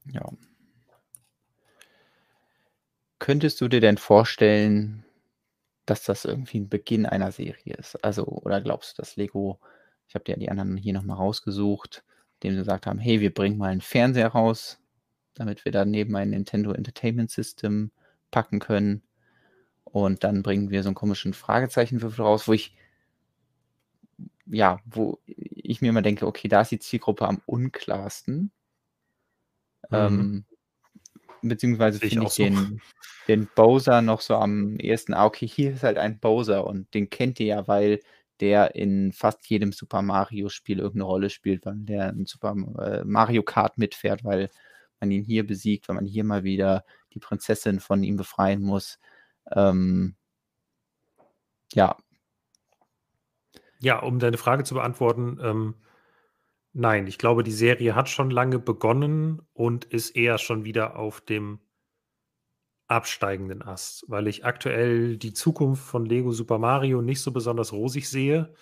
Ja. 0.05 0.31
Könntest 3.19 3.59
du 3.61 3.67
dir 3.67 3.81
denn 3.81 3.97
vorstellen, 3.97 5.03
dass 5.85 6.03
das 6.03 6.25
irgendwie 6.25 6.59
ein 6.59 6.69
Beginn 6.69 7.05
einer 7.05 7.31
Serie 7.31 7.75
ist? 7.75 7.95
Also, 8.03 8.25
oder 8.25 8.61
glaubst 8.61 8.97
du, 8.97 9.01
dass 9.01 9.15
Lego, 9.15 9.59
ich 10.07 10.15
habe 10.15 10.23
dir 10.23 10.37
die 10.37 10.49
anderen 10.49 10.77
hier 10.77 10.93
nochmal 10.93 11.17
rausgesucht, 11.17 12.03
dem 12.43 12.53
sie 12.53 12.59
gesagt 12.59 12.85
haben, 12.85 12.99
hey, 12.99 13.19
wir 13.19 13.33
bringen 13.33 13.57
mal 13.57 13.71
einen 13.71 13.81
Fernseher 13.81 14.29
raus, 14.29 14.79
damit 15.33 15.65
wir 15.65 15.71
daneben 15.71 16.15
ein 16.15 16.29
Nintendo 16.29 16.71
Entertainment 16.71 17.31
System 17.31 17.91
packen 18.31 18.59
können. 18.59 19.03
Und 19.83 20.23
dann 20.23 20.43
bringen 20.43 20.69
wir 20.69 20.83
so 20.83 20.89
einen 20.89 20.95
komischen 20.95 21.33
Fragezeichenwürfel 21.33 22.23
raus, 22.23 22.47
wo 22.47 22.53
ich, 22.53 22.75
ja, 24.45 24.79
wo 24.85 25.19
ich 25.25 25.81
mir 25.81 25.89
immer 25.89 26.01
denke, 26.01 26.25
okay, 26.25 26.47
da 26.47 26.61
ist 26.61 26.71
die 26.71 26.79
Zielgruppe 26.79 27.27
am 27.27 27.41
unklarsten. 27.45 28.51
Mhm. 29.89 29.95
Ähm, 29.95 30.45
beziehungsweise 31.41 31.99
finde 31.99 32.25
ich, 32.25 32.39
ich 32.39 32.45
den, 32.45 32.55
so. 32.55 32.77
den 33.27 33.47
Bowser 33.55 34.01
noch 34.01 34.21
so 34.21 34.35
am 34.35 34.77
ehesten, 34.79 35.13
ah, 35.13 35.25
okay, 35.25 35.47
hier 35.47 35.71
ist 35.73 35.83
halt 35.83 35.97
ein 35.97 36.19
Bowser 36.19 36.65
und 36.65 36.93
den 36.93 37.09
kennt 37.09 37.39
ihr 37.39 37.47
ja, 37.47 37.67
weil 37.67 37.99
der 38.41 38.75
in 38.75 39.11
fast 39.11 39.47
jedem 39.49 39.71
Super 39.71 40.01
Mario-Spiel 40.01 40.79
irgendeine 40.79 41.05
Rolle 41.05 41.29
spielt, 41.29 41.65
weil 41.65 41.75
der 41.77 42.09
in 42.09 42.25
Super 42.25 42.55
äh, 42.79 43.03
Mario 43.03 43.43
Kart 43.43 43.77
mitfährt, 43.77 44.23
weil 44.23 44.49
man 44.99 45.11
ihn 45.11 45.23
hier 45.23 45.45
besiegt, 45.45 45.87
weil 45.87 45.95
man 45.95 46.05
hier 46.05 46.23
mal 46.23 46.43
wieder 46.43 46.85
die 47.13 47.19
Prinzessin 47.19 47.79
von 47.79 48.03
ihm 48.03 48.17
befreien 48.17 48.61
muss. 48.61 48.99
Ähm, 49.51 50.15
ja. 51.73 51.97
Ja, 53.79 53.99
um 53.99 54.19
deine 54.19 54.37
Frage 54.37 54.63
zu 54.63 54.73
beantworten, 54.73 55.39
ähm, 55.41 55.75
nein, 56.73 57.07
ich 57.07 57.17
glaube, 57.17 57.43
die 57.43 57.51
Serie 57.51 57.95
hat 57.95 58.09
schon 58.09 58.31
lange 58.31 58.59
begonnen 58.59 59.41
und 59.53 59.85
ist 59.85 60.15
eher 60.15 60.37
schon 60.37 60.65
wieder 60.65 60.97
auf 60.97 61.21
dem 61.21 61.59
absteigenden 62.87 63.61
Ast, 63.61 64.05
weil 64.07 64.27
ich 64.27 64.45
aktuell 64.45 65.17
die 65.17 65.33
Zukunft 65.33 65.83
von 65.83 66.05
Lego 66.05 66.31
Super 66.31 66.57
Mario 66.57 67.01
nicht 67.01 67.21
so 67.21 67.31
besonders 67.31 67.73
rosig 67.73 68.09
sehe. 68.09 68.53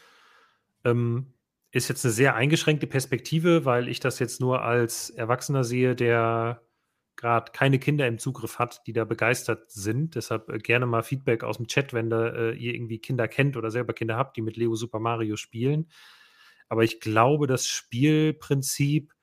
Ähm, 0.84 1.34
ist 1.72 1.90
jetzt 1.90 2.06
eine 2.06 2.14
sehr 2.14 2.36
eingeschränkte 2.36 2.88
Perspektive, 2.88 3.66
weil 3.66 3.88
ich 3.90 4.00
das 4.00 4.20
jetzt 4.20 4.40
nur 4.42 4.64
als 4.64 5.10
Erwachsener 5.10 5.64
sehe, 5.64 5.96
der 5.96 6.62
gerade 7.18 7.52
keine 7.52 7.80
Kinder 7.80 8.08
im 8.08 8.18
Zugriff 8.18 8.60
hat, 8.60 8.86
die 8.88 8.94
da 8.94 9.06
begeistert 9.06 9.72
sind. 9.72 10.16
Deshalb 10.16 10.50
äh, 10.50 10.58
gerne 10.58 10.86
mal 10.86 11.04
Feedback 11.04 11.44
aus 11.44 11.58
dem 11.58 11.68
Chat, 11.68 11.94
wenn 11.94 12.10
da, 12.10 12.28
äh, 12.30 12.52
ihr 12.54 12.74
irgendwie 12.74 13.00
Kinder 13.00 13.28
kennt 13.28 13.58
oder 13.58 13.72
selber 13.72 13.94
Kinder 13.94 14.18
habt, 14.18 14.38
die 14.38 14.42
mit 14.42 14.58
Lego 14.58 14.76
Super 14.76 15.00
Mario 15.00 15.36
spielen. 15.36 15.88
Aber 16.68 16.84
ich 16.84 17.00
glaube, 17.00 17.48
das 17.48 17.68
Spielprinzip 17.68 19.15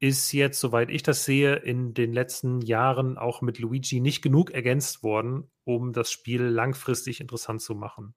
ist 0.00 0.32
jetzt, 0.32 0.60
soweit 0.60 0.90
ich 0.90 1.02
das 1.02 1.24
sehe, 1.24 1.56
in 1.56 1.94
den 1.94 2.12
letzten 2.12 2.60
Jahren 2.60 3.16
auch 3.16 3.42
mit 3.42 3.58
Luigi 3.58 4.00
nicht 4.00 4.22
genug 4.22 4.50
ergänzt 4.50 5.02
worden, 5.02 5.50
um 5.64 5.92
das 5.92 6.10
Spiel 6.10 6.42
langfristig 6.42 7.20
interessant 7.20 7.62
zu 7.62 7.74
machen. 7.74 8.14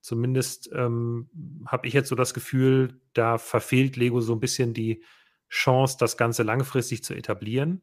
Zumindest 0.00 0.70
ähm, 0.72 1.30
habe 1.66 1.86
ich 1.86 1.92
jetzt 1.92 2.08
so 2.08 2.14
das 2.14 2.32
Gefühl, 2.32 3.00
da 3.12 3.38
verfehlt 3.38 3.96
Lego 3.96 4.20
so 4.20 4.34
ein 4.34 4.40
bisschen 4.40 4.72
die 4.72 5.02
Chance, 5.48 5.96
das 5.98 6.16
Ganze 6.16 6.42
langfristig 6.42 7.04
zu 7.04 7.14
etablieren. 7.14 7.82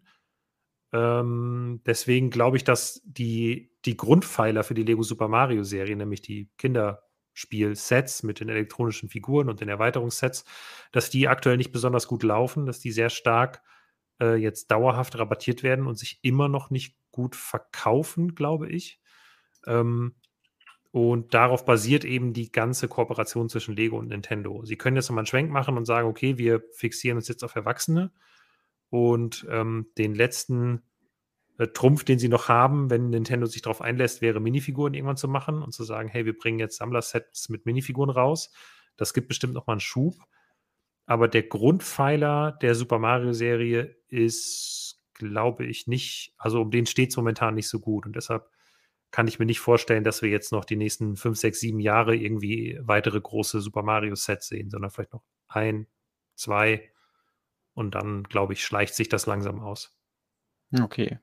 Ähm, 0.94 1.81
deswegen 1.85 2.30
glaube 2.30 2.57
ich, 2.57 2.64
dass 2.64 3.02
die, 3.06 3.72
die 3.85 3.98
Grundpfeiler 3.98 4.64
für 4.64 4.73
die 4.73 4.84
Lego 4.84 5.03
Super 5.03 5.27
Mario 5.27 5.64
Serie, 5.64 5.95
nämlich 5.95 6.22
die 6.22 6.49
Kinderspiel-Sets 7.34 8.23
mit 8.23 8.39
den 8.39 8.49
elektronischen 8.49 9.10
Figuren 9.10 9.49
und 9.49 9.61
den 9.61 9.69
Erweiterungssets, 9.69 10.45
dass 10.91 11.10
die 11.10 11.27
aktuell 11.27 11.57
nicht 11.57 11.72
besonders 11.72 12.07
gut 12.07 12.23
laufen, 12.23 12.65
dass 12.65 12.80
die 12.80 12.91
sehr 12.91 13.10
stark 13.10 13.61
äh, 14.22 14.35
jetzt 14.35 14.72
dauerhaft 14.72 15.18
rabattiert 15.18 15.64
werden 15.64 15.88
und 15.88 15.97
sich 15.97 16.19
immer 16.22 16.47
noch 16.47 16.69
nicht 16.69 16.95
gut 17.11 17.35
verkaufen, 17.35 18.35
glaube 18.35 18.69
ich. 18.69 18.99
Ähm, 19.65 20.15
und 20.91 21.34
darauf 21.34 21.65
basiert 21.65 22.05
eben 22.05 22.34
die 22.34 22.51
ganze 22.51 22.88
Kooperation 22.88 23.49
zwischen 23.49 23.76
Lego 23.76 23.97
und 23.97 24.10
Nintendo. 24.10 24.64
Sie 24.64 24.76
können 24.76 24.95
jetzt 24.95 25.10
nochmal 25.10 25.22
einen 25.22 25.27
Schwenk 25.27 25.51
machen 25.51 25.76
und 25.76 25.85
sagen, 25.85 26.07
okay, 26.07 26.38
wir 26.38 26.64
fixieren 26.72 27.18
uns 27.18 27.27
jetzt 27.27 27.43
auf 27.43 27.55
Erwachsene 27.55 28.11
und 28.89 29.47
ähm, 29.49 29.88
den 29.97 30.14
letzten 30.14 30.84
äh, 31.57 31.67
Trumpf, 31.67 32.03
den 32.03 32.19
sie 32.19 32.30
noch 32.30 32.47
haben, 32.47 32.89
wenn 32.89 33.09
Nintendo 33.09 33.45
sich 33.45 33.61
darauf 33.61 33.81
einlässt, 33.81 34.21
wäre 34.21 34.39
Minifiguren 34.39 34.93
irgendwann 34.93 35.17
zu 35.17 35.27
machen 35.27 35.61
und 35.61 35.73
zu 35.73 35.84
sagen, 35.84 36.09
hey, 36.09 36.25
wir 36.25 36.38
bringen 36.38 36.59
jetzt 36.59 36.77
Sammlersets 36.77 37.49
mit 37.49 37.65
Minifiguren 37.65 38.09
raus. 38.09 38.51
Das 38.97 39.13
gibt 39.13 39.27
bestimmt 39.27 39.53
noch 39.53 39.67
mal 39.67 39.73
einen 39.73 39.80
Schub. 39.80 40.15
Aber 41.05 41.27
der 41.27 41.43
Grundpfeiler 41.43 42.57
der 42.61 42.75
Super 42.75 42.99
Mario-Serie 42.99 43.97
ist, 44.07 45.01
glaube 45.13 45.65
ich, 45.65 45.88
nicht, 45.88 46.34
also 46.38 46.61
um 46.61 46.71
den 46.71 46.85
steht 46.85 47.09
es 47.09 47.17
momentan 47.17 47.55
nicht 47.55 47.67
so 47.67 47.80
gut. 47.80 48.05
Und 48.05 48.15
deshalb 48.15 48.49
kann 49.11 49.27
ich 49.27 49.38
mir 49.38 49.45
nicht 49.45 49.59
vorstellen, 49.59 50.03
dass 50.03 50.21
wir 50.21 50.30
jetzt 50.30 50.51
noch 50.51 50.65
die 50.65 50.77
nächsten 50.77 51.17
fünf, 51.17 51.38
sechs, 51.38 51.59
sieben 51.59 51.80
Jahre 51.80 52.15
irgendwie 52.15 52.80
weitere 52.81 53.19
große 53.19 53.61
Super 53.61 53.84
Mario-Sets 53.84 54.47
sehen, 54.47 54.69
sondern 54.69 54.91
vielleicht 54.91 55.13
noch 55.13 55.23
ein, 55.47 55.88
zwei, 56.35 56.89
und 57.73 57.95
dann, 57.95 58.23
glaube 58.23 58.53
ich, 58.53 58.63
schleicht 58.63 58.95
sich 58.95 59.09
das 59.09 59.25
langsam 59.25 59.59
aus. 59.59 59.97
Okay. 60.80 61.19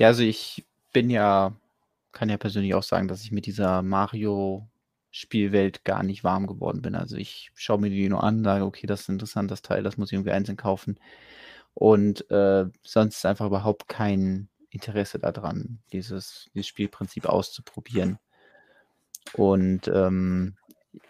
Ja, 0.00 0.06
also 0.06 0.22
ich 0.22 0.64
bin 0.94 1.10
ja, 1.10 1.54
kann 2.12 2.30
ja 2.30 2.38
persönlich 2.38 2.74
auch 2.74 2.82
sagen, 2.82 3.06
dass 3.06 3.22
ich 3.22 3.32
mit 3.32 3.44
dieser 3.44 3.82
Mario-Spielwelt 3.82 5.84
gar 5.84 6.02
nicht 6.02 6.24
warm 6.24 6.46
geworden 6.46 6.80
bin. 6.80 6.94
Also 6.94 7.16
ich 7.16 7.50
schaue 7.54 7.80
mir 7.80 7.90
die 7.90 8.08
nur 8.08 8.24
an, 8.24 8.42
sage, 8.42 8.64
okay, 8.64 8.86
das 8.86 9.02
ist 9.02 9.10
interessant, 9.10 9.50
das 9.50 9.60
Teil, 9.60 9.82
das 9.82 9.98
muss 9.98 10.08
ich 10.08 10.14
irgendwie 10.14 10.30
einzeln 10.30 10.56
kaufen. 10.56 10.98
Und 11.74 12.30
äh, 12.30 12.64
sonst 12.82 13.18
ist 13.18 13.26
einfach 13.26 13.44
überhaupt 13.44 13.88
kein 13.88 14.48
Interesse 14.70 15.18
daran, 15.18 15.80
dieses, 15.92 16.48
dieses 16.54 16.68
Spielprinzip 16.68 17.26
auszuprobieren. 17.26 18.18
Und 19.34 19.86
ähm, 19.88 20.56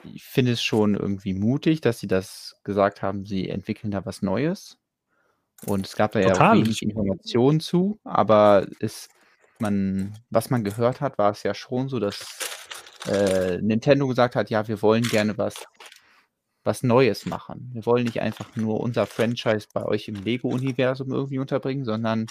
ich 0.02 0.24
finde 0.24 0.50
es 0.50 0.64
schon 0.64 0.96
irgendwie 0.96 1.34
mutig, 1.34 1.80
dass 1.80 2.00
sie 2.00 2.08
das 2.08 2.56
gesagt 2.64 3.02
haben, 3.02 3.24
sie 3.24 3.50
entwickeln 3.50 3.92
da 3.92 4.04
was 4.04 4.20
Neues. 4.20 4.79
Und 5.66 5.86
es 5.86 5.94
gab 5.94 6.12
da 6.12 6.20
ja 6.20 6.32
auch 6.32 6.54
wenig 6.54 6.82
Informationen 6.82 7.60
zu, 7.60 8.00
aber 8.04 8.66
es 8.80 9.08
man, 9.60 10.18
was 10.30 10.50
man 10.50 10.64
gehört 10.64 11.00
hat, 11.00 11.18
war 11.18 11.30
es 11.30 11.42
ja 11.42 11.54
schon 11.54 11.88
so, 11.88 12.00
dass 12.00 12.38
äh, 13.06 13.58
Nintendo 13.60 14.06
gesagt 14.08 14.36
hat, 14.36 14.50
ja, 14.50 14.66
wir 14.68 14.82
wollen 14.82 15.02
gerne 15.04 15.36
was, 15.38 15.54
was 16.64 16.82
Neues 16.82 17.26
machen. 17.26 17.70
Wir 17.72 17.86
wollen 17.86 18.04
nicht 18.04 18.20
einfach 18.20 18.56
nur 18.56 18.80
unser 18.80 19.06
Franchise 19.06 19.68
bei 19.72 19.84
euch 19.84 20.08
im 20.08 20.16
Lego-Universum 20.16 21.12
irgendwie 21.12 21.38
unterbringen, 21.38 21.84
sondern 21.84 22.26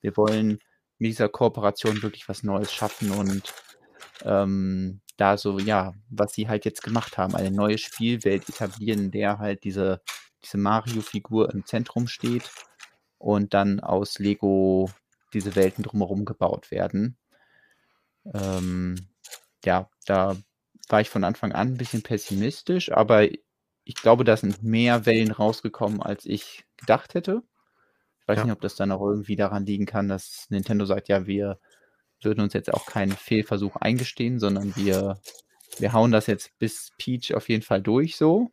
wir 0.00 0.16
wollen 0.16 0.58
mit 0.98 1.10
dieser 1.10 1.28
Kooperation 1.28 2.02
wirklich 2.02 2.28
was 2.28 2.42
Neues 2.42 2.72
schaffen 2.72 3.10
und 3.10 3.52
ähm, 4.24 5.00
da 5.16 5.36
so, 5.36 5.58
ja, 5.58 5.92
was 6.08 6.34
sie 6.34 6.48
halt 6.48 6.64
jetzt 6.64 6.82
gemacht 6.82 7.18
haben, 7.18 7.34
eine 7.34 7.50
neue 7.50 7.78
Spielwelt 7.78 8.48
etablieren, 8.48 9.00
in 9.00 9.10
der 9.10 9.38
halt 9.38 9.64
diese, 9.64 10.00
diese 10.42 10.58
Mario-Figur 10.58 11.52
im 11.52 11.64
Zentrum 11.66 12.06
steht 12.08 12.50
und 13.18 13.54
dann 13.54 13.80
aus 13.80 14.18
Lego 14.18 14.90
diese 15.32 15.56
Welten 15.56 15.82
drumherum 15.82 16.24
gebaut 16.24 16.70
werden. 16.70 17.16
Ähm, 18.32 18.96
ja, 19.64 19.88
da 20.06 20.36
war 20.88 21.00
ich 21.00 21.10
von 21.10 21.24
Anfang 21.24 21.52
an 21.52 21.68
ein 21.68 21.76
bisschen 21.76 22.02
pessimistisch, 22.02 22.92
aber 22.92 23.28
ich 23.84 23.94
glaube, 23.96 24.24
da 24.24 24.36
sind 24.36 24.62
mehr 24.62 25.06
Wellen 25.06 25.30
rausgekommen, 25.30 26.02
als 26.02 26.24
ich 26.24 26.64
gedacht 26.76 27.14
hätte. 27.14 27.42
Ich 28.20 28.28
weiß 28.28 28.38
Ja. 28.38 28.44
nicht, 28.44 28.52
ob 28.52 28.60
das 28.60 28.76
dann 28.76 28.92
auch 28.92 29.02
irgendwie 29.06 29.36
daran 29.36 29.66
liegen 29.66 29.86
kann, 29.86 30.08
dass 30.08 30.46
Nintendo 30.50 30.86
sagt, 30.86 31.08
ja, 31.08 31.26
wir 31.26 31.58
würden 32.22 32.40
uns 32.40 32.54
jetzt 32.54 32.72
auch 32.72 32.86
keinen 32.86 33.12
Fehlversuch 33.12 33.76
eingestehen, 33.76 34.38
sondern 34.38 34.74
wir, 34.76 35.20
wir 35.78 35.92
hauen 35.92 36.10
das 36.12 36.26
jetzt 36.26 36.58
bis 36.58 36.92
Peach 36.98 37.34
auf 37.34 37.48
jeden 37.48 37.62
Fall 37.62 37.82
durch 37.82 38.16
so. 38.16 38.50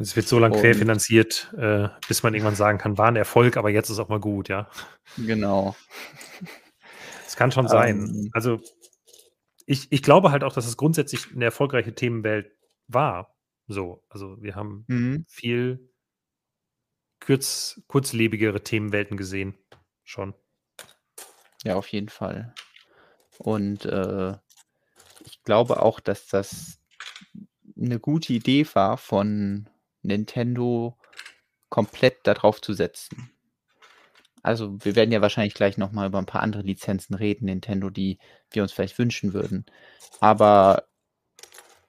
Es 0.00 0.16
wird 0.16 0.26
so 0.26 0.38
lange 0.38 0.54
Und- 0.56 0.60
querfinanziert, 0.62 1.52
äh, 1.58 1.88
bis 2.08 2.22
man 2.22 2.34
irgendwann 2.34 2.56
sagen 2.56 2.78
kann, 2.78 2.96
war 2.98 3.08
ein 3.08 3.16
Erfolg, 3.16 3.56
aber 3.56 3.70
jetzt 3.70 3.90
ist 3.90 3.98
auch 3.98 4.08
mal 4.08 4.20
gut, 4.20 4.48
ja. 4.48 4.70
Genau. 5.16 5.76
Es 7.26 7.36
kann 7.36 7.52
schon 7.52 7.68
sein. 7.68 8.00
Ähm. 8.08 8.30
Also 8.32 8.60
ich, 9.66 9.92
ich 9.92 10.02
glaube 10.02 10.30
halt 10.32 10.42
auch, 10.42 10.52
dass 10.54 10.66
es 10.66 10.76
grundsätzlich 10.76 11.30
eine 11.32 11.44
erfolgreiche 11.44 11.94
Themenwelt 11.94 12.50
war. 12.88 13.36
So, 13.68 14.02
also 14.08 14.40
wir 14.42 14.56
haben 14.56 14.84
Mhm. 14.88 15.24
viel 15.28 15.90
kürz, 17.20 17.80
kurzlebigere 17.86 18.62
Themenwelten 18.64 19.16
gesehen. 19.16 19.54
Schon. 20.02 20.34
Ja, 21.62 21.76
auf 21.76 21.86
jeden 21.88 22.08
Fall. 22.08 22.54
Und 23.38 23.84
äh, 23.84 24.32
ich 25.24 25.42
glaube 25.44 25.82
auch, 25.82 26.00
dass 26.00 26.26
das 26.26 26.80
eine 27.76 28.00
gute 28.00 28.32
Idee 28.32 28.66
war 28.74 28.96
von 28.96 29.68
Nintendo, 30.02 30.96
komplett 31.68 32.26
darauf 32.26 32.60
zu 32.60 32.72
setzen. 32.74 33.30
Also 34.42 34.82
wir 34.84 34.96
werden 34.96 35.12
ja 35.12 35.20
wahrscheinlich 35.20 35.54
gleich 35.54 35.76
nochmal 35.76 36.08
über 36.08 36.18
ein 36.18 36.26
paar 36.26 36.42
andere 36.42 36.62
Lizenzen 36.62 37.14
reden, 37.14 37.44
Nintendo, 37.44 37.90
die 37.90 38.18
wir 38.50 38.62
uns 38.62 38.72
vielleicht 38.72 38.98
wünschen 38.98 39.34
würden. 39.34 39.66
Aber 40.20 40.88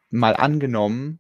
mal 0.09 0.35
angenommen, 0.35 1.19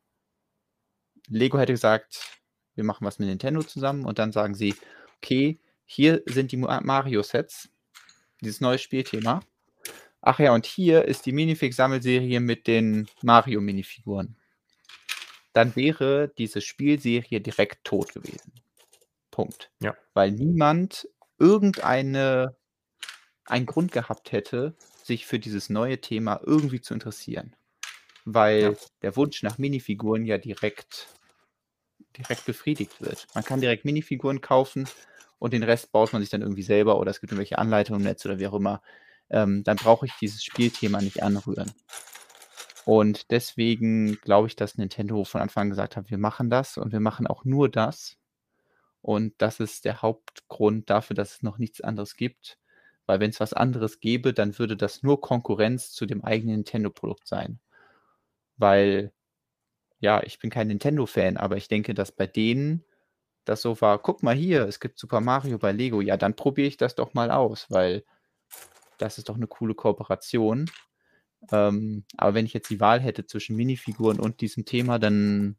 Lego 1.29 1.57
hätte 1.57 1.73
gesagt, 1.73 2.39
wir 2.75 2.83
machen 2.83 3.05
was 3.05 3.19
mit 3.19 3.29
Nintendo 3.29 3.63
zusammen 3.63 4.05
und 4.05 4.19
dann 4.19 4.33
sagen 4.33 4.55
sie, 4.55 4.75
okay, 5.17 5.59
hier 5.85 6.21
sind 6.25 6.51
die 6.51 6.57
Ma- 6.57 6.81
Mario-Sets, 6.81 7.69
dieses 8.41 8.59
neue 8.59 8.77
Spielthema. 8.77 9.41
Ach 10.21 10.39
ja, 10.39 10.53
und 10.53 10.65
hier 10.65 11.05
ist 11.05 11.25
die 11.25 11.31
Minifig-Sammelserie 11.31 12.41
mit 12.41 12.67
den 12.67 13.07
Mario-Minifiguren. 13.21 14.35
Dann 15.53 15.75
wäre 15.75 16.31
diese 16.37 16.61
Spielserie 16.61 17.41
direkt 17.41 17.83
tot 17.83 18.13
gewesen. 18.13 18.53
Punkt. 19.31 19.71
Ja. 19.81 19.95
Weil 20.13 20.31
niemand 20.31 21.07
irgendeine 21.39 22.55
einen 23.45 23.65
Grund 23.65 23.91
gehabt 23.91 24.31
hätte, 24.31 24.75
sich 25.03 25.25
für 25.25 25.39
dieses 25.39 25.69
neue 25.69 25.99
Thema 25.99 26.39
irgendwie 26.43 26.81
zu 26.81 26.93
interessieren. 26.93 27.55
Weil 28.23 28.61
Ja. 28.61 28.73
der 29.01 29.15
Wunsch 29.15 29.41
nach 29.43 29.57
Minifiguren 29.57 30.25
ja 30.25 30.37
direkt, 30.37 31.09
direkt 32.17 32.45
befriedigt 32.45 33.01
wird. 33.01 33.27
Man 33.33 33.43
kann 33.43 33.61
direkt 33.61 33.83
Minifiguren 33.83 34.41
kaufen 34.41 34.87
und 35.39 35.53
den 35.53 35.63
Rest 35.63 35.91
baut 35.91 36.13
man 36.13 36.21
sich 36.21 36.29
dann 36.29 36.41
irgendwie 36.41 36.61
selber 36.61 36.99
oder 36.99 37.11
es 37.11 37.19
gibt 37.19 37.31
irgendwelche 37.31 37.57
Anleitungen 37.57 38.01
im 38.01 38.07
Netz 38.07 38.25
oder 38.25 38.39
wie 38.39 38.47
auch 38.47 38.53
immer. 38.53 38.81
Ähm, 39.29 39.63
dann 39.63 39.77
brauche 39.77 40.05
ich 40.05 40.13
dieses 40.21 40.43
Spielthema 40.43 41.01
nicht 41.01 41.23
anrühren. 41.23 41.71
Und 42.85 43.31
deswegen 43.31 44.15
glaube 44.21 44.47
ich, 44.47 44.55
dass 44.55 44.77
Nintendo 44.77 45.23
von 45.23 45.41
Anfang 45.41 45.63
an 45.63 45.69
gesagt 45.69 45.95
hat, 45.95 46.09
wir 46.09 46.17
machen 46.17 46.49
das 46.49 46.77
und 46.77 46.91
wir 46.91 46.99
machen 46.99 47.27
auch 47.27 47.45
nur 47.45 47.69
das. 47.69 48.17
Und 49.01 49.33
das 49.39 49.59
ist 49.59 49.85
der 49.85 50.01
Hauptgrund 50.01 50.89
dafür, 50.89 51.15
dass 51.15 51.35
es 51.35 51.43
noch 51.43 51.57
nichts 51.57 51.81
anderes 51.81 52.15
gibt. 52.15 52.57
Weil 53.05 53.19
wenn 53.19 53.31
es 53.31 53.39
was 53.39 53.53
anderes 53.53 53.99
gäbe, 53.99 54.33
dann 54.33 54.57
würde 54.57 54.77
das 54.77 55.03
nur 55.03 55.21
Konkurrenz 55.21 55.91
zu 55.91 56.05
dem 56.05 56.23
eigenen 56.23 56.57
Nintendo-Produkt 56.57 57.27
sein. 57.27 57.59
Weil, 58.57 59.11
ja, 59.99 60.21
ich 60.23 60.39
bin 60.39 60.49
kein 60.49 60.67
Nintendo-Fan, 60.67 61.37
aber 61.37 61.57
ich 61.57 61.67
denke, 61.67 61.93
dass 61.93 62.11
bei 62.11 62.27
denen 62.27 62.85
das 63.45 63.61
so 63.61 63.81
war, 63.81 63.99
guck 63.99 64.23
mal 64.23 64.35
hier, 64.35 64.67
es 64.67 64.79
gibt 64.79 64.99
Super 64.99 65.19
Mario 65.19 65.57
bei 65.57 65.71
Lego, 65.71 66.01
ja, 66.01 66.15
dann 66.15 66.35
probiere 66.35 66.67
ich 66.67 66.77
das 66.77 66.95
doch 66.95 67.13
mal 67.13 67.31
aus, 67.31 67.65
weil 67.69 68.03
das 68.99 69.17
ist 69.17 69.29
doch 69.29 69.35
eine 69.35 69.47
coole 69.47 69.73
Kooperation. 69.73 70.69
Ähm, 71.51 72.03
aber 72.17 72.33
wenn 72.33 72.45
ich 72.45 72.53
jetzt 72.53 72.69
die 72.69 72.79
Wahl 72.79 72.99
hätte 72.99 73.25
zwischen 73.25 73.55
Minifiguren 73.55 74.19
und 74.19 74.41
diesem 74.41 74.65
Thema, 74.65 74.99
dann, 74.99 75.57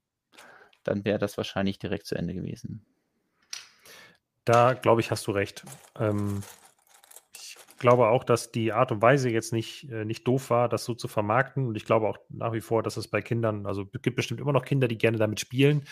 dann 0.84 1.04
wäre 1.04 1.18
das 1.18 1.36
wahrscheinlich 1.36 1.78
direkt 1.78 2.06
zu 2.06 2.14
Ende 2.14 2.34
gewesen. 2.34 2.84
Da 4.44 4.74
glaube 4.74 5.00
ich, 5.00 5.10
hast 5.10 5.26
du 5.26 5.32
recht. 5.32 5.64
Ähm, 5.98 6.42
ich 7.34 7.56
glaube 7.78 8.08
auch, 8.08 8.24
dass 8.24 8.52
die 8.52 8.72
Art 8.72 8.92
und 8.92 9.02
Weise 9.02 9.28
jetzt 9.30 9.52
nicht, 9.52 9.90
äh, 9.90 10.04
nicht 10.04 10.26
doof 10.26 10.50
war, 10.50 10.68
das 10.68 10.84
so 10.84 10.94
zu 10.94 11.08
vermarkten. 11.08 11.66
Und 11.66 11.76
ich 11.76 11.84
glaube 11.84 12.08
auch 12.08 12.18
nach 12.28 12.52
wie 12.52 12.60
vor, 12.60 12.82
dass 12.82 12.96
es 12.96 13.08
bei 13.08 13.22
Kindern, 13.22 13.66
also 13.66 13.84
es 13.92 14.02
gibt 14.02 14.16
bestimmt 14.16 14.40
immer 14.40 14.52
noch 14.52 14.64
Kinder, 14.64 14.88
die 14.88 14.98
gerne 14.98 15.18
damit 15.18 15.40
spielen. 15.40 15.84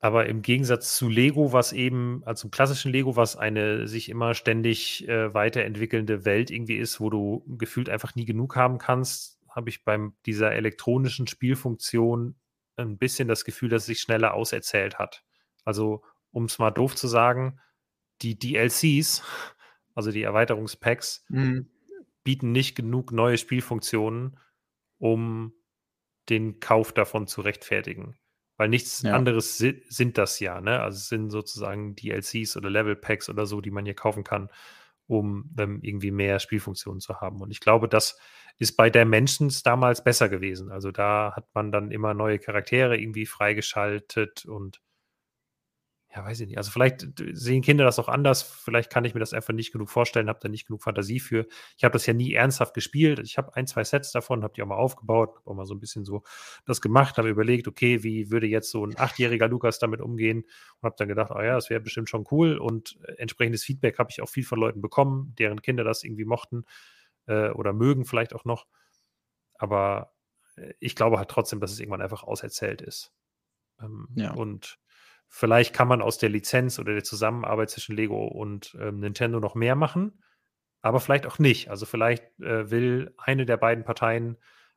Aber 0.00 0.26
im 0.26 0.40
Gegensatz 0.40 0.96
zu 0.96 1.08
Lego, 1.08 1.52
was 1.52 1.72
eben, 1.72 2.22
also 2.24 2.42
zum 2.42 2.50
klassischen 2.50 2.90
Lego, 2.90 3.16
was 3.16 3.36
eine 3.36 3.86
sich 3.86 4.08
immer 4.08 4.34
ständig 4.34 5.06
äh, 5.06 5.34
weiterentwickelnde 5.34 6.24
Welt 6.24 6.50
irgendwie 6.50 6.76
ist, 6.76 7.00
wo 7.00 7.10
du 7.10 7.44
gefühlt 7.58 7.90
einfach 7.90 8.14
nie 8.14 8.24
genug 8.24 8.56
haben 8.56 8.78
kannst, 8.78 9.38
habe 9.50 9.68
ich 9.68 9.84
bei 9.84 9.98
dieser 10.24 10.52
elektronischen 10.52 11.26
Spielfunktion 11.26 12.36
ein 12.76 12.96
bisschen 12.96 13.28
das 13.28 13.44
Gefühl, 13.44 13.68
dass 13.68 13.82
es 13.82 13.86
sich 13.86 14.00
schneller 14.00 14.32
auserzählt 14.32 14.98
hat. 14.98 15.22
Also, 15.64 16.02
um 16.30 16.44
es 16.44 16.58
mal 16.58 16.70
doof 16.70 16.94
zu 16.96 17.06
sagen, 17.06 17.60
die 18.22 18.38
DLCs, 18.38 19.22
also 19.94 20.12
die 20.12 20.22
Erweiterungspacks, 20.22 21.26
bieten 22.24 22.52
nicht 22.52 22.74
genug 22.74 23.12
neue 23.12 23.36
Spielfunktionen, 23.36 24.38
um 24.98 25.52
den 26.30 26.60
Kauf 26.60 26.92
davon 26.92 27.26
zu 27.26 27.42
rechtfertigen. 27.42 28.16
Weil 28.60 28.68
nichts 28.68 29.00
Ja. 29.02 29.14
anderes 29.14 29.56
si 29.56 29.82
sind 29.88 30.18
das 30.18 30.38
ja, 30.38 30.60
ne? 30.60 30.80
Also 30.82 30.96
es 30.98 31.08
sind 31.08 31.30
sozusagen 31.30 31.96
DLCs 31.96 32.58
oder 32.58 32.68
Level 32.68 32.94
Packs 32.94 33.30
oder 33.30 33.46
so, 33.46 33.62
die 33.62 33.70
man 33.70 33.86
hier 33.86 33.94
kaufen 33.94 34.22
kann, 34.22 34.50
um 35.06 35.50
ähm, 35.58 35.78
irgendwie 35.82 36.10
mehr 36.10 36.38
Spielfunktionen 36.40 37.00
zu 37.00 37.22
haben. 37.22 37.40
Und 37.40 37.50
ich 37.52 37.60
glaube, 37.60 37.88
das 37.88 38.18
ist 38.58 38.76
bei 38.76 38.90
Dimensions 38.90 39.62
damals 39.62 40.04
besser 40.04 40.28
gewesen. 40.28 40.70
Also 40.70 40.90
da 40.92 41.32
hat 41.34 41.46
man 41.54 41.72
dann 41.72 41.90
immer 41.90 42.12
neue 42.12 42.38
Charaktere 42.38 42.98
irgendwie 42.98 43.24
freigeschaltet 43.24 44.44
und 44.44 44.80
ja, 46.12 46.24
weiß 46.24 46.40
ich 46.40 46.48
nicht. 46.48 46.58
Also 46.58 46.72
vielleicht 46.72 47.06
sehen 47.32 47.62
Kinder 47.62 47.84
das 47.84 48.00
auch 48.00 48.08
anders. 48.08 48.42
Vielleicht 48.42 48.90
kann 48.90 49.04
ich 49.04 49.14
mir 49.14 49.20
das 49.20 49.32
einfach 49.32 49.54
nicht 49.54 49.70
genug 49.70 49.90
vorstellen, 49.90 50.28
habe 50.28 50.40
da 50.42 50.48
nicht 50.48 50.66
genug 50.66 50.82
Fantasie 50.82 51.20
für. 51.20 51.46
Ich 51.76 51.84
habe 51.84 51.92
das 51.92 52.04
ja 52.06 52.14
nie 52.14 52.34
ernsthaft 52.34 52.74
gespielt. 52.74 53.20
Ich 53.20 53.38
habe 53.38 53.54
ein, 53.54 53.68
zwei 53.68 53.84
Sets 53.84 54.10
davon, 54.10 54.42
habe 54.42 54.52
die 54.54 54.62
auch 54.62 54.66
mal 54.66 54.76
aufgebaut, 54.76 55.36
habe 55.36 55.50
auch 55.50 55.54
mal 55.54 55.66
so 55.66 55.74
ein 55.74 55.78
bisschen 55.78 56.04
so 56.04 56.24
das 56.66 56.80
gemacht, 56.80 57.16
habe 57.16 57.28
überlegt, 57.28 57.68
okay, 57.68 58.02
wie 58.02 58.28
würde 58.32 58.48
jetzt 58.48 58.72
so 58.72 58.84
ein 58.84 58.98
achtjähriger 58.98 59.46
Lukas 59.46 59.78
damit 59.78 60.00
umgehen 60.00 60.42
und 60.80 60.82
habe 60.82 60.96
dann 60.98 61.06
gedacht, 61.06 61.30
oh 61.32 61.40
ja, 61.40 61.54
das 61.54 61.70
wäre 61.70 61.80
bestimmt 61.80 62.08
schon 62.08 62.26
cool 62.32 62.58
und 62.58 62.98
äh, 63.04 63.12
entsprechendes 63.12 63.62
Feedback 63.62 63.98
habe 64.00 64.10
ich 64.10 64.20
auch 64.20 64.28
viel 64.28 64.44
von 64.44 64.58
Leuten 64.58 64.80
bekommen, 64.80 65.32
deren 65.38 65.62
Kinder 65.62 65.84
das 65.84 66.02
irgendwie 66.02 66.24
mochten 66.24 66.64
äh, 67.26 67.50
oder 67.50 67.72
mögen 67.72 68.04
vielleicht 68.04 68.34
auch 68.34 68.44
noch. 68.44 68.66
Aber 69.58 70.12
äh, 70.56 70.72
ich 70.80 70.96
glaube 70.96 71.18
halt 71.18 71.28
trotzdem, 71.28 71.60
dass 71.60 71.70
es 71.70 71.78
irgendwann 71.78 72.02
einfach 72.02 72.24
auserzählt 72.24 72.82
ist. 72.82 73.12
Ähm, 73.80 74.08
Ja. 74.16 74.32
Und 74.32 74.80
vielleicht 75.30 75.72
kann 75.72 75.88
man 75.88 76.02
aus 76.02 76.18
der 76.18 76.28
Lizenz 76.28 76.78
oder 76.78 76.92
der 76.92 77.04
Zusammenarbeit 77.04 77.70
zwischen 77.70 77.96
Lego 77.96 78.26
und 78.26 78.76
ähm, 78.78 78.98
Nintendo 78.98 79.40
noch 79.40 79.54
mehr 79.54 79.76
machen, 79.76 80.22
aber 80.82 81.00
vielleicht 81.00 81.24
auch 81.24 81.38
nicht. 81.38 81.70
Also 81.70 81.86
vielleicht 81.86 82.24
äh, 82.40 82.70
will 82.70 83.14
eine 83.16 83.46
der 83.46 83.56
beiden 83.56 83.84
Parteien 83.84 84.36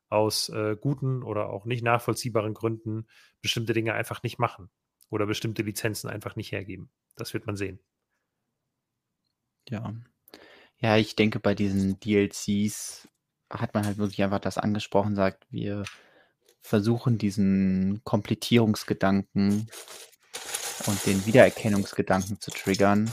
aus 0.09 0.49
äh, 0.49 0.77
guten 0.80 1.23
oder 1.23 1.49
auch 1.49 1.65
nicht 1.65 1.84
nachvollziehbaren 1.84 2.53
Gründen 2.53 3.07
bestimmte 3.41 3.73
Dinge 3.73 3.93
einfach 3.93 4.21
nicht 4.21 4.38
machen 4.38 4.69
oder 5.09 5.25
bestimmte 5.25 5.63
Lizenzen 5.63 6.07
einfach 6.07 6.35
nicht 6.35 6.51
hergeben. 6.51 6.91
Das 7.15 7.34
wird 7.34 7.47
man 7.47 7.57
sehen. 7.57 7.80
Ja. 9.69 9.93
Ja, 10.77 10.97
ich 10.97 11.15
denke, 11.15 11.39
bei 11.39 11.55
diesen 11.55 11.99
DLCs 11.99 13.07
hat 13.49 13.73
man 13.73 13.85
halt 13.85 13.97
wirklich 13.97 14.21
einfach 14.23 14.39
das 14.39 14.57
angesprochen, 14.57 15.15
sagt, 15.15 15.47
wir 15.49 15.84
versuchen 16.61 17.17
diesen 17.17 18.01
Komplettierungsgedanken 18.03 19.67
und 20.88 21.05
den 21.05 21.26
Wiedererkennungsgedanken 21.26 22.39
zu 22.39 22.51
triggern. 22.51 23.11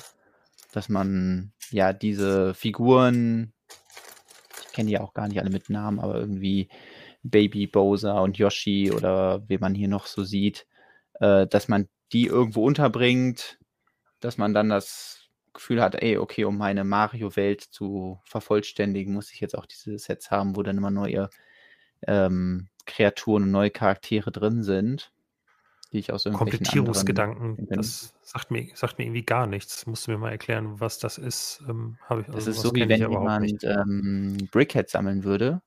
dass 0.72 0.88
man 0.88 1.52
ja 1.70 1.92
diese 1.92 2.54
Figuren, 2.54 3.52
ich 4.64 4.72
kenne 4.72 4.90
die 4.90 4.98
auch 4.98 5.14
gar 5.14 5.26
nicht 5.26 5.40
alle 5.40 5.50
mit 5.50 5.68
Namen, 5.68 5.98
aber 5.98 6.14
irgendwie 6.14 6.68
Baby 7.22 7.66
Bowser 7.66 8.22
und 8.22 8.38
Yoshi 8.38 8.92
oder 8.92 9.48
wie 9.48 9.58
man 9.58 9.74
hier 9.74 9.88
noch 9.88 10.06
so 10.06 10.22
sieht, 10.24 10.66
äh, 11.20 11.46
dass 11.46 11.68
man 11.68 11.88
die 12.12 12.26
irgendwo 12.26 12.64
unterbringt, 12.64 13.58
dass 14.20 14.38
man 14.38 14.54
dann 14.54 14.68
das 14.68 15.28
Gefühl 15.52 15.82
hat, 15.82 15.96
ey, 15.96 16.18
okay, 16.18 16.44
um 16.44 16.56
meine 16.56 16.84
Mario-Welt 16.84 17.60
zu 17.62 18.20
vervollständigen, 18.24 19.12
muss 19.14 19.32
ich 19.32 19.40
jetzt 19.40 19.56
auch 19.58 19.66
diese 19.66 19.98
Sets 19.98 20.30
haben, 20.30 20.56
wo 20.56 20.62
dann 20.62 20.78
immer 20.78 20.90
neue 20.90 21.30
ähm, 22.06 22.68
Kreaturen 22.86 23.44
und 23.44 23.50
neue 23.50 23.70
Charaktere 23.70 24.30
drin 24.30 24.62
sind, 24.62 25.12
die 25.92 25.98
ich 25.98 26.12
aus 26.12 26.26
irgendwelchen 26.26 26.58
Komplettierungsgedanken, 26.58 27.66
das 27.68 28.14
sagt 28.22 28.50
mir, 28.50 28.68
sagt 28.74 28.98
mir 28.98 29.04
irgendwie 29.04 29.24
gar 29.24 29.46
nichts. 29.46 29.86
Musst 29.86 30.06
du 30.06 30.12
mir 30.12 30.18
mal 30.18 30.30
erklären, 30.30 30.80
was 30.80 30.98
das 30.98 31.18
ist? 31.18 31.62
Ähm, 31.68 31.98
ich, 32.04 32.10
also 32.10 32.32
das 32.32 32.46
ist 32.46 32.60
so, 32.60 32.74
wie 32.74 32.88
wenn 32.88 33.00
jemand 33.00 33.64
ähm, 33.64 34.48
Brickheads 34.52 34.92
sammeln 34.92 35.24
würde 35.24 35.62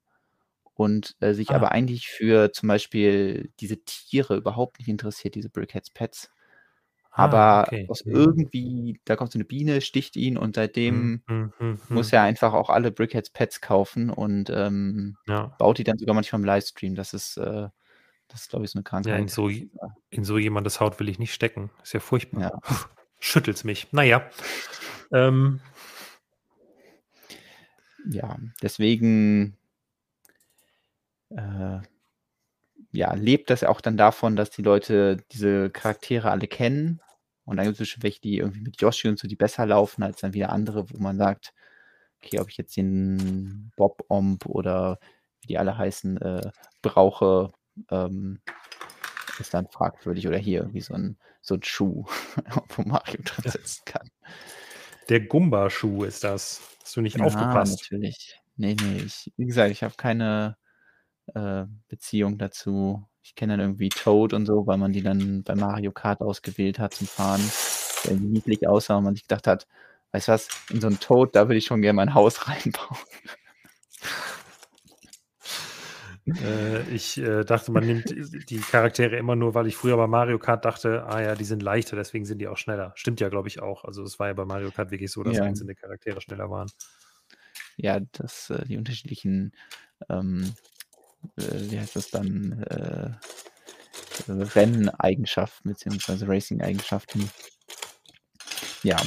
und 0.76 1.16
äh, 1.20 1.34
sich 1.34 1.52
ah. 1.52 1.56
aber 1.56 1.72
eigentlich 1.72 2.08
für 2.08 2.52
zum 2.54 2.68
Beispiel 2.68 3.52
diese 3.60 3.84
Tiere 3.84 4.36
überhaupt 4.36 4.80
nicht 4.80 4.88
interessiert, 4.88 5.36
diese 5.36 5.50
Brickheads 5.50 5.90
Pets. 5.90 6.32
Ah, 7.12 7.26
aber 7.26 7.68
okay. 7.68 7.86
aus 7.90 8.06
mhm. 8.06 8.16
irgendwie, 8.16 9.00
da 9.06 9.16
kommt 9.16 9.32
so 9.32 9.38
eine 9.38 9.46
Biene, 9.46 9.82
sticht 9.82 10.16
ihn 10.16 10.36
und 10.36 10.56
seitdem 10.56 11.22
hm, 11.28 11.54
hm, 11.58 11.80
hm, 11.88 11.96
muss 11.96 12.12
er 12.12 12.24
einfach 12.24 12.54
auch 12.54 12.72
alle 12.72 12.92
Brickheads 12.92 13.30
Pets 13.30 13.62
kaufen 13.62 14.10
und 14.10 14.50
ähm, 14.50 15.18
ja. 15.28 15.54
baut 15.60 15.78
die 15.78 15.84
dann 15.84 16.00
sogar 16.00 16.16
manchmal 16.16 16.42
im 16.42 16.46
Livestream. 16.46 16.96
Das 16.96 17.14
ist, 17.14 17.38
äh, 17.38 17.68
das 18.34 18.42
ist, 18.42 18.50
glaube 18.50 18.66
ich, 18.66 18.72
so 18.72 18.80
eine 18.80 18.84
Krankheit. 18.84 19.14
Ja, 19.14 19.20
in 19.20 19.28
so, 19.28 19.48
in 19.48 20.24
so 20.24 20.40
jemandes 20.40 20.80
Haut 20.80 21.00
will 21.00 21.08
ich 21.08 21.20
nicht 21.20 21.34
stecken. 21.34 21.70
Ist 21.84 21.94
ja 21.94 22.00
furchtbar. 22.00 22.42
Ja. 22.42 22.60
Schüttelt's 23.20 23.64
mich. 23.64 23.88
Naja. 23.92 24.28
Ähm. 25.12 25.62
Ja, 28.06 28.38
deswegen 28.62 29.56
äh, 31.30 31.80
ja, 32.92 33.14
lebt 33.14 33.52
das 33.52 33.64
auch 33.64 33.82
dann 33.82 33.98
davon, 33.98 34.36
dass 34.36 34.50
die 34.50 34.64
Leute 34.64 35.18
diese 35.32 35.70
Charaktere 35.70 36.32
alle 36.32 36.48
kennen. 36.48 37.02
Und 37.46 37.58
dann 37.58 37.68
gibt 37.68 37.80
es 37.80 38.02
welche, 38.02 38.22
die 38.22 38.38
irgendwie 38.38 38.62
mit 38.62 38.82
Yoshi 38.82 39.10
und 39.10 39.20
so, 39.20 39.28
die 39.28 39.36
besser 39.36 39.66
laufen, 39.68 40.04
als 40.04 40.22
dann 40.22 40.34
wieder 40.34 40.50
andere, 40.50 40.90
wo 40.90 40.98
man 40.98 41.18
sagt, 41.18 41.54
okay, 42.18 42.40
ob 42.40 42.50
ich 42.50 42.58
jetzt 42.58 42.76
den 42.78 43.72
Bob 43.76 44.04
Omb 44.08 44.46
oder 44.48 45.00
wie 45.42 45.48
die 45.48 45.58
alle 45.58 45.78
heißen, 45.78 46.18
äh, 46.18 46.52
brauche, 46.82 47.52
ähm, 47.90 48.40
ist 49.40 49.54
dann 49.54 49.68
fragwürdig. 49.68 50.28
Oder 50.28 50.38
hier 50.38 50.62
irgendwie 50.62 50.82
so 50.82 50.94
ein, 50.94 51.18
so 51.42 51.56
ein 51.56 51.64
Schuh, 51.64 52.06
wo 52.76 52.84
Mario 52.84 53.20
drin 53.24 53.52
sitzen 53.52 53.84
kann. 53.86 54.10
Der 55.10 55.22
Gumba-Schuh 55.22 56.04
ist 56.04 56.24
das. 56.24 56.62
Hast 56.82 56.96
du 56.96 57.02
nicht 57.02 57.18
ja, 57.18 57.26
aufgepasst? 57.26 57.82
natürlich. 57.82 58.42
Nee, 58.56 58.76
nee. 58.80 59.04
Ich, 59.06 59.32
wie 59.38 59.46
gesagt, 59.46 59.72
ich 59.72 59.84
habe 59.84 59.96
keine 59.98 60.58
äh, 61.34 61.66
Beziehung 61.88 62.38
dazu. 62.38 63.08
Ich 63.22 63.36
kenne 63.36 63.54
dann 63.54 63.62
irgendwie 63.62 63.90
Toad 63.90 64.34
und 64.34 64.46
so, 64.46 64.68
weil 64.68 64.78
man 64.78 64.92
die 64.92 65.02
dann 65.02 65.44
bei 65.44 65.56
Mario 65.56 65.92
Kart 65.92 66.22
ausgewählt 66.22 66.80
hat 66.80 66.94
zum 66.94 67.08
Fahren, 67.08 67.42
der 68.06 68.16
niedlich 68.16 68.68
aussah 68.68 68.98
und 68.98 69.06
man 69.06 69.16
sich 69.16 69.24
gedacht 69.24 69.48
hat, 69.48 69.68
weißt 70.12 70.28
du 70.28 70.32
was, 70.34 70.48
in 70.70 70.82
so 70.82 70.88
ein 70.88 71.00
Toad, 71.00 71.36
da 71.36 71.48
würde 71.48 71.58
ich 71.58 71.66
schon 71.66 71.82
gerne 71.82 71.96
mein 71.96 72.14
Haus 72.14 72.48
reinbauen. 72.48 72.98
Äh, 76.26 76.84
ich 76.90 77.18
äh, 77.18 77.44
dachte, 77.44 77.72
man 77.72 77.86
nimmt 77.86 78.10
die 78.50 78.60
Charaktere 78.60 79.18
immer 79.18 79.36
nur, 79.36 79.54
weil 79.54 79.68
ich 79.68 79.76
früher 79.76 79.98
bei 79.98 80.08
Mario 80.08 80.40
Kart 80.40 80.66
dachte, 80.66 81.06
ah 81.06 81.22
ja, 81.22 81.36
die 81.36 81.44
sind 81.44 81.62
leichter, 81.62 81.96
deswegen 81.96 82.26
sind 82.26 82.40
die 82.40 82.48
auch 82.48 82.58
schneller. 82.58 82.94
Stimmt 82.96 83.20
ja, 83.20 83.30
glaube 83.30 83.48
ich, 83.48 83.62
auch. 83.62 83.84
Also 83.84 84.04
es 84.04 84.20
war 84.20 84.28
ja 84.28 84.34
bei 84.34 84.46
Mario 84.46 84.72
Kart 84.72 84.92
wirklich 84.92 85.12
so, 85.12 85.24
dass 85.24 85.38
ja. 85.38 85.44
einzelne 85.44 85.76
Charaktere 85.76 86.22
schneller 86.22 86.50
waren. 86.50 86.70
Ja, 87.76 88.00
dass 88.00 88.50
äh, 88.50 88.66
die 88.66 88.78
unterschiedlichen 88.78 89.54
ähm, 90.10 90.54
äh, 91.38 91.72
wie 91.72 91.80
heißt 91.80 91.96
das 91.96 92.10
dann, 92.10 92.64
äh, 92.64 93.12
Renneigenschaften 94.28 95.72
bzw. 95.72 96.26
Racing-Eigenschaften. 96.26 97.30
Ja, 98.84 98.98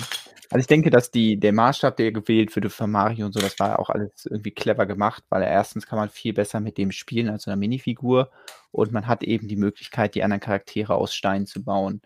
also 0.56 0.62
ich 0.62 0.68
denke, 0.68 0.88
dass 0.88 1.10
die, 1.10 1.38
der 1.38 1.52
Maßstab, 1.52 1.98
der 1.98 2.12
gewählt 2.12 2.56
wurde 2.56 2.70
für 2.70 2.86
Mario 2.86 3.26
und 3.26 3.32
so, 3.32 3.40
das 3.40 3.58
war 3.58 3.78
auch 3.78 3.90
alles 3.90 4.24
irgendwie 4.24 4.52
clever 4.52 4.86
gemacht, 4.86 5.22
weil 5.28 5.42
erstens 5.42 5.86
kann 5.86 5.98
man 5.98 6.08
viel 6.08 6.32
besser 6.32 6.60
mit 6.60 6.78
dem 6.78 6.92
spielen 6.92 7.28
als 7.28 7.46
einer 7.46 7.58
Minifigur 7.58 8.30
und 8.70 8.90
man 8.90 9.06
hat 9.06 9.22
eben 9.22 9.48
die 9.48 9.56
Möglichkeit, 9.56 10.14
die 10.14 10.24
anderen 10.24 10.40
Charaktere 10.40 10.94
aus 10.94 11.14
Stein 11.14 11.44
zu 11.44 11.62
bauen. 11.62 12.00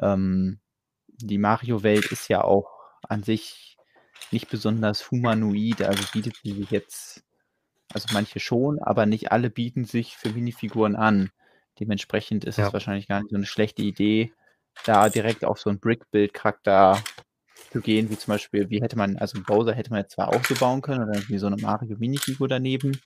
Ähm, 0.00 0.60
die 1.08 1.36
Mario-Welt 1.36 2.10
ist 2.10 2.28
ja 2.28 2.42
auch 2.42 2.70
an 3.02 3.22
sich 3.22 3.76
nicht 4.30 4.48
besonders 4.48 5.10
humanoid, 5.10 5.82
also 5.82 6.02
bietet 6.10 6.36
sie 6.42 6.52
sich 6.52 6.70
jetzt 6.70 7.22
also 7.92 8.06
manche 8.14 8.40
schon, 8.40 8.78
aber 8.78 9.04
nicht 9.04 9.30
alle 9.30 9.50
bieten 9.50 9.84
sich 9.84 10.16
für 10.16 10.30
Minifiguren 10.30 10.96
an. 10.96 11.32
Dementsprechend 11.78 12.46
ist 12.46 12.56
ja. 12.56 12.68
es 12.68 12.72
wahrscheinlich 12.72 13.08
gar 13.08 13.20
nicht 13.20 13.28
so 13.28 13.36
eine 13.36 13.44
schlechte 13.44 13.82
Idee, 13.82 14.32
da 14.86 15.10
direkt 15.10 15.44
auf 15.44 15.60
so 15.60 15.68
einen 15.68 15.80
Brick-Build-Charakter 15.80 17.02
zu 17.72 17.80
gehen, 17.80 18.10
wie 18.10 18.18
zum 18.18 18.32
Beispiel, 18.32 18.68
wie 18.70 18.82
hätte 18.82 18.96
man, 18.96 19.16
also 19.16 19.40
Bowser 19.42 19.74
hätte 19.74 19.90
man 19.90 20.00
jetzt 20.00 20.12
zwar 20.12 20.28
auch 20.28 20.44
so 20.44 20.54
bauen 20.54 20.82
können 20.82 21.08
oder 21.08 21.20
wie 21.28 21.38
so 21.38 21.46
eine 21.46 21.56
Mario-Minifigur 21.56 22.48
daneben, 22.48 23.00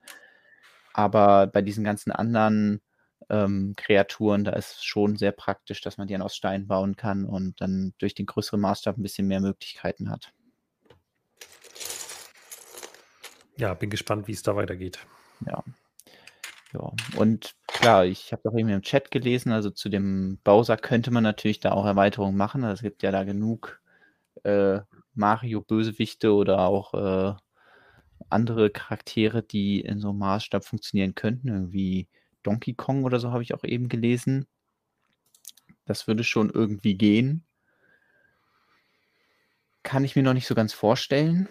aber 0.93 1.47
bei 1.47 1.63
diesen 1.63 1.85
ganzen 1.85 2.13
anderen 2.13 2.81
ähm, 3.29 3.75
Kreaturen, 3.77 4.45
da 4.45 4.53
ist 4.53 4.77
es 4.77 4.85
schon 4.85 5.17
sehr 5.17 5.33
praktisch, 5.33 5.81
dass 5.81 5.99
man 5.99 6.07
die 6.07 6.15
dann 6.15 6.23
aus 6.23 6.37
Stein 6.37 6.67
bauen 6.67 6.97
kann 6.97 7.25
und 7.25 7.61
dann 7.61 7.95
durch 7.99 8.15
den 8.15 8.27
größeren 8.27 8.61
Maßstab 8.61 8.97
ein 8.97 9.03
bisschen 9.03 9.27
mehr 9.27 9.41
Möglichkeiten 9.41 10.11
hat. 10.11 10.33
Ja, 13.57 13.75
bin 13.75 13.91
gespannt, 13.91 14.27
wie 14.29 14.33
es 14.33 14.43
da 14.43 14.57
weitergeht. 14.57 14.99
Ja. 15.47 15.63
Ja, 16.73 16.91
und 17.17 17.55
klar, 17.69 18.05
ich 18.05 18.33
habe 18.33 18.49
auch 18.49 18.59
eben 18.59 18.69
im 18.69 18.83
Chat 18.83 19.13
gelesen, 19.13 19.53
also 19.53 19.71
zu 19.71 19.89
dem 19.89 20.41
Bowser 20.43 20.77
könnte 20.77 21.13
man 21.13 21.23
natürlich 21.23 21.61
da 21.61 21.71
auch 21.71 21.87
Erweiterungen 21.87 22.37
machen. 22.37 22.65
Also 22.65 22.75
es 22.75 22.83
gibt 22.83 23.05
ja 23.05 23.13
da 23.13 23.23
genug 23.23 23.81
äh, 24.43 24.81
Mario-Bösewichte 25.15 26.33
oder 26.35 26.61
auch 26.61 26.95
äh, 26.95 27.35
andere 28.29 28.71
Charaktere, 28.71 29.43
die 29.43 29.81
in 29.81 30.01
so 30.01 30.11
einem 30.11 30.19
Maßstab 30.19 30.65
funktionieren 30.65 31.15
könnten. 31.15 31.49
Irgendwie 31.49 32.09
Donkey 32.43 32.75
Kong 32.75 33.05
oder 33.05 33.21
so 33.21 33.31
habe 33.31 33.43
ich 33.43 33.55
auch 33.55 33.65
eben 33.65 33.89
gelesen. 33.89 34.47
Das 35.85 36.07
würde 36.07 36.25
schon 36.25 36.51
irgendwie 36.51 36.97
gehen. 36.97 37.45
Kann 39.83 40.05
ich 40.05 40.17
mir 40.17 40.23
noch 40.23 40.35
nicht 40.35 40.47
so 40.47 40.55
ganz 40.55 40.73
vorstellen. 40.73 41.49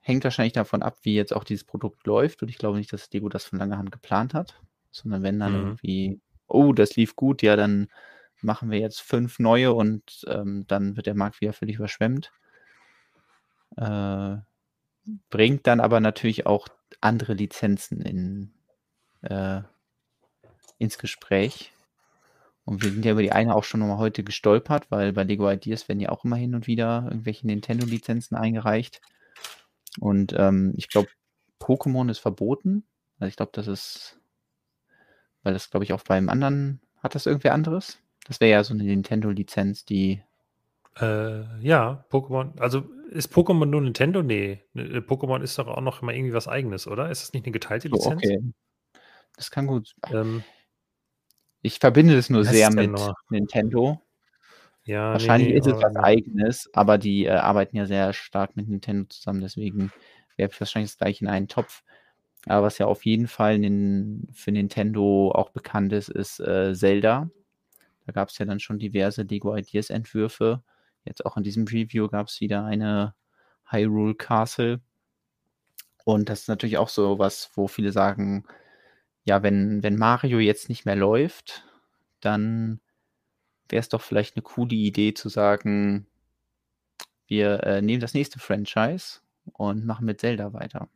Hängt 0.00 0.24
wahrscheinlich 0.24 0.54
davon 0.54 0.82
ab, 0.82 0.98
wie 1.02 1.14
jetzt 1.14 1.32
auch 1.32 1.44
dieses 1.44 1.64
Produkt 1.64 2.06
läuft. 2.06 2.42
Und 2.42 2.48
ich 2.48 2.58
glaube 2.58 2.78
nicht, 2.78 2.92
dass 2.92 3.10
Lego 3.12 3.28
das 3.28 3.44
von 3.44 3.58
langer 3.58 3.78
Hand 3.78 3.92
geplant 3.92 4.34
hat, 4.34 4.60
sondern 4.90 5.22
wenn 5.22 5.38
dann 5.38 5.52
mhm. 5.52 5.58
irgendwie, 5.58 6.20
oh, 6.48 6.72
das 6.72 6.96
lief 6.96 7.14
gut, 7.14 7.42
ja, 7.42 7.54
dann 7.54 7.88
machen 8.42 8.70
wir 8.70 8.78
jetzt 8.78 9.00
fünf 9.00 9.38
neue 9.38 9.72
und 9.72 10.24
ähm, 10.26 10.64
dann 10.68 10.96
wird 10.96 11.06
der 11.06 11.14
Markt 11.14 11.40
wieder 11.40 11.52
völlig 11.52 11.76
überschwemmt. 11.76 12.32
Äh, 13.76 14.36
bringt 15.30 15.66
dann 15.66 15.80
aber 15.80 16.00
natürlich 16.00 16.46
auch 16.46 16.68
andere 17.00 17.34
Lizenzen 17.34 18.00
in, 18.02 18.54
äh, 19.22 19.62
ins 20.78 20.98
Gespräch. 20.98 21.72
Und 22.64 22.82
wir 22.82 22.92
sind 22.92 23.04
ja 23.04 23.12
über 23.12 23.22
die 23.22 23.32
eine 23.32 23.54
auch 23.54 23.64
schon 23.64 23.80
nochmal 23.80 23.98
heute 23.98 24.22
gestolpert, 24.22 24.90
weil 24.90 25.12
bei 25.12 25.24
Lego 25.24 25.50
Ideas 25.50 25.88
werden 25.88 26.00
ja 26.00 26.10
auch 26.10 26.24
immer 26.24 26.36
hin 26.36 26.54
und 26.54 26.66
wieder 26.66 27.06
irgendwelche 27.08 27.46
Nintendo-Lizenzen 27.46 28.36
eingereicht. 28.36 29.00
Und 29.98 30.32
ähm, 30.36 30.72
ich 30.76 30.88
glaube, 30.88 31.08
Pokémon 31.60 32.10
ist 32.10 32.18
verboten. 32.18 32.84
Also 33.18 33.28
ich 33.28 33.36
glaube, 33.36 33.52
das 33.54 33.66
ist, 33.66 34.20
weil 35.42 35.52
das 35.54 35.70
glaube 35.70 35.84
ich 35.84 35.92
auch 35.92 36.02
beim 36.02 36.28
anderen, 36.28 36.80
hat 37.02 37.14
das 37.14 37.26
irgendwer 37.26 37.54
anderes? 37.54 38.01
Das 38.26 38.40
wäre 38.40 38.52
ja 38.52 38.64
so 38.64 38.74
eine 38.74 38.84
Nintendo-Lizenz, 38.84 39.84
die. 39.84 40.22
Äh, 41.00 41.58
ja, 41.60 42.04
Pokémon. 42.10 42.58
Also 42.60 42.84
ist 43.10 43.32
Pokémon 43.32 43.66
nur 43.66 43.80
Nintendo? 43.80 44.22
Nee. 44.22 44.60
Ne, 44.74 44.82
äh, 44.82 44.98
Pokémon 44.98 45.42
ist 45.42 45.58
doch 45.58 45.68
auch 45.68 45.80
noch 45.80 46.02
immer 46.02 46.12
irgendwie 46.12 46.34
was 46.34 46.48
eigenes, 46.48 46.86
oder? 46.86 47.10
Ist 47.10 47.22
das 47.22 47.32
nicht 47.32 47.44
eine 47.44 47.52
geteilte 47.52 47.88
Lizenz? 47.88 48.22
Oh, 48.24 48.26
okay. 48.26 48.42
Das 49.36 49.50
kann 49.50 49.66
gut. 49.66 49.94
Ähm, 50.12 50.44
ich 51.62 51.78
verbinde 51.78 52.14
das 52.14 52.28
nur 52.28 52.44
sehr 52.44 52.70
mit? 52.70 52.90
Nintendo. 53.30 54.00
Ja, 54.84 55.12
Wahrscheinlich 55.12 55.50
nee, 55.50 55.58
ist 55.58 55.66
es 55.66 55.80
was 55.80 55.94
eigenes, 55.94 56.68
aber 56.72 56.98
die 56.98 57.26
äh, 57.26 57.30
arbeiten 57.30 57.76
ja 57.76 57.86
sehr 57.86 58.12
stark 58.12 58.56
mit 58.56 58.68
Nintendo 58.68 59.06
zusammen, 59.08 59.40
deswegen 59.40 59.92
wäre 60.36 60.50
wahrscheinlich 60.58 60.90
das 60.90 60.98
gleich 60.98 61.20
in 61.20 61.28
einen 61.28 61.46
Topf. 61.46 61.84
Aber 62.46 62.66
was 62.66 62.78
ja 62.78 62.86
auf 62.86 63.04
jeden 63.04 63.28
Fall 63.28 63.62
in, 63.62 64.26
für 64.32 64.50
Nintendo 64.50 65.30
auch 65.30 65.50
bekannt 65.50 65.92
ist, 65.92 66.08
ist 66.08 66.40
äh, 66.40 66.74
Zelda. 66.74 67.30
Da 68.06 68.12
gab 68.12 68.28
es 68.28 68.38
ja 68.38 68.46
dann 68.46 68.60
schon 68.60 68.78
diverse 68.78 69.22
Lego 69.22 69.56
Ideas 69.56 69.90
Entwürfe. 69.90 70.62
Jetzt 71.04 71.24
auch 71.26 71.36
in 71.36 71.42
diesem 71.42 71.64
Review 71.64 72.08
gab 72.08 72.28
es 72.28 72.40
wieder 72.40 72.64
eine 72.64 73.14
Hyrule 73.70 74.14
Castle. 74.14 74.80
Und 76.04 76.28
das 76.28 76.42
ist 76.42 76.48
natürlich 76.48 76.78
auch 76.78 76.88
so 76.88 77.18
was, 77.18 77.50
wo 77.54 77.68
viele 77.68 77.92
sagen, 77.92 78.44
ja, 79.24 79.42
wenn, 79.42 79.82
wenn 79.82 79.96
Mario 79.96 80.38
jetzt 80.38 80.68
nicht 80.68 80.84
mehr 80.84 80.96
läuft, 80.96 81.64
dann 82.20 82.80
wäre 83.68 83.80
es 83.80 83.88
doch 83.88 84.02
vielleicht 84.02 84.36
eine 84.36 84.42
coole 84.42 84.74
Idee 84.74 85.14
zu 85.14 85.28
sagen, 85.28 86.06
wir 87.26 87.62
äh, 87.62 87.82
nehmen 87.82 88.00
das 88.00 88.14
nächste 88.14 88.38
Franchise 88.40 89.20
und 89.52 89.86
machen 89.86 90.06
mit 90.06 90.20
Zelda 90.20 90.52
weiter. 90.52 90.88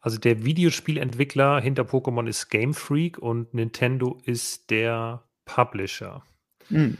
Also 0.00 0.18
der 0.18 0.44
Videospielentwickler 0.44 1.60
hinter 1.60 1.82
Pokémon 1.84 2.26
ist 2.28 2.48
Game 2.48 2.74
Freak 2.74 3.18
und 3.18 3.54
Nintendo 3.54 4.18
ist 4.24 4.70
der 4.70 5.24
Publisher. 5.44 6.22
Hm. 6.68 6.98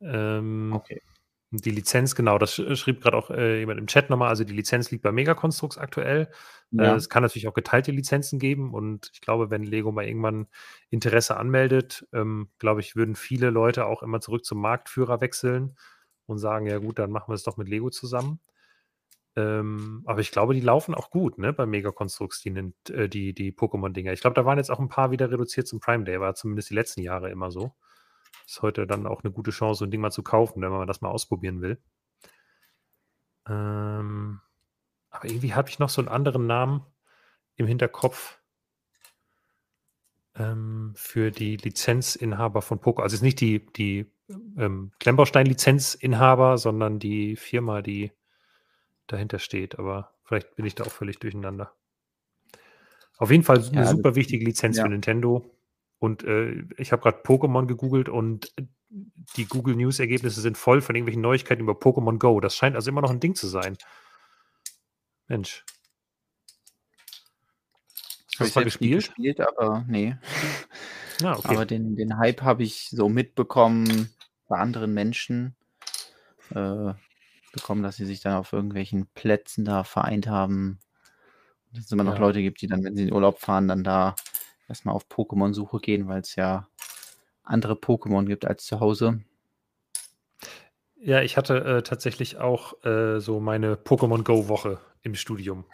Ähm, 0.00 0.72
Okay. 0.74 1.00
Die 1.54 1.70
Lizenz, 1.70 2.14
genau, 2.14 2.38
das 2.38 2.54
sch- 2.54 2.76
schrieb 2.76 3.02
gerade 3.02 3.14
auch 3.14 3.30
äh, 3.30 3.58
jemand 3.58 3.78
im 3.78 3.86
Chat 3.86 4.08
nochmal. 4.08 4.30
Also 4.30 4.42
die 4.42 4.54
Lizenz 4.54 4.90
liegt 4.90 5.02
bei 5.02 5.12
Megaconstrux 5.12 5.76
aktuell. 5.76 6.30
Äh, 6.78 6.84
Ja. 6.84 6.96
es 6.96 7.10
kann 7.10 7.22
natürlich 7.22 7.46
auch 7.46 7.52
geteilte 7.52 7.92
Lizenzen 7.92 8.38
geben 8.38 8.72
und 8.72 9.10
ich 9.12 9.20
glaube, 9.20 9.50
wenn 9.50 9.62
Lego 9.62 9.92
mal 9.92 10.06
irgendwann 10.06 10.46
Interesse 10.88 11.36
anmeldet, 11.36 12.06
ähm, 12.14 12.48
glaube 12.58 12.80
ich, 12.80 12.96
würden 12.96 13.16
viele 13.16 13.50
Leute 13.50 13.84
auch 13.84 14.02
immer 14.02 14.20
zurück 14.22 14.46
zum 14.46 14.62
Marktführer 14.62 15.20
wechseln 15.20 15.76
und 16.24 16.38
sagen, 16.38 16.64
ja 16.66 16.78
gut, 16.78 16.98
dann 16.98 17.10
machen 17.10 17.28
wir 17.28 17.34
es 17.34 17.42
doch 17.42 17.58
mit 17.58 17.68
Lego 17.68 17.90
zusammen. 17.90 18.40
Ähm, 19.34 20.02
aber 20.04 20.20
ich 20.20 20.30
glaube, 20.30 20.54
die 20.54 20.60
laufen 20.60 20.94
auch 20.94 21.10
gut, 21.10 21.38
ne, 21.38 21.52
bei 21.52 21.64
Megaconstrux, 21.64 22.42
die, 22.42 22.50
äh, 22.90 23.08
die, 23.08 23.32
die 23.32 23.52
Pokémon-Dinger. 23.52 24.12
Ich 24.12 24.20
glaube, 24.20 24.34
da 24.34 24.44
waren 24.44 24.58
jetzt 24.58 24.70
auch 24.70 24.78
ein 24.80 24.88
paar 24.88 25.10
wieder 25.10 25.30
reduziert 25.30 25.66
zum 25.66 25.80
Prime 25.80 26.04
Day, 26.04 26.20
war 26.20 26.34
zumindest 26.34 26.70
die 26.70 26.74
letzten 26.74 27.00
Jahre 27.00 27.30
immer 27.30 27.50
so. 27.50 27.74
Ist 28.46 28.60
heute 28.60 28.86
dann 28.86 29.06
auch 29.06 29.24
eine 29.24 29.32
gute 29.32 29.50
Chance, 29.50 29.78
so 29.78 29.84
ein 29.86 29.90
Ding 29.90 30.00
mal 30.00 30.10
zu 30.10 30.22
kaufen, 30.22 30.60
wenn 30.60 30.70
man 30.70 30.86
das 30.86 31.00
mal 31.00 31.08
ausprobieren 31.08 31.62
will. 31.62 31.78
Ähm, 33.48 34.40
aber 35.10 35.26
irgendwie 35.26 35.54
habe 35.54 35.68
ich 35.68 35.78
noch 35.78 35.88
so 35.88 36.02
einen 36.02 36.08
anderen 36.08 36.46
Namen 36.46 36.84
im 37.56 37.66
Hinterkopf 37.66 38.38
ähm, 40.34 40.92
für 40.94 41.30
die 41.30 41.56
Lizenzinhaber 41.56 42.62
von 42.62 42.80
Poco. 42.80 43.02
Also 43.02 43.14
es 43.14 43.20
ist 43.20 43.24
nicht 43.24 43.40
die, 43.40 43.66
die 43.72 44.12
ähm, 44.58 44.92
Klemmbaustein-Lizenzinhaber, 45.00 46.58
sondern 46.58 46.98
die 46.98 47.36
Firma, 47.36 47.82
die 47.82 48.12
dahinter 49.06 49.38
steht. 49.38 49.78
Aber 49.78 50.14
vielleicht 50.24 50.54
bin 50.56 50.66
ich 50.66 50.74
da 50.74 50.84
auch 50.84 50.90
völlig 50.90 51.18
durcheinander. 51.18 51.72
Auf 53.18 53.30
jeden 53.30 53.44
Fall 53.44 53.58
eine 53.58 53.72
Ja, 53.72 53.80
also- 53.82 53.96
super 53.96 54.14
wichtige 54.14 54.44
Lizenz 54.44 54.76
ja. 54.76 54.84
für 54.84 54.90
Nintendo. 54.90 55.48
Und 55.98 56.24
äh, 56.24 56.64
ich 56.78 56.90
habe 56.90 57.02
gerade 57.02 57.18
Pokémon 57.22 57.66
gegoogelt 57.66 58.08
und 58.08 58.52
die 59.36 59.46
Google 59.46 59.76
News-Ergebnisse 59.76 60.40
sind 60.40 60.58
voll 60.58 60.80
von 60.82 60.96
irgendwelchen 60.96 61.22
Neuigkeiten 61.22 61.62
über 61.62 61.74
Pokémon 61.74 62.18
Go. 62.18 62.40
Das 62.40 62.56
scheint 62.56 62.74
also 62.74 62.90
immer 62.90 63.00
noch 63.02 63.10
ein 63.10 63.20
Ding 63.20 63.34
zu 63.36 63.46
sein. 63.46 63.78
Mensch. 65.28 65.64
Hast 68.38 68.56
du 68.56 68.60
mal 68.60 68.64
gespielt? 68.64 69.06
gespielt, 69.06 69.40
aber 69.40 69.84
nee. 69.88 70.16
Ja, 71.20 71.32
okay. 71.38 71.48
Aber 71.48 71.66
den, 71.66 71.94
den 71.94 72.18
Hype 72.18 72.42
habe 72.42 72.64
ich 72.64 72.88
so 72.90 73.08
mitbekommen 73.08 74.10
bei 74.48 74.58
anderen 74.58 74.92
Menschen. 74.92 75.54
Äh, 76.50 76.94
bekommen, 77.52 77.82
dass 77.82 77.96
sie 77.96 78.06
sich 78.06 78.20
dann 78.20 78.34
auf 78.34 78.52
irgendwelchen 78.52 79.06
Plätzen 79.14 79.64
da 79.64 79.84
vereint 79.84 80.26
haben. 80.26 80.80
Dass 81.72 81.84
es 81.86 81.92
immer 81.92 82.04
noch 82.04 82.14
Ja. 82.14 82.20
Leute 82.20 82.42
gibt, 82.42 82.60
die 82.60 82.66
dann, 82.66 82.84
wenn 82.84 82.96
sie 82.96 83.02
in 83.02 83.08
den 83.08 83.14
Urlaub 83.14 83.38
fahren, 83.40 83.68
dann 83.68 83.84
da 83.84 84.14
erstmal 84.68 84.94
auf 84.94 85.06
Pokémon-Suche 85.08 85.80
gehen, 85.80 86.08
weil 86.08 86.20
es 86.20 86.36
ja 86.36 86.68
andere 87.44 87.74
Pokémon 87.74 88.24
gibt 88.26 88.46
als 88.46 88.64
zu 88.64 88.80
Hause. 88.80 89.20
Ja, 90.96 91.20
ich 91.20 91.36
hatte 91.36 91.56
äh, 91.64 91.82
tatsächlich 91.82 92.38
auch 92.38 92.84
äh, 92.84 93.20
so 93.20 93.40
meine 93.40 93.74
Pokémon 93.74 94.22
Go-Woche 94.22 94.80
im 95.02 95.14
Studium. 95.14 95.64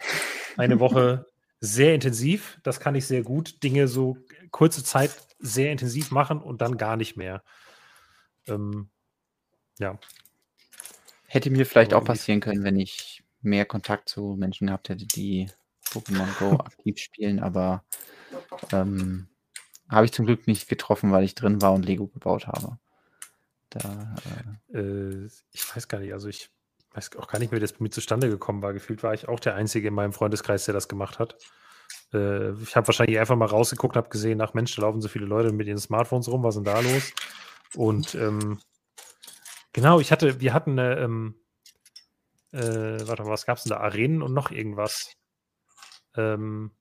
Eine 0.57 0.79
Woche 0.79 1.27
sehr 1.59 1.93
intensiv, 1.93 2.59
das 2.63 2.79
kann 2.79 2.95
ich 2.95 3.05
sehr 3.05 3.21
gut. 3.21 3.61
Dinge 3.63 3.87
so 3.87 4.17
kurze 4.51 4.83
Zeit 4.83 5.11
sehr 5.39 5.71
intensiv 5.71 6.11
machen 6.11 6.41
und 6.41 6.61
dann 6.61 6.77
gar 6.77 6.97
nicht 6.97 7.15
mehr. 7.15 7.43
Ähm, 8.47 8.89
ja, 9.77 9.99
Hätte 11.31 11.51
mir 11.51 11.65
vielleicht 11.65 11.93
auch 11.93 12.03
passieren 12.03 12.39
können, 12.39 12.63
wenn 12.63 12.79
ich 12.79 13.23
mehr 13.41 13.65
Kontakt 13.65 14.09
zu 14.09 14.35
Menschen 14.37 14.67
gehabt 14.67 14.89
hätte, 14.89 15.05
die 15.05 15.47
Pokémon 15.85 16.27
Go 16.39 16.51
aktiv 16.59 16.97
spielen, 16.97 17.39
aber 17.39 17.83
ähm, 18.71 19.27
habe 19.87 20.05
ich 20.05 20.11
zum 20.11 20.25
Glück 20.25 20.47
nicht 20.47 20.67
getroffen, 20.67 21.11
weil 21.11 21.23
ich 21.23 21.35
drin 21.35 21.61
war 21.61 21.73
und 21.73 21.85
Lego 21.85 22.07
gebaut 22.07 22.47
habe. 22.47 22.79
Da, 23.69 24.15
äh, 24.73 24.77
äh, 24.77 25.29
ich 25.51 25.75
weiß 25.75 25.87
gar 25.87 25.99
nicht, 25.99 26.13
also 26.13 26.27
ich 26.27 26.49
weiß 26.93 27.15
auch 27.17 27.27
gar 27.27 27.37
nicht 27.37 27.51
mehr, 27.51 27.59
wie 27.59 27.61
das 27.61 27.73
bei 27.73 27.83
mir 27.83 27.91
zustande 27.91 28.27
gekommen 28.27 28.63
war. 28.63 28.73
Gefühlt 28.73 29.03
war 29.03 29.13
ich 29.13 29.27
auch 29.27 29.39
der 29.39 29.53
Einzige 29.53 29.89
in 29.89 29.93
meinem 29.93 30.13
Freundeskreis, 30.13 30.65
der 30.65 30.73
das 30.73 30.87
gemacht 30.87 31.19
hat. 31.19 31.37
Äh, 32.11 32.53
ich 32.53 32.75
habe 32.75 32.87
wahrscheinlich 32.87 33.19
einfach 33.19 33.35
mal 33.35 33.45
rausgeguckt, 33.45 33.95
habe 33.95 34.09
gesehen, 34.09 34.41
ach 34.41 34.55
Mensch, 34.55 34.75
da 34.75 34.81
laufen 34.81 35.01
so 35.01 35.07
viele 35.07 35.25
Leute 35.25 35.51
mit 35.51 35.67
ihren 35.67 35.77
Smartphones 35.77 36.27
rum, 36.27 36.41
was 36.41 36.55
ist 36.55 36.65
denn 36.65 36.73
da 36.73 36.79
los? 36.79 37.13
Und 37.75 38.15
ähm, 38.15 38.59
genau, 39.73 39.99
ich 39.99 40.11
hatte, 40.11 40.39
wir 40.39 40.53
hatten 40.53 40.77
eine, 40.77 40.97
ähm, 40.99 41.35
äh, 42.51 43.07
warte 43.07 43.23
mal, 43.23 43.31
was 43.31 43.45
gab 43.45 43.57
es 43.57 43.63
denn 43.63 43.71
da? 43.71 43.77
Arenen 43.77 44.21
und 44.21 44.33
noch 44.33 44.51
irgendwas. 44.51 45.13
Ähm, 46.15 46.75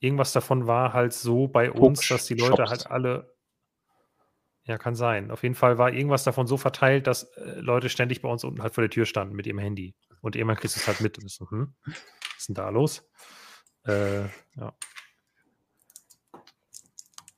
irgendwas 0.00 0.32
davon 0.32 0.66
war 0.66 0.92
halt 0.92 1.12
so 1.12 1.48
bei 1.48 1.70
uns, 1.70 2.08
dass 2.08 2.26
die 2.26 2.34
Leute 2.34 2.56
Shops. 2.56 2.70
halt 2.70 2.86
alle. 2.88 3.34
Ja, 4.64 4.78
kann 4.78 4.94
sein. 4.94 5.30
Auf 5.30 5.42
jeden 5.42 5.56
Fall 5.56 5.78
war 5.78 5.92
irgendwas 5.92 6.22
davon 6.22 6.46
so 6.46 6.56
verteilt, 6.56 7.06
dass 7.06 7.24
äh, 7.36 7.60
Leute 7.60 7.88
ständig 7.88 8.22
bei 8.22 8.28
uns 8.28 8.44
unten 8.44 8.62
halt 8.62 8.74
vor 8.74 8.82
der 8.82 8.90
Tür 8.90 9.06
standen 9.06 9.34
mit 9.34 9.46
ihrem 9.46 9.58
Handy. 9.58 9.96
Und 10.20 10.36
irgendwann 10.36 10.56
kriegst 10.56 10.76
du 10.76 10.80
es 10.80 10.86
halt 10.86 11.00
mit. 11.00 11.18
Und 11.18 11.28
so, 11.28 11.50
hm, 11.50 11.74
was 11.84 11.96
ist 12.38 12.48
denn 12.48 12.54
da 12.54 12.68
los? 12.68 13.08
Äh, 13.84 14.26
ja. 14.54 14.76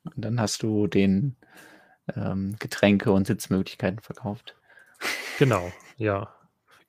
und 0.05 0.24
dann 0.24 0.38
hast 0.38 0.62
du 0.62 0.86
den 0.86 1.36
ähm, 2.14 2.56
Getränke 2.59 3.12
und 3.12 3.26
Sitzmöglichkeiten 3.26 4.01
verkauft. 4.01 4.56
Genau, 5.39 5.73
ja. 5.97 6.35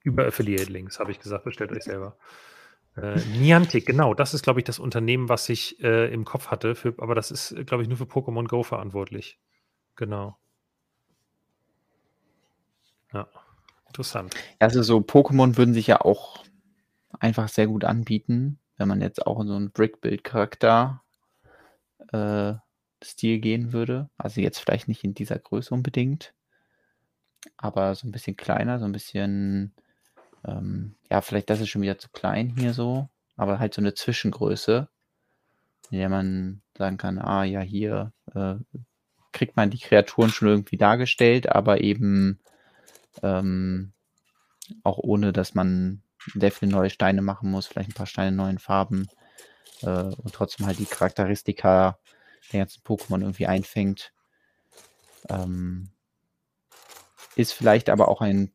Über 0.04 0.28
Affiliate-Links, 0.28 1.00
habe 1.00 1.12
ich 1.12 1.20
gesagt, 1.20 1.46
bestellt 1.46 1.72
euch 1.72 1.84
selber. 1.84 2.16
Äh, 2.96 3.20
Niantic, 3.38 3.86
genau, 3.86 4.14
das 4.14 4.34
ist, 4.34 4.44
glaube 4.44 4.60
ich, 4.60 4.64
das 4.64 4.78
Unternehmen, 4.78 5.30
was 5.30 5.50
ich 5.50 5.84
äh, 5.84 6.14
im 6.14 6.26
Kopf 6.26 6.48
hatte, 6.48 6.76
für, 6.76 6.94
aber 7.00 7.16
das 7.16 7.32
ist, 7.32 7.56
glaube 7.66 7.82
ich, 7.82 7.90
nur 7.90 7.98
für 7.98 8.06
Pokémon 8.06 8.48
Go 8.48 8.62
verantwortlich. 8.62 9.40
Genau. 9.96 10.38
Ja, 13.14 13.28
interessant. 13.88 14.36
Also 14.60 14.84
so 14.84 15.00
Pokémon 15.00 15.58
würden 15.58 15.74
sich 15.74 15.88
ja 15.88 16.02
auch 16.02 16.44
einfach 17.20 17.48
sehr 17.48 17.66
gut 17.66 17.84
anbieten, 17.84 18.60
wenn 18.78 18.88
man 18.88 19.02
jetzt 19.02 19.26
auch 19.26 19.40
in 19.42 19.48
so 19.48 19.56
einen 19.56 19.72
Brick-Build-Charakter 19.72 21.02
äh, 22.12 22.54
Stil 23.04 23.40
gehen 23.40 23.74
würde. 23.74 24.10
Also 24.18 24.42
jetzt 24.42 24.60
vielleicht 24.60 24.88
nicht 24.88 25.04
in 25.04 25.16
dieser 25.16 25.40
Größe 25.40 25.74
unbedingt, 25.74 26.35
aber 27.58 27.96
so 27.96 28.08
ein 28.08 28.12
bisschen 28.12 28.38
kleiner, 28.38 28.80
so 28.80 28.86
ein 28.86 28.92
bisschen, 28.92 29.74
ähm, 30.46 30.96
ja, 31.10 31.22
vielleicht 31.22 31.50
das 31.50 31.62
ist 31.62 31.70
schon 31.70 31.82
wieder 31.82 31.98
zu 31.98 32.10
klein 32.10 32.54
hier 32.58 32.74
so, 32.74 33.10
aber 33.38 33.60
halt 33.60 33.74
so 33.74 33.82
eine 33.82 33.94
Zwischengröße, 33.94 34.88
in 35.92 35.98
der 35.98 36.10
man 36.10 36.62
sagen 36.78 36.98
kann, 36.98 37.20
ah 37.20 37.44
ja, 37.44 37.62
hier 37.62 38.12
äh, 38.34 38.56
kriegt 39.32 39.56
man 39.56 39.70
die 39.70 39.80
Kreaturen 39.80 40.30
schon 40.30 40.48
irgendwie 40.48 40.78
dargestellt, 40.78 41.50
aber 41.50 41.82
eben 41.82 42.40
ähm, 43.22 43.92
auch 44.84 44.98
ohne, 44.98 45.34
dass 45.34 45.54
man 45.54 46.02
sehr 46.34 46.52
viele 46.52 46.72
neue 46.72 46.90
Steine 46.90 47.22
machen 47.22 47.52
muss, 47.52 47.68
vielleicht 47.68 47.90
ein 47.90 47.94
paar 47.96 48.08
Steine 48.08 48.30
in 48.30 48.36
neuen 48.36 48.60
Farben 48.60 49.08
äh, 49.82 49.88
und 49.88 50.34
trotzdem 50.34 50.66
halt 50.66 50.80
die 50.80 50.86
Charakteristika 50.86 52.00
der 52.52 52.62
ganzen 52.62 52.82
Pokémon 52.84 53.22
irgendwie 53.22 53.48
einfängt. 53.48 54.14
Ähm, 55.30 55.90
ist 57.36 57.54
vielleicht 57.54 57.90
aber 57.90 58.08
auch 58.08 58.22
ein, 58.22 58.52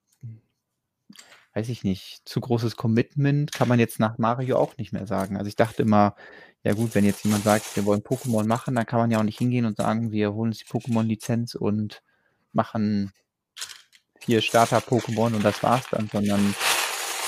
weiß 1.54 1.68
ich 1.68 1.84
nicht, 1.84 2.22
zu 2.28 2.40
großes 2.40 2.76
Commitment, 2.76 3.52
kann 3.52 3.68
man 3.68 3.78
jetzt 3.78 3.98
nach 3.98 4.18
Mario 4.18 4.58
auch 4.58 4.76
nicht 4.76 4.92
mehr 4.92 5.06
sagen. 5.06 5.36
Also 5.36 5.48
ich 5.48 5.56
dachte 5.56 5.82
immer, 5.82 6.14
ja 6.62 6.74
gut, 6.74 6.94
wenn 6.94 7.04
jetzt 7.04 7.24
jemand 7.24 7.44
sagt, 7.44 7.74
wir 7.76 7.84
wollen 7.86 8.02
Pokémon 8.02 8.44
machen, 8.44 8.74
dann 8.74 8.86
kann 8.86 9.00
man 9.00 9.10
ja 9.10 9.18
auch 9.18 9.24
nicht 9.24 9.38
hingehen 9.38 9.64
und 9.64 9.76
sagen, 9.76 10.12
wir 10.12 10.32
holen 10.34 10.50
uns 10.50 10.58
die 10.58 10.66
Pokémon-Lizenz 10.66 11.54
und 11.54 12.02
machen 12.52 13.12
vier 14.20 14.42
Starter-Pokémon 14.42 15.34
und 15.34 15.44
das 15.44 15.62
war's 15.62 15.86
dann, 15.90 16.08
sondern 16.08 16.54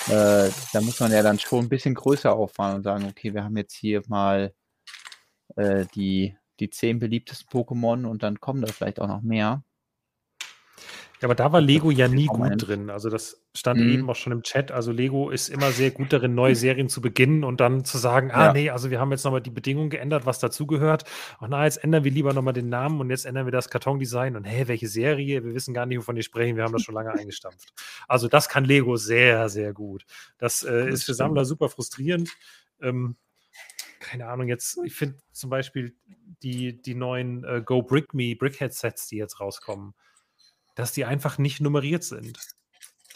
äh, 0.09 0.51
da 0.73 0.81
muss 0.81 1.01
man 1.01 1.13
ja 1.13 1.23
dann 1.23 1.39
schon 1.39 1.65
ein 1.65 1.69
bisschen 1.69 1.95
größer 1.95 2.33
auffahren 2.33 2.77
und 2.77 2.83
sagen, 2.83 3.07
okay, 3.07 3.33
wir 3.33 3.45
haben 3.45 3.57
jetzt 3.57 3.75
hier 3.75 4.03
mal 4.09 4.53
äh, 5.57 5.87
die, 5.95 6.37
die 6.61 6.71
zehn 6.71 6.99
beliebtesten 6.99 7.49
Pokémon 7.49 8.05
und 8.05 8.23
dann 8.23 8.41
kommen 8.41 8.63
da 8.63 8.73
vielleicht 8.73 9.01
auch 9.01 9.09
noch 9.09 9.23
mehr. 9.23 9.63
Ja, 11.23 11.29
aber 11.29 11.35
da 11.37 11.53
war 11.53 11.61
Lego 11.61 11.93
ja 11.93 12.09
nie 12.09 12.27
gut 12.27 12.67
drin. 12.67 12.91
Also 12.91 13.09
das 13.09 13.41
stand 13.55 13.81
Mhm. 13.81 13.89
eben 13.93 14.11
auch 14.11 14.17
schon 14.17 14.33
im 14.33 14.43
Chat. 14.43 14.73
Also 14.73 14.91
Lego 14.91 15.31
ist 15.31 15.49
immer 15.49 15.71
sehr 15.71 15.93
gut 15.93 16.13
darin, 16.13 16.35
neue 16.35 16.57
Serien 16.57 16.89
zu 16.89 17.01
beginnen 17.01 17.45
und 17.45 17.61
dann 17.61 17.85
zu 17.85 17.97
sagen, 17.97 18.33
ah 18.33 18.47
Ja. 18.47 18.53
nee, 18.53 18.71
also 18.71 18.91
wir 18.91 18.99
haben 18.99 19.13
jetzt 19.13 19.23
nochmal 19.25 19.41
die 19.41 19.51
Bedingungen 19.51 19.89
geändert, 19.89 20.27
was 20.27 20.41
dazugehört. 20.41 21.05
Ach 21.39 21.47
na, 21.49 21.65
jetzt 21.65 21.83
ändern 21.85 22.03
wir 22.03 22.11
lieber 22.11 22.33
nochmal 22.33 22.55
den 22.55 22.69
Namen 22.69 23.01
und 23.01 23.09
jetzt 23.11 23.25
ändern 23.25 23.47
wir 23.47 23.53
das 23.53 23.71
Kartondesign 23.71 24.35
und 24.37 24.45
hey, 24.45 24.67
welche 24.67 24.89
Serie? 24.89 25.45
Wir 25.45 25.55
wissen 25.55 25.73
gar 25.75 25.87
nicht, 25.87 25.99
wovon 25.99 26.17
die 26.17 26.25
sprechen, 26.25 26.57
wir 26.57 26.65
haben 26.65 26.73
das 26.73 26.83
schon 26.83 26.95
lange 26.97 27.13
eingestampft. 27.13 27.73
Also 28.09 28.27
das 28.27 28.49
kann 28.49 28.65
Lego 28.65 28.97
sehr, 28.97 29.49
sehr 29.49 29.73
gut. 29.73 30.05
Das, 30.39 30.65
äh, 30.65 30.87
Das 30.87 30.95
ist 30.95 31.05
für. 31.05 31.15
Sammler 31.15 31.45
super 31.45 31.69
frustrierend. 31.69 32.31
Ähm, 32.81 33.15
keine 34.01 34.27
Ahnung, 34.27 34.49
jetzt, 34.49 34.77
ich 34.85 34.95
finde 34.95 35.19
zum 35.31 35.51
Beispiel 35.51 35.95
die, 36.43 36.83
die 36.83 36.95
neuen 36.97 37.45
äh, 37.45 37.63
Go 37.65 37.83
Brick 37.83 38.13
Me, 38.13 38.35
Brickhead 38.35 38.75
Sets, 38.75 39.07
die 39.07 39.19
jetzt 39.19 39.39
rauskommen, 39.39 39.95
dass 40.75 40.93
die 40.93 41.05
einfach 41.05 41.39
nicht 41.39 41.61
nummeriert 41.61 42.05
sind. 42.05 42.39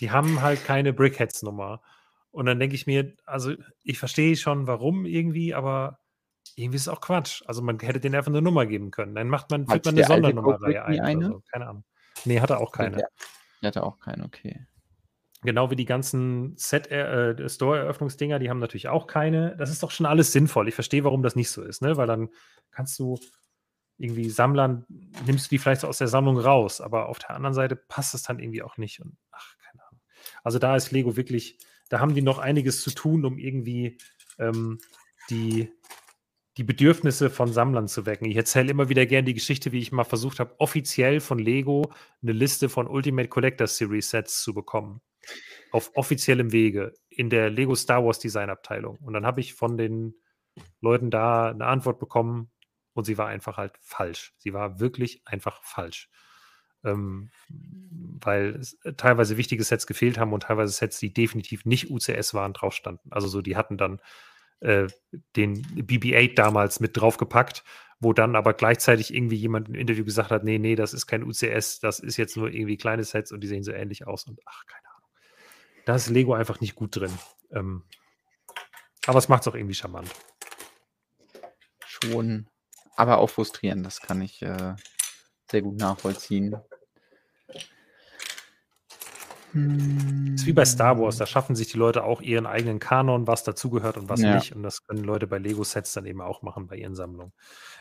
die 0.01 0.11
haben 0.11 0.43
halt 0.43 0.65
keine 0.65 0.93
Brickheads-Nummer. 0.93 1.83
Und 2.31 2.47
dann 2.47 2.61
denke 2.61 2.75
ich 2.75 2.87
mir, 2.87 3.15
also 3.25 3.55
ich 3.83 3.99
verstehe 3.99 4.37
schon, 4.37 4.67
warum 4.67 5.07
irgendwie, 5.07 5.55
aber 5.55 5.99
irgendwie 6.55 6.77
ist 6.77 6.83
es 6.83 6.89
auch 6.89 7.01
Quatsch. 7.01 7.43
Also 7.47 7.63
man 7.63 7.79
hätte 7.79 8.01
denen 8.01 8.15
einfach 8.15 8.31
eine 8.31 8.43
Nummer 8.43 8.67
geben 8.67 8.91
können. 8.91 9.15
Dann 9.15 9.29
macht 9.29 9.51
man, 9.51 9.67
führt 9.67 9.85
man 9.87 9.95
eine 9.95 10.07
Sondernummerreihe 10.07 10.85
ein. 10.85 11.01
Eine? 11.01 11.27
So. 11.29 11.43
Keine 11.51 11.69
Ahnung. 11.69 11.85
Nee, 12.25 12.41
hat 12.41 12.51
er 12.51 12.61
auch 12.61 12.73
keine. 12.73 12.97
Der, 12.97 13.09
der 13.63 13.69
hatte 13.69 13.83
auch 13.83 13.99
keine, 13.99 14.25
okay. 14.25 14.67
Genau 15.43 15.71
wie 15.71 15.77
die 15.77 15.85
ganzen 15.85 16.57
Set 16.57 16.91
äh, 16.91 17.49
Store-Eröffnungsdinger, 17.49 18.39
die 18.39 18.51
haben 18.51 18.59
natürlich 18.59 18.89
auch 18.89 19.07
keine. 19.07 19.57
Das 19.57 19.71
ist 19.71 19.83
doch 19.83 19.91
schon 19.91 20.07
alles 20.07 20.33
sinnvoll. 20.33 20.69
Ich 20.69 20.75
verstehe, 20.75 21.05
warum 21.05 21.23
das 21.23 21.37
nicht 21.37 21.51
so 21.51 21.63
ist, 21.63 21.83
ne? 21.83 21.97
Weil 21.97 22.07
dann 22.07 22.31
kannst 22.71 22.99
du 22.99 23.19
irgendwie 23.99 24.29
Sammlern, 24.29 24.85
nimmst 25.27 25.47
du 25.47 25.51
die 25.51 25.59
vielleicht 25.59 25.85
aus 25.85 25.99
der 25.99 26.09
Sammlung 26.09 26.39
raus, 26.39 26.81
aber 26.81 27.09
auf 27.09 27.19
der 27.19 27.31
anderen 27.31 27.55
Seite 27.55 27.77
passt 27.77 28.15
es 28.15 28.23
dann 28.23 28.39
irgendwie 28.39 28.63
auch 28.63 28.77
nicht. 28.77 29.01
Und 29.01 29.17
ach, 29.31 29.57
keine 29.59 29.83
Ahnung. 29.87 30.01
Also 30.45 30.59
da 30.59 30.77
ist 30.77 30.93
Lego 30.93 31.17
wirklich, 31.17 31.59
da 31.89 32.01
haben 32.01 32.15
die 32.15 32.23
noch 32.23 32.39
einiges 32.39 32.83
zu 32.83 32.91
tun, 32.91 33.25
um 33.25 33.39
irgendwie 33.39 33.99
ähm, 34.39 34.79
die, 35.31 35.73
die 36.57 36.65
Bedürfnisse 36.65 37.31
von 37.31 37.53
Sammlern 37.53 37.89
zu 37.89 38.07
wecken. 38.07 38.27
Ich 38.27 38.37
erzähle 38.37 38.71
immer 38.71 38.89
wieder 38.89 39.07
gerne 39.07 39.25
die 39.25 39.35
Geschichte, 39.35 39.73
wie 39.73 39.81
ich 39.81 39.93
mal 39.93 40.05
versucht 40.05 40.41
habe, 40.41 40.55
offiziell 40.59 41.21
von 41.21 41.39
Lego 41.39 41.91
eine 42.23 42.33
Liste 42.33 42.69
von 42.69 42.87
Ultimate 42.87 43.29
Collector 43.29 43.67
Series 43.67 44.11
Sets 44.11 44.43
zu 44.43 44.55
bekommen. 44.55 45.01
Auf 45.73 45.91
offiziellem 45.95 46.53
Wege 46.53 46.95
in 47.11 47.31
der 47.31 47.51
Lego 47.51 47.75
Star 47.75 48.05
Wars 48.05 48.19
Design 48.19 48.51
Abteilung. 48.51 48.99
Und 48.99 49.15
dann 49.15 49.27
habe 49.27 49.41
ich 49.41 49.55
von 49.55 49.77
den 49.77 50.15
Leuten 50.81 51.11
da 51.11 51.51
eine 51.51 51.67
Antwort 51.67 51.99
bekommen, 51.99 52.51
und 52.97 53.05
sie 53.05 53.19
war 53.19 53.27
einfach 53.27 53.59
halt 53.59 53.75
falsch. 53.83 54.35
Sie 54.39 54.55
war 54.55 54.81
wirklich 54.81 55.21
einfach 55.27 55.63
falsch. 55.63 56.09
Ähm, 56.83 57.31
weil 57.49 58.61
äh, 58.85 58.95
teilweise 58.95 59.37
wichtige 59.37 59.63
Sets 59.63 59.87
gefehlt 59.87 60.19
haben 60.19 60.33
und 60.33 60.45
teilweise 60.45 60.73
Sets, 60.73 60.99
die 60.99 61.13
definitiv 61.13 61.67
nicht 61.67 61.91
UCS 61.91 62.33
waren, 62.33 62.55
drauf 62.55 62.75
standen. 62.75 63.11
Also 63.13 63.29
so, 63.29 63.43
die 63.43 63.57
hatten 63.57 63.77
dann 63.77 64.01
äh, 64.61 64.87
den 65.37 65.63
BB-8 65.63 66.35
damals 66.35 66.81
mit 66.81 66.97
draufgepackt, 66.97 67.65
wo 68.01 68.15
dann 68.15 68.35
aber 68.35 68.55
gleichzeitig 68.55 69.13
irgendwie 69.13 69.37
jemand 69.37 69.69
im 69.69 69.75
Interview 69.75 70.05
gesagt 70.05 70.31
hat, 70.31 70.45
nee, 70.45 70.59
nee, 70.59 70.75
das 70.75 70.95
ist 70.95 71.07
kein 71.07 71.23
UCS, 71.23 71.81
das 71.81 71.99
ist 71.99 72.17
jetzt 72.17 72.37
nur 72.37 72.51
irgendwie 72.51 72.79
kleine 72.79 73.05
Sets 73.05 73.31
und 73.31 73.41
die 73.41 73.49
sehen 73.49 73.63
so 73.63 73.73
ähnlich 73.73 74.07
aus 74.07 74.25
und 74.25 74.41
ach, 74.47 74.65
keine 74.67 74.89
Ahnung. 74.89 75.11
Da 75.85 75.97
ist 75.97 76.09
Lego 76.09 76.33
einfach 76.33 76.61
nicht 76.61 76.75
gut 76.75 76.97
drin. 76.97 77.13
Ähm, 77.51 77.85
aber 79.07 79.19
es 79.19 79.29
macht 79.29 79.43
es 79.43 79.49
auch 79.49 79.55
irgendwie 79.55 79.75
charmant. 79.75 80.09
Schon 81.85 82.49
aber 82.97 83.19
auch 83.19 83.29
frustrierend, 83.29 83.85
das 83.85 84.01
kann 84.01 84.21
ich 84.23 84.43
äh, 84.43 84.75
sehr 85.51 85.63
gut 85.63 85.79
nachvollziehen. 85.79 86.57
Das 89.53 90.43
ist 90.43 90.47
wie 90.47 90.53
bei 90.53 90.67
Star 90.67 90.99
Wars, 90.99 91.17
da 91.17 91.25
schaffen 91.25 91.57
sich 91.57 91.69
die 91.69 91.79
Leute 91.79 92.05
auch 92.05 92.21
ihren 92.21 92.45
eigenen 92.45 92.79
Kanon, 92.79 93.27
was 93.27 93.43
dazugehört 93.43 93.97
und 93.97 94.09
was 94.09 94.21
ja. 94.21 94.35
nicht. 94.35 94.55
Und 94.55 94.63
das 94.63 94.87
können 94.87 95.03
Leute 95.03 95.27
bei 95.27 95.39
Lego-Sets 95.39 95.95
dann 95.95 96.05
eben 96.05 96.21
auch 96.21 96.43
machen 96.43 96.67
bei 96.67 96.77
ihren 96.77 96.95
Sammlungen. 96.95 97.33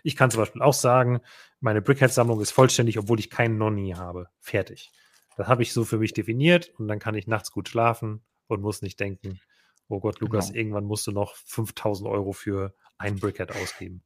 Ich 0.04 0.16
kann 0.16 0.32
zum 0.32 0.42
Beispiel 0.42 0.62
auch 0.62 0.74
sagen, 0.74 1.20
meine 1.60 1.82
Brickhead-Sammlung 1.82 2.40
ist 2.40 2.52
vollständig, 2.52 2.98
obwohl 2.98 3.20
ich 3.20 3.30
keinen 3.30 3.58
Nonny 3.58 3.94
habe. 3.98 4.30
Fertig. 4.40 4.92
Das 5.36 5.48
habe 5.48 5.64
ich 5.64 5.74
so 5.74 5.84
für 5.84 5.98
mich 5.98 6.14
definiert 6.14 6.72
und 6.78 6.88
dann 6.88 7.00
kann 7.00 7.16
ich 7.16 7.28
nachts 7.28 7.52
gut 7.52 7.68
schlafen 7.68 8.24
und 8.48 8.62
muss 8.62 8.82
nicht 8.82 9.00
denken, 9.02 9.42
oh 9.90 10.00
Gott, 10.00 10.22
Lukas, 10.22 10.48
genau. 10.48 10.58
irgendwann 10.60 10.86
musst 10.86 11.08
du 11.08 11.12
noch 11.12 11.36
5000 11.36 12.10
Euro 12.10 12.32
für 12.32 12.74
ein 12.98 13.18
Brickhead 13.18 13.52
ausgeben 13.52 14.02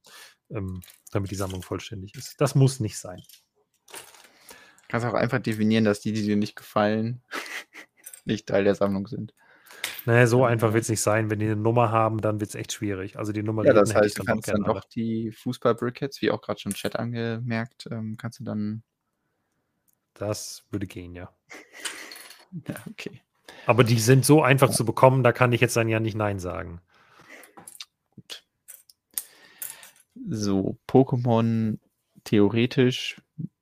ähm, 0.50 0.82
damit 1.12 1.32
die 1.32 1.36
Sammlung 1.36 1.62
vollständig 1.62 2.16
ist. 2.16 2.40
Das 2.40 2.56
muss 2.56 2.80
nicht 2.80 2.98
sein. 2.98 3.22
Kannst 4.88 5.06
auch 5.06 5.14
einfach 5.14 5.40
definieren, 5.40 5.84
dass 5.84 6.02
die, 6.02 6.14
die 6.14 6.24
dir 6.24 6.36
nicht 6.36 6.56
gefallen, 6.56 7.22
nicht 8.26 8.48
Teil 8.48 8.64
der 8.64 8.76
Sammlung 8.76 9.08
sind. 9.08 9.34
Naja, 10.06 10.26
so 10.28 10.46
einfach 10.46 10.74
wird 10.74 10.84
es 10.84 10.90
nicht 10.90 11.02
sein. 11.02 11.30
Wenn 11.30 11.40
die 11.40 11.46
eine 11.46 11.56
Nummer 11.56 11.92
haben, 11.92 12.22
dann 12.22 12.40
wird 12.40 12.50
es 12.50 12.56
echt 12.56 12.74
schwierig. 12.74 13.18
Also 13.18 13.32
die 13.32 13.44
Nummer 13.44 13.66
Ja, 13.66 13.74
das 13.74 13.94
heißt, 13.94 14.18
du 14.18 14.24
kannst 14.24 14.48
dann 14.48 14.64
doch 14.64 14.84
die 14.86 15.32
Fußball-Brickheads, 15.32 16.22
wie 16.22 16.32
auch 16.32 16.42
gerade 16.42 16.60
schon 16.60 16.74
Chat 16.74 16.96
angemerkt, 16.96 17.88
ähm, 17.92 18.18
kannst 18.18 18.40
du 18.40 18.44
dann. 18.44 18.84
Das 20.16 20.66
würde 20.72 20.88
gehen, 20.88 21.16
ja. 21.16 21.34
ja, 22.68 22.76
okay. 22.90 23.22
Aber 23.66 23.84
die 23.84 24.00
sind 24.00 24.26
so 24.26 24.42
einfach 24.42 24.72
zu 24.72 24.86
bekommen, 24.86 25.22
da 25.24 25.32
kann 25.32 25.54
ich 25.54 25.62
jetzt 25.62 25.76
dann 25.76 25.90
ja 25.90 26.00
nicht 26.00 26.16
Nein 26.16 26.40
sagen. 26.40 26.82
So, 30.28 30.78
Pokémon 30.88 31.78
theoretisch, 32.24 33.22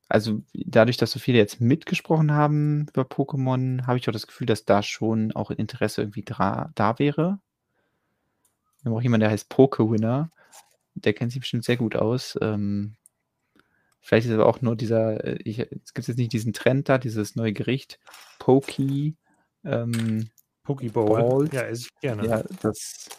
also 0.10 0.42
dadurch, 0.54 0.98
dass 0.98 1.12
so 1.12 1.20
viele 1.20 1.38
jetzt 1.38 1.60
mitgesprochen 1.60 2.32
haben 2.32 2.88
über 2.94 3.04
Pokémon, 3.04 3.86
habe 3.86 3.98
ich 3.98 4.08
auch 4.08 4.14
das 4.14 4.28
Gefühl, 4.28 4.48
dass 4.48 4.66
da 4.66 4.82
schon 4.82 5.34
auch 5.34 5.52
Interesse 5.52 6.02
irgendwie 6.02 6.24
da, 6.24 6.72
da 6.76 6.98
wäre. 7.00 7.40
Wir 8.82 8.92
haben 8.92 8.98
auch 8.98 9.02
jemanden, 9.02 9.22
der 9.22 9.32
heißt 9.32 9.50
Pokewinner. 9.50 10.32
Der 10.96 11.14
kennt 11.14 11.32
sich 11.32 11.42
bestimmt 11.42 11.66
sehr 11.66 11.78
gut 11.78 11.96
aus. 11.96 12.38
Ähm, 12.42 12.96
vielleicht 14.00 14.28
ist 14.28 14.34
aber 14.34 14.46
auch 14.46 14.62
nur 14.62 14.76
dieser, 14.76 15.24
äh, 15.24 15.40
ich, 15.44 15.60
es 15.60 15.94
gibt 15.94 16.08
jetzt 16.08 16.18
nicht 16.18 16.34
diesen 16.34 16.54
Trend 16.54 16.88
da, 16.90 16.98
dieses 16.98 17.36
neue 17.36 17.54
Gericht, 17.54 18.00
Poke. 18.40 19.14
Ähm, 19.64 20.30
Pokeball. 20.64 21.50
Ja, 21.52 21.62
esse 21.64 21.88
ich 21.88 22.00
gerne. 22.00 22.26
Ja, 22.26 22.44
das 22.62 23.10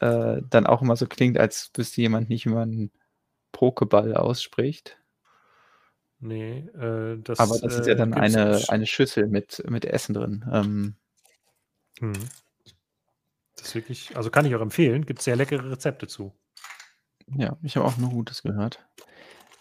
äh, 0.00 0.42
dann 0.48 0.66
auch 0.66 0.82
immer 0.82 0.96
so 0.96 1.06
klingt, 1.06 1.38
als 1.38 1.70
wüsste 1.74 2.00
jemand 2.00 2.28
nicht, 2.28 2.46
wie 2.46 2.50
man 2.50 2.90
Pokeball 3.52 4.14
ausspricht. 4.14 4.98
Nee, 6.18 6.58
äh, 6.78 7.18
das 7.22 7.40
Aber 7.40 7.58
das 7.58 7.80
ist 7.80 7.86
ja 7.86 7.94
äh, 7.94 7.96
dann 7.96 8.14
eine, 8.14 8.62
eine 8.68 8.86
Schüssel 8.86 9.26
mit, 9.26 9.62
mit 9.68 9.84
Essen 9.84 10.14
drin. 10.14 10.44
Ähm, 10.52 10.94
hm. 11.98 12.12
Das 13.56 13.68
ist 13.68 13.74
wirklich, 13.74 14.16
also 14.16 14.30
kann 14.30 14.46
ich 14.46 14.54
auch 14.54 14.60
empfehlen, 14.60 15.04
gibt 15.04 15.18
es 15.18 15.24
sehr 15.24 15.36
leckere 15.36 15.70
Rezepte 15.70 16.06
zu. 16.06 16.32
Ja, 17.36 17.56
ich 17.62 17.76
habe 17.76 17.86
auch 17.86 17.96
nur 17.96 18.10
Gutes 18.10 18.42
gehört. 18.42 18.84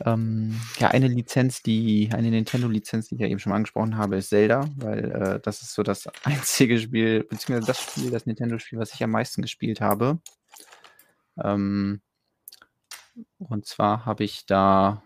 Ähm, 0.05 0.59
ja, 0.79 0.89
eine 0.89 1.07
Lizenz, 1.07 1.61
die, 1.61 2.09
eine 2.13 2.29
Nintendo-Lizenz, 2.29 3.09
die 3.09 3.15
ich 3.15 3.21
ja 3.21 3.27
eben 3.27 3.39
schon 3.39 3.53
angesprochen 3.53 3.97
habe, 3.97 4.17
ist 4.17 4.29
Zelda, 4.29 4.67
weil 4.77 5.11
äh, 5.11 5.39
das 5.39 5.61
ist 5.61 5.73
so 5.73 5.83
das 5.83 6.07
einzige 6.23 6.79
Spiel, 6.79 7.23
beziehungsweise 7.23 7.67
das 7.67 7.81
Spiel, 7.81 8.11
das 8.11 8.25
Nintendo-Spiel, 8.25 8.79
was 8.79 8.93
ich 8.93 9.03
am 9.03 9.11
meisten 9.11 9.41
gespielt 9.41 9.81
habe. 9.81 10.19
Ähm, 11.41 12.01
und 13.37 13.65
zwar 13.65 14.05
habe 14.05 14.23
ich 14.23 14.45
da 14.45 15.03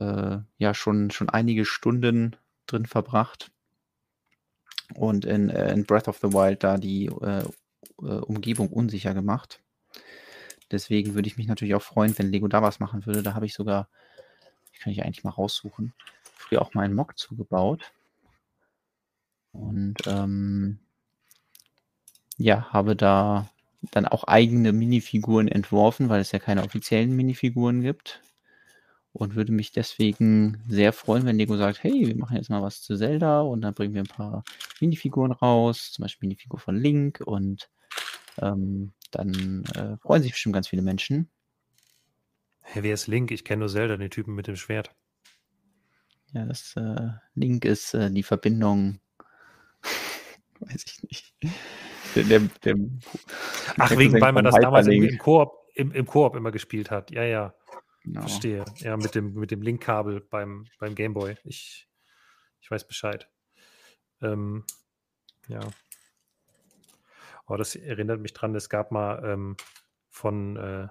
äh, 0.00 0.38
ja 0.58 0.74
schon, 0.74 1.10
schon 1.10 1.28
einige 1.28 1.64
Stunden 1.64 2.36
drin 2.66 2.86
verbracht 2.86 3.50
und 4.94 5.24
in, 5.24 5.50
äh, 5.50 5.72
in 5.72 5.84
Breath 5.84 6.08
of 6.08 6.18
the 6.18 6.32
Wild 6.32 6.64
da 6.64 6.78
die 6.78 7.06
äh, 7.06 7.44
äh, 8.02 8.20
Umgebung 8.20 8.68
unsicher 8.68 9.14
gemacht. 9.14 9.60
Deswegen 10.72 11.14
würde 11.14 11.28
ich 11.28 11.36
mich 11.36 11.46
natürlich 11.46 11.74
auch 11.74 11.82
freuen, 11.82 12.16
wenn 12.18 12.30
Lego 12.30 12.48
da 12.48 12.62
was 12.62 12.80
machen 12.80 13.06
würde. 13.06 13.22
Da 13.22 13.34
habe 13.34 13.46
ich 13.46 13.54
sogar, 13.54 13.88
ich 14.72 14.80
kann 14.80 14.92
ich 14.92 15.02
eigentlich 15.02 15.24
mal 15.24 15.30
raussuchen, 15.30 15.92
früher 16.22 16.62
auch 16.62 16.74
mal 16.74 16.82
einen 16.82 16.94
Mock 16.94 17.18
zugebaut. 17.18 17.92
Und 19.52 19.96
ähm, 20.06 20.78
ja, 22.38 22.72
habe 22.72 22.96
da 22.96 23.48
dann 23.90 24.06
auch 24.06 24.24
eigene 24.24 24.72
Minifiguren 24.72 25.48
entworfen, 25.48 26.08
weil 26.08 26.20
es 26.20 26.32
ja 26.32 26.38
keine 26.38 26.64
offiziellen 26.64 27.14
Minifiguren 27.14 27.82
gibt. 27.82 28.22
Und 29.12 29.34
würde 29.34 29.52
mich 29.52 29.72
deswegen 29.72 30.62
sehr 30.68 30.94
freuen, 30.94 31.26
wenn 31.26 31.36
Lego 31.36 31.58
sagt, 31.58 31.82
hey, 31.84 32.06
wir 32.06 32.16
machen 32.16 32.36
jetzt 32.36 32.48
mal 32.48 32.62
was 32.62 32.80
zu 32.80 32.96
Zelda 32.96 33.42
und 33.42 33.60
dann 33.60 33.74
bringen 33.74 33.92
wir 33.92 34.02
ein 34.02 34.06
paar 34.06 34.42
Minifiguren 34.80 35.32
raus, 35.32 35.92
zum 35.92 36.04
Beispiel 36.04 36.28
Minifigur 36.28 36.58
von 36.58 36.76
Link 36.76 37.20
und 37.20 37.68
ähm, 38.40 38.94
dann 39.14 39.64
äh, 39.74 39.96
freuen 39.98 40.22
sich 40.22 40.32
bestimmt 40.32 40.54
ganz 40.54 40.68
viele 40.68 40.82
Menschen. 40.82 41.30
Hey, 42.60 42.82
wer 42.82 42.94
ist 42.94 43.06
Link? 43.06 43.30
Ich 43.30 43.44
kenne 43.44 43.60
nur 43.60 43.68
Zelda, 43.68 43.96
den 43.96 44.10
Typen 44.10 44.34
mit 44.34 44.46
dem 44.46 44.56
Schwert. 44.56 44.94
Ja, 46.32 46.46
das 46.46 46.74
äh, 46.76 47.10
Link 47.34 47.64
ist 47.64 47.94
äh, 47.94 48.10
die 48.10 48.22
Verbindung. 48.22 49.00
weiß 50.60 50.84
ich 50.86 51.02
nicht. 51.02 51.34
Der, 52.14 52.24
der, 52.24 52.40
der, 52.64 52.74
Ach, 53.78 53.96
wegen, 53.96 54.20
weil 54.20 54.32
man 54.32 54.44
das 54.44 54.54
damals 54.56 54.86
im, 54.86 55.02
im 55.02 55.18
Koop 55.18 55.62
im, 55.74 55.92
im 55.92 56.06
Koop 56.06 56.36
immer 56.36 56.50
gespielt 56.50 56.90
hat. 56.90 57.10
Ja, 57.10 57.24
ja. 57.24 57.54
Genau. 58.04 58.20
Verstehe. 58.20 58.64
Ja, 58.78 58.96
mit 58.96 59.14
dem, 59.14 59.34
mit 59.34 59.50
dem 59.50 59.62
Link-Kabel 59.62 60.20
beim, 60.20 60.66
beim 60.78 60.94
Gameboy. 60.94 61.36
Ich, 61.44 61.88
ich 62.60 62.70
weiß 62.70 62.86
Bescheid. 62.86 63.28
Ähm, 64.20 64.64
ja. 65.48 65.60
Oh, 67.46 67.56
das 67.56 67.74
erinnert 67.74 68.20
mich 68.20 68.32
dran, 68.32 68.54
es 68.54 68.68
gab 68.68 68.92
mal 68.92 69.22
ähm, 69.24 69.56
von, 70.08 70.56
äh, 70.56 70.88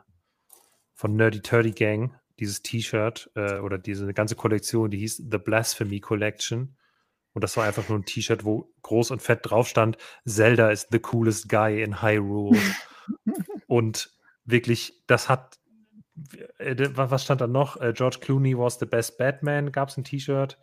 von 0.93 1.15
Nerdy 1.15 1.41
Turdy 1.41 1.71
Gang 1.71 2.19
dieses 2.39 2.61
T-Shirt 2.61 3.31
äh, 3.35 3.59
oder 3.59 3.77
diese 3.77 4.13
ganze 4.13 4.35
Kollektion, 4.35 4.89
die 4.89 4.97
hieß 4.97 5.27
The 5.31 5.37
Blasphemy 5.37 5.99
Collection. 5.99 6.75
Und 7.33 7.43
das 7.43 7.55
war 7.55 7.65
einfach 7.65 7.87
nur 7.87 7.99
ein 7.99 8.05
T-Shirt, 8.05 8.43
wo 8.43 8.73
groß 8.81 9.11
und 9.11 9.21
fett 9.21 9.39
drauf 9.43 9.67
stand, 9.67 9.97
Zelda 10.25 10.69
is 10.69 10.87
the 10.91 10.99
coolest 10.99 11.47
guy 11.47 11.81
in 11.81 12.01
Hyrule. 12.01 12.59
und 13.67 14.11
wirklich, 14.43 15.03
das 15.07 15.29
hat, 15.29 15.59
äh, 16.57 16.75
was 16.93 17.23
stand 17.23 17.41
da 17.41 17.47
noch? 17.47 17.79
Äh, 17.79 17.93
George 17.93 18.17
Clooney 18.19 18.57
was 18.57 18.79
the 18.79 18.85
best 18.85 19.17
Batman, 19.17 19.71
gab 19.71 19.89
es 19.89 19.97
ein 19.97 20.03
T-Shirt. 20.03 20.57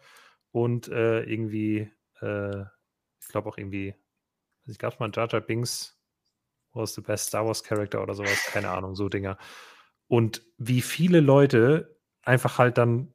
Und 0.51 0.89
äh, 0.89 1.23
irgendwie, 1.23 1.90
äh, 2.20 2.65
Ich 3.20 3.28
glaube 3.28 3.48
auch 3.48 3.56
irgendwie, 3.56 3.94
es 4.68 4.78
gab 4.78 4.98
mal 5.00 5.10
Jar 5.12 5.28
Jar 5.28 5.40
Binks 5.40 5.98
was 6.72 6.94
the 6.94 7.00
best 7.00 7.28
Star 7.28 7.44
Wars 7.46 7.64
Character 7.64 8.02
oder 8.02 8.14
sowas, 8.14 8.44
keine 8.46 8.70
Ahnung, 8.70 8.94
so 8.94 9.08
Dinger. 9.08 9.38
Und 10.06 10.42
wie 10.58 10.80
viele 10.80 11.20
Leute 11.20 11.98
einfach 12.22 12.58
halt 12.58 12.78
dann 12.78 13.12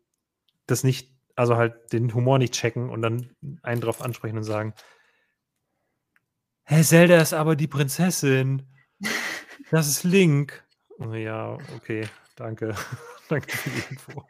das 0.65 0.83
nicht, 0.83 1.11
also 1.35 1.55
halt 1.55 1.93
den 1.93 2.13
Humor 2.13 2.39
nicht 2.39 2.53
checken 2.53 2.89
und 2.89 3.01
dann 3.01 3.35
einen 3.61 3.81
drauf 3.81 4.01
ansprechen 4.01 4.37
und 4.37 4.43
sagen, 4.43 4.73
Hey, 6.65 6.81
Zelda 6.81 7.17
ist 7.17 7.33
aber 7.33 7.57
die 7.57 7.67
Prinzessin. 7.67 8.65
Das 9.69 9.87
ist 9.87 10.03
Link. 10.03 10.63
Ja, 11.11 11.57
okay, 11.75 12.07
danke. 12.35 12.73
danke 13.29 13.57
für 13.57 13.69
die 13.69 13.83
Info. 13.89 14.25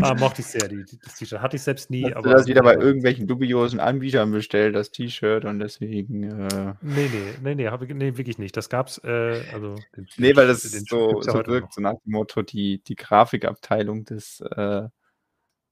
Ah, 0.00 0.14
mochte 0.14 0.40
ich 0.40 0.46
sehr, 0.46 0.68
die, 0.68 0.84
das 1.02 1.16
T-Shirt. 1.16 1.40
Hatte 1.40 1.56
ich 1.56 1.62
selbst 1.62 1.90
nie. 1.90 2.04
Hast 2.04 2.16
aber 2.16 2.28
du 2.28 2.34
das 2.34 2.46
wieder 2.46 2.62
bei 2.62 2.74
irgendwelchen 2.74 3.26
dubiosen 3.26 3.80
Anbietern 3.80 4.30
bestellt, 4.30 4.74
das 4.74 4.90
T-Shirt 4.90 5.44
und 5.44 5.58
deswegen. 5.58 6.22
Äh... 6.22 6.74
Nee, 6.80 7.10
nee, 7.12 7.34
nee, 7.42 7.54
nee, 7.54 7.66
ich, 7.68 7.94
nee, 7.94 8.16
wirklich 8.16 8.38
nicht. 8.38 8.56
Das 8.56 8.68
gab's, 8.68 8.98
äh, 9.04 9.42
also. 9.52 9.76
Den, 9.96 10.06
nee, 10.16 10.34
weil 10.36 10.46
das 10.46 10.62
so, 10.62 11.20
so 11.20 11.46
wirkt, 11.46 11.74
so 11.74 11.80
nach 11.80 11.94
dem 12.04 12.12
Motto, 12.12 12.42
die, 12.42 12.82
die 12.84 12.96
Grafikabteilung 12.96 14.04
des, 14.04 14.40
äh, 14.40 14.88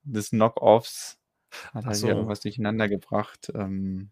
des 0.05 0.31
Knock-Offs 0.31 1.19
hat 1.75 1.87
halt 1.87 1.97
so. 1.97 2.09
irgendwas 2.09 2.41
durcheinander 2.41 2.89
gebracht. 2.89 3.53
Ähm, 3.55 4.11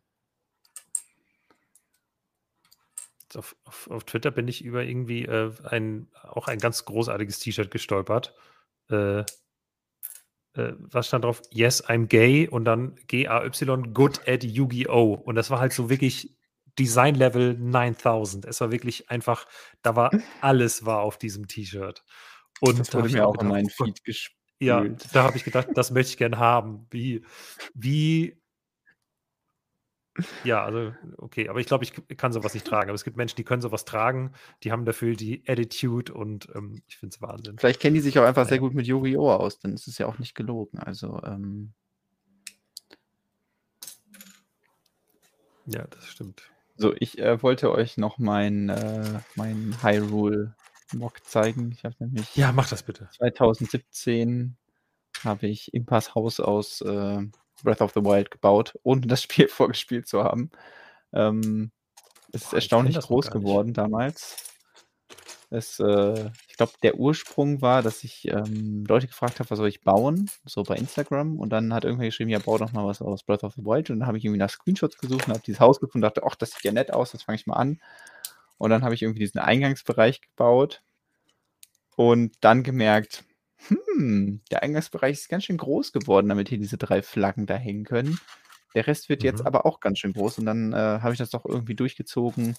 auf, 3.37 3.57
auf, 3.65 3.91
auf, 3.91 4.05
Twitter 4.05 4.31
bin 4.31 4.49
ich 4.49 4.65
über 4.65 4.83
irgendwie 4.83 5.25
äh, 5.25 5.53
ein, 5.65 6.09
auch 6.23 6.49
ein 6.49 6.59
ganz 6.59 6.85
großartiges 6.85 7.39
T-Shirt 7.39 7.71
gestolpert. 7.71 8.35
Äh, 8.89 9.25
äh, 10.55 10.73
was 10.79 11.09
stand 11.09 11.25
drauf? 11.25 11.43
Yes, 11.51 11.85
I'm 11.85 12.07
gay 12.07 12.49
und 12.49 12.65
dann 12.65 12.97
G-A-Y, 13.07 13.93
good 13.95 14.27
at 14.29 14.45
Yu-Gi-Oh! 14.45 15.15
Und 15.15 15.35
das 15.35 15.51
war 15.51 15.61
halt 15.61 15.73
so 15.73 15.91
wirklich 15.91 16.37
Design 16.79 17.15
Level 17.15 17.57
9000. 17.59 18.47
Es 18.47 18.61
war 18.61 18.71
wirklich 18.71 19.11
einfach, 19.11 19.47
da 19.83 19.97
war 19.97 20.11
alles 20.41 20.85
war 20.87 21.01
auf 21.01 21.19
diesem 21.19 21.47
T-Shirt. 21.47 22.05
Und 22.61 22.79
das 22.79 22.95
wurde 22.95 23.09
mir 23.09 23.27
auch 23.27 23.33
gedacht, 23.33 23.43
in 23.43 23.49
meinen 23.49 23.71
Feed 23.71 24.05
gespielt. 24.05 24.37
Ja, 24.63 24.85
da 25.13 25.23
habe 25.23 25.39
ich 25.39 25.45
gedacht, 25.45 25.69
das 25.75 25.91
möchte 25.91 26.11
ich 26.11 26.17
gerne 26.19 26.39
haben. 26.39 26.87
Wie, 26.91 27.25
wie 27.73 28.39
ja, 30.45 30.65
also 30.65 30.95
okay, 31.17 31.49
aber 31.49 31.61
ich 31.61 31.67
glaube, 31.67 31.85
ich 31.85 31.93
kann 32.17 32.33
sowas 32.33 32.55
nicht 32.55 32.67
tragen. 32.67 32.91
Aber 32.91 32.95
es 32.95 33.05
gibt 33.05 33.17
Menschen, 33.17 33.37
die 33.37 33.45
können 33.45 33.63
sowas 33.63 33.85
tragen, 33.85 34.33
die 34.63 34.73
haben 34.73 34.85
dafür 34.85 35.15
die 35.15 35.43
Attitude 35.47 36.13
und 36.13 36.49
ähm, 36.55 36.83
ich 36.87 36.97
finde 36.97 37.15
es 37.15 37.23
Wahnsinn. 37.23 37.59
Vielleicht 37.59 37.81
kennen 37.81 37.95
die 37.95 38.01
sich 38.01 38.19
auch 38.19 38.25
einfach 38.25 38.43
ja. 38.43 38.49
sehr 38.49 38.59
gut 38.59 38.75
mit 38.75 38.87
Yu-Gi-Oh! 38.87 39.31
aus, 39.31 39.59
dann 39.59 39.75
ist 39.75 39.87
es 39.87 39.99
ja 39.99 40.07
auch 40.07 40.19
nicht 40.19 40.35
gelogen. 40.35 40.79
Also, 40.79 41.21
ähm... 41.25 41.73
Ja, 45.67 45.87
das 45.87 46.07
stimmt. 46.07 46.51
So, 46.77 46.95
ich 46.99 47.19
äh, 47.19 47.43
wollte 47.43 47.71
euch 47.71 47.99
noch 47.99 48.19
mein, 48.19 48.71
äh, 48.71 49.21
mein 49.35 49.77
Hyrule-Mock 49.83 51.25
zeigen. 51.25 51.73
Ich 51.73 51.85
habe 51.85 51.95
nämlich. 51.99 52.35
Ja, 52.37 52.53
mach 52.53 52.69
das 52.69 52.83
bitte. 52.83 53.09
2017 53.19 54.57
habe 55.23 55.47
ich 55.47 55.75
Impas 55.75 56.15
Haus 56.15 56.41
aus 56.41 56.81
äh, 56.81 57.23
Breath 57.62 57.81
of 57.81 57.93
the 57.95 58.03
Wild 58.03 58.31
gebaut, 58.31 58.78
ohne 58.82 59.03
das 59.03 59.23
Spiel 59.23 59.49
vorgespielt 59.49 60.07
zu 60.09 60.24
haben. 60.24 60.51
Ähm, 61.12 61.73
es 62.32 62.43
ist 62.43 62.51
Boah, 62.51 62.57
erstaunlich 62.57 62.99
groß 62.99 63.31
geworden 63.31 63.74
damals. 63.74 64.51
Es, 65.53 65.81
äh, 65.81 66.31
ich 66.49 66.57
glaube, 66.57 66.73
der 66.85 66.95
Ursprung 66.95 67.61
war, 67.61 67.82
dass 67.82 68.05
ich 68.05 68.28
ähm, 68.28 68.85
Leute 68.87 69.09
gefragt 69.09 69.41
habe, 69.41 69.51
was 69.51 69.59
soll 69.59 69.69
ich 69.69 69.82
bauen, 69.82 70.31
so 70.45 70.62
bei 70.62 70.77
Instagram. 70.77 71.41
Und 71.41 71.51
dann 71.51 71.74
hat 71.74 71.85
irgendwer 71.85 72.07
geschrieben, 72.07 72.31
ja, 72.31 72.39
bau 72.39 72.57
doch 72.57 72.70
mal 72.70 72.87
was 72.87 73.03
aus 73.03 73.24
Breath 73.24 73.43
of 73.43 73.55
the 73.55 73.65
Wild. 73.65 73.91
Und 73.91 73.99
dann 73.99 74.07
habe 74.07 74.16
ich 74.16 74.24
irgendwie 74.24 74.39
nach 74.39 74.51
Screenshots 74.51 74.99
gesucht 74.99 75.27
und 75.27 75.35
habe 75.35 75.43
dieses 75.45 75.59
Haus 75.59 75.81
gefunden 75.81 76.05
und 76.05 76.15
dachte, 76.15 76.23
ach, 76.24 76.37
das 76.37 76.53
sieht 76.53 76.62
ja 76.62 76.73
nett 76.73 76.93
aus, 76.93 77.11
das 77.11 77.24
fange 77.24 77.37
ich 77.37 77.49
mal 77.49 77.57
an. 77.57 77.81
Und 78.59 78.70
dann 78.70 78.85
habe 78.85 78.95
ich 78.95 79.03
irgendwie 79.03 79.20
diesen 79.20 79.41
Eingangsbereich 79.41 80.20
gebaut 80.20 80.82
und 81.97 82.32
dann 82.41 82.62
gemerkt, 82.62 83.24
hm, 83.69 84.41
der 84.51 84.62
Eingangsbereich 84.62 85.12
ist 85.12 85.28
ganz 85.28 85.45
schön 85.45 85.57
groß 85.57 85.93
geworden, 85.93 86.28
damit 86.28 86.49
hier 86.49 86.59
diese 86.59 86.78
drei 86.78 87.03
Flaggen 87.03 87.47
da 87.47 87.57
hängen 87.57 87.85
können. 87.85 88.19
Der 88.74 88.87
Rest 88.87 89.09
wird 89.09 89.23
mhm. 89.23 89.27
jetzt 89.27 89.47
aber 89.47 89.66
auch 89.66 89.81
ganz 89.81 89.99
schön 89.99 90.12
groß 90.12 90.39
und 90.39 90.47
dann 90.47 90.73
äh, 90.73 90.77
habe 90.77 91.12
ich 91.12 91.19
das 91.19 91.31
doch 91.31 91.45
irgendwie 91.45 91.74
durchgezogen, 91.74 92.57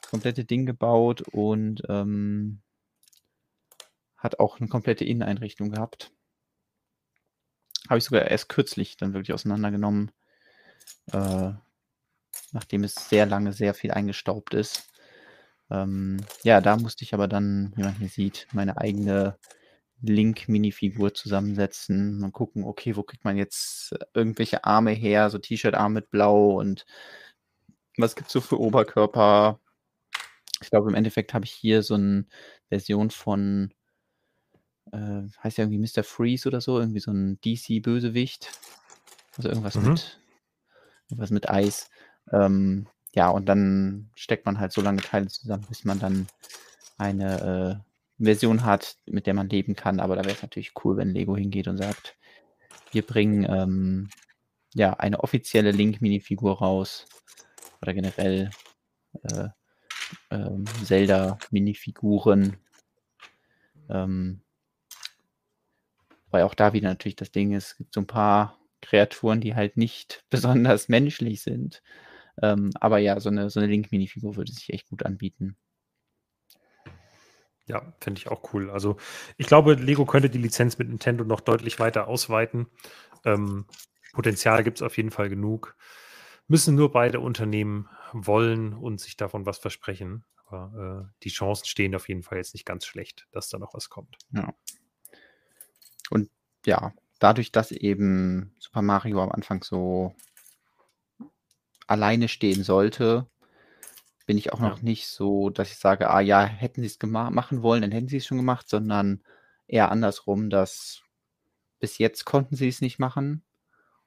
das 0.00 0.10
komplette 0.10 0.44
Ding 0.44 0.66
gebaut 0.66 1.22
und 1.22 1.82
ähm, 1.88 2.60
hat 4.16 4.38
auch 4.38 4.60
eine 4.60 4.68
komplette 4.68 5.04
Inneneinrichtung 5.04 5.70
gehabt. 5.70 6.12
Habe 7.88 7.98
ich 7.98 8.04
sogar 8.04 8.30
erst 8.30 8.48
kürzlich 8.48 8.96
dann 8.96 9.14
wirklich 9.14 9.34
auseinandergenommen, 9.34 10.12
äh, 11.12 11.52
nachdem 12.52 12.84
es 12.84 12.94
sehr 12.94 13.26
lange 13.26 13.52
sehr 13.52 13.74
viel 13.74 13.90
eingestaubt 13.90 14.54
ist. 14.54 14.88
Ähm, 15.70 16.18
ja, 16.44 16.60
da 16.60 16.76
musste 16.76 17.02
ich 17.02 17.14
aber 17.14 17.26
dann, 17.26 17.72
wie 17.76 17.82
man 17.82 17.94
hier 17.96 18.08
sieht, 18.08 18.46
meine 18.52 18.78
eigene 18.78 19.38
Link-Minifigur 20.02 21.14
zusammensetzen. 21.14 22.18
Mal 22.18 22.30
gucken, 22.30 22.64
okay, 22.64 22.96
wo 22.96 23.02
kriegt 23.02 23.24
man 23.24 23.36
jetzt 23.36 23.92
äh, 23.92 24.04
irgendwelche 24.14 24.64
Arme 24.64 24.90
her, 24.90 25.30
so 25.30 25.38
T-Shirt-Arm 25.38 25.92
mit 25.92 26.10
Blau 26.10 26.58
und 26.60 26.84
was 27.96 28.16
gibt 28.16 28.28
es 28.28 28.32
so 28.32 28.40
für 28.40 28.60
Oberkörper? 28.60 29.60
Ich 30.60 30.70
glaube, 30.70 30.88
im 30.88 30.94
Endeffekt 30.94 31.34
habe 31.34 31.44
ich 31.44 31.52
hier 31.52 31.82
so 31.82 31.94
eine 31.94 32.24
Version 32.68 33.10
von, 33.10 33.72
äh, 34.92 35.22
heißt 35.42 35.58
ja 35.58 35.64
irgendwie 35.64 35.78
Mr. 35.78 36.04
Freeze 36.04 36.48
oder 36.48 36.60
so, 36.60 36.78
irgendwie 36.78 37.00
so 37.00 37.10
ein 37.10 37.38
DC-Bösewicht. 37.40 38.50
Also 39.36 39.48
irgendwas 39.48 39.74
mhm. 39.74 39.90
mit 39.90 40.20
irgendwas 41.12 41.30
mit 41.30 41.50
Eis. 41.50 41.90
Ähm, 42.32 42.86
ja, 43.14 43.28
und 43.28 43.46
dann 43.46 44.10
steckt 44.14 44.46
man 44.46 44.58
halt 44.58 44.72
so 44.72 44.80
lange 44.80 45.02
Teile 45.02 45.28
zusammen, 45.28 45.66
bis 45.68 45.84
man 45.84 45.98
dann 45.98 46.26
eine 46.96 47.82
äh, 47.84 47.91
Version 48.24 48.64
hat, 48.64 48.96
mit 49.06 49.26
der 49.26 49.34
man 49.34 49.48
leben 49.48 49.74
kann. 49.74 50.00
Aber 50.00 50.16
da 50.16 50.24
wäre 50.24 50.34
es 50.34 50.42
natürlich 50.42 50.72
cool, 50.84 50.96
wenn 50.96 51.14
Lego 51.14 51.36
hingeht 51.36 51.68
und 51.68 51.78
sagt, 51.78 52.16
wir 52.92 53.02
bringen 53.06 53.46
ähm, 53.48 54.10
ja 54.74 54.94
eine 54.94 55.20
offizielle 55.20 55.72
Link-Minifigur 55.72 56.58
raus 56.58 57.06
oder 57.80 57.94
generell 57.94 58.50
äh, 59.22 59.48
ähm, 60.30 60.64
Zelda-Minifiguren. 60.84 62.56
Ähm, 63.88 64.40
weil 66.30 66.44
auch 66.44 66.54
da 66.54 66.72
wieder 66.72 66.88
natürlich 66.88 67.16
das 67.16 67.30
Ding 67.30 67.52
ist, 67.52 67.72
es 67.72 67.76
gibt 67.76 67.94
so 67.94 68.00
ein 68.00 68.06
paar 68.06 68.58
Kreaturen, 68.80 69.40
die 69.40 69.54
halt 69.54 69.76
nicht 69.76 70.24
besonders 70.30 70.88
menschlich 70.88 71.42
sind. 71.42 71.82
Ähm, 72.42 72.70
aber 72.80 72.98
ja, 72.98 73.20
so 73.20 73.28
eine, 73.28 73.50
so 73.50 73.60
eine 73.60 73.68
Link-Minifigur 73.68 74.36
würde 74.36 74.52
sich 74.52 74.72
echt 74.72 74.88
gut 74.88 75.04
anbieten. 75.04 75.56
Ja, 77.66 77.94
finde 78.00 78.18
ich 78.18 78.28
auch 78.28 78.52
cool. 78.52 78.70
Also 78.70 78.96
ich 79.36 79.46
glaube, 79.46 79.74
Lego 79.74 80.04
könnte 80.04 80.30
die 80.30 80.38
Lizenz 80.38 80.78
mit 80.78 80.88
Nintendo 80.88 81.24
noch 81.24 81.40
deutlich 81.40 81.78
weiter 81.78 82.08
ausweiten. 82.08 82.66
Ähm, 83.24 83.66
Potenzial 84.12 84.64
gibt 84.64 84.78
es 84.78 84.82
auf 84.82 84.96
jeden 84.96 85.10
Fall 85.10 85.28
genug. 85.28 85.76
Müssen 86.48 86.74
nur 86.74 86.92
beide 86.92 87.20
Unternehmen 87.20 87.88
wollen 88.12 88.74
und 88.74 89.00
sich 89.00 89.16
davon 89.16 89.46
was 89.46 89.58
versprechen. 89.58 90.24
Aber 90.46 91.06
äh, 91.08 91.14
die 91.22 91.30
Chancen 91.30 91.66
stehen 91.66 91.94
auf 91.94 92.08
jeden 92.08 92.22
Fall 92.22 92.38
jetzt 92.38 92.52
nicht 92.52 92.66
ganz 92.66 92.84
schlecht, 92.84 93.26
dass 93.30 93.48
da 93.48 93.58
noch 93.58 93.74
was 93.74 93.88
kommt. 93.88 94.18
Ja. 94.32 94.52
Und 96.10 96.30
ja, 96.66 96.92
dadurch, 97.18 97.52
dass 97.52 97.70
eben 97.72 98.54
Super 98.58 98.82
Mario 98.82 99.22
am 99.22 99.32
Anfang 99.32 99.62
so 99.62 100.14
alleine 101.86 102.28
stehen 102.28 102.64
sollte, 102.64 103.26
bin 104.32 104.38
ich 104.38 104.50
auch 104.50 104.60
noch 104.60 104.78
ja. 104.78 104.82
nicht 104.82 105.08
so, 105.08 105.50
dass 105.50 105.70
ich 105.70 105.76
sage, 105.76 106.08
ah 106.08 106.20
ja, 106.20 106.42
hätten 106.42 106.80
sie 106.80 106.86
es 106.86 106.98
machen 107.02 107.60
wollen, 107.60 107.82
dann 107.82 107.92
hätten 107.92 108.08
sie 108.08 108.16
es 108.16 108.24
schon 108.24 108.38
gemacht, 108.38 108.66
sondern 108.66 109.22
eher 109.66 109.90
andersrum, 109.90 110.48
dass 110.48 111.02
bis 111.80 111.98
jetzt 111.98 112.24
konnten 112.24 112.56
sie 112.56 112.68
es 112.68 112.80
nicht 112.80 112.98
machen. 112.98 113.44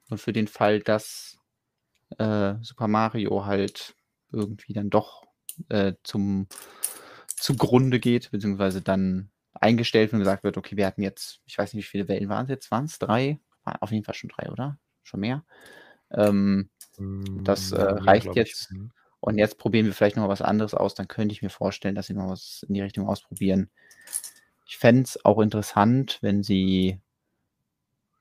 Und 0.09 0.17
für 0.19 0.33
den 0.33 0.47
Fall, 0.47 0.79
dass 0.79 1.37
äh, 2.17 2.55
Super 2.63 2.87
Mario 2.87 3.45
halt 3.45 3.93
irgendwie 4.31 4.73
dann 4.73 4.89
doch 4.89 5.25
äh, 5.69 5.93
zum 6.01 6.47
zugrunde 7.35 7.99
geht, 7.99 8.31
beziehungsweise 8.31 8.81
dann 8.81 9.29
eingestellt 9.53 10.11
und 10.11 10.17
gesagt 10.17 10.43
wird, 10.43 10.57
okay, 10.57 10.75
wir 10.75 10.87
hatten 10.87 11.03
jetzt, 11.03 11.39
ich 11.45 11.55
weiß 11.55 11.75
nicht, 11.75 11.85
wie 11.85 11.89
viele 11.89 12.07
Wellen 12.07 12.29
waren 12.29 12.45
es 12.45 12.49
jetzt, 12.49 12.71
waren 12.71 12.85
es 12.85 12.97
drei? 12.97 13.39
War 13.63 13.77
auf 13.83 13.91
jeden 13.91 14.05
Fall 14.05 14.15
schon 14.15 14.31
drei, 14.31 14.49
oder? 14.49 14.79
Schon 15.03 15.19
mehr. 15.19 15.45
Ähm, 16.09 16.71
das 17.43 17.69
hm, 17.69 17.77
äh, 17.77 17.83
reicht 17.83 18.35
jetzt. 18.35 18.71
Ich. 18.71 19.04
Und 19.25 19.39
jetzt 19.39 19.57
probieren 19.57 19.87
wir 19.87 19.93
vielleicht 19.93 20.17
noch 20.17 20.27
was 20.27 20.43
anderes 20.43 20.75
aus. 20.75 20.93
Dann 20.93 21.07
könnte 21.07 21.33
ich 21.33 21.41
mir 21.41 21.49
vorstellen, 21.49 21.95
dass 21.95 22.05
sie 22.05 22.13
noch 22.13 22.29
was 22.29 22.63
in 22.67 22.75
die 22.75 22.81
Richtung 22.81 23.09
ausprobieren. 23.09 23.71
Ich 24.67 24.77
fände 24.77 25.01
es 25.01 25.25
auch 25.25 25.39
interessant, 25.39 26.19
wenn 26.21 26.43
sie 26.43 26.99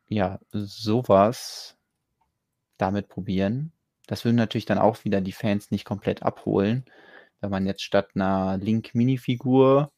ja 0.09 0.41
sowas 0.51 1.77
damit 2.79 3.11
probieren. 3.11 3.71
Das 4.07 4.25
würden 4.25 4.37
natürlich 4.37 4.65
dann 4.65 4.79
auch 4.79 5.05
wieder 5.05 5.21
die 5.21 5.33
Fans 5.33 5.71
nicht 5.71 5.85
komplett 5.85 6.23
abholen, 6.23 6.87
wenn 7.43 7.51
man 7.51 7.67
jetzt 7.67 7.83
statt 7.83 8.13
einer 8.15 8.57
Link-Minifigur 8.57 9.93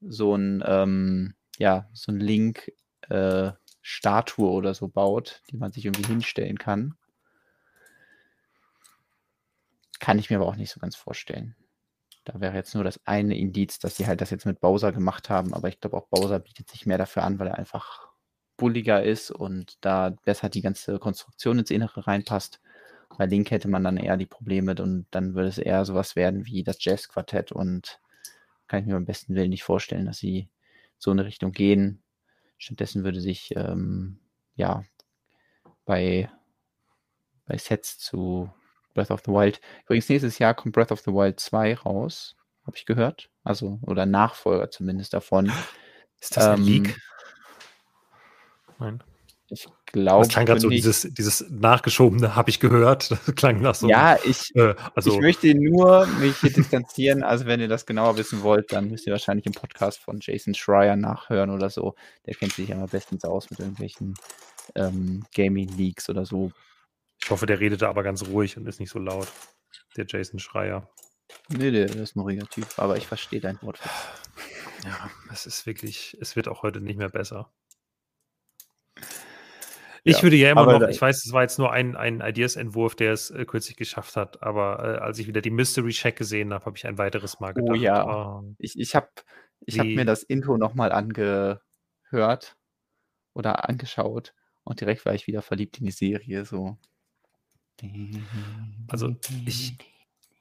so 0.00 0.34
ein 0.34 0.60
ähm, 0.66 1.34
ja 1.56 1.88
so 1.92 2.10
ein 2.10 2.18
Link 2.18 2.72
äh, 3.10 3.52
Statue 3.80 4.50
oder 4.50 4.74
so 4.74 4.88
baut, 4.88 5.42
die 5.52 5.56
man 5.56 5.70
sich 5.70 5.84
irgendwie 5.86 6.08
hinstellen 6.08 6.58
kann. 6.58 6.96
Kann 10.00 10.18
ich 10.18 10.30
mir 10.30 10.36
aber 10.36 10.46
auch 10.46 10.56
nicht 10.56 10.70
so 10.70 10.80
ganz 10.80 10.96
vorstellen. 10.96 11.54
Da 12.24 12.40
wäre 12.40 12.54
jetzt 12.54 12.74
nur 12.74 12.84
das 12.84 13.00
eine 13.06 13.38
Indiz, 13.38 13.78
dass 13.78 13.96
sie 13.96 14.06
halt 14.06 14.20
das 14.20 14.30
jetzt 14.30 14.46
mit 14.46 14.60
Bowser 14.60 14.92
gemacht 14.92 15.30
haben, 15.30 15.54
aber 15.54 15.68
ich 15.68 15.80
glaube 15.80 15.96
auch 15.96 16.08
Bowser 16.08 16.38
bietet 16.38 16.68
sich 16.68 16.86
mehr 16.86 16.98
dafür 16.98 17.22
an, 17.24 17.38
weil 17.38 17.48
er 17.48 17.58
einfach 17.58 18.08
bulliger 18.56 19.02
ist 19.02 19.30
und 19.30 19.78
da 19.80 20.10
besser 20.24 20.50
die 20.50 20.60
ganze 20.60 20.98
Konstruktion 20.98 21.58
ins 21.58 21.70
Innere 21.70 22.06
reinpasst. 22.06 22.60
Bei 23.16 23.26
Link 23.26 23.50
hätte 23.50 23.68
man 23.68 23.84
dann 23.84 23.96
eher 23.96 24.16
die 24.16 24.26
Probleme 24.26 24.74
und 24.80 25.06
dann 25.10 25.34
würde 25.34 25.48
es 25.48 25.58
eher 25.58 25.84
sowas 25.84 26.14
werden 26.14 26.46
wie 26.46 26.62
das 26.62 26.84
Jazz-Quartett 26.84 27.52
und 27.52 28.00
kann 28.68 28.80
ich 28.80 28.86
mir 28.86 28.94
beim 28.94 29.06
besten 29.06 29.34
Willen 29.34 29.50
nicht 29.50 29.64
vorstellen, 29.64 30.06
dass 30.06 30.18
sie 30.18 30.48
so 30.98 31.10
in 31.10 31.18
eine 31.18 31.26
Richtung 31.26 31.52
gehen. 31.52 32.02
Stattdessen 32.58 33.02
würde 33.02 33.20
sich 33.20 33.54
ähm, 33.56 34.20
ja 34.54 34.84
bei, 35.86 36.30
bei 37.46 37.56
Sets 37.56 37.98
zu 37.98 38.52
Breath 38.94 39.10
of 39.10 39.22
the 39.24 39.32
Wild. 39.32 39.60
Übrigens, 39.84 40.08
nächstes 40.08 40.38
Jahr 40.38 40.54
kommt 40.54 40.74
Breath 40.74 40.92
of 40.92 41.00
the 41.00 41.12
Wild 41.12 41.40
2 41.40 41.74
raus, 41.74 42.36
habe 42.66 42.76
ich 42.76 42.86
gehört. 42.86 43.30
Also, 43.44 43.78
oder 43.82 44.06
Nachfolger 44.06 44.70
zumindest 44.70 45.14
davon. 45.14 45.50
Ist 46.20 46.36
das 46.36 46.46
ein 46.46 46.58
Ähm, 46.58 46.64
Leak? 46.64 46.98
Nein. 48.78 49.02
Ich 49.52 49.64
Das 49.64 49.72
glaube 49.86 50.28
klang 50.28 50.46
gerade 50.46 50.60
so 50.60 50.68
dieses, 50.68 51.02
dieses 51.12 51.44
nachgeschobene, 51.50 52.36
habe 52.36 52.50
ich 52.50 52.60
gehört. 52.60 53.10
Das 53.26 53.34
klang 53.34 53.60
nach 53.60 53.74
so. 53.74 53.88
Ja, 53.88 54.16
ich, 54.24 54.54
äh, 54.54 54.70
ich 54.72 54.76
also, 54.94 55.20
möchte 55.20 55.52
nur 55.54 56.06
mich 56.20 56.36
hier 56.38 56.52
distanzieren. 56.52 57.24
Also, 57.24 57.46
wenn 57.46 57.60
ihr 57.60 57.66
das 57.66 57.84
genauer 57.84 58.16
wissen 58.16 58.42
wollt, 58.42 58.72
dann 58.72 58.88
müsst 58.88 59.06
ihr 59.06 59.12
wahrscheinlich 59.12 59.46
im 59.46 59.52
Podcast 59.52 59.98
von 59.98 60.20
Jason 60.20 60.54
Schreier 60.54 60.94
nachhören 60.94 61.50
oder 61.50 61.68
so. 61.68 61.94
Der 62.26 62.34
kennt 62.34 62.52
sich 62.52 62.68
ja 62.68 62.86
bestens 62.86 63.24
aus 63.24 63.50
mit 63.50 63.58
irgendwelchen 63.58 64.14
ähm, 64.76 65.24
Gaming-Leaks 65.34 66.08
oder 66.08 66.24
so. 66.24 66.52
Ich 67.22 67.30
hoffe, 67.30 67.46
der 67.46 67.60
redet 67.60 67.82
da 67.82 67.88
aber 67.88 68.02
ganz 68.02 68.26
ruhig 68.26 68.56
und 68.56 68.66
ist 68.66 68.80
nicht 68.80 68.90
so 68.90 68.98
laut. 68.98 69.28
Der 69.96 70.06
Jason 70.08 70.38
Schreier. 70.38 70.88
Nee, 71.48 71.70
der 71.70 71.94
ist 71.96 72.16
ein 72.16 72.20
ruhiger 72.20 72.46
Typ, 72.48 72.66
aber 72.78 72.96
ich 72.96 73.06
verstehe 73.06 73.40
dein 73.40 73.60
Wort. 73.62 73.78
Ja, 74.84 75.10
es 75.32 75.46
ist 75.46 75.64
wirklich, 75.66 76.16
es 76.20 76.36
wird 76.36 76.48
auch 76.48 76.62
heute 76.62 76.80
nicht 76.80 76.96
mehr 76.98 77.08
besser. 77.08 77.50
Ich 80.04 80.16
Ja, 80.16 80.22
würde 80.22 80.36
ja 80.36 80.50
immer 80.50 80.66
noch, 80.66 80.88
ich 80.88 81.00
weiß, 81.00 81.24
es 81.26 81.32
war 81.32 81.42
jetzt 81.42 81.58
nur 81.58 81.72
ein, 81.72 81.94
ein 81.96 82.20
Ideas-Entwurf, 82.22 82.94
der 82.94 83.12
es 83.12 83.30
äh, 83.30 83.44
kürzlich 83.44 83.76
geschafft 83.76 84.16
hat, 84.16 84.42
aber 84.42 84.96
äh, 84.96 84.98
als 84.98 85.18
ich 85.18 85.26
wieder 85.26 85.42
die 85.42 85.50
Mystery 85.50 85.90
Check 85.92 86.16
gesehen 86.16 86.54
habe, 86.54 86.64
habe 86.64 86.76
ich 86.76 86.86
ein 86.86 86.96
weiteres 86.98 87.38
Mal 87.40 87.52
Oh 87.54 87.74
gedacht. 87.74 87.74
ja. 87.74 88.04
ah, 88.06 88.42
Ich, 88.58 88.78
ich 88.78 88.94
habe 88.94 89.08
ich 89.66 89.78
hab 89.78 89.94
mir 89.94 90.04
das 90.04 90.22
Intro 90.22 90.56
nochmal 90.56 90.92
angehört 90.92 92.56
oder 93.34 93.68
angeschaut 93.68 94.34
und 94.64 94.80
direkt 94.80 95.04
war 95.06 95.14
ich 95.14 95.26
wieder 95.26 95.42
verliebt 95.42 95.78
in 95.78 95.86
die 95.86 95.92
Serie. 95.92 96.44
So. 96.44 96.78
Also, 98.88 99.16
ich- 99.46 99.76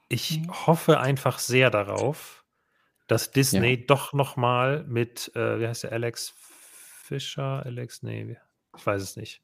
ich 0.09 0.41
hoffe 0.67 0.99
einfach 0.99 1.39
sehr 1.39 1.69
darauf, 1.69 2.43
dass 3.07 3.31
Disney 3.31 3.85
doch 3.85 4.13
noch 4.13 4.35
mal 4.37 4.83
mit, 4.85 5.31
äh, 5.35 5.59
wie 5.59 5.67
heißt 5.67 5.83
der, 5.83 5.91
Alex 5.91 6.33
Fischer, 6.37 7.63
Alex, 7.65 8.03
nee, 8.03 8.37
ich 8.77 8.85
weiß 8.85 9.01
es 9.01 9.15
nicht, 9.15 9.41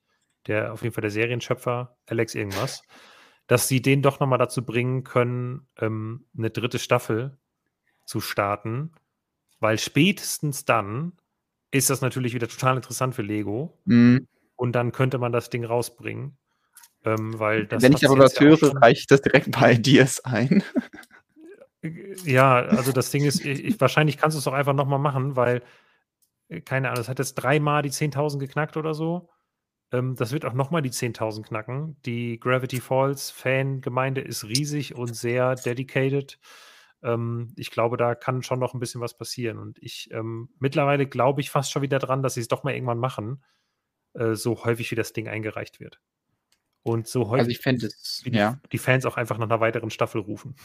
der 0.48 0.74
auf 0.74 0.84
jeden 0.84 0.94
Fall 0.94 1.02
der 1.02 1.12
Serienschöpfer, 1.12 1.98
Alex 2.08 2.36
irgendwas, 2.36 2.84
dass 3.48 3.68
sie 3.68 3.82
den 3.82 4.02
doch 4.02 4.20
noch 4.20 4.28
mal 4.28 4.38
dazu 4.38 4.64
bringen 4.66 5.04
können, 5.04 5.68
ähm, 5.80 6.26
eine 6.38 6.50
dritte 6.52 6.80
Staffel 6.80 7.38
zu 8.06 8.22
starten, 8.22 8.92
weil 9.60 9.78
spätestens 9.80 10.66
dann 10.66 11.14
ist 11.72 11.90
das 11.90 12.02
natürlich 12.02 12.34
wieder 12.34 12.48
total 12.48 12.76
interessant 12.76 13.16
für 13.16 13.22
Lego. 13.24 13.80
Mhm. 13.86 14.28
und 14.58 14.72
dann 14.74 14.92
könnte 14.94 15.18
man 15.18 15.32
das 15.34 15.50
Ding 15.50 15.66
rausbringen, 15.66 16.38
ähm, 17.06 17.38
weil 17.40 17.70
Wenn 17.72 17.94
ich 17.94 18.06
aber 18.06 18.18
was 18.20 18.40
höre, 18.40 18.58
schon- 18.58 18.78
reiche 18.78 19.00
ich 19.02 19.08
das 19.08 19.22
direkt 19.22 19.52
bei 19.52 19.74
Ideas 19.74 20.24
ein. 20.26 20.64
Ja, 22.24 22.56
also 22.64 22.92
das 22.92 23.12
Ding 23.12 23.26
ist, 23.26 23.46
ich, 23.46 23.64
ich- 23.64 23.82
wahrscheinlich 23.82 24.18
kannst 24.18 24.36
du 24.36 24.40
es 24.40 24.46
doch 24.46 24.54
einfach 24.54 24.74
nochmal 24.74 25.00
machen, 25.00 25.36
weil, 25.36 25.62
äh, 26.50 26.62
keine 26.62 26.90
Ahnung, 26.90 27.02
es 27.02 27.10
hat 27.10 27.20
jetzt 27.20 27.36
dreimal 27.36 27.84
die 27.84 27.92
10.000 27.92 28.40
geknackt 28.40 28.78
oder 28.78 28.94
so. 28.96 29.30
Ähm, 29.92 30.16
das 30.16 30.32
wird 30.32 30.46
auch 30.46 30.54
nochmal 30.54 30.82
die 30.82 30.92
10.000 30.92 31.48
knacken. 31.48 31.98
Die 32.06 32.40
Gravity 32.40 32.82
Falls 32.82 33.32
Fangemeinde 33.32 34.22
ist 34.22 34.46
riesig 34.46 34.96
und 34.96 35.16
sehr 35.16 35.56
dedicated. 35.56 36.40
Ähm, 37.04 37.54
ich 37.56 37.70
glaube, 37.72 37.98
da 37.98 38.16
kann 38.16 38.42
schon 38.44 38.60
noch 38.60 38.74
ein 38.74 38.80
bisschen 38.80 39.02
was 39.02 39.16
passieren. 39.18 39.60
Und 39.60 39.78
ich, 39.82 40.10
ähm, 40.12 40.50
mittlerweile 40.60 41.06
glaube 41.08 41.42
ich 41.42 41.52
fast 41.52 41.72
schon 41.72 41.84
wieder 41.84 42.00
dran, 42.00 42.24
dass 42.24 42.34
sie 42.36 42.42
es 42.42 42.48
doch 42.48 42.64
mal 42.64 42.74
irgendwann 42.74 42.98
machen, 43.00 43.44
äh, 44.16 44.34
so 44.36 44.66
häufig 44.66 44.90
wie 44.92 44.96
das 44.96 45.14
Ding 45.14 45.28
eingereicht 45.28 45.80
wird. 45.80 46.00
Und 46.86 47.08
so 47.08 47.30
häufig 47.30 47.40
Also 47.40 47.50
ich 47.50 47.60
fände 47.60 47.88
es, 47.88 48.22
die, 48.24 48.30
ja. 48.30 48.60
die 48.72 48.78
Fans 48.78 49.08
auch 49.08 49.18
einfach 49.18 49.40
nach 49.40 49.48
einer 49.48 49.60
weiteren 49.60 49.90
Staffel 49.90 50.22
rufen. 50.22 50.56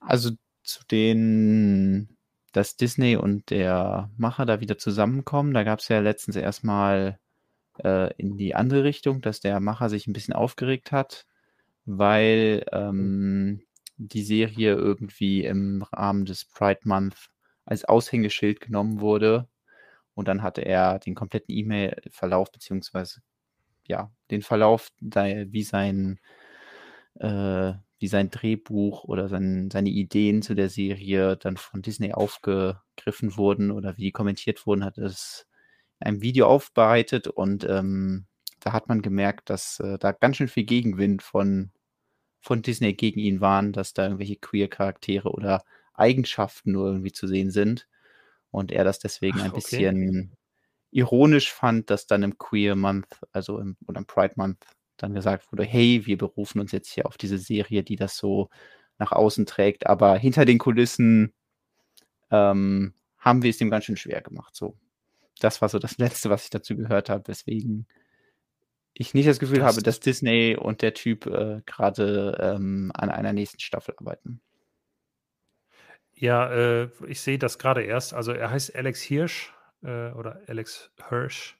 Also 0.00 0.32
zu 0.64 0.84
den, 0.90 2.16
dass 2.50 2.76
Disney 2.76 3.14
und 3.14 3.50
der 3.50 4.10
Macher 4.16 4.46
da 4.46 4.60
wieder 4.60 4.76
zusammenkommen, 4.76 5.54
da 5.54 5.62
gab 5.62 5.78
es 5.78 5.86
ja 5.86 6.00
letztens 6.00 6.34
erstmal 6.34 7.20
äh, 7.84 8.12
in 8.16 8.36
die 8.36 8.56
andere 8.56 8.82
Richtung, 8.82 9.20
dass 9.20 9.38
der 9.38 9.60
Macher 9.60 9.88
sich 9.90 10.08
ein 10.08 10.12
bisschen 10.12 10.34
aufgeregt 10.34 10.90
hat, 10.90 11.24
weil 11.84 12.66
ähm, 12.72 13.62
die 13.96 14.24
Serie 14.24 14.74
irgendwie 14.74 15.44
im 15.44 15.84
Rahmen 15.84 16.24
des 16.24 16.44
Pride 16.46 16.80
Month 16.82 17.30
als 17.64 17.84
Aushängeschild 17.84 18.60
genommen 18.60 19.00
wurde. 19.00 19.48
Und 20.14 20.26
dann 20.26 20.42
hatte 20.42 20.62
er 20.62 20.98
den 20.98 21.14
kompletten 21.14 21.54
E-Mail-Verlauf, 21.54 22.50
beziehungsweise 22.50 23.20
ja, 23.88 24.12
den 24.30 24.42
Verlauf, 24.42 24.90
wie 25.00 25.62
sein 25.64 26.20
äh, 27.18 27.72
wie 27.98 28.08
sein 28.08 28.30
Drehbuch 28.30 29.04
oder 29.04 29.28
sein, 29.28 29.70
seine 29.72 29.90
Ideen 29.90 30.42
zu 30.42 30.54
der 30.54 30.68
Serie 30.68 31.36
dann 31.36 31.56
von 31.56 31.82
Disney 31.82 32.12
aufgegriffen 32.12 33.36
wurden 33.36 33.70
oder 33.70 33.96
wie 33.96 34.02
die 34.02 34.12
kommentiert 34.12 34.66
wurden, 34.66 34.84
hat 34.84 34.98
es 34.98 35.46
in 36.00 36.06
einem 36.06 36.22
Video 36.22 36.46
aufbereitet 36.46 37.26
und 37.26 37.64
ähm, 37.64 38.26
da 38.60 38.72
hat 38.72 38.88
man 38.88 39.02
gemerkt, 39.02 39.50
dass 39.50 39.80
äh, 39.80 39.98
da 39.98 40.12
ganz 40.12 40.36
schön 40.36 40.48
viel 40.48 40.64
Gegenwind 40.64 41.22
von, 41.22 41.72
von 42.40 42.62
Disney 42.62 42.94
gegen 42.94 43.18
ihn 43.18 43.40
waren, 43.40 43.72
dass 43.72 43.94
da 43.94 44.04
irgendwelche 44.04 44.36
Queer-Charaktere 44.36 45.30
oder 45.30 45.64
Eigenschaften 45.94 46.72
nur 46.72 46.86
irgendwie 46.86 47.12
zu 47.12 47.26
sehen 47.26 47.50
sind 47.50 47.88
und 48.52 48.70
er 48.70 48.84
das 48.84 49.00
deswegen 49.00 49.40
Ach, 49.40 49.46
ein 49.46 49.50
okay. 49.50 49.60
bisschen 49.60 50.36
ironisch 50.90 51.52
fand, 51.52 51.90
dass 51.90 52.06
dann 52.06 52.22
im 52.22 52.38
Queer 52.38 52.76
Month, 52.76 53.06
also 53.32 53.58
im, 53.58 53.76
oder 53.86 53.98
im 53.98 54.06
Pride 54.06 54.34
Month, 54.36 54.64
dann 54.96 55.14
gesagt 55.14 55.52
wurde, 55.52 55.64
hey, 55.64 56.02
wir 56.06 56.18
berufen 56.18 56.60
uns 56.60 56.72
jetzt 56.72 56.90
hier 56.90 57.06
auf 57.06 57.16
diese 57.18 57.38
Serie, 57.38 57.82
die 57.84 57.96
das 57.96 58.16
so 58.16 58.50
nach 58.98 59.12
außen 59.12 59.46
trägt, 59.46 59.86
aber 59.86 60.16
hinter 60.18 60.44
den 60.44 60.58
Kulissen 60.58 61.32
ähm, 62.30 62.94
haben 63.18 63.42
wir 63.42 63.50
es 63.50 63.60
ihm 63.60 63.70
ganz 63.70 63.84
schön 63.84 63.96
schwer 63.96 64.20
gemacht. 64.22 64.54
So, 64.56 64.76
das 65.40 65.60
war 65.62 65.68
so 65.68 65.78
das 65.78 65.98
Letzte, 65.98 66.30
was 66.30 66.44
ich 66.44 66.50
dazu 66.50 66.76
gehört 66.76 67.10
habe, 67.10 67.28
weswegen 67.28 67.86
ich 68.94 69.14
nicht 69.14 69.28
das 69.28 69.38
Gefühl 69.38 69.58
Das- 69.60 69.66
habe, 69.66 69.82
dass 69.82 70.00
Disney 70.00 70.56
und 70.56 70.82
der 70.82 70.94
Typ 70.94 71.26
äh, 71.26 71.62
gerade 71.66 72.36
ähm, 72.40 72.90
an 72.94 73.10
einer 73.10 73.32
nächsten 73.32 73.60
Staffel 73.60 73.94
arbeiten. 73.98 74.40
Ja, 76.14 76.50
äh, 76.52 76.88
ich 77.06 77.20
sehe 77.20 77.38
das 77.38 77.58
gerade 77.58 77.82
erst. 77.82 78.12
Also 78.14 78.32
er 78.32 78.50
heißt 78.50 78.74
Alex 78.74 79.00
Hirsch 79.02 79.54
äh, 79.82 80.10
oder 80.12 80.40
Alex 80.46 80.90
Hirsch. 81.08 81.58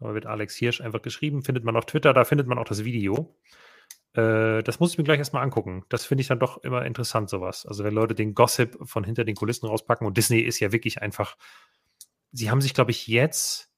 Aber 0.00 0.14
wird 0.14 0.26
Alex 0.26 0.56
Hirsch 0.56 0.80
einfach 0.80 1.02
geschrieben. 1.02 1.42
Findet 1.42 1.64
man 1.64 1.76
auf 1.76 1.86
Twitter, 1.86 2.12
da 2.12 2.24
findet 2.24 2.46
man 2.46 2.58
auch 2.58 2.64
das 2.64 2.84
Video. 2.84 3.36
Äh, 4.14 4.62
das 4.62 4.80
muss 4.80 4.92
ich 4.92 4.98
mir 4.98 5.04
gleich 5.04 5.18
erstmal 5.18 5.42
angucken. 5.42 5.84
Das 5.88 6.04
finde 6.04 6.22
ich 6.22 6.28
dann 6.28 6.38
doch 6.38 6.62
immer 6.64 6.84
interessant, 6.84 7.28
sowas. 7.28 7.66
Also 7.66 7.84
wenn 7.84 7.94
Leute 7.94 8.14
den 8.14 8.34
Gossip 8.34 8.76
von 8.82 9.04
hinter 9.04 9.24
den 9.24 9.36
Kulissen 9.36 9.66
rauspacken 9.66 10.06
und 10.06 10.16
Disney 10.16 10.40
ist 10.40 10.60
ja 10.60 10.72
wirklich 10.72 11.02
einfach. 11.02 11.36
Sie 12.32 12.50
haben 12.50 12.60
sich, 12.60 12.74
glaube 12.74 12.90
ich, 12.90 13.06
jetzt, 13.06 13.70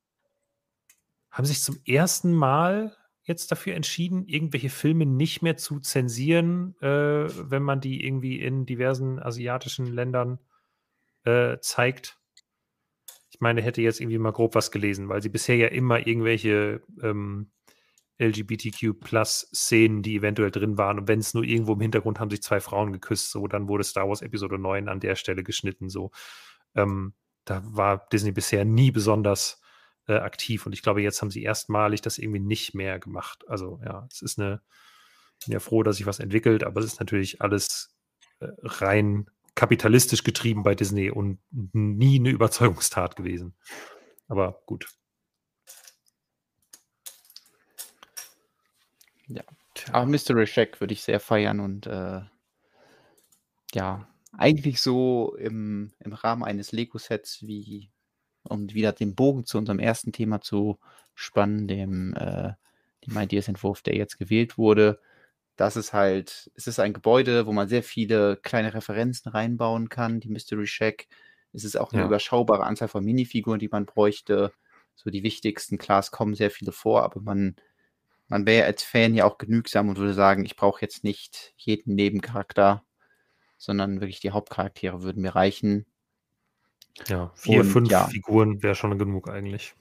haben 1.31 1.45
sich 1.45 1.63
zum 1.63 1.79
ersten 1.87 2.33
Mal 2.33 2.97
jetzt 3.23 3.53
dafür 3.53 3.75
entschieden, 3.75 4.27
irgendwelche 4.27 4.71
Filme 4.71 5.07
nicht 5.07 5.43
mehr 5.43 5.57
zu 5.57 5.79
zensieren, 5.81 6.75
äh, 6.81 7.29
wenn 7.51 7.63
man 7.63 7.81
die 7.81 8.05
irgendwie 8.05 8.41
in 8.41 8.67
diversen 8.67 9.21
asiatischen 9.21 9.87
Ländern 9.87 10.39
äh, 11.25 11.59
zeigt. 11.61 12.20
Ich 13.41 13.43
meine, 13.43 13.63
hätte 13.63 13.81
jetzt 13.81 14.01
irgendwie 14.01 14.19
mal 14.19 14.33
grob 14.33 14.55
was 14.55 14.71
gelesen, 14.71 15.09
weil 15.09 15.23
sie 15.23 15.31
bisher 15.31 15.57
ja 15.57 15.69
immer 15.69 16.07
irgendwelche 16.07 16.83
ähm, 17.03 17.51
LGBTQ-Plus-Szenen, 18.19 20.03
die 20.03 20.17
eventuell 20.17 20.51
drin 20.51 20.77
waren, 20.77 20.99
und 20.99 21.09
wenn 21.09 21.21
es 21.21 21.33
nur 21.33 21.43
irgendwo 21.43 21.73
im 21.73 21.81
Hintergrund 21.81 22.21
haben 22.21 22.29
sich 22.29 22.43
zwei 22.43 22.61
Frauen 22.61 22.93
geküsst, 22.93 23.31
so, 23.31 23.47
dann 23.47 23.67
wurde 23.67 23.83
Star 23.83 24.07
Wars 24.07 24.21
Episode 24.21 24.59
9 24.59 24.91
an 24.91 25.01
der 25.01 25.17
Stelle 25.17 25.43
geschnitten, 25.43 25.89
so. 25.89 26.11
Ähm, 26.75 27.15
da 27.47 27.63
war 27.65 28.07
Disney 28.13 28.31
bisher 28.31 28.67
nie 28.67 28.91
besonders 28.91 29.63
äh, 30.07 30.17
aktiv 30.17 30.67
und 30.67 30.75
ich 30.75 30.83
glaube, 30.83 31.01
jetzt 31.01 31.23
haben 31.23 31.31
sie 31.31 31.43
erstmalig 31.43 32.03
das 32.03 32.19
irgendwie 32.19 32.41
nicht 32.41 32.75
mehr 32.75 32.99
gemacht. 32.99 33.49
Also 33.49 33.81
ja, 33.83 34.07
es 34.13 34.21
ist 34.21 34.39
eine, 34.39 34.61
bin 35.47 35.55
ja 35.55 35.61
froh, 35.61 35.83
dass 35.83 35.97
sich 35.97 36.05
was 36.05 36.21
entwickelt, 36.21 36.63
aber 36.63 36.81
es 36.81 36.87
ist 36.87 37.01
natürlich 37.01 37.41
alles 37.41 37.97
äh, 38.41 38.49
rein 38.61 39.31
kapitalistisch 39.55 40.25
getrieben 40.25 40.63
bei 40.63 40.75
Disney 40.75 41.11
und 41.11 41.39
nie 41.51 42.19
eine 42.19 42.31
Überzeugungstat 42.31 43.17
gewesen. 43.17 43.55
Aber 44.29 44.63
gut. 44.67 44.87
Ja. 49.27 49.43
Aber 49.93 50.07
Mystery 50.07 50.47
Shack 50.47 50.81
würde 50.81 50.95
ich 50.95 51.03
sehr 51.03 51.21
feiern 51.21 51.61
und 51.61 51.87
äh, 51.87 52.21
ja, 53.73 54.09
eigentlich 54.33 54.81
so 54.81 55.35
im, 55.37 55.93
im 56.01 56.13
Rahmen 56.13 56.45
eines 56.45 56.73
Lego-Sets 56.73 57.43
wie, 57.43 57.91
um 58.43 58.73
wieder 58.73 58.93
den 58.93 59.15
Bogen 59.15 59.45
zu 59.45 59.59
unserem 59.59 59.79
ersten 59.79 60.13
Thema 60.13 60.41
zu 60.41 60.79
spannen, 61.15 61.69
dem, 61.69 62.15
äh, 62.15 62.53
dem 63.07 63.19
Ideas-Entwurf, 63.19 63.83
der 63.83 63.97
jetzt 63.97 64.19
gewählt 64.19 64.59
wurde. 64.59 65.01
Das 65.61 65.77
ist 65.77 65.93
halt, 65.93 66.51
es 66.55 66.67
ist 66.67 66.81
ein 66.81 66.95
Gebäude, 66.95 67.45
wo 67.45 67.53
man 67.53 67.69
sehr 67.69 67.83
viele 67.83 68.39
kleine 68.39 68.73
Referenzen 68.73 69.31
reinbauen 69.31 69.91
kann, 69.91 70.19
die 70.19 70.31
Mystery 70.31 70.67
Shack. 70.67 71.07
Es 71.53 71.65
ist 71.65 71.77
auch 71.77 71.93
eine 71.93 72.01
Ja. 72.01 72.07
überschaubare 72.07 72.65
Anzahl 72.65 72.89
von 72.89 73.05
Minifiguren, 73.05 73.59
die 73.59 73.69
man 73.69 73.85
bräuchte. 73.85 74.55
So 74.95 75.11
die 75.11 75.23
wichtigsten, 75.23 75.77
klar, 75.77 75.99
es 75.99 76.13
kommen 76.13 76.35
sehr 76.35 76.51
viele 76.51 76.73
vor, 76.73 77.03
aber 77.03 77.21
man, 77.21 77.57
man 78.29 78.47
wäre 78.47 78.65
als 78.65 78.83
Fan 78.83 79.13
ja 79.15 79.27
auch 79.27 79.37
genügsam 79.37 79.91
und 79.91 79.99
würde 79.99 80.15
sagen, 80.15 80.47
ich 80.47 80.57
brauche 80.57 80.81
jetzt 80.81 81.05
nicht 81.05 81.53
jeden 81.59 81.95
Nebencharakter, 81.95 82.83
sondern 83.59 84.01
wirklich 84.01 84.21
die 84.21 84.31
Hauptcharaktere 84.31 85.03
würden 85.03 85.21
mir 85.21 85.35
reichen. 85.35 85.85
Ja, 87.09 87.33
vier, 87.35 87.61
Und 87.61 87.67
fünf 87.67 87.91
ja. 87.91 88.07
Figuren 88.07 88.63
wäre 88.63 88.75
schon 88.75 88.99
genug 88.99 89.29
eigentlich. 89.29 89.75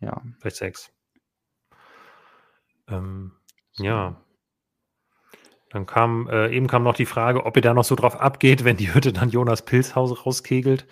Ja, 0.00 0.20
Vielleicht 0.40 0.56
sechs. 0.56 0.92
Ähm, 2.88 3.32
ja. 3.78 4.22
Dann 5.72 5.86
kam, 5.86 6.28
äh, 6.28 6.54
eben 6.54 6.66
kam 6.66 6.82
noch 6.82 6.94
die 6.94 7.06
Frage, 7.06 7.46
ob 7.46 7.56
ihr 7.56 7.62
da 7.62 7.72
noch 7.72 7.84
so 7.84 7.94
drauf 7.94 8.20
abgeht, 8.20 8.62
wenn 8.64 8.76
die 8.76 8.92
Hütte 8.92 9.12
dann 9.12 9.30
Jonas 9.30 9.64
Pilzhaus 9.64 10.26
rauskegelt. 10.26 10.86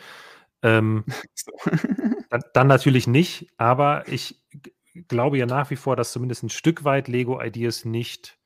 Ähm, 0.62 1.04
so. 1.34 1.52
dann, 2.30 2.42
dann 2.54 2.66
natürlich 2.66 3.06
nicht, 3.06 3.52
aber 3.58 4.08
ich 4.08 4.42
glaube 5.08 5.36
ja 5.36 5.44
nach 5.44 5.70
wie 5.70 5.76
vor, 5.76 5.96
dass 5.96 6.12
zumindest 6.12 6.44
ein 6.44 6.48
Stück 6.48 6.84
weit 6.84 7.08
Lego 7.08 7.42
Ideas 7.42 7.84
nicht, 7.84 8.38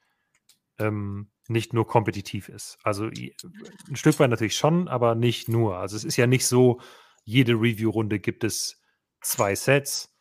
ähm, 0.78 1.30
nicht 1.46 1.72
nur 1.72 1.86
kompetitiv 1.86 2.48
ist. 2.48 2.78
Also 2.82 3.04
ein 3.06 3.96
Stück 3.96 4.18
weit 4.18 4.30
natürlich 4.30 4.56
schon, 4.56 4.88
aber 4.88 5.14
nicht 5.14 5.48
nur. 5.48 5.76
Also 5.78 5.96
es 5.96 6.02
ist 6.02 6.16
ja 6.16 6.26
nicht 6.26 6.46
so, 6.46 6.80
jede 7.24 7.52
Review-Runde 7.52 8.18
gibt 8.18 8.42
es 8.42 8.82
zwei 9.20 9.54
Sets 9.54 10.12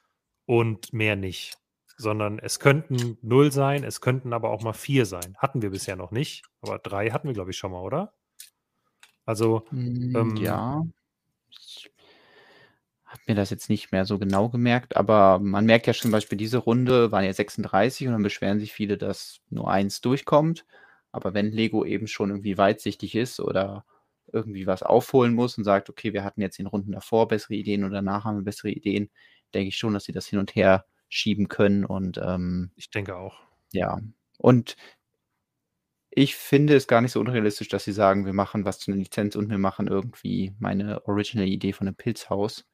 und 0.45 0.93
mehr 0.93 1.15
nicht. 1.15 1.57
Sondern 1.97 2.39
es 2.39 2.59
könnten 2.59 3.17
null 3.21 3.51
sein, 3.51 3.83
es 3.83 4.01
könnten 4.01 4.33
aber 4.33 4.49
auch 4.51 4.61
mal 4.61 4.73
vier 4.73 5.05
sein. 5.05 5.35
Hatten 5.37 5.61
wir 5.61 5.69
bisher 5.71 5.95
noch 5.95 6.11
nicht, 6.11 6.43
aber 6.61 6.79
drei 6.79 7.11
hatten 7.11 7.27
wir, 7.27 7.33
glaube 7.33 7.51
ich, 7.51 7.57
schon 7.57 7.71
mal, 7.71 7.81
oder? 7.81 8.13
Also, 9.25 9.65
Mm, 9.71 10.15
Ähm, 10.15 10.35
ja. 10.37 10.83
Ich 11.51 11.91
habe 13.05 13.21
mir 13.27 13.35
das 13.35 13.49
jetzt 13.51 13.69
nicht 13.69 13.91
mehr 13.91 14.05
so 14.05 14.17
genau 14.19 14.49
gemerkt, 14.49 14.95
aber 14.97 15.39
man 15.39 15.65
merkt 15.65 15.87
ja 15.87 15.93
schon 15.93 16.03
zum 16.03 16.11
Beispiel, 16.11 16.37
diese 16.37 16.57
Runde 16.57 17.11
waren 17.11 17.25
ja 17.25 17.33
36 17.33 18.07
und 18.07 18.13
dann 18.13 18.23
beschweren 18.23 18.59
sich 18.59 18.73
viele, 18.73 18.97
dass 18.97 19.39
nur 19.49 19.69
eins 19.69 20.01
durchkommt. 20.01 20.65
Aber 21.11 21.33
wenn 21.35 21.51
Lego 21.51 21.85
eben 21.85 22.07
schon 22.07 22.31
irgendwie 22.31 22.57
weitsichtig 22.57 23.15
ist 23.15 23.39
oder 23.39 23.85
irgendwie 24.31 24.65
was 24.65 24.81
aufholen 24.83 25.33
muss 25.35 25.57
und 25.57 25.63
sagt, 25.63 25.89
okay, 25.89 26.13
wir 26.13 26.23
hatten 26.23 26.41
jetzt 26.41 26.59
in 26.59 26.65
Runden 26.67 26.91
davor 26.91 27.27
bessere 27.27 27.53
Ideen 27.55 27.83
oder 27.83 27.95
danach 27.95 28.23
haben 28.25 28.37
wir 28.37 28.43
bessere 28.43 28.71
Ideen, 28.71 29.09
denke 29.53 29.67
ich 29.69 29.77
schon, 29.77 29.93
dass 29.93 30.05
sie 30.05 30.11
das 30.11 30.25
hin 30.27 30.39
und 30.39 30.55
her 30.55 30.85
schieben 31.13 31.47
können 31.47 31.85
und 31.85 32.17
ähm, 32.17 32.71
ich 32.75 32.89
denke 32.89 33.15
auch. 33.15 33.41
ja. 33.71 33.99
Und 34.39 34.75
ich 36.15 36.35
finde 36.35 36.75
es 36.75 36.87
gar 36.87 37.01
nicht 37.01 37.11
so 37.11 37.19
unrealistisch, 37.19 37.69
dass 37.69 37.85
sie 37.85 37.91
sagen, 37.91 38.25
wir 38.25 38.33
machen 38.33 38.65
was 38.65 38.79
zu 38.79 38.91
einer 38.91 38.99
Lizenz 38.99 39.35
und 39.35 39.49
wir 39.49 39.57
machen 39.57 39.87
irgendwie 39.87 40.53
meine 40.59 41.07
Original-Idee 41.07 41.73
von 41.73 41.87
einem 41.87 41.95
Pilzhaus. 41.95 42.65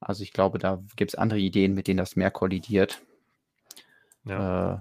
Also 0.00 0.22
ich 0.22 0.32
glaube, 0.32 0.58
da 0.58 0.82
gibt 0.96 1.10
es 1.10 1.14
andere 1.14 1.40
Ideen, 1.40 1.74
mit 1.74 1.88
denen 1.88 1.98
das 1.98 2.16
mehr 2.16 2.30
kollidiert. 2.30 3.02
Ja. 4.24 4.74
Äh, 4.74 4.78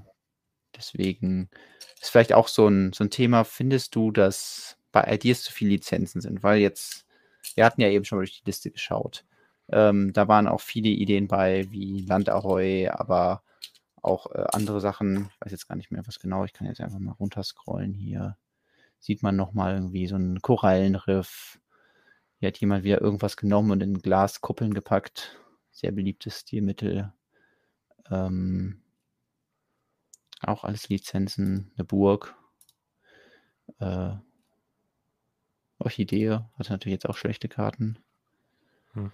deswegen 0.77 1.49
ist 2.01 2.11
vielleicht 2.11 2.33
auch 2.33 2.47
so 2.47 2.67
ein, 2.67 2.93
so 2.93 3.03
ein 3.03 3.09
Thema, 3.09 3.43
findest 3.43 3.95
du, 3.95 4.11
dass 4.11 4.77
bei 4.91 5.03
Ideas 5.13 5.43
zu 5.43 5.51
viele 5.51 5.71
Lizenzen 5.71 6.21
sind? 6.21 6.43
Weil 6.43 6.59
jetzt, 6.59 7.05
wir 7.55 7.65
hatten 7.65 7.81
ja 7.81 7.89
eben 7.89 8.05
schon 8.05 8.17
mal 8.17 8.23
durch 8.23 8.39
die 8.39 8.45
Liste 8.45 8.71
geschaut. 8.71 9.25
Ähm, 9.69 10.13
da 10.13 10.27
waren 10.27 10.47
auch 10.47 10.61
viele 10.61 10.89
Ideen 10.89 11.27
bei, 11.27 11.69
wie 11.71 12.01
Landaroy, 12.01 12.89
aber 12.89 13.43
auch 14.01 14.27
äh, 14.31 14.45
andere 14.51 14.81
Sachen, 14.81 15.29
ich 15.33 15.41
weiß 15.41 15.51
jetzt 15.51 15.67
gar 15.67 15.75
nicht 15.75 15.91
mehr, 15.91 16.05
was 16.05 16.19
genau, 16.19 16.43
ich 16.43 16.53
kann 16.53 16.67
jetzt 16.67 16.81
einfach 16.81 16.99
mal 16.99 17.13
runterscrollen 17.13 17.93
hier. 17.93 18.37
Sieht 18.99 19.23
man 19.23 19.35
nochmal 19.35 19.75
irgendwie 19.75 20.07
so 20.07 20.15
ein 20.15 20.41
Korallenriff. 20.41 21.59
Hier 22.39 22.47
hat 22.47 22.57
jemand 22.57 22.83
wieder 22.83 23.01
irgendwas 23.01 23.37
genommen 23.37 23.71
und 23.71 23.81
in 23.81 24.01
Glaskuppeln 24.01 24.73
gepackt. 24.73 25.37
Sehr 25.71 25.91
beliebtes 25.91 26.41
Stilmittel. 26.41 27.13
Ähm, 28.11 28.81
auch 30.41 30.63
alles 30.63 30.89
Lizenzen, 30.89 31.71
eine 31.75 31.85
Burg. 31.85 32.35
Äh, 33.79 34.15
Orchidee 35.79 36.39
hat 36.57 36.69
natürlich 36.69 36.93
jetzt 36.93 37.09
auch 37.09 37.17
schlechte 37.17 37.47
Karten. 37.47 37.97
Hm. 38.93 39.11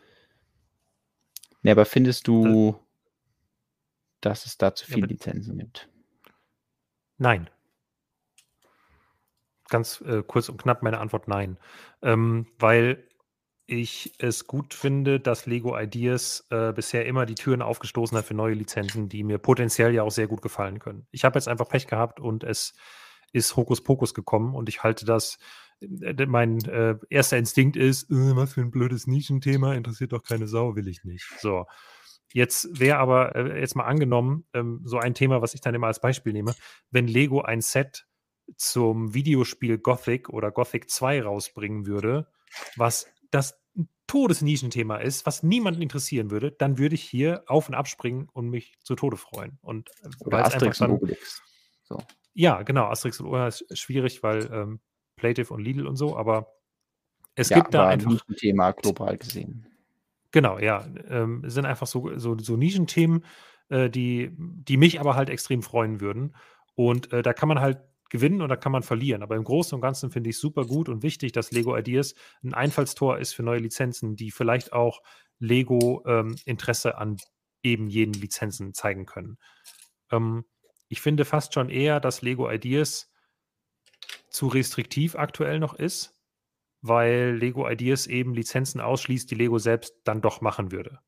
Ne, 1.61 1.71
aber 1.71 1.85
findest 1.85 2.27
du, 2.27 2.77
dass 4.21 4.45
es 4.45 4.57
da 4.57 4.73
zu 4.75 4.85
Ja, 4.85 4.93
viele 4.95 5.05
aber- 5.05 5.13
Lizenzen 5.13 5.57
gibt? 5.57 5.89
Nein. 7.17 7.49
Ganz 9.69 10.01
äh, 10.01 10.23
kurz 10.25 10.49
und 10.49 10.61
knapp 10.61 10.81
meine 10.81 10.99
Antwort 10.99 11.27
nein. 11.27 11.57
Ähm, 12.01 12.47
weil 12.57 13.05
ich 13.67 14.13
es 14.17 14.47
gut 14.47 14.73
finde, 14.73 15.19
dass 15.19 15.45
Lego 15.45 15.77
Ideas 15.77 16.47
äh, 16.49 16.73
bisher 16.73 17.05
immer 17.05 17.27
die 17.27 17.35
Türen 17.35 17.61
aufgestoßen 17.61 18.17
hat 18.17 18.25
für 18.25 18.33
neue 18.33 18.55
Lizenzen, 18.55 19.09
die 19.09 19.23
mir 19.23 19.37
potenziell 19.37 19.93
ja 19.93 20.01
auch 20.01 20.09
sehr 20.11 20.27
gut 20.27 20.41
gefallen 20.41 20.79
können. 20.79 21.05
Ich 21.11 21.23
habe 21.23 21.37
jetzt 21.37 21.47
einfach 21.47 21.69
Pech 21.69 21.85
gehabt 21.85 22.19
und 22.19 22.43
es 22.43 22.73
ist 23.33 23.55
Hokuspokus 23.55 24.13
gekommen 24.13 24.55
und 24.55 24.69
ich 24.69 24.83
halte 24.83 25.05
das, 25.05 25.37
äh, 25.81 26.25
mein 26.25 26.63
äh, 26.65 26.95
erster 27.09 27.37
Instinkt 27.37 27.75
ist, 27.75 28.09
äh, 28.09 28.35
was 28.35 28.53
für 28.53 28.61
ein 28.61 28.71
blödes 28.71 29.07
Nischenthema, 29.07 29.73
interessiert 29.73 30.13
doch 30.13 30.23
keine 30.23 30.47
Sau, 30.47 30.75
will 30.75 30.87
ich 30.87 31.03
nicht. 31.03 31.27
So. 31.39 31.65
Jetzt 32.31 32.79
wäre 32.79 32.99
aber 32.99 33.35
äh, 33.35 33.59
jetzt 33.59 33.75
mal 33.75 33.85
angenommen, 33.85 34.45
ähm, 34.53 34.81
so 34.83 34.97
ein 34.99 35.13
Thema, 35.13 35.41
was 35.41 35.53
ich 35.53 35.61
dann 35.61 35.73
immer 35.73 35.87
als 35.87 35.99
Beispiel 35.99 36.33
nehme, 36.33 36.53
wenn 36.91 37.07
Lego 37.07 37.41
ein 37.41 37.61
Set 37.61 38.05
zum 38.55 39.13
Videospiel 39.13 39.77
Gothic 39.77 40.29
oder 40.29 40.51
Gothic 40.51 40.89
2 40.89 41.23
rausbringen 41.23 41.85
würde, 41.85 42.27
was 42.75 43.07
das 43.31 43.59
ein 43.75 43.89
Todesnischenthema 44.07 44.97
ist, 44.97 45.25
was 45.25 45.43
niemanden 45.43 45.81
interessieren 45.81 46.31
würde, 46.31 46.51
dann 46.51 46.77
würde 46.77 46.95
ich 46.95 47.03
hier 47.03 47.43
auf 47.47 47.67
und 47.67 47.75
abspringen 47.75 48.27
und 48.33 48.49
mich 48.49 48.77
zu 48.83 48.95
Tode 48.95 49.17
freuen. 49.17 49.57
Und 49.61 49.89
äh, 50.03 50.09
Oder 50.19 50.45
Asterix 50.45 50.81
und 50.81 50.87
dann, 50.87 50.97
Obelix? 50.97 51.41
So. 51.83 51.97
Ja, 52.39 52.63
genau, 52.63 52.85
Asterix 52.87 53.19
und 53.19 53.27
Obelix 53.27 53.61
ist 53.61 53.79
schwierig, 53.79 54.23
weil 54.23 54.49
ähm, 54.53 54.79
Plative 55.17 55.53
und 55.53 55.61
Lidl 55.61 55.87
und 55.87 55.97
so, 55.97 56.15
aber 56.17 56.53
es 57.35 57.49
Ja, 57.49 57.55
gibt 57.55 57.73
da 57.73 57.85
einfach 57.87 58.11
ein 58.29 58.35
Thema 58.35 58.71
global 58.71 59.17
gesehen. 59.17 59.67
Genau, 60.31 60.59
ja. 60.59 60.85
Ähm, 61.07 61.43
es 61.45 61.53
sind 61.55 61.65
einfach 61.65 61.87
so, 61.87 62.17
so, 62.17 62.37
so 62.37 62.55
Nischenthemen, 62.55 63.25
äh, 63.69 63.89
die, 63.89 64.31
die 64.37 64.77
mich 64.77 64.99
aber 64.99 65.15
halt 65.15 65.29
extrem 65.29 65.63
freuen 65.63 66.01
würden. 66.01 66.35
Und 66.75 67.11
äh, 67.13 67.21
da 67.23 67.33
kann 67.33 67.49
man 67.49 67.59
halt 67.59 67.79
gewinnen 68.09 68.41
oder 68.41 68.57
kann 68.57 68.71
man 68.71 68.83
verlieren. 68.83 69.23
Aber 69.23 69.35
im 69.35 69.43
Großen 69.43 69.75
und 69.75 69.81
Ganzen 69.81 70.11
finde 70.11 70.29
ich 70.29 70.37
super 70.39 70.65
gut 70.65 70.89
und 70.89 71.03
wichtig, 71.03 71.31
dass 71.31 71.51
Lego 71.51 71.75
Ideas 71.77 72.13
ein 72.43 72.53
Einfallstor 72.53 73.17
ist 73.17 73.33
für 73.33 73.43
neue 73.43 73.59
Lizenzen, 73.59 74.15
die 74.15 74.31
vielleicht 74.31 74.73
auch 74.73 75.01
Lego 75.39 76.03
ähm, 76.05 76.35
Interesse 76.45 76.97
an 76.97 77.17
eben 77.63 77.87
jenen 77.89 78.13
Lizenzen 78.13 78.73
zeigen 78.73 79.05
können. 79.05 79.37
Ähm, 80.11 80.45
ich 80.89 81.01
finde 81.01 81.23
fast 81.23 81.53
schon 81.53 81.69
eher, 81.69 81.99
dass 81.99 82.21
Lego 82.21 82.49
Ideas 82.51 83.11
zu 84.29 84.47
restriktiv 84.47 85.15
aktuell 85.15 85.59
noch 85.59 85.73
ist, 85.73 86.19
weil 86.81 87.35
Lego 87.35 87.69
Ideas 87.69 88.07
eben 88.07 88.33
Lizenzen 88.33 88.81
ausschließt, 88.81 89.29
die 89.29 89.35
Lego 89.35 89.59
selbst 89.59 89.95
dann 90.03 90.21
doch 90.21 90.41
machen 90.41 90.71
würde. 90.71 90.99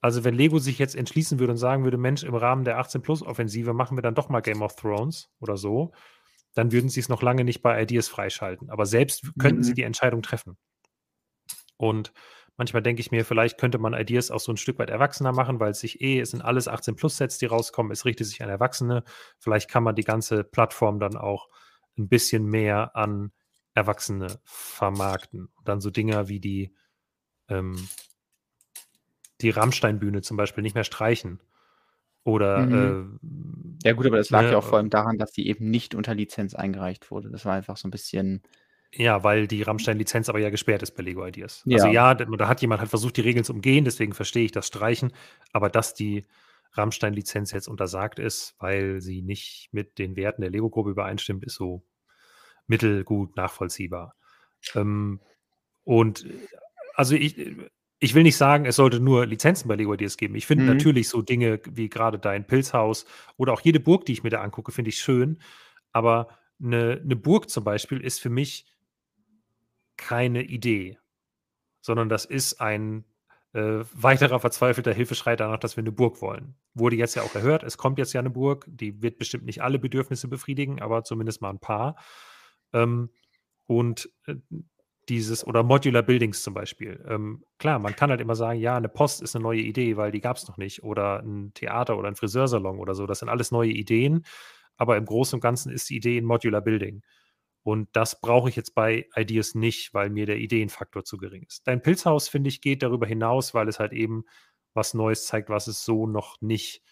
Also 0.00 0.24
wenn 0.24 0.34
Lego 0.34 0.58
sich 0.58 0.78
jetzt 0.78 0.94
entschließen 0.94 1.38
würde 1.38 1.52
und 1.52 1.58
sagen 1.58 1.84
würde, 1.84 1.98
Mensch, 1.98 2.22
im 2.22 2.34
Rahmen 2.34 2.64
der 2.64 2.78
18-Plus-Offensive 2.80 3.72
machen 3.72 3.96
wir 3.96 4.02
dann 4.02 4.14
doch 4.14 4.28
mal 4.28 4.40
Game 4.40 4.62
of 4.62 4.76
Thrones 4.76 5.30
oder 5.40 5.56
so, 5.56 5.92
dann 6.54 6.72
würden 6.72 6.88
sie 6.88 7.00
es 7.00 7.08
noch 7.08 7.22
lange 7.22 7.44
nicht 7.44 7.62
bei 7.62 7.80
Ideas 7.82 8.08
freischalten. 8.08 8.70
Aber 8.70 8.86
selbst 8.86 9.32
könnten 9.38 9.62
sie 9.62 9.72
Mhm. 9.72 9.76
die 9.76 9.82
Entscheidung 9.82 10.22
treffen. 10.22 10.56
Und 11.76 12.12
manchmal 12.58 12.82
denke 12.82 13.00
ich 13.00 13.10
mir, 13.12 13.24
vielleicht 13.24 13.58
könnte 13.58 13.78
man 13.78 13.94
Ideas 13.94 14.30
auch 14.30 14.40
so 14.40 14.52
ein 14.52 14.58
Stück 14.58 14.78
weit 14.78 14.90
erwachsener 14.90 15.32
machen, 15.32 15.60
weil 15.60 15.70
es 15.72 15.80
sich 15.80 16.00
eh, 16.02 16.20
es 16.20 16.32
sind 16.32 16.42
alles 16.42 16.68
18-Plus-Sets, 16.68 17.38
die 17.38 17.46
rauskommen, 17.46 17.92
es 17.92 18.04
richtet 18.04 18.26
sich 18.26 18.42
an 18.42 18.50
Erwachsene. 18.50 19.04
Vielleicht 19.38 19.70
kann 19.70 19.84
man 19.84 19.94
die 19.96 20.04
ganze 20.04 20.44
Plattform 20.44 21.00
dann 21.00 21.16
auch 21.16 21.48
ein 21.98 22.08
bisschen 22.08 22.46
mehr 22.46 22.96
an 22.96 23.32
Erwachsene 23.74 24.40
vermarkten. 24.44 25.46
Und 25.56 25.68
dann 25.68 25.80
so 25.80 25.90
Dinger 25.90 26.28
wie 26.28 26.40
die, 26.40 26.74
ähm, 27.48 27.90
die 29.40 29.50
Rammstein-Bühne 29.50 30.22
zum 30.22 30.36
Beispiel 30.36 30.62
nicht 30.62 30.74
mehr 30.74 30.84
streichen. 30.84 31.40
Oder 32.24 32.72
Mhm. 32.72 32.98
äh, 33.02 33.18
Ja 33.84 33.92
gut, 33.92 34.06
aber 34.06 34.16
das 34.18 34.30
lag 34.30 34.50
Ne, 34.50 34.50
ja 34.50 34.58
auch 34.58 34.64
vor 34.64 34.78
äh, 34.78 34.80
allem 34.80 34.90
daran, 34.90 35.18
dass 35.18 35.32
die 35.32 35.48
eben 35.48 35.70
nicht 35.70 35.94
unter 35.94 36.14
Lizenz 36.14 36.54
eingereicht 36.54 37.10
wurde. 37.10 37.30
Das 37.30 37.44
war 37.44 37.54
einfach 37.54 37.76
so 37.76 37.88
ein 37.88 37.90
bisschen 37.92 38.42
Ja, 38.94 39.22
weil 39.22 39.46
die 39.46 39.62
Rammstein-Lizenz 39.62 40.28
aber 40.28 40.38
ja 40.38 40.50
gesperrt 40.50 40.82
ist 40.82 40.92
bei 40.92 41.02
Lego 41.02 41.26
Ideas. 41.26 41.62
Also 41.70 41.88
Ja. 41.88 41.92
ja, 41.92 42.14
da, 42.14 42.24
da 42.24 42.48
hat 42.48 42.62
jemand 42.62 42.80
halt 42.80 42.90
versucht, 42.90 43.16
die 43.16 43.20
Regeln 43.20 43.44
zu 43.44 43.52
umgehen, 43.52 43.84
deswegen 43.84 44.14
verstehe 44.14 44.44
ich 44.46 44.52
das 44.52 44.66
Streichen, 44.66 45.12
aber 45.52 45.68
dass 45.68 45.92
die 45.94 46.26
Rammstein-Lizenz 46.72 47.52
jetzt 47.52 47.68
untersagt 47.68 48.18
ist, 48.18 48.54
weil 48.58 49.00
sie 49.00 49.22
nicht 49.22 49.68
mit 49.72 49.98
den 49.98 50.16
Werten 50.16 50.42
der 50.42 50.50
Lego-Gruppe 50.50 50.90
übereinstimmt, 50.90 51.44
ist 51.44 51.54
so 51.56 51.82
mittelgut 52.66 53.36
nachvollziehbar. 53.36 54.14
Ähm, 54.74 55.20
und 55.84 56.26
also 56.94 57.14
ich, 57.14 57.36
ich 58.00 58.14
will 58.14 58.22
nicht 58.22 58.36
sagen, 58.36 58.64
es 58.66 58.76
sollte 58.76 59.00
nur 59.00 59.26
Lizenzen 59.26 59.68
bei 59.68 59.76
Lego 59.76 59.94
Ideas 59.94 60.16
geben. 60.16 60.34
Ich 60.34 60.46
finde 60.46 60.64
Mhm. 60.64 60.70
natürlich 60.70 61.08
so 61.08 61.22
Dinge 61.22 61.60
wie 61.70 61.88
gerade 61.88 62.18
dein 62.18 62.46
Pilzhaus 62.46 63.06
oder 63.36 63.52
auch 63.52 63.60
jede 63.60 63.80
Burg, 63.80 64.06
die 64.06 64.12
ich 64.12 64.22
mir 64.22 64.30
da 64.30 64.40
angucke, 64.42 64.72
finde 64.72 64.90
ich 64.90 64.98
schön. 64.98 65.40
Aber 65.92 66.28
eine, 66.62 67.00
eine 67.02 67.16
Burg 67.16 67.48
zum 67.50 67.64
Beispiel 67.64 68.00
ist 68.00 68.20
für 68.20 68.30
mich 68.30 68.66
keine 69.98 70.42
Idee, 70.42 70.98
sondern 71.82 72.08
das 72.08 72.24
ist 72.24 72.60
ein 72.62 73.04
äh, 73.52 73.84
weiterer 73.92 74.40
verzweifelter 74.40 74.94
Hilfeschrei 74.94 75.36
danach, 75.36 75.58
dass 75.58 75.76
wir 75.76 75.82
eine 75.82 75.92
Burg 75.92 76.22
wollen. 76.22 76.54
Wurde 76.74 76.96
jetzt 76.96 77.14
ja 77.14 77.22
auch 77.22 77.34
erhört, 77.34 77.62
es 77.62 77.76
kommt 77.76 77.98
jetzt 77.98 78.14
ja 78.14 78.20
eine 78.20 78.30
Burg, 78.30 78.64
die 78.68 79.02
wird 79.02 79.18
bestimmt 79.18 79.44
nicht 79.44 79.62
alle 79.62 79.78
Bedürfnisse 79.78 80.28
befriedigen, 80.28 80.80
aber 80.80 81.04
zumindest 81.04 81.42
mal 81.42 81.50
ein 81.50 81.60
paar. 81.60 81.96
Ähm, 82.72 83.10
und 83.66 84.10
äh, 84.26 84.36
dieses, 85.08 85.46
oder 85.46 85.62
Modular 85.62 86.02
Buildings 86.02 86.42
zum 86.42 86.54
Beispiel. 86.54 87.02
Ähm, 87.08 87.44
klar, 87.58 87.78
man 87.78 87.96
kann 87.96 88.10
halt 88.10 88.20
immer 88.20 88.34
sagen, 88.34 88.60
ja, 88.60 88.76
eine 88.76 88.88
Post 88.88 89.22
ist 89.22 89.34
eine 89.34 89.42
neue 89.42 89.60
Idee, 89.60 89.96
weil 89.96 90.12
die 90.12 90.20
gab 90.20 90.36
es 90.36 90.46
noch 90.48 90.58
nicht. 90.58 90.82
Oder 90.82 91.20
ein 91.22 91.52
Theater 91.54 91.96
oder 91.98 92.08
ein 92.08 92.16
Friseursalon 92.16 92.78
oder 92.78 92.94
so. 92.94 93.06
Das 93.06 93.20
sind 93.20 93.28
alles 93.28 93.50
neue 93.50 93.70
Ideen. 93.70 94.24
Aber 94.76 94.96
im 94.96 95.06
Großen 95.06 95.36
und 95.36 95.40
Ganzen 95.40 95.72
ist 95.72 95.88
die 95.90 95.96
Idee 95.96 96.18
ein 96.18 96.24
Modular 96.24 96.60
Building. 96.60 97.02
Und 97.68 97.90
das 97.92 98.18
brauche 98.18 98.48
ich 98.48 98.56
jetzt 98.56 98.74
bei 98.74 99.06
Ideas 99.14 99.54
nicht, 99.54 99.92
weil 99.92 100.08
mir 100.08 100.24
der 100.24 100.38
Ideenfaktor 100.38 101.04
zu 101.04 101.18
gering 101.18 101.42
ist. 101.42 101.66
Dein 101.66 101.82
Pilzhaus, 101.82 102.26
finde 102.26 102.48
ich, 102.48 102.62
geht 102.62 102.82
darüber 102.82 103.06
hinaus, 103.06 103.52
weil 103.52 103.68
es 103.68 103.78
halt 103.78 103.92
eben 103.92 104.24
was 104.72 104.94
Neues 104.94 105.26
zeigt, 105.26 105.50
was 105.50 105.66
es 105.66 105.84
so 105.84 106.06
noch 106.06 106.40
nicht 106.40 106.82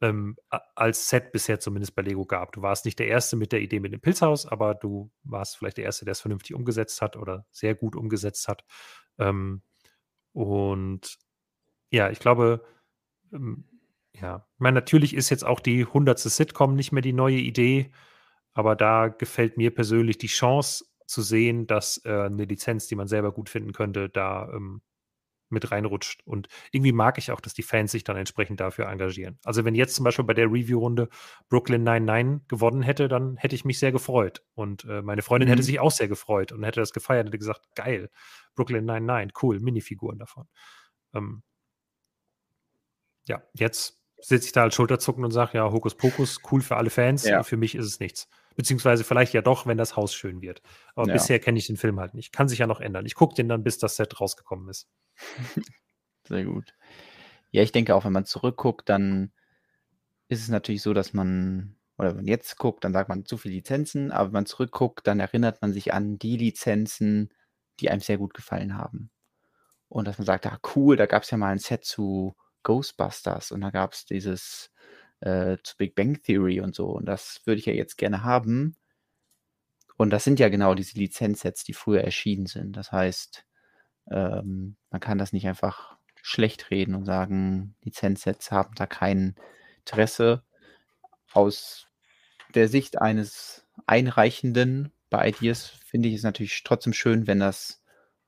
ähm, 0.00 0.36
als 0.76 1.08
Set 1.08 1.32
bisher 1.32 1.58
zumindest 1.58 1.96
bei 1.96 2.02
Lego 2.02 2.24
gab. 2.24 2.52
Du 2.52 2.62
warst 2.62 2.84
nicht 2.84 3.00
der 3.00 3.08
Erste 3.08 3.34
mit 3.34 3.50
der 3.50 3.60
Idee 3.60 3.80
mit 3.80 3.92
dem 3.92 4.00
Pilzhaus, 4.00 4.46
aber 4.46 4.76
du 4.76 5.10
warst 5.24 5.56
vielleicht 5.56 5.78
der 5.78 5.84
Erste, 5.84 6.04
der 6.04 6.12
es 6.12 6.20
vernünftig 6.20 6.54
umgesetzt 6.54 7.02
hat 7.02 7.16
oder 7.16 7.44
sehr 7.50 7.74
gut 7.74 7.96
umgesetzt 7.96 8.46
hat. 8.46 8.64
Ähm, 9.18 9.62
und 10.30 11.18
ja, 11.90 12.08
ich 12.08 12.20
glaube, 12.20 12.64
ähm, 13.32 13.64
ja, 14.14 14.46
ich 14.54 14.60
meine, 14.60 14.76
natürlich 14.76 15.12
ist 15.12 15.28
jetzt 15.28 15.44
auch 15.44 15.58
die 15.58 15.80
100. 15.86 16.20
Sitcom 16.20 16.76
nicht 16.76 16.92
mehr 16.92 17.02
die 17.02 17.12
neue 17.12 17.38
Idee, 17.38 17.90
aber 18.54 18.76
da 18.76 19.08
gefällt 19.08 19.56
mir 19.56 19.74
persönlich 19.74 20.18
die 20.18 20.26
Chance 20.28 20.84
zu 21.06 21.22
sehen, 21.22 21.66
dass 21.66 22.00
äh, 22.04 22.10
eine 22.10 22.44
Lizenz, 22.44 22.86
die 22.86 22.94
man 22.96 23.08
selber 23.08 23.32
gut 23.32 23.48
finden 23.48 23.72
könnte, 23.72 24.08
da 24.08 24.48
ähm, 24.52 24.82
mit 25.50 25.70
reinrutscht. 25.70 26.22
Und 26.26 26.48
irgendwie 26.70 26.92
mag 26.92 27.18
ich 27.18 27.30
auch, 27.30 27.40
dass 27.40 27.52
die 27.52 27.62
Fans 27.62 27.92
sich 27.92 28.04
dann 28.04 28.16
entsprechend 28.16 28.60
dafür 28.60 28.88
engagieren. 28.88 29.38
Also 29.44 29.66
wenn 29.66 29.74
jetzt 29.74 29.94
zum 29.94 30.04
Beispiel 30.04 30.24
bei 30.24 30.32
der 30.32 30.46
Review-Runde 30.46 31.10
Brooklyn 31.50 31.82
99 31.82 32.48
gewonnen 32.48 32.80
hätte, 32.80 33.08
dann 33.08 33.36
hätte 33.36 33.54
ich 33.54 33.64
mich 33.66 33.78
sehr 33.78 33.92
gefreut. 33.92 34.42
Und 34.54 34.84
äh, 34.86 35.02
meine 35.02 35.20
Freundin 35.20 35.48
hätte 35.50 35.60
Mhm. 35.60 35.66
sich 35.66 35.80
auch 35.80 35.90
sehr 35.90 36.08
gefreut 36.08 36.52
und 36.52 36.64
hätte 36.64 36.80
das 36.80 36.92
gefeiert, 36.94 37.26
hätte 37.26 37.36
gesagt, 37.38 37.66
geil, 37.74 38.08
Brooklyn 38.54 38.86
99, 38.86 39.42
cool, 39.42 39.60
Minifiguren 39.60 40.18
davon. 40.18 40.48
Ähm, 41.14 41.42
ja, 43.28 43.42
jetzt 43.54 44.00
sitze 44.20 44.46
ich 44.46 44.52
da 44.52 44.62
als 44.62 44.74
Schulterzucken 44.74 45.24
und 45.24 45.30
sage, 45.32 45.58
ja, 45.58 45.70
Hokuspokus, 45.70 46.40
cool 46.50 46.60
für 46.62 46.76
alle 46.76 46.90
Fans, 46.90 47.24
Ja. 47.24 47.42
für 47.42 47.56
mich 47.56 47.74
ist 47.74 47.86
es 47.86 48.00
nichts. 48.00 48.28
Beziehungsweise 48.56 49.04
vielleicht 49.04 49.32
ja 49.34 49.42
doch, 49.42 49.66
wenn 49.66 49.78
das 49.78 49.96
Haus 49.96 50.14
schön 50.14 50.42
wird. 50.42 50.62
Aber 50.94 51.06
Ja. 51.06 51.12
bisher 51.14 51.38
kenne 51.38 51.58
ich 51.58 51.66
den 51.66 51.76
Film 51.76 51.98
halt 52.00 52.14
nicht. 52.14 52.32
Kann 52.32 52.48
sich 52.48 52.58
ja 52.58 52.66
noch 52.66 52.80
ändern. 52.80 53.06
Ich 53.06 53.14
gucke 53.14 53.34
den 53.34 53.48
dann, 53.48 53.64
bis 53.64 53.78
das 53.78 53.96
Set 53.96 54.20
rausgekommen 54.20 54.68
ist. 54.68 54.88
Sehr 56.28 56.44
gut. 56.44 56.74
Ja, 57.50 57.62
ich 57.62 57.72
denke 57.72 57.94
auch, 57.94 58.04
wenn 58.04 58.12
man 58.12 58.24
zurückguckt, 58.24 58.88
dann 58.88 59.32
ist 60.28 60.42
es 60.42 60.48
natürlich 60.48 60.82
so, 60.82 60.94
dass 60.94 61.12
man, 61.12 61.76
oder 61.98 62.10
wenn 62.10 62.16
man 62.16 62.26
jetzt 62.26 62.56
guckt, 62.58 62.84
dann 62.84 62.92
sagt 62.92 63.08
man 63.08 63.26
zu 63.26 63.36
viele 63.36 63.54
Lizenzen, 63.54 64.10
aber 64.10 64.28
wenn 64.28 64.32
man 64.34 64.46
zurückguckt, 64.46 65.06
dann 65.06 65.20
erinnert 65.20 65.60
man 65.62 65.72
sich 65.72 65.92
an 65.92 66.18
die 66.18 66.36
Lizenzen, 66.36 67.30
die 67.80 67.90
einem 67.90 68.00
sehr 68.00 68.18
gut 68.18 68.34
gefallen 68.34 68.76
haben. 68.78 69.10
Und 69.88 70.08
dass 70.08 70.18
man 70.18 70.26
sagt, 70.26 70.46
ah 70.46 70.58
cool, 70.74 70.96
da 70.96 71.06
gab 71.06 71.22
es 71.24 71.30
ja 71.30 71.36
mal 71.38 71.52
ein 71.52 71.58
Set 71.58 71.84
zu 71.84 72.34
Ghostbusters 72.62 73.52
und 73.52 73.60
da 73.60 73.70
gab 73.70 73.92
es 73.92 74.06
dieses 74.06 74.70
äh, 75.22 75.58
zu 75.62 75.76
Big 75.76 75.94
Bang 75.94 76.20
Theory 76.22 76.60
und 76.60 76.74
so. 76.74 76.86
Und 76.86 77.06
das 77.06 77.40
würde 77.44 77.58
ich 77.58 77.66
ja 77.66 77.72
jetzt 77.72 77.96
gerne 77.96 78.24
haben. 78.24 78.76
Und 79.96 80.10
das 80.10 80.24
sind 80.24 80.40
ja 80.40 80.48
genau 80.48 80.74
diese 80.74 80.98
Lizenzsets, 80.98 81.64
die 81.64 81.74
früher 81.74 82.02
erschienen 82.02 82.46
sind. 82.46 82.76
Das 82.76 82.92
heißt, 82.92 83.44
ähm, 84.10 84.76
man 84.90 85.00
kann 85.00 85.18
das 85.18 85.32
nicht 85.32 85.46
einfach 85.46 85.96
schlecht 86.22 86.70
reden 86.70 86.94
und 86.94 87.04
sagen, 87.04 87.76
Lizenzsets 87.82 88.50
haben 88.50 88.74
da 88.74 88.86
kein 88.86 89.36
Interesse. 89.78 90.42
Aus 91.32 91.86
der 92.54 92.68
Sicht 92.68 93.00
eines 93.00 93.66
Einreichenden 93.86 94.92
bei 95.08 95.28
Ideas 95.28 95.66
finde 95.66 96.08
ich 96.08 96.16
es 96.16 96.22
natürlich 96.22 96.62
trotzdem 96.64 96.92
schön, 96.92 97.26
wenn 97.26 97.40
das 97.40 97.82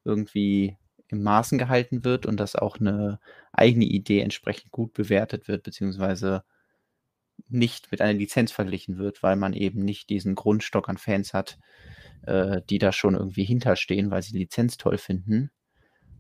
irgendwie 0.05 0.77
im 1.09 1.23
Maßen 1.23 1.59
gehalten 1.59 2.05
wird 2.05 2.27
und 2.27 2.39
dass 2.39 2.57
auch 2.57 2.79
eine 2.79 3.21
eigene 3.53 3.85
Idee 3.85 4.21
entsprechend 4.21 4.71
gut 4.71 4.93
bewertet 4.95 5.49
wird, 5.49 5.63
beziehungsweise 5.63 6.45
nicht 7.49 7.91
mit 7.91 8.01
einer 8.01 8.19
Lizenz 8.19 8.53
verglichen 8.53 8.99
wird, 8.99 9.23
weil 9.23 9.37
man 9.37 9.53
eben 9.53 9.85
nicht 9.85 10.11
diesen 10.11 10.35
Grundstock 10.35 10.89
an 10.89 10.99
Fans 10.99 11.35
hat, 11.35 11.59
äh, 12.23 12.63
die 12.69 12.79
da 12.79 12.93
schon 12.93 13.15
irgendwie 13.15 13.45
hinterstehen, 13.45 14.11
weil 14.11 14.23
sie 14.23 14.33
die 14.33 14.39
Lizenz 14.39 14.77
toll 14.77 14.99
finden. 14.99 15.51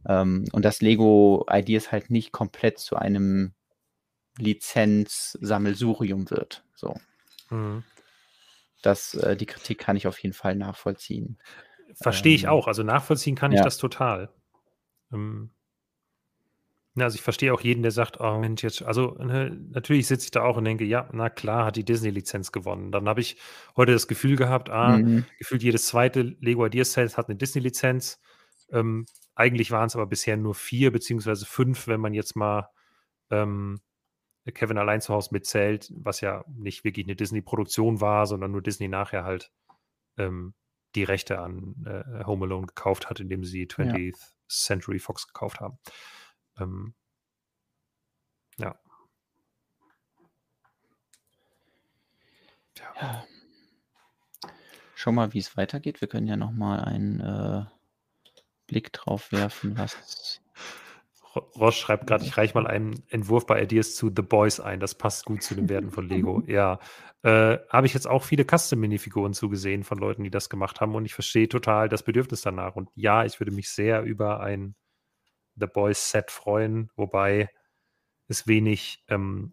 Ähm, 0.07 0.45
und 0.53 0.65
dass 0.65 0.83
Lego 0.83 1.47
Ideas 1.51 1.93
halt 1.93 2.11
nicht 2.11 2.33
komplett 2.33 2.79
zu 2.79 2.97
einem 2.97 3.55
Lizenz-Sammelsurium 4.39 6.31
wird. 6.31 6.65
So. 6.75 6.95
Mhm. 7.51 7.85
Das, 8.83 9.15
äh, 9.15 9.37
die 9.37 9.47
Kritik 9.47 9.79
kann 9.79 9.97
ich 9.97 10.07
auf 10.07 10.19
jeden 10.19 10.35
Fall 10.35 10.57
nachvollziehen. 10.57 11.39
Verstehe 11.95 12.35
ich 12.35 12.45
Ähm, 12.45 12.51
auch. 12.51 12.67
Also 12.67 12.83
nachvollziehen 12.83 13.37
kann 13.37 13.53
ich 13.53 13.59
ja. 13.59 13.65
das 13.65 13.79
total. 13.79 14.31
Ähm, 15.13 15.51
ja, 16.97 17.05
also 17.05 17.17
ich 17.17 17.23
verstehe 17.23 17.53
auch 17.53 17.61
jeden, 17.61 17.83
der 17.83 17.91
sagt, 17.91 18.21
oh 18.21 18.39
Mensch, 18.39 18.63
jetzt, 18.63 18.83
also 18.83 19.17
ne, 19.19 19.51
natürlich 19.71 20.07
sitze 20.07 20.27
ich 20.27 20.31
da 20.31 20.43
auch 20.43 20.57
und 20.57 20.65
denke, 20.65 20.85
ja, 20.85 21.09
na 21.13 21.29
klar, 21.29 21.67
hat 21.67 21.77
die 21.77 21.85
Disney-Lizenz 21.85 22.53
gewonnen. 22.53 22.93
Dann 22.93 23.09
habe 23.09 23.21
ich 23.21 23.37
heute 23.77 23.93
das 23.93 24.07
Gefühl 24.07 24.37
gehabt, 24.37 24.71
ah, 24.71 24.99
Mhm. 24.99 25.25
gefühlt 25.39 25.63
jedes 25.63 25.87
zweite 25.87 26.23
Lego 26.41 26.65
Ideas 26.65 26.93
Set 26.93 27.17
hat 27.17 27.29
eine 27.29 27.37
Disney-Lizenz. 27.37 28.21
Ähm, 28.71 29.07
eigentlich 29.35 29.71
waren 29.73 29.87
es 29.89 29.97
aber 29.97 30.07
bisher 30.07 30.37
nur 30.37 30.55
vier 30.55 30.93
beziehungsweise 30.93 31.47
fünf, 31.47 31.89
wenn 31.89 32.01
man 32.01 32.15
jetzt 32.15 32.37
mal 32.37 32.69
ähm, 33.31 33.81
Kevin 34.53 34.79
allein 34.79 35.01
zu 35.01 35.13
Hause 35.15 35.31
mitzählt, 35.33 35.91
was 35.97 36.21
ja 36.21 36.45
nicht 36.55 36.85
wirklich 36.85 37.07
eine 37.07 37.17
Disney-Produktion 37.17 38.01
war, 38.01 38.27
sondern 38.27 38.53
nur 38.53 38.63
Disney 38.63 38.89
nachher 38.89 39.25
halt 39.25 39.51
ähm, 40.19 40.55
die 40.95 41.03
Rechte 41.05 41.41
an 41.41 41.75
äh, 41.87 42.25
Home 42.25 42.45
Alone 42.45 42.67
gekauft 42.67 43.11
hat, 43.11 43.19
indem 43.21 43.43
sie 43.43 43.67
20th 43.67 44.19
Century 44.49 44.99
Fox 45.01 45.27
gekauft 45.27 45.61
haben. 45.61 45.79
Ähm, 46.59 46.95
ja. 48.59 48.75
Ja. 52.79 53.27
Schau 54.95 55.13
mal, 55.13 55.33
wie 55.33 55.39
es 55.39 55.57
weitergeht. 55.57 56.01
Wir 56.01 56.09
können 56.09 56.27
ja 56.27 56.37
noch 56.37 56.53
mal 56.53 56.81
einen 56.85 57.21
äh, 57.21 57.65
Blick 58.67 58.93
drauf 58.93 59.33
werfen, 59.33 59.77
was 59.79 60.41
Ro- 61.35 61.51
Ross 61.57 61.77
schreibt 61.77 62.07
gerade, 62.07 62.25
ich 62.25 62.37
reiche 62.37 62.55
mal 62.55 62.67
einen 62.67 63.03
Entwurf 63.09 63.47
bei 63.47 63.63
Ideas 63.63 63.95
zu 63.95 64.09
The 64.15 64.23
Boys 64.23 64.61
ein. 64.61 64.81
Das 64.81 64.95
passt 64.95 65.25
gut 65.25 65.43
zu 65.43 65.55
den 65.55 65.69
Werten 65.69 65.91
von 65.91 66.09
Lego. 66.09 66.43
Ja. 66.47 66.79
Äh, 67.23 67.59
Habe 67.71 67.87
ich 67.87 67.95
jetzt 67.95 68.07
auch 68.07 68.23
viele 68.23 68.45
Custom-Minifiguren 68.45 69.33
zugesehen 69.33 69.83
von 69.83 69.99
Leuten, 69.99 70.25
die 70.25 70.31
das 70.31 70.51
gemacht 70.51 70.81
haben 70.81 70.95
und 70.95 71.07
ich 71.07 71.15
verstehe 71.15 71.49
total 71.49 71.89
das 71.89 72.03
Bedürfnis 72.03 72.43
danach. 72.43 72.77
Und 72.77 72.91
ja, 72.95 73.25
ich 73.25 73.41
würde 73.41 73.53
mich 73.53 73.71
sehr 73.71 74.03
über 74.03 74.41
ein 74.41 74.75
The 75.57 75.67
Boys 75.67 76.11
Set 76.11 76.31
freuen, 76.31 76.91
wobei 76.97 77.49
es 78.29 78.47
wenig 78.47 79.05
ähm, 79.09 79.53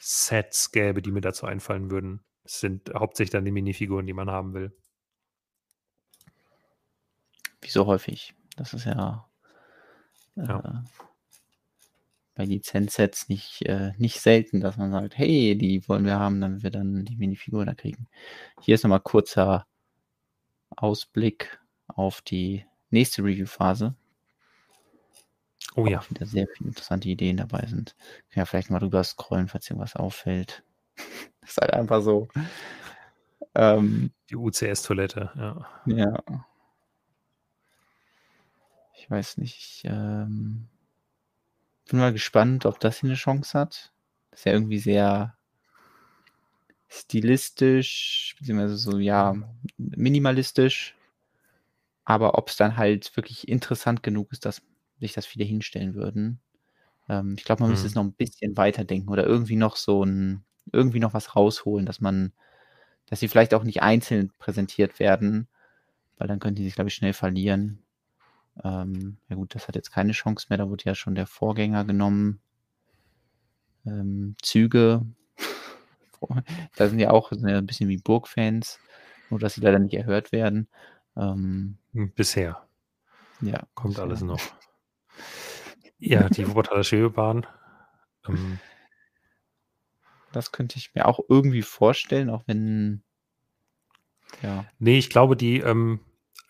Sets 0.00 0.72
gäbe, 0.72 1.02
die 1.02 1.12
mir 1.12 1.20
dazu 1.20 1.46
einfallen 1.46 1.90
würden. 1.90 2.20
Es 2.44 2.60
sind 2.60 2.90
hauptsächlich 2.94 3.30
dann 3.32 3.44
die 3.44 3.50
Minifiguren, 3.52 4.06
die 4.06 4.14
man 4.14 4.30
haben 4.30 4.54
will. 4.54 4.72
wie 7.60 7.68
so 7.70 7.86
häufig. 7.86 8.34
Das 8.56 8.72
ist 8.72 8.84
ja, 8.84 9.28
äh, 10.36 10.42
Ja. 10.46 10.84
bei 12.34 12.44
Lizenzsets 12.44 13.28
nicht, 13.28 13.62
äh, 13.66 13.92
nicht 13.98 14.20
selten, 14.20 14.60
dass 14.60 14.76
man 14.76 14.92
sagt, 14.92 15.18
hey, 15.18 15.56
die 15.58 15.86
wollen 15.88 16.04
wir 16.04 16.18
haben, 16.18 16.40
damit 16.40 16.62
wir 16.62 16.70
dann 16.70 17.04
die 17.04 17.16
Minifiguren 17.16 17.66
da 17.66 17.74
kriegen. 17.74 18.06
Hier 18.60 18.76
ist 18.76 18.84
nochmal 18.84 19.00
kurzer 19.00 19.66
Ausblick 20.76 21.58
auf 21.88 22.22
die 22.22 22.64
nächste 22.90 23.22
Review-Phase. 23.24 23.94
Oh 25.74 25.86
ja. 25.86 26.00
auch 26.00 26.10
wieder 26.10 26.26
sehr 26.26 26.46
viele 26.48 26.70
interessante 26.70 27.08
Ideen 27.08 27.36
dabei 27.36 27.66
sind. 27.66 27.94
Ja, 28.34 28.44
vielleicht 28.44 28.70
mal 28.70 28.78
drüber 28.78 29.04
scrollen, 29.04 29.48
falls 29.48 29.68
irgendwas 29.68 29.96
auffällt. 29.96 30.64
das 31.40 31.50
ist 31.50 31.58
halt 31.58 31.72
einfach 31.72 32.02
so. 32.02 32.28
Ähm, 33.54 34.10
Die 34.30 34.36
UCS-Toilette, 34.36 35.32
ja. 35.36 35.66
ja. 35.86 36.22
Ich 38.94 39.10
weiß 39.10 39.38
nicht. 39.38 39.56
Ich 39.56 39.82
ähm, 39.84 40.68
bin 41.88 41.98
mal 41.98 42.12
gespannt, 42.12 42.66
ob 42.66 42.78
das 42.80 43.00
hier 43.00 43.08
eine 43.10 43.16
Chance 43.16 43.58
hat. 43.58 43.92
ist 44.32 44.44
ja 44.44 44.52
irgendwie 44.52 44.78
sehr 44.78 45.36
stilistisch, 46.88 48.34
beziehungsweise 48.38 48.76
so, 48.76 48.98
ja, 48.98 49.34
minimalistisch. 49.76 50.94
Aber 52.04 52.38
ob 52.38 52.48
es 52.48 52.56
dann 52.56 52.76
halt 52.76 53.14
wirklich 53.16 53.48
interessant 53.48 54.02
genug 54.02 54.32
ist, 54.32 54.46
dass 54.46 54.62
sich 55.00 55.12
das 55.14 55.26
viele 55.26 55.44
hinstellen 55.44 55.94
würden. 55.94 56.40
Ähm, 57.08 57.36
ich 57.38 57.44
glaube, 57.44 57.62
man 57.64 57.70
müsste 57.70 57.86
Mhm. 57.86 57.92
es 57.92 57.94
noch 57.94 58.04
ein 58.04 58.12
bisschen 58.14 58.56
weiterdenken 58.56 59.10
oder 59.10 59.26
irgendwie 59.26 59.56
noch 59.56 59.76
so 59.76 60.04
ein, 60.04 60.44
irgendwie 60.72 61.00
noch 61.00 61.14
was 61.14 61.36
rausholen, 61.36 61.86
dass 61.86 62.00
man, 62.00 62.32
dass 63.06 63.20
sie 63.20 63.28
vielleicht 63.28 63.54
auch 63.54 63.64
nicht 63.64 63.82
einzeln 63.82 64.32
präsentiert 64.38 65.00
werden, 65.00 65.48
weil 66.18 66.28
dann 66.28 66.40
könnten 66.40 66.56
die 66.58 66.64
sich, 66.64 66.74
glaube 66.76 66.88
ich, 66.88 66.94
schnell 66.96 67.14
verlieren. 67.14 67.80
Ähm, 68.64 69.18
ja 69.28 69.36
gut, 69.36 69.54
das 69.54 69.68
hat 69.68 69.76
jetzt 69.76 69.92
keine 69.92 70.12
Chance 70.12 70.46
mehr, 70.50 70.58
da 70.58 70.68
wurde 70.70 70.84
ja 70.86 70.94
schon 70.94 71.14
der 71.16 71.26
Vorgänger 71.26 71.84
genommen. 71.84 72.40
Ähm, 73.86 74.36
Züge, 74.42 75.04
da 76.76 76.88
sind 76.88 76.98
ja 76.98 77.10
auch 77.10 77.32
ein 77.32 77.66
bisschen 77.66 77.88
wie 77.88 77.98
Burgfans, 77.98 78.80
nur 79.28 79.38
dass 79.40 79.54
sie 79.54 79.60
leider 79.60 79.78
nicht 79.78 79.94
erhört 79.94 80.32
werden. 80.32 80.68
Ähm, 81.16 81.78
Hm, 81.92 82.06
Bisher 82.14 82.66
ja, 83.40 83.66
kommt 83.74 83.98
bisher. 83.98 83.98
alles 83.98 84.22
noch. 84.22 84.54
Ja, 85.98 86.28
die 86.28 86.46
Wuppertaler 86.48 86.84
Schwebebahn. 86.84 87.46
Ähm, 88.28 88.58
Das 90.32 90.52
könnte 90.52 90.78
ich 90.78 90.94
mir 90.94 91.06
auch 91.06 91.20
irgendwie 91.28 91.62
vorstellen, 91.62 92.30
auch 92.30 92.44
wenn, 92.46 93.02
ja, 94.42 94.66
nee, 94.78 94.98
ich 94.98 95.10
glaube, 95.10 95.36
die, 95.36 95.58
ähm, 95.60 96.00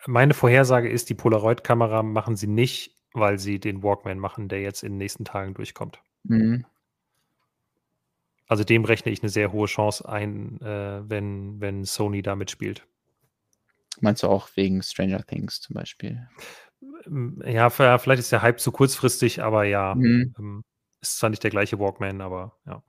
meine 0.07 0.35
Vorhersage 0.35 0.89
ist, 0.89 1.09
die 1.11 1.15
Polaroid-Kamera 1.15 2.03
machen 2.03 2.37
sie 2.37 2.47
nicht, 2.47 2.97
weil 3.13 3.39
sie 3.39 3.59
den 3.59 3.83
Walkman 3.83 4.19
machen, 4.19 4.49
der 4.49 4.61
jetzt 4.61 4.83
in 4.83 4.93
den 4.93 4.99
nächsten 4.99 5.25
Tagen 5.25 5.55
durchkommt. 5.55 6.03
mhm. 6.25 6.65
Also 8.47 8.65
dem 8.65 8.87
rechne 8.87 9.13
ich 9.13 9.23
eine 9.23 9.29
sehr 9.29 9.53
hohe 9.53 9.67
Chance 9.67 10.09
ein, 10.09 10.59
äh, 10.63 11.03
wenn, 11.09 11.61
wenn 11.61 11.85
Sony 11.85 12.23
da 12.23 12.35
mitspielt. 12.35 12.87
meinst 14.01 14.23
du 14.23 14.29
auch 14.29 14.49
wegen 14.57 14.83
Stranger 14.83 15.23
Things 15.25 15.61
zum 15.61 15.75
Beispiel? 15.75 16.27
Ähm, 17.07 17.43
Ja, 17.45 17.71
vielleicht 17.71 18.21
ist 18.21 18.33
der 18.33 18.43
Hype 18.43 18.61
zu 18.61 18.73
kurzfristig, 18.73 19.43
aber 19.43 19.65
ja, 19.65 19.95
Mhm. 19.95 20.35
ähm, 20.39 20.65
ist 21.01 21.19
zwar 21.19 21.31
nicht 21.31 21.43
der 21.43 21.51
gleiche 21.51 21.79
Walkman, 21.79 22.21
aber 22.21 22.59
ja. 22.67 22.83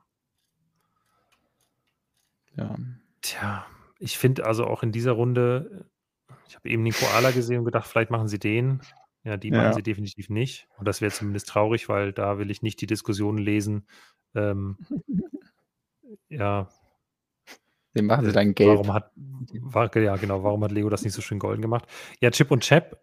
Ja. 2.55 2.75
Tja, 3.21 3.65
ich 3.99 4.17
finde 4.17 4.45
also 4.45 4.65
auch 4.65 4.83
in 4.83 4.91
dieser 4.91 5.11
Runde, 5.13 5.85
ich 6.47 6.55
habe 6.55 6.69
eben 6.69 6.83
den 6.83 6.93
Koala 6.93 7.31
gesehen 7.31 7.59
und 7.59 7.65
gedacht, 7.65 7.87
vielleicht 7.87 8.09
machen 8.11 8.27
sie 8.27 8.39
den. 8.39 8.81
Ja, 9.23 9.37
die 9.37 9.51
machen 9.51 9.65
Ja. 9.65 9.73
sie 9.73 9.83
definitiv 9.83 10.29
nicht. 10.29 10.67
Und 10.77 10.87
das 10.87 11.01
wäre 11.01 11.11
zumindest 11.11 11.47
traurig, 11.49 11.89
weil 11.89 12.13
da 12.13 12.39
will 12.39 12.49
ich 12.49 12.61
nicht 12.61 12.81
die 12.81 12.87
Diskussion 12.87 13.37
lesen. 13.37 13.87
Ähm, 14.33 14.77
ja, 16.29 16.69
Den 17.95 18.05
machen 18.05 18.23
sie 18.25 18.31
äh, 18.31 18.33
dann 18.33 18.55
gelb. 18.55 18.71
warum 18.71 18.93
hat, 18.93 19.11
war, 19.15 19.95
ja 19.97 20.15
genau, 20.15 20.43
warum 20.43 20.63
hat 20.63 20.71
Lego 20.71 20.89
das 20.89 21.03
nicht 21.03 21.13
so 21.13 21.21
schön 21.21 21.39
golden 21.39 21.61
gemacht? 21.61 21.85
Ja, 22.21 22.31
Chip 22.31 22.49
und 22.51 22.63
Chap 22.63 22.99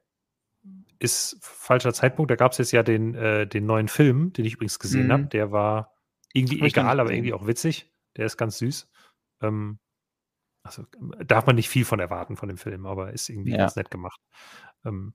ist 0.98 1.38
falscher 1.42 1.92
Zeitpunkt. 1.92 2.30
Da 2.30 2.36
gab 2.36 2.52
es 2.52 2.58
jetzt 2.58 2.72
ja 2.72 2.82
den, 2.82 3.14
äh, 3.14 3.46
den 3.46 3.66
neuen 3.66 3.88
Film, 3.88 4.32
den 4.32 4.44
ich 4.44 4.54
übrigens 4.54 4.78
gesehen 4.78 5.08
Mhm. 5.08 5.12
habe. 5.12 5.24
Der 5.26 5.52
war 5.52 5.94
irgendwie 6.32 6.60
nicht 6.60 6.76
egal, 6.76 7.00
aber 7.00 7.10
irgendwie 7.12 7.32
auch 7.32 7.46
witzig. 7.46 7.92
Der 8.16 8.26
ist 8.26 8.36
ganz 8.36 8.58
süß. 8.58 8.88
Ähm, 9.42 9.78
also 10.62 10.84
darf 11.24 11.46
man 11.46 11.56
nicht 11.56 11.68
viel 11.68 11.84
von 11.84 12.00
erwarten 12.00 12.36
von 12.36 12.48
dem 12.48 12.58
Film, 12.58 12.86
aber 12.86 13.12
ist 13.12 13.28
irgendwie 13.28 13.52
Ja. 13.52 13.58
ganz 13.58 13.76
nett 13.76 13.90
gemacht. 13.90 14.20
Ähm, 14.84 15.14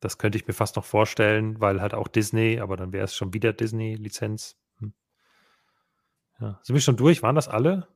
das 0.00 0.18
könnte 0.18 0.36
ich 0.38 0.46
mir 0.46 0.52
fast 0.54 0.76
noch 0.76 0.84
vorstellen, 0.84 1.60
weil 1.60 1.80
halt 1.80 1.94
auch 1.94 2.08
Disney, 2.08 2.58
aber 2.60 2.76
dann 2.76 2.92
wäre 2.92 3.04
es 3.04 3.14
schon 3.14 3.32
wieder 3.34 3.52
Disney-Lizenz. 3.52 4.56
Hm. 4.78 4.94
Ja. 6.40 6.60
Sind 6.62 6.74
wir 6.74 6.80
schon 6.80 6.96
durch? 6.96 7.22
Waren 7.22 7.36
das 7.36 7.48
alle? 7.48 7.88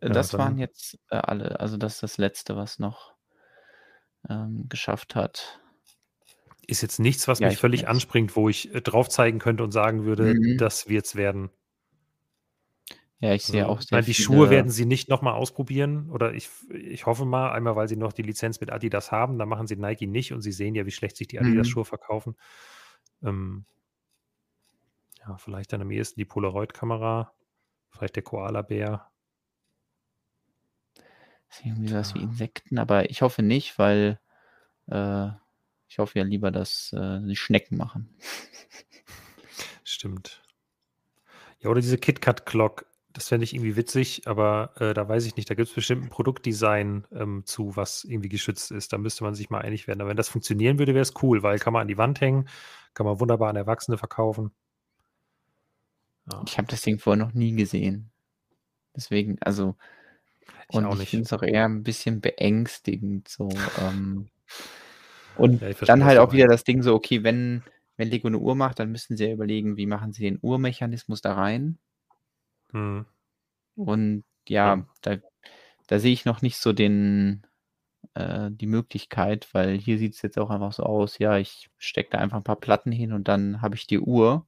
Äh, 0.00 0.06
Ja, 0.08 0.12
das 0.12 0.30
dann- 0.30 0.40
waren 0.40 0.58
jetzt 0.58 0.98
äh, 1.10 1.16
alle. 1.16 1.60
Also 1.60 1.76
das 1.76 1.94
ist 1.94 2.02
das 2.02 2.18
Letzte, 2.18 2.56
was 2.56 2.78
noch 2.78 3.14
ähm, 4.28 4.66
geschafft 4.68 5.14
hat. 5.14 5.60
Ist 6.68 6.82
jetzt 6.82 7.00
nichts, 7.00 7.26
was 7.26 7.42
Ja, 7.42 7.50
mich 7.50 7.56
ich 7.56 7.58
völlig 7.58 7.88
anspringt, 7.88 8.36
wo 8.36 8.48
ich 8.48 8.72
äh, 8.74 8.80
drauf 8.80 9.08
zeigen 9.08 9.38
könnte 9.40 9.64
und 9.64 9.72
sagen 9.72 10.04
würde, 10.04 10.36
Mhm. 10.36 10.56
das 10.56 10.88
wird's 10.88 11.16
werden. 11.16 11.50
Ja, 13.20 13.34
ich 13.34 13.44
sehe 13.46 13.66
Also, 13.66 13.68
auch 13.68 13.80
sehr 13.82 13.88
meine, 13.90 14.04
die 14.04 14.14
viele, 14.14 14.14
Schuhe 14.14 14.50
werden 14.50 14.70
sie 14.70 14.84
nicht 14.84 15.08
nochmal 15.08 15.34
ausprobieren. 15.34 16.10
Oder 16.10 16.34
ich, 16.34 16.50
ich 16.70 17.06
hoffe 17.06 17.24
mal, 17.24 17.50
einmal, 17.52 17.76
weil 17.76 17.88
sie 17.88 17.96
noch 17.96 18.12
die 18.12 18.22
Lizenz 18.22 18.60
mit 18.60 18.70
Adidas 18.72 19.12
haben, 19.12 19.38
dann 19.38 19.48
machen 19.48 19.66
sie 19.66 19.76
Nike 19.76 20.06
nicht 20.06 20.32
und 20.32 20.42
sie 20.42 20.52
sehen 20.52 20.74
ja, 20.74 20.86
wie 20.86 20.90
schlecht 20.90 21.16
sich 21.16 21.28
die 21.28 21.38
Mhm. 21.38 21.78
Adidas-Schuhe 21.78 21.84
verkaufen. 21.84 22.36
Ähm, 23.22 23.66
ja, 25.20 25.36
vielleicht 25.36 25.72
dann 25.72 25.82
am 25.82 25.90
ehesten 25.90 26.18
die 26.20 26.24
Polaroid-Kamera, 26.24 27.32
vielleicht 27.90 28.16
der 28.16 28.22
Koala-Bär. 28.24 29.10
Ist 31.50 31.64
irgendwie 31.64 31.92
was 31.92 32.14
wie. 32.14 32.20
Insekten, 32.20 32.78
aber 32.78 33.10
ich 33.10 33.22
hoffe 33.22 33.42
nicht, 33.42 33.78
weil 33.78 34.20
äh, 34.86 35.28
ich 35.88 35.98
hoffe 35.98 36.18
ja 36.18 36.24
lieber, 36.24 36.50
dass 36.50 36.92
äh, 36.92 37.20
die 37.20 37.36
Schnecken 37.36 37.76
machen. 37.76 38.14
Stimmt. 39.84 40.42
Ja, 41.60 41.70
oder 41.70 41.80
diese 41.80 41.98
KitKat-Clock, 41.98 42.86
das 43.12 43.28
fände 43.28 43.44
ich 43.44 43.54
irgendwie 43.54 43.74
witzig, 43.76 44.22
aber 44.26 44.72
äh, 44.76 44.94
da 44.94 45.08
weiß 45.08 45.24
ich 45.24 45.36
nicht, 45.36 45.50
da 45.50 45.54
gibt 45.54 45.68
es 45.68 45.74
bestimmt 45.74 46.04
ein 46.04 46.08
Produktdesign 46.08 47.06
ähm, 47.12 47.42
zu, 47.46 47.74
was 47.74 48.04
irgendwie 48.04 48.28
geschützt 48.28 48.70
ist. 48.70 48.92
Da 48.92 48.98
müsste 48.98 49.24
man 49.24 49.34
sich 49.34 49.50
mal 49.50 49.62
einig 49.62 49.88
werden. 49.88 50.00
Aber 50.00 50.10
wenn 50.10 50.16
das 50.16 50.28
funktionieren 50.28 50.78
würde, 50.78 50.94
wäre 50.94 51.02
es 51.02 51.14
cool, 51.22 51.42
weil 51.42 51.58
kann 51.58 51.72
man 51.72 51.82
an 51.82 51.88
die 51.88 51.98
Wand 51.98 52.20
hängen, 52.20 52.48
kann 52.94 53.06
man 53.06 53.18
wunderbar 53.18 53.50
an 53.50 53.56
Erwachsene 53.56 53.98
verkaufen. 53.98 54.52
Ja, 56.30 56.42
Ich 56.46 56.58
habe 56.58 56.68
das 56.68 56.82
Ding 56.82 56.98
vorher 56.98 57.24
noch 57.24 57.34
nie 57.34 57.56
gesehen. 57.56 58.10
Deswegen, 58.94 59.38
also, 59.40 59.76
ich 60.70 60.76
und 60.76 60.84
auch 60.84 60.98
ich 61.00 61.08
finde 61.08 61.24
es 61.24 61.32
auch 61.32 61.42
eher 61.42 61.64
ein 61.66 61.82
bisschen 61.82 62.20
beängstigend 62.20 63.28
so. 63.28 63.72
Ähm, 63.76 64.30
und 65.34 65.62
Ja, 65.62 65.78
dann 65.86 66.04
halt 66.04 66.18
auch 66.18 66.32
wieder 66.32 66.48
das 66.48 66.64
Ding 66.64 66.82
so, 66.82 66.94
okay, 66.94 67.22
wenn, 67.24 67.64
wenn 67.96 68.08
Lego 68.08 68.28
eine 68.28 68.38
Uhr 68.38 68.54
macht, 68.54 68.78
dann 68.78 68.90
müssen 68.92 69.16
sie 69.16 69.26
ja 69.26 69.32
überlegen, 69.32 69.76
wie 69.76 69.86
machen 69.86 70.12
sie 70.12 70.22
den 70.22 70.38
Uhrmechanismus 70.42 71.20
da 71.22 71.34
rein. 71.34 71.78
Hm. 72.72 73.00
Und 73.76 74.24
ja, 74.48 74.76
Ja. 74.76 74.86
da, 75.02 75.16
da 75.88 75.98
sehe 75.98 76.12
ich 76.12 76.24
noch 76.24 76.42
nicht 76.42 76.58
so 76.58 76.72
den, 76.72 77.46
äh, 78.14 78.50
die 78.52 78.66
Möglichkeit, 78.66 79.48
weil 79.54 79.78
hier 79.78 79.98
sieht 79.98 80.14
es 80.16 80.22
jetzt 80.22 80.38
auch 80.38 80.50
einfach 80.50 80.72
so 80.72 80.84
aus, 80.84 81.18
ja, 81.18 81.38
ich 81.38 81.70
stecke 81.78 82.10
da 82.12 82.18
einfach 82.18 82.38
ein 82.38 82.44
paar 82.44 82.60
Platten 82.60 82.92
hin 82.92 83.12
und 83.12 83.28
dann 83.28 83.62
habe 83.62 83.76
ich 83.76 83.86
die 83.86 84.00
Uhr. 84.00 84.46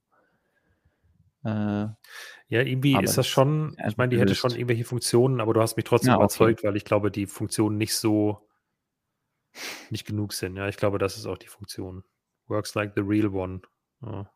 Äh, 1.44 1.48
Ja, 1.48 1.96
irgendwie 2.48 2.92
ist 2.94 3.10
das 3.10 3.14
das 3.16 3.28
schon, 3.28 3.76
ich 3.86 3.96
meine, 3.96 4.10
die 4.10 4.20
hätte 4.20 4.34
schon 4.34 4.52
irgendwelche 4.52 4.84
Funktionen, 4.84 5.40
aber 5.40 5.54
du 5.54 5.60
hast 5.60 5.76
mich 5.76 5.84
trotzdem 5.84 6.08
Ja, 6.10 6.16
okay. 6.16 6.24
überzeugt, 6.24 6.64
weil 6.64 6.76
ich 6.76 6.84
glaube, 6.84 7.10
die 7.10 7.26
Funktionen 7.26 7.78
nicht 7.78 7.94
so, 7.94 8.46
nicht 9.90 10.06
genug 10.06 10.32
sind. 10.32 10.56
Ja, 10.56 10.68
ich 10.68 10.76
glaube, 10.76 10.98
das 10.98 11.16
ist 11.16 11.26
auch 11.26 11.38
die 11.38 11.46
Funktion. 11.48 12.04
Works 12.48 12.74
like 12.74 12.92
the 12.96 13.02
real 13.02 13.28
one. 13.28 13.60
Ja. 14.02 14.30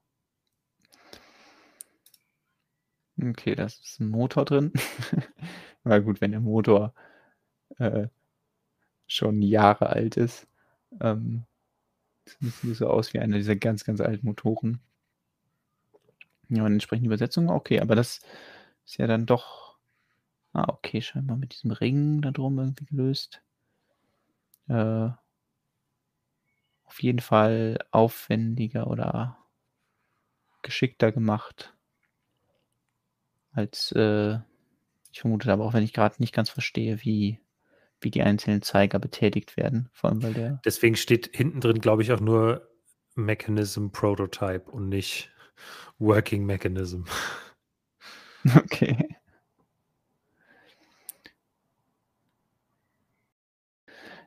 Okay, 3.20 3.54
da 3.54 3.64
ist 3.66 4.00
ein 4.00 4.08
Motor 4.08 4.44
drin. 4.44 4.72
Na 5.84 5.98
gut, 5.98 6.20
wenn 6.20 6.32
der 6.32 6.40
Motor 6.40 6.94
äh, 7.78 8.08
schon 9.06 9.42
Jahre 9.42 9.90
alt 9.90 10.16
ist. 10.16 10.46
Ähm, 11.00 11.44
das 12.24 12.60
sieht 12.60 12.76
so 12.76 12.88
aus 12.88 13.12
wie 13.14 13.20
einer 13.20 13.36
dieser 13.36 13.56
ganz, 13.56 13.84
ganz 13.84 14.00
alten 14.00 14.26
Motoren. 14.26 14.80
Ja, 16.48 16.64
und 16.64 16.72
entsprechende 16.72 17.08
Übersetzung, 17.08 17.48
okay, 17.50 17.80
aber 17.80 17.94
das 17.94 18.20
ist 18.86 18.98
ja 18.98 19.06
dann 19.06 19.26
doch. 19.26 19.76
Ah, 20.52 20.66
okay, 20.68 21.02
scheinbar 21.02 21.36
mit 21.36 21.52
diesem 21.52 21.72
Ring 21.72 22.22
da 22.22 22.30
drum 22.30 22.58
irgendwie 22.58 22.84
gelöst. 22.84 23.42
Äh, 24.68 25.08
auf 26.84 27.02
jeden 27.02 27.18
Fall 27.18 27.78
aufwendiger 27.90 28.86
oder 28.86 29.36
geschickter 30.62 31.10
gemacht 31.10 31.74
als 33.54 33.92
äh, 33.92 34.38
ich 35.12 35.20
vermute 35.20 35.50
aber 35.52 35.64
auch, 35.64 35.74
wenn 35.74 35.84
ich 35.84 35.92
gerade 35.92 36.16
nicht 36.18 36.34
ganz 36.34 36.50
verstehe, 36.50 37.02
wie, 37.04 37.38
wie 38.00 38.10
die 38.10 38.22
einzelnen 38.22 38.62
Zeiger 38.62 38.98
betätigt 38.98 39.56
werden. 39.56 39.88
Vor 39.92 40.10
allem, 40.10 40.22
weil 40.22 40.34
der. 40.34 40.60
Deswegen 40.64 40.96
steht 40.96 41.30
hinten 41.32 41.60
drin, 41.60 41.80
glaube 41.80 42.02
ich, 42.02 42.12
auch 42.12 42.20
nur 42.20 42.68
Mechanism 43.14 43.90
Prototype 43.90 44.68
und 44.70 44.88
nicht 44.88 45.30
Working 45.98 46.44
Mechanism. 46.46 47.04
Okay. 48.56 49.08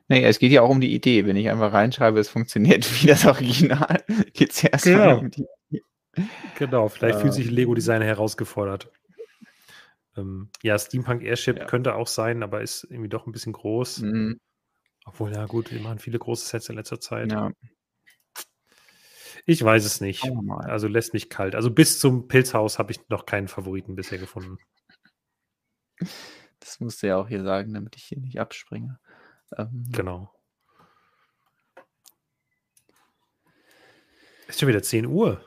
Naja, 0.08 0.28
es 0.28 0.38
geht 0.38 0.52
ja 0.52 0.62
auch 0.62 0.70
um 0.70 0.80
die 0.80 0.94
Idee. 0.94 1.26
Wenn 1.26 1.36
ich 1.36 1.48
einfach 1.50 1.72
reinschreibe, 1.72 2.18
es 2.18 2.28
funktioniert 2.28 3.02
wie 3.02 3.06
das 3.06 3.26
Original, 3.26 4.02
geht 4.32 4.52
es 4.52 4.62
ja 4.62 4.70
erstmal 4.70 5.00
Genau. 5.00 5.18
um 5.18 5.30
die. 5.30 5.46
Genau, 6.54 6.88
vielleicht 6.88 7.20
fühlt 7.20 7.34
sich 7.34 7.46
Ähm. 7.48 7.54
Lego-Designer 7.54 8.04
herausgefordert. 8.06 8.90
Ähm, 10.16 10.48
ja, 10.62 10.78
Steampunk 10.78 11.22
Airship 11.22 11.58
Ja. 11.58 11.64
könnte 11.66 11.94
auch 11.94 12.08
sein, 12.08 12.42
aber 12.42 12.62
ist 12.62 12.84
irgendwie 12.84 13.08
doch 13.08 13.26
ein 13.26 13.32
bisschen 13.32 13.52
groß. 13.52 13.98
Mhm, 14.00 14.40
Obwohl, 15.04 15.32
ja 15.32 15.46
gut, 15.46 15.70
wir 15.70 15.80
machen 15.80 15.98
viele 15.98 16.18
große 16.18 16.46
Sets 16.48 16.68
in 16.68 16.76
letzter 16.76 17.00
Zeit. 17.00 17.30
ja. 17.32 17.50
Ich 19.50 19.64
weiß 19.64 19.86
es 19.86 20.02
nicht. 20.02 20.30
Also 20.66 20.88
lässt 20.88 21.14
mich 21.14 21.30
kalt. 21.30 21.54
Also 21.54 21.70
bis 21.70 21.98
zum 21.98 22.28
Pilzhaus 22.28 22.78
habe 22.78 22.92
ich 22.92 23.08
noch 23.08 23.24
keinen 23.24 23.48
Favoriten 23.48 23.94
bisher 23.94 24.18
gefunden. 24.18 24.58
Das 26.60 26.80
musst 26.80 27.02
du 27.02 27.06
ja 27.06 27.16
auch 27.16 27.28
hier 27.28 27.42
sagen, 27.42 27.72
damit 27.72 27.96
ich 27.96 28.04
hier 28.04 28.18
nicht 28.18 28.38
abspringe. 28.38 29.00
Ähm, 29.56 29.86
Genau. 29.90 30.30
Ist 34.48 34.60
schon 34.60 34.68
wieder 34.68 34.82
10 34.82 35.06
Uhr. 35.06 35.42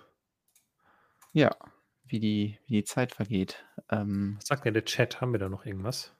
ja, 1.33 1.55
wie 2.05 2.19
die, 2.19 2.57
wie 2.65 2.77
die 2.77 2.83
Zeit 2.83 3.11
vergeht. 3.13 3.63
Ähm, 3.91 4.37
Was 4.39 4.47
sagt 4.47 4.65
denn 4.65 4.73
der 4.73 4.85
Chat? 4.85 5.21
Haben 5.21 5.31
wir 5.31 5.39
da 5.39 5.47
noch 5.47 5.63
irgendwas? 5.63 6.11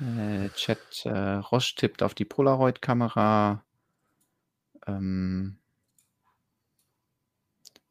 äh, 0.00 0.48
Chat, 0.54 1.04
äh, 1.04 1.10
Roche 1.10 1.74
tippt 1.74 2.02
auf 2.02 2.14
die 2.14 2.24
Polaroid-Kamera. 2.24 3.62
Ähm, 4.88 5.58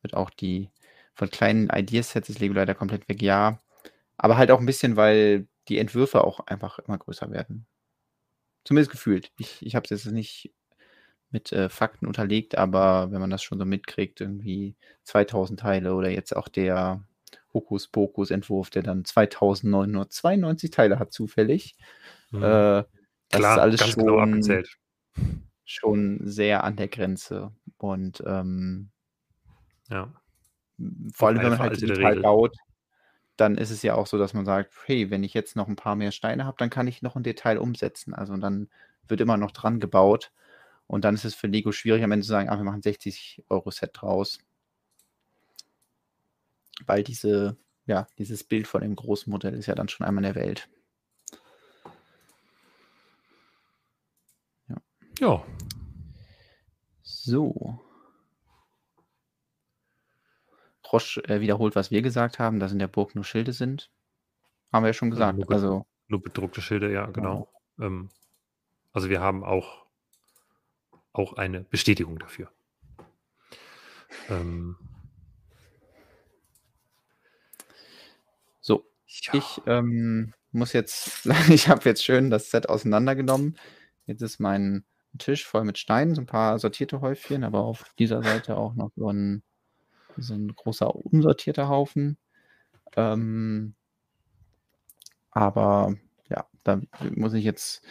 wird 0.01 0.13
auch 0.13 0.29
die 0.29 0.69
von 1.13 1.29
kleinen 1.29 1.69
Ideasets 1.69 2.29
ist 2.29 2.39
Lego 2.39 2.53
leider 2.53 2.75
komplett 2.75 3.09
weg, 3.09 3.21
ja. 3.21 3.59
Aber 4.17 4.37
halt 4.37 4.51
auch 4.51 4.59
ein 4.59 4.65
bisschen, 4.65 4.95
weil 4.95 5.47
die 5.67 5.79
Entwürfe 5.79 6.23
auch 6.23 6.41
einfach 6.41 6.79
immer 6.79 6.97
größer 6.97 7.31
werden. 7.31 7.65
Zumindest 8.63 8.91
gefühlt. 8.91 9.31
Ich, 9.39 9.65
ich 9.65 9.75
habe 9.75 9.83
es 9.85 9.89
jetzt 9.89 10.11
nicht 10.11 10.53
mit 11.31 11.51
äh, 11.51 11.69
Fakten 11.69 12.05
unterlegt, 12.05 12.57
aber 12.57 13.11
wenn 13.11 13.19
man 13.19 13.29
das 13.29 13.43
schon 13.43 13.57
so 13.57 13.65
mitkriegt, 13.65 14.21
irgendwie 14.21 14.75
2000 15.03 15.59
Teile 15.59 15.95
oder 15.95 16.09
jetzt 16.09 16.35
auch 16.35 16.47
der 16.47 17.03
Hokuspokus-Entwurf, 17.53 18.69
der 18.69 18.83
dann 18.83 19.03
2992 19.03 20.71
Teile 20.71 20.99
hat, 20.99 21.11
zufällig. 21.11 21.75
Hm. 22.29 22.43
Äh, 22.43 22.83
das 23.29 23.39
Klar, 23.39 23.55
ist 23.55 23.61
alles 23.61 23.79
ganz 23.79 23.91
schon, 23.93 24.05
genau 24.05 24.19
abgezählt. 24.19 24.77
Schon 25.67 26.19
sehr 26.23 26.63
an 26.63 26.77
der 26.77 26.87
Grenze. 26.87 27.51
Und 27.77 28.23
ähm, 28.25 28.89
Ja. 29.89 30.11
vor 31.13 31.27
allem, 31.27 31.37
wenn 31.41 31.49
man 31.49 31.59
halt 31.59 31.79
digital 31.79 32.05
Regel. 32.05 32.23
baut, 32.23 32.55
dann 33.35 33.57
ist 33.57 33.69
es 33.69 33.83
ja 33.83 33.93
auch 33.93 34.07
so, 34.07 34.17
dass 34.17 34.33
man 34.33 34.45
sagt, 34.45 34.73
hey, 34.85 35.11
wenn 35.11 35.23
ich 35.23 35.33
jetzt 35.33 35.55
noch 35.55 35.67
ein 35.67 35.75
paar 35.75 35.95
mehr 35.95 36.11
Steine 36.11 36.45
habe, 36.45 36.57
dann 36.57 36.69
kann 36.69 36.87
ich 36.87 37.01
noch 37.01 37.15
ein 37.15 37.23
Detail 37.23 37.59
umsetzen. 37.59 38.13
Also 38.15 38.35
dann 38.37 38.69
wird 39.07 39.21
immer 39.21 39.37
noch 39.37 39.51
dran 39.51 39.79
gebaut. 39.79 40.31
Und 40.87 41.03
dann 41.03 41.15
ist 41.15 41.25
es 41.25 41.35
für 41.35 41.47
Lego 41.47 41.71
schwierig, 41.73 42.03
am 42.03 42.13
Ende 42.13 42.25
zu 42.25 42.31
sagen, 42.31 42.49
ah, 42.49 42.57
wir 42.57 42.63
machen 42.63 42.81
60 42.81 43.43
Euro 43.49 43.69
Set 43.71 43.91
draus. 43.93 44.39
Weil 46.85 47.03
diese, 47.03 47.57
ja, 47.85 48.07
dieses 48.17 48.43
Bild 48.45 48.67
von 48.67 48.81
dem 48.81 48.95
großen 48.95 49.29
Modell 49.29 49.53
ist 49.53 49.65
ja 49.65 49.75
dann 49.75 49.89
schon 49.89 50.05
einmal 50.07 50.23
in 50.23 50.33
der 50.33 50.41
Welt. 50.41 50.69
Ja, 55.19 55.43
So. 57.27 57.77
Roche 60.93 61.21
äh, 61.25 61.41
wiederholt, 61.41 61.75
was 61.75 61.91
wir 61.91 62.01
gesagt 62.01 62.39
haben, 62.39 62.61
dass 62.61 62.71
in 62.71 62.79
der 62.79 62.87
Burg 62.87 63.15
nur 63.15 63.25
Schilde 63.25 63.51
sind. 63.51 63.91
Haben 64.71 64.83
wir 64.83 64.87
ja 64.89 64.93
schon 64.93 65.11
gesagt. 65.11 65.37
nur- 65.37 65.51
Also, 65.51 65.85
nur 66.07 66.21
bedruckte 66.23 66.61
Schilder, 66.61 66.89
ja, 66.89 67.05
genau. 67.07 67.51
Ähm, 67.81 68.09
also 68.93 69.09
wir 69.09 69.19
haben 69.19 69.43
auch, 69.43 69.85
auch 71.11 71.33
eine 71.33 71.65
Bestätigung 71.65 72.17
dafür. 72.17 72.49
Ähm, 74.29 74.77
so. 78.61 78.85
ja. 79.05 79.33
Ich 79.33 79.61
ähm, 79.65 80.33
muss 80.53 80.71
jetzt, 80.71 81.25
ich 81.49 81.67
habe 81.67 81.83
jetzt 81.89 82.05
schön 82.05 82.29
das 82.29 82.51
Set 82.51 82.69
auseinandergenommen. 82.69 83.57
Jetzt 84.05 84.21
ist 84.21 84.39
mein 84.39 84.85
Tisch 85.17 85.45
voll 85.45 85.63
mit 85.63 85.77
Steinen, 85.77 86.15
so 86.15 86.21
ein 86.21 86.27
paar 86.27 86.59
sortierte 86.59 87.01
Häufchen, 87.01 87.43
aber 87.43 87.61
auf 87.61 87.93
dieser 87.99 88.23
Seite 88.23 88.57
auch 88.57 88.73
noch 88.75 88.91
so 88.95 89.11
ein, 89.11 89.43
so 90.17 90.33
ein 90.33 90.55
großer 90.55 90.93
unsortierter 90.95 91.69
Haufen. 91.69 92.17
Ähm, 92.95 93.75
aber 95.31 95.95
ja, 96.29 96.45
da 96.63 96.81
muss 97.15 97.33
ich 97.33 97.43
jetzt, 97.43 97.83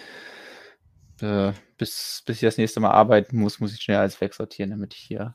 äh, 1.21 1.53
bis, 1.79 2.23
bis 2.27 2.37
ich 2.37 2.43
das 2.43 2.59
nächste 2.59 2.81
Mal 2.81 2.91
arbeiten 2.91 3.39
muss, 3.39 3.61
muss 3.61 3.75
ich 3.75 3.81
schnell 3.81 3.99
alles 3.99 4.21
wegsortieren, 4.21 4.71
damit 4.71 4.95
ich 4.95 5.01
hier 5.01 5.35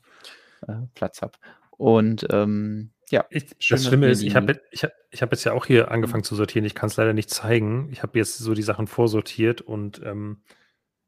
äh, 0.67 0.73
Platz 0.93 1.21
habe. 1.21 1.37
Und 1.71 2.27
ähm, 2.31 2.91
ja, 3.11 3.25
Ich, 3.29 3.55
Schön, 3.59 3.75
das 3.75 3.87
Schlimme 3.87 4.07
ist, 4.09 4.23
ich 4.23 4.35
habe 4.35 4.61
ich 4.71 4.83
hab, 4.83 4.91
ich 5.09 5.21
hab 5.21 5.31
jetzt 5.31 5.43
ja 5.43 5.51
auch 5.51 5.65
hier 5.65 5.91
angefangen 5.91 6.23
zu 6.23 6.35
sortieren. 6.35 6.65
Ich 6.65 6.75
kann 6.75 6.87
es 6.87 6.95
leider 6.95 7.13
nicht 7.13 7.29
zeigen. 7.29 7.89
Ich 7.91 8.03
habe 8.03 8.17
jetzt 8.17 8.37
so 8.37 8.53
die 8.53 8.61
Sachen 8.61 8.87
vorsortiert 8.87 9.61
und 9.61 10.01
ähm, 10.03 10.41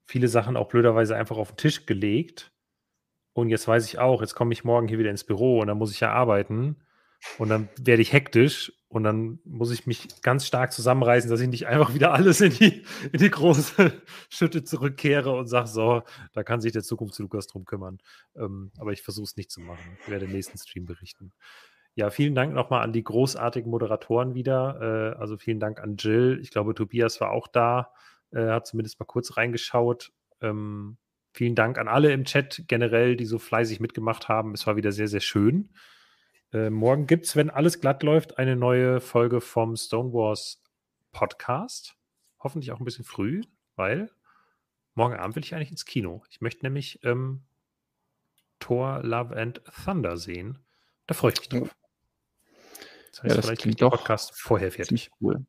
viele 0.06 0.28
Sachen 0.28 0.58
auch 0.58 0.68
blöderweise 0.68 1.16
einfach 1.16 1.38
auf 1.38 1.52
den 1.52 1.58
Tisch 1.58 1.86
gelegt. 1.86 2.52
Und 3.34 3.50
jetzt 3.50 3.68
weiß 3.68 3.86
ich 3.86 4.00
auch, 4.00 4.22
jetzt 4.22 4.36
komme 4.36 4.54
ich 4.54 4.64
morgen 4.64 4.88
hier 4.88 5.00
wieder 5.00 5.10
ins 5.10 5.24
Büro 5.24 5.60
und 5.60 5.68
dann 5.68 5.78
muss 5.78 5.92
ich 5.92 6.00
ja 6.00 6.12
arbeiten. 6.12 6.78
Und 7.38 7.50
dann 7.50 7.70
werde 7.80 8.02
ich 8.02 8.14
hektisch 8.14 8.74
und 8.90 9.04
dann 9.04 9.40
muss 9.44 9.72
ich 9.72 9.88
mich 9.88 10.22
ganz 10.22 10.46
stark 10.46 10.72
zusammenreißen, 10.72 11.30
dass 11.30 11.40
ich 11.40 11.48
nicht 11.48 11.68
einfach 11.68 11.94
wieder 11.94 12.14
alles 12.14 12.42
in 12.42 12.52
die, 12.52 12.86
in 13.12 13.20
die 13.20 13.32
große 13.32 13.92
Schütte 14.30 14.64
zurückkehre 14.64 15.32
und 15.32 15.48
sage, 15.48 15.68
so, 15.68 16.04
da 16.34 16.44
kann 16.44 16.62
sich 16.62 16.74
der 16.74 16.84
Zukunfts-Lukas 16.84 17.48
drum 17.48 17.66
kümmern. 17.66 18.00
Ähm, 18.36 18.72
aber 18.78 18.92
ich 18.92 19.02
versuche 19.02 19.24
es 19.24 19.38
nicht 19.38 19.52
zu 19.52 19.62
machen. 19.62 19.98
Ich 20.02 20.10
werde 20.10 20.26
im 20.26 20.32
nächsten 20.32 20.58
Stream 20.58 20.86
berichten. 20.86 21.32
Ja, 21.96 22.10
vielen 22.10 22.36
Dank 22.36 22.54
nochmal 22.54 22.84
an 22.84 22.94
die 22.94 23.04
großartigen 23.04 23.70
Moderatoren 23.70 24.34
wieder. 24.36 25.14
Äh, 25.16 25.20
also 25.20 25.38
vielen 25.38 25.60
Dank 25.60 25.80
an 25.80 25.96
Jill. 25.98 26.40
Ich 26.42 26.52
glaube, 26.52 26.76
Tobias 26.76 27.22
war 27.22 27.32
auch 27.32 27.48
da, 27.48 27.92
äh, 28.34 28.50
hat 28.50 28.68
zumindest 28.68 29.00
mal 29.00 29.06
kurz 29.06 29.38
reingeschaut. 29.38 30.12
Ähm, 30.42 30.98
vielen 31.32 31.56
Dank 31.56 31.78
an 31.78 31.88
alle 31.88 32.12
im 32.12 32.26
Chat 32.26 32.64
generell, 32.68 33.16
die 33.16 33.26
so 33.26 33.40
fleißig 33.40 33.80
mitgemacht 33.80 34.28
haben. 34.30 34.54
Es 34.54 34.68
war 34.68 34.76
wieder 34.76 34.92
sehr, 34.92 35.08
sehr 35.08 35.20
schön. 35.20 35.70
Äh, 36.52 36.70
morgen 36.70 37.08
gibt 37.08 37.26
es, 37.26 37.36
wenn 37.36 37.50
alles 37.50 37.82
glatt 37.82 38.04
läuft, 38.04 38.38
eine 38.38 38.56
neue 38.56 39.00
Folge 39.02 39.42
vom 39.42 39.76
Stonewars 39.76 40.62
Podcast. 41.12 41.96
Hoffentlich 42.40 42.72
auch 42.72 42.80
ein 42.80 42.86
bisschen 42.86 43.06
früh, 43.06 43.42
weil 43.76 44.12
morgen 44.94 45.16
Abend 45.16 45.36
will 45.36 45.44
ich 45.44 45.56
eigentlich 45.56 45.72
ins 45.72 45.86
Kino. 45.86 46.24
Ich 46.30 46.42
möchte 46.42 46.66
nämlich 46.66 47.04
ähm, 47.04 47.44
Thor 48.60 49.02
Love 49.04 49.36
and 49.36 49.62
Thunder 49.84 50.18
sehen. 50.18 50.60
Da 51.08 51.16
freue 51.16 51.34
ich 51.34 51.40
mich 51.40 51.50
drauf. 51.50 51.76
Das 53.12 53.24
heißt, 53.24 53.30
Ja, 53.30 53.36
das 53.36 53.46
vielleicht 53.46 53.62
klingt 53.62 53.82
doch 53.82 53.92
Podcast 53.92 54.40
vorher 54.40 54.72
fertig. 54.72 55.12
Cool. 55.20 55.46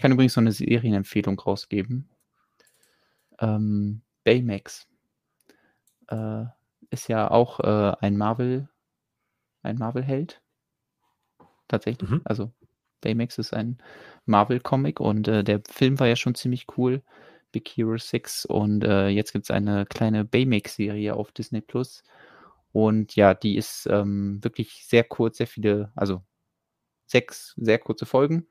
Ich 0.00 0.02
kann 0.02 0.12
übrigens 0.12 0.32
so 0.32 0.40
eine 0.40 0.50
Serienempfehlung 0.50 1.38
rausgeben. 1.38 2.08
Ähm, 3.38 4.00
Baymax 4.24 4.88
äh, 6.08 6.44
ist 6.88 7.08
ja 7.08 7.30
auch 7.30 7.60
äh, 7.60 7.96
ein 8.00 8.16
Marvel, 8.16 8.70
ein 9.62 9.76
Marvel-Held. 9.76 10.40
Tatsächlich. 11.68 12.08
Mhm. 12.08 12.22
Also 12.24 12.50
Baymax 13.02 13.36
ist 13.36 13.52
ein 13.52 13.76
Marvel-Comic 14.24 15.00
und 15.00 15.28
äh, 15.28 15.44
der 15.44 15.60
Film 15.68 16.00
war 16.00 16.06
ja 16.06 16.16
schon 16.16 16.34
ziemlich 16.34 16.64
cool. 16.78 17.02
Big 17.52 17.68
Hero 17.68 17.98
6 17.98 18.46
und 18.46 18.84
äh, 18.84 19.08
jetzt 19.08 19.34
gibt 19.34 19.44
es 19.44 19.50
eine 19.50 19.84
kleine 19.84 20.24
Baymax-Serie 20.24 21.14
auf 21.14 21.30
Disney 21.30 21.60
Plus. 21.60 22.04
Und 22.72 23.16
ja, 23.16 23.34
die 23.34 23.56
ist 23.56 23.86
ähm, 23.90 24.42
wirklich 24.42 24.86
sehr 24.86 25.04
kurz, 25.04 25.36
sehr 25.36 25.46
viele, 25.46 25.92
also 25.94 26.22
sechs 27.04 27.52
sehr 27.58 27.78
kurze 27.78 28.06
Folgen 28.06 28.46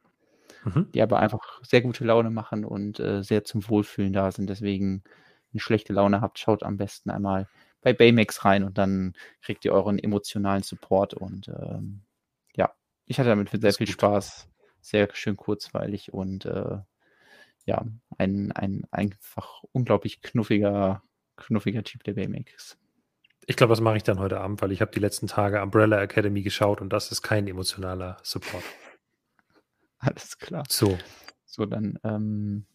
Mhm. 0.63 0.91
die 0.93 1.01
aber 1.01 1.19
einfach 1.19 1.61
sehr 1.63 1.81
gute 1.81 2.03
Laune 2.03 2.29
machen 2.29 2.65
und 2.65 2.99
äh, 2.99 3.23
sehr 3.23 3.43
zum 3.43 3.67
Wohlfühlen 3.69 4.13
da 4.13 4.31
sind. 4.31 4.49
Deswegen, 4.49 5.03
wenn 5.03 5.57
ihr 5.57 5.61
schlechte 5.61 5.93
Laune 5.93 6.21
habt, 6.21 6.39
schaut 6.39 6.63
am 6.63 6.77
besten 6.77 7.09
einmal 7.09 7.47
bei 7.81 7.93
Baymax 7.93 8.43
rein 8.45 8.63
und 8.63 8.77
dann 8.77 9.13
kriegt 9.41 9.65
ihr 9.65 9.73
euren 9.73 9.99
emotionalen 9.99 10.63
Support. 10.63 11.13
Und 11.13 11.47
ähm, 11.47 12.01
ja, 12.55 12.73
ich 13.05 13.19
hatte 13.19 13.29
damit 13.29 13.49
sehr 13.49 13.73
viel 13.73 13.87
gut. 13.87 13.93
Spaß, 13.93 14.49
sehr 14.81 15.09
schön 15.13 15.37
kurzweilig 15.37 16.13
und 16.13 16.45
äh, 16.45 16.77
ja, 17.65 17.85
ein, 18.17 18.51
ein 18.51 18.83
einfach 18.91 19.63
unglaublich 19.71 20.21
knuffiger, 20.21 21.03
knuffiger 21.37 21.83
Typ 21.83 22.03
der 22.03 22.13
Baymax. 22.13 22.77
Ich 23.45 23.55
glaube, 23.55 23.71
das 23.71 23.81
mache 23.81 23.97
ich 23.97 24.03
dann 24.03 24.19
heute 24.19 24.39
Abend, 24.39 24.61
weil 24.61 24.71
ich 24.71 24.81
habe 24.81 24.91
die 24.91 24.99
letzten 24.99 25.27
Tage 25.27 25.61
Umbrella 25.61 26.01
Academy 26.01 26.43
geschaut 26.43 26.81
und 26.81 26.93
das 26.93 27.11
ist 27.11 27.21
kein 27.21 27.47
emotionaler 27.47 28.17
Support. 28.23 28.63
Alles 29.99 30.37
klar. 30.37 30.63
So, 30.69 30.97
So, 31.45 31.65
dann, 31.65 31.99
ähm, 32.03 32.65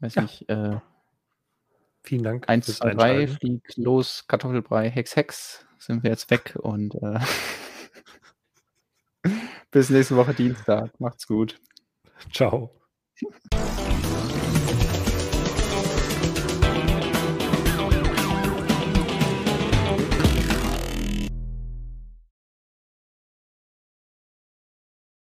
weiß 0.00 0.14
Ja. 0.16 0.22
nicht, 0.22 0.48
äh, 0.48 0.78
vielen 2.02 2.22
Dank 2.22 2.48
1, 2.48 2.64
fürs 2.66 2.78
2, 2.78 2.94
3, 2.94 3.10
Einschalten. 3.22 3.38
flieg 3.38 3.76
los, 3.76 4.26
Kartoffelbrei, 4.26 4.90
Hex, 4.90 5.16
Hex, 5.16 5.66
sind 5.78 6.02
wir 6.02 6.10
jetzt 6.10 6.30
weg 6.30 6.56
und 6.60 6.94
äh, 6.96 7.20
bis 9.70 9.90
nächste 9.90 10.16
Woche 10.16 10.34
Dienstag. 10.34 10.98
Macht's 11.00 11.26
gut. 11.26 11.60
Ciao. 12.32 12.77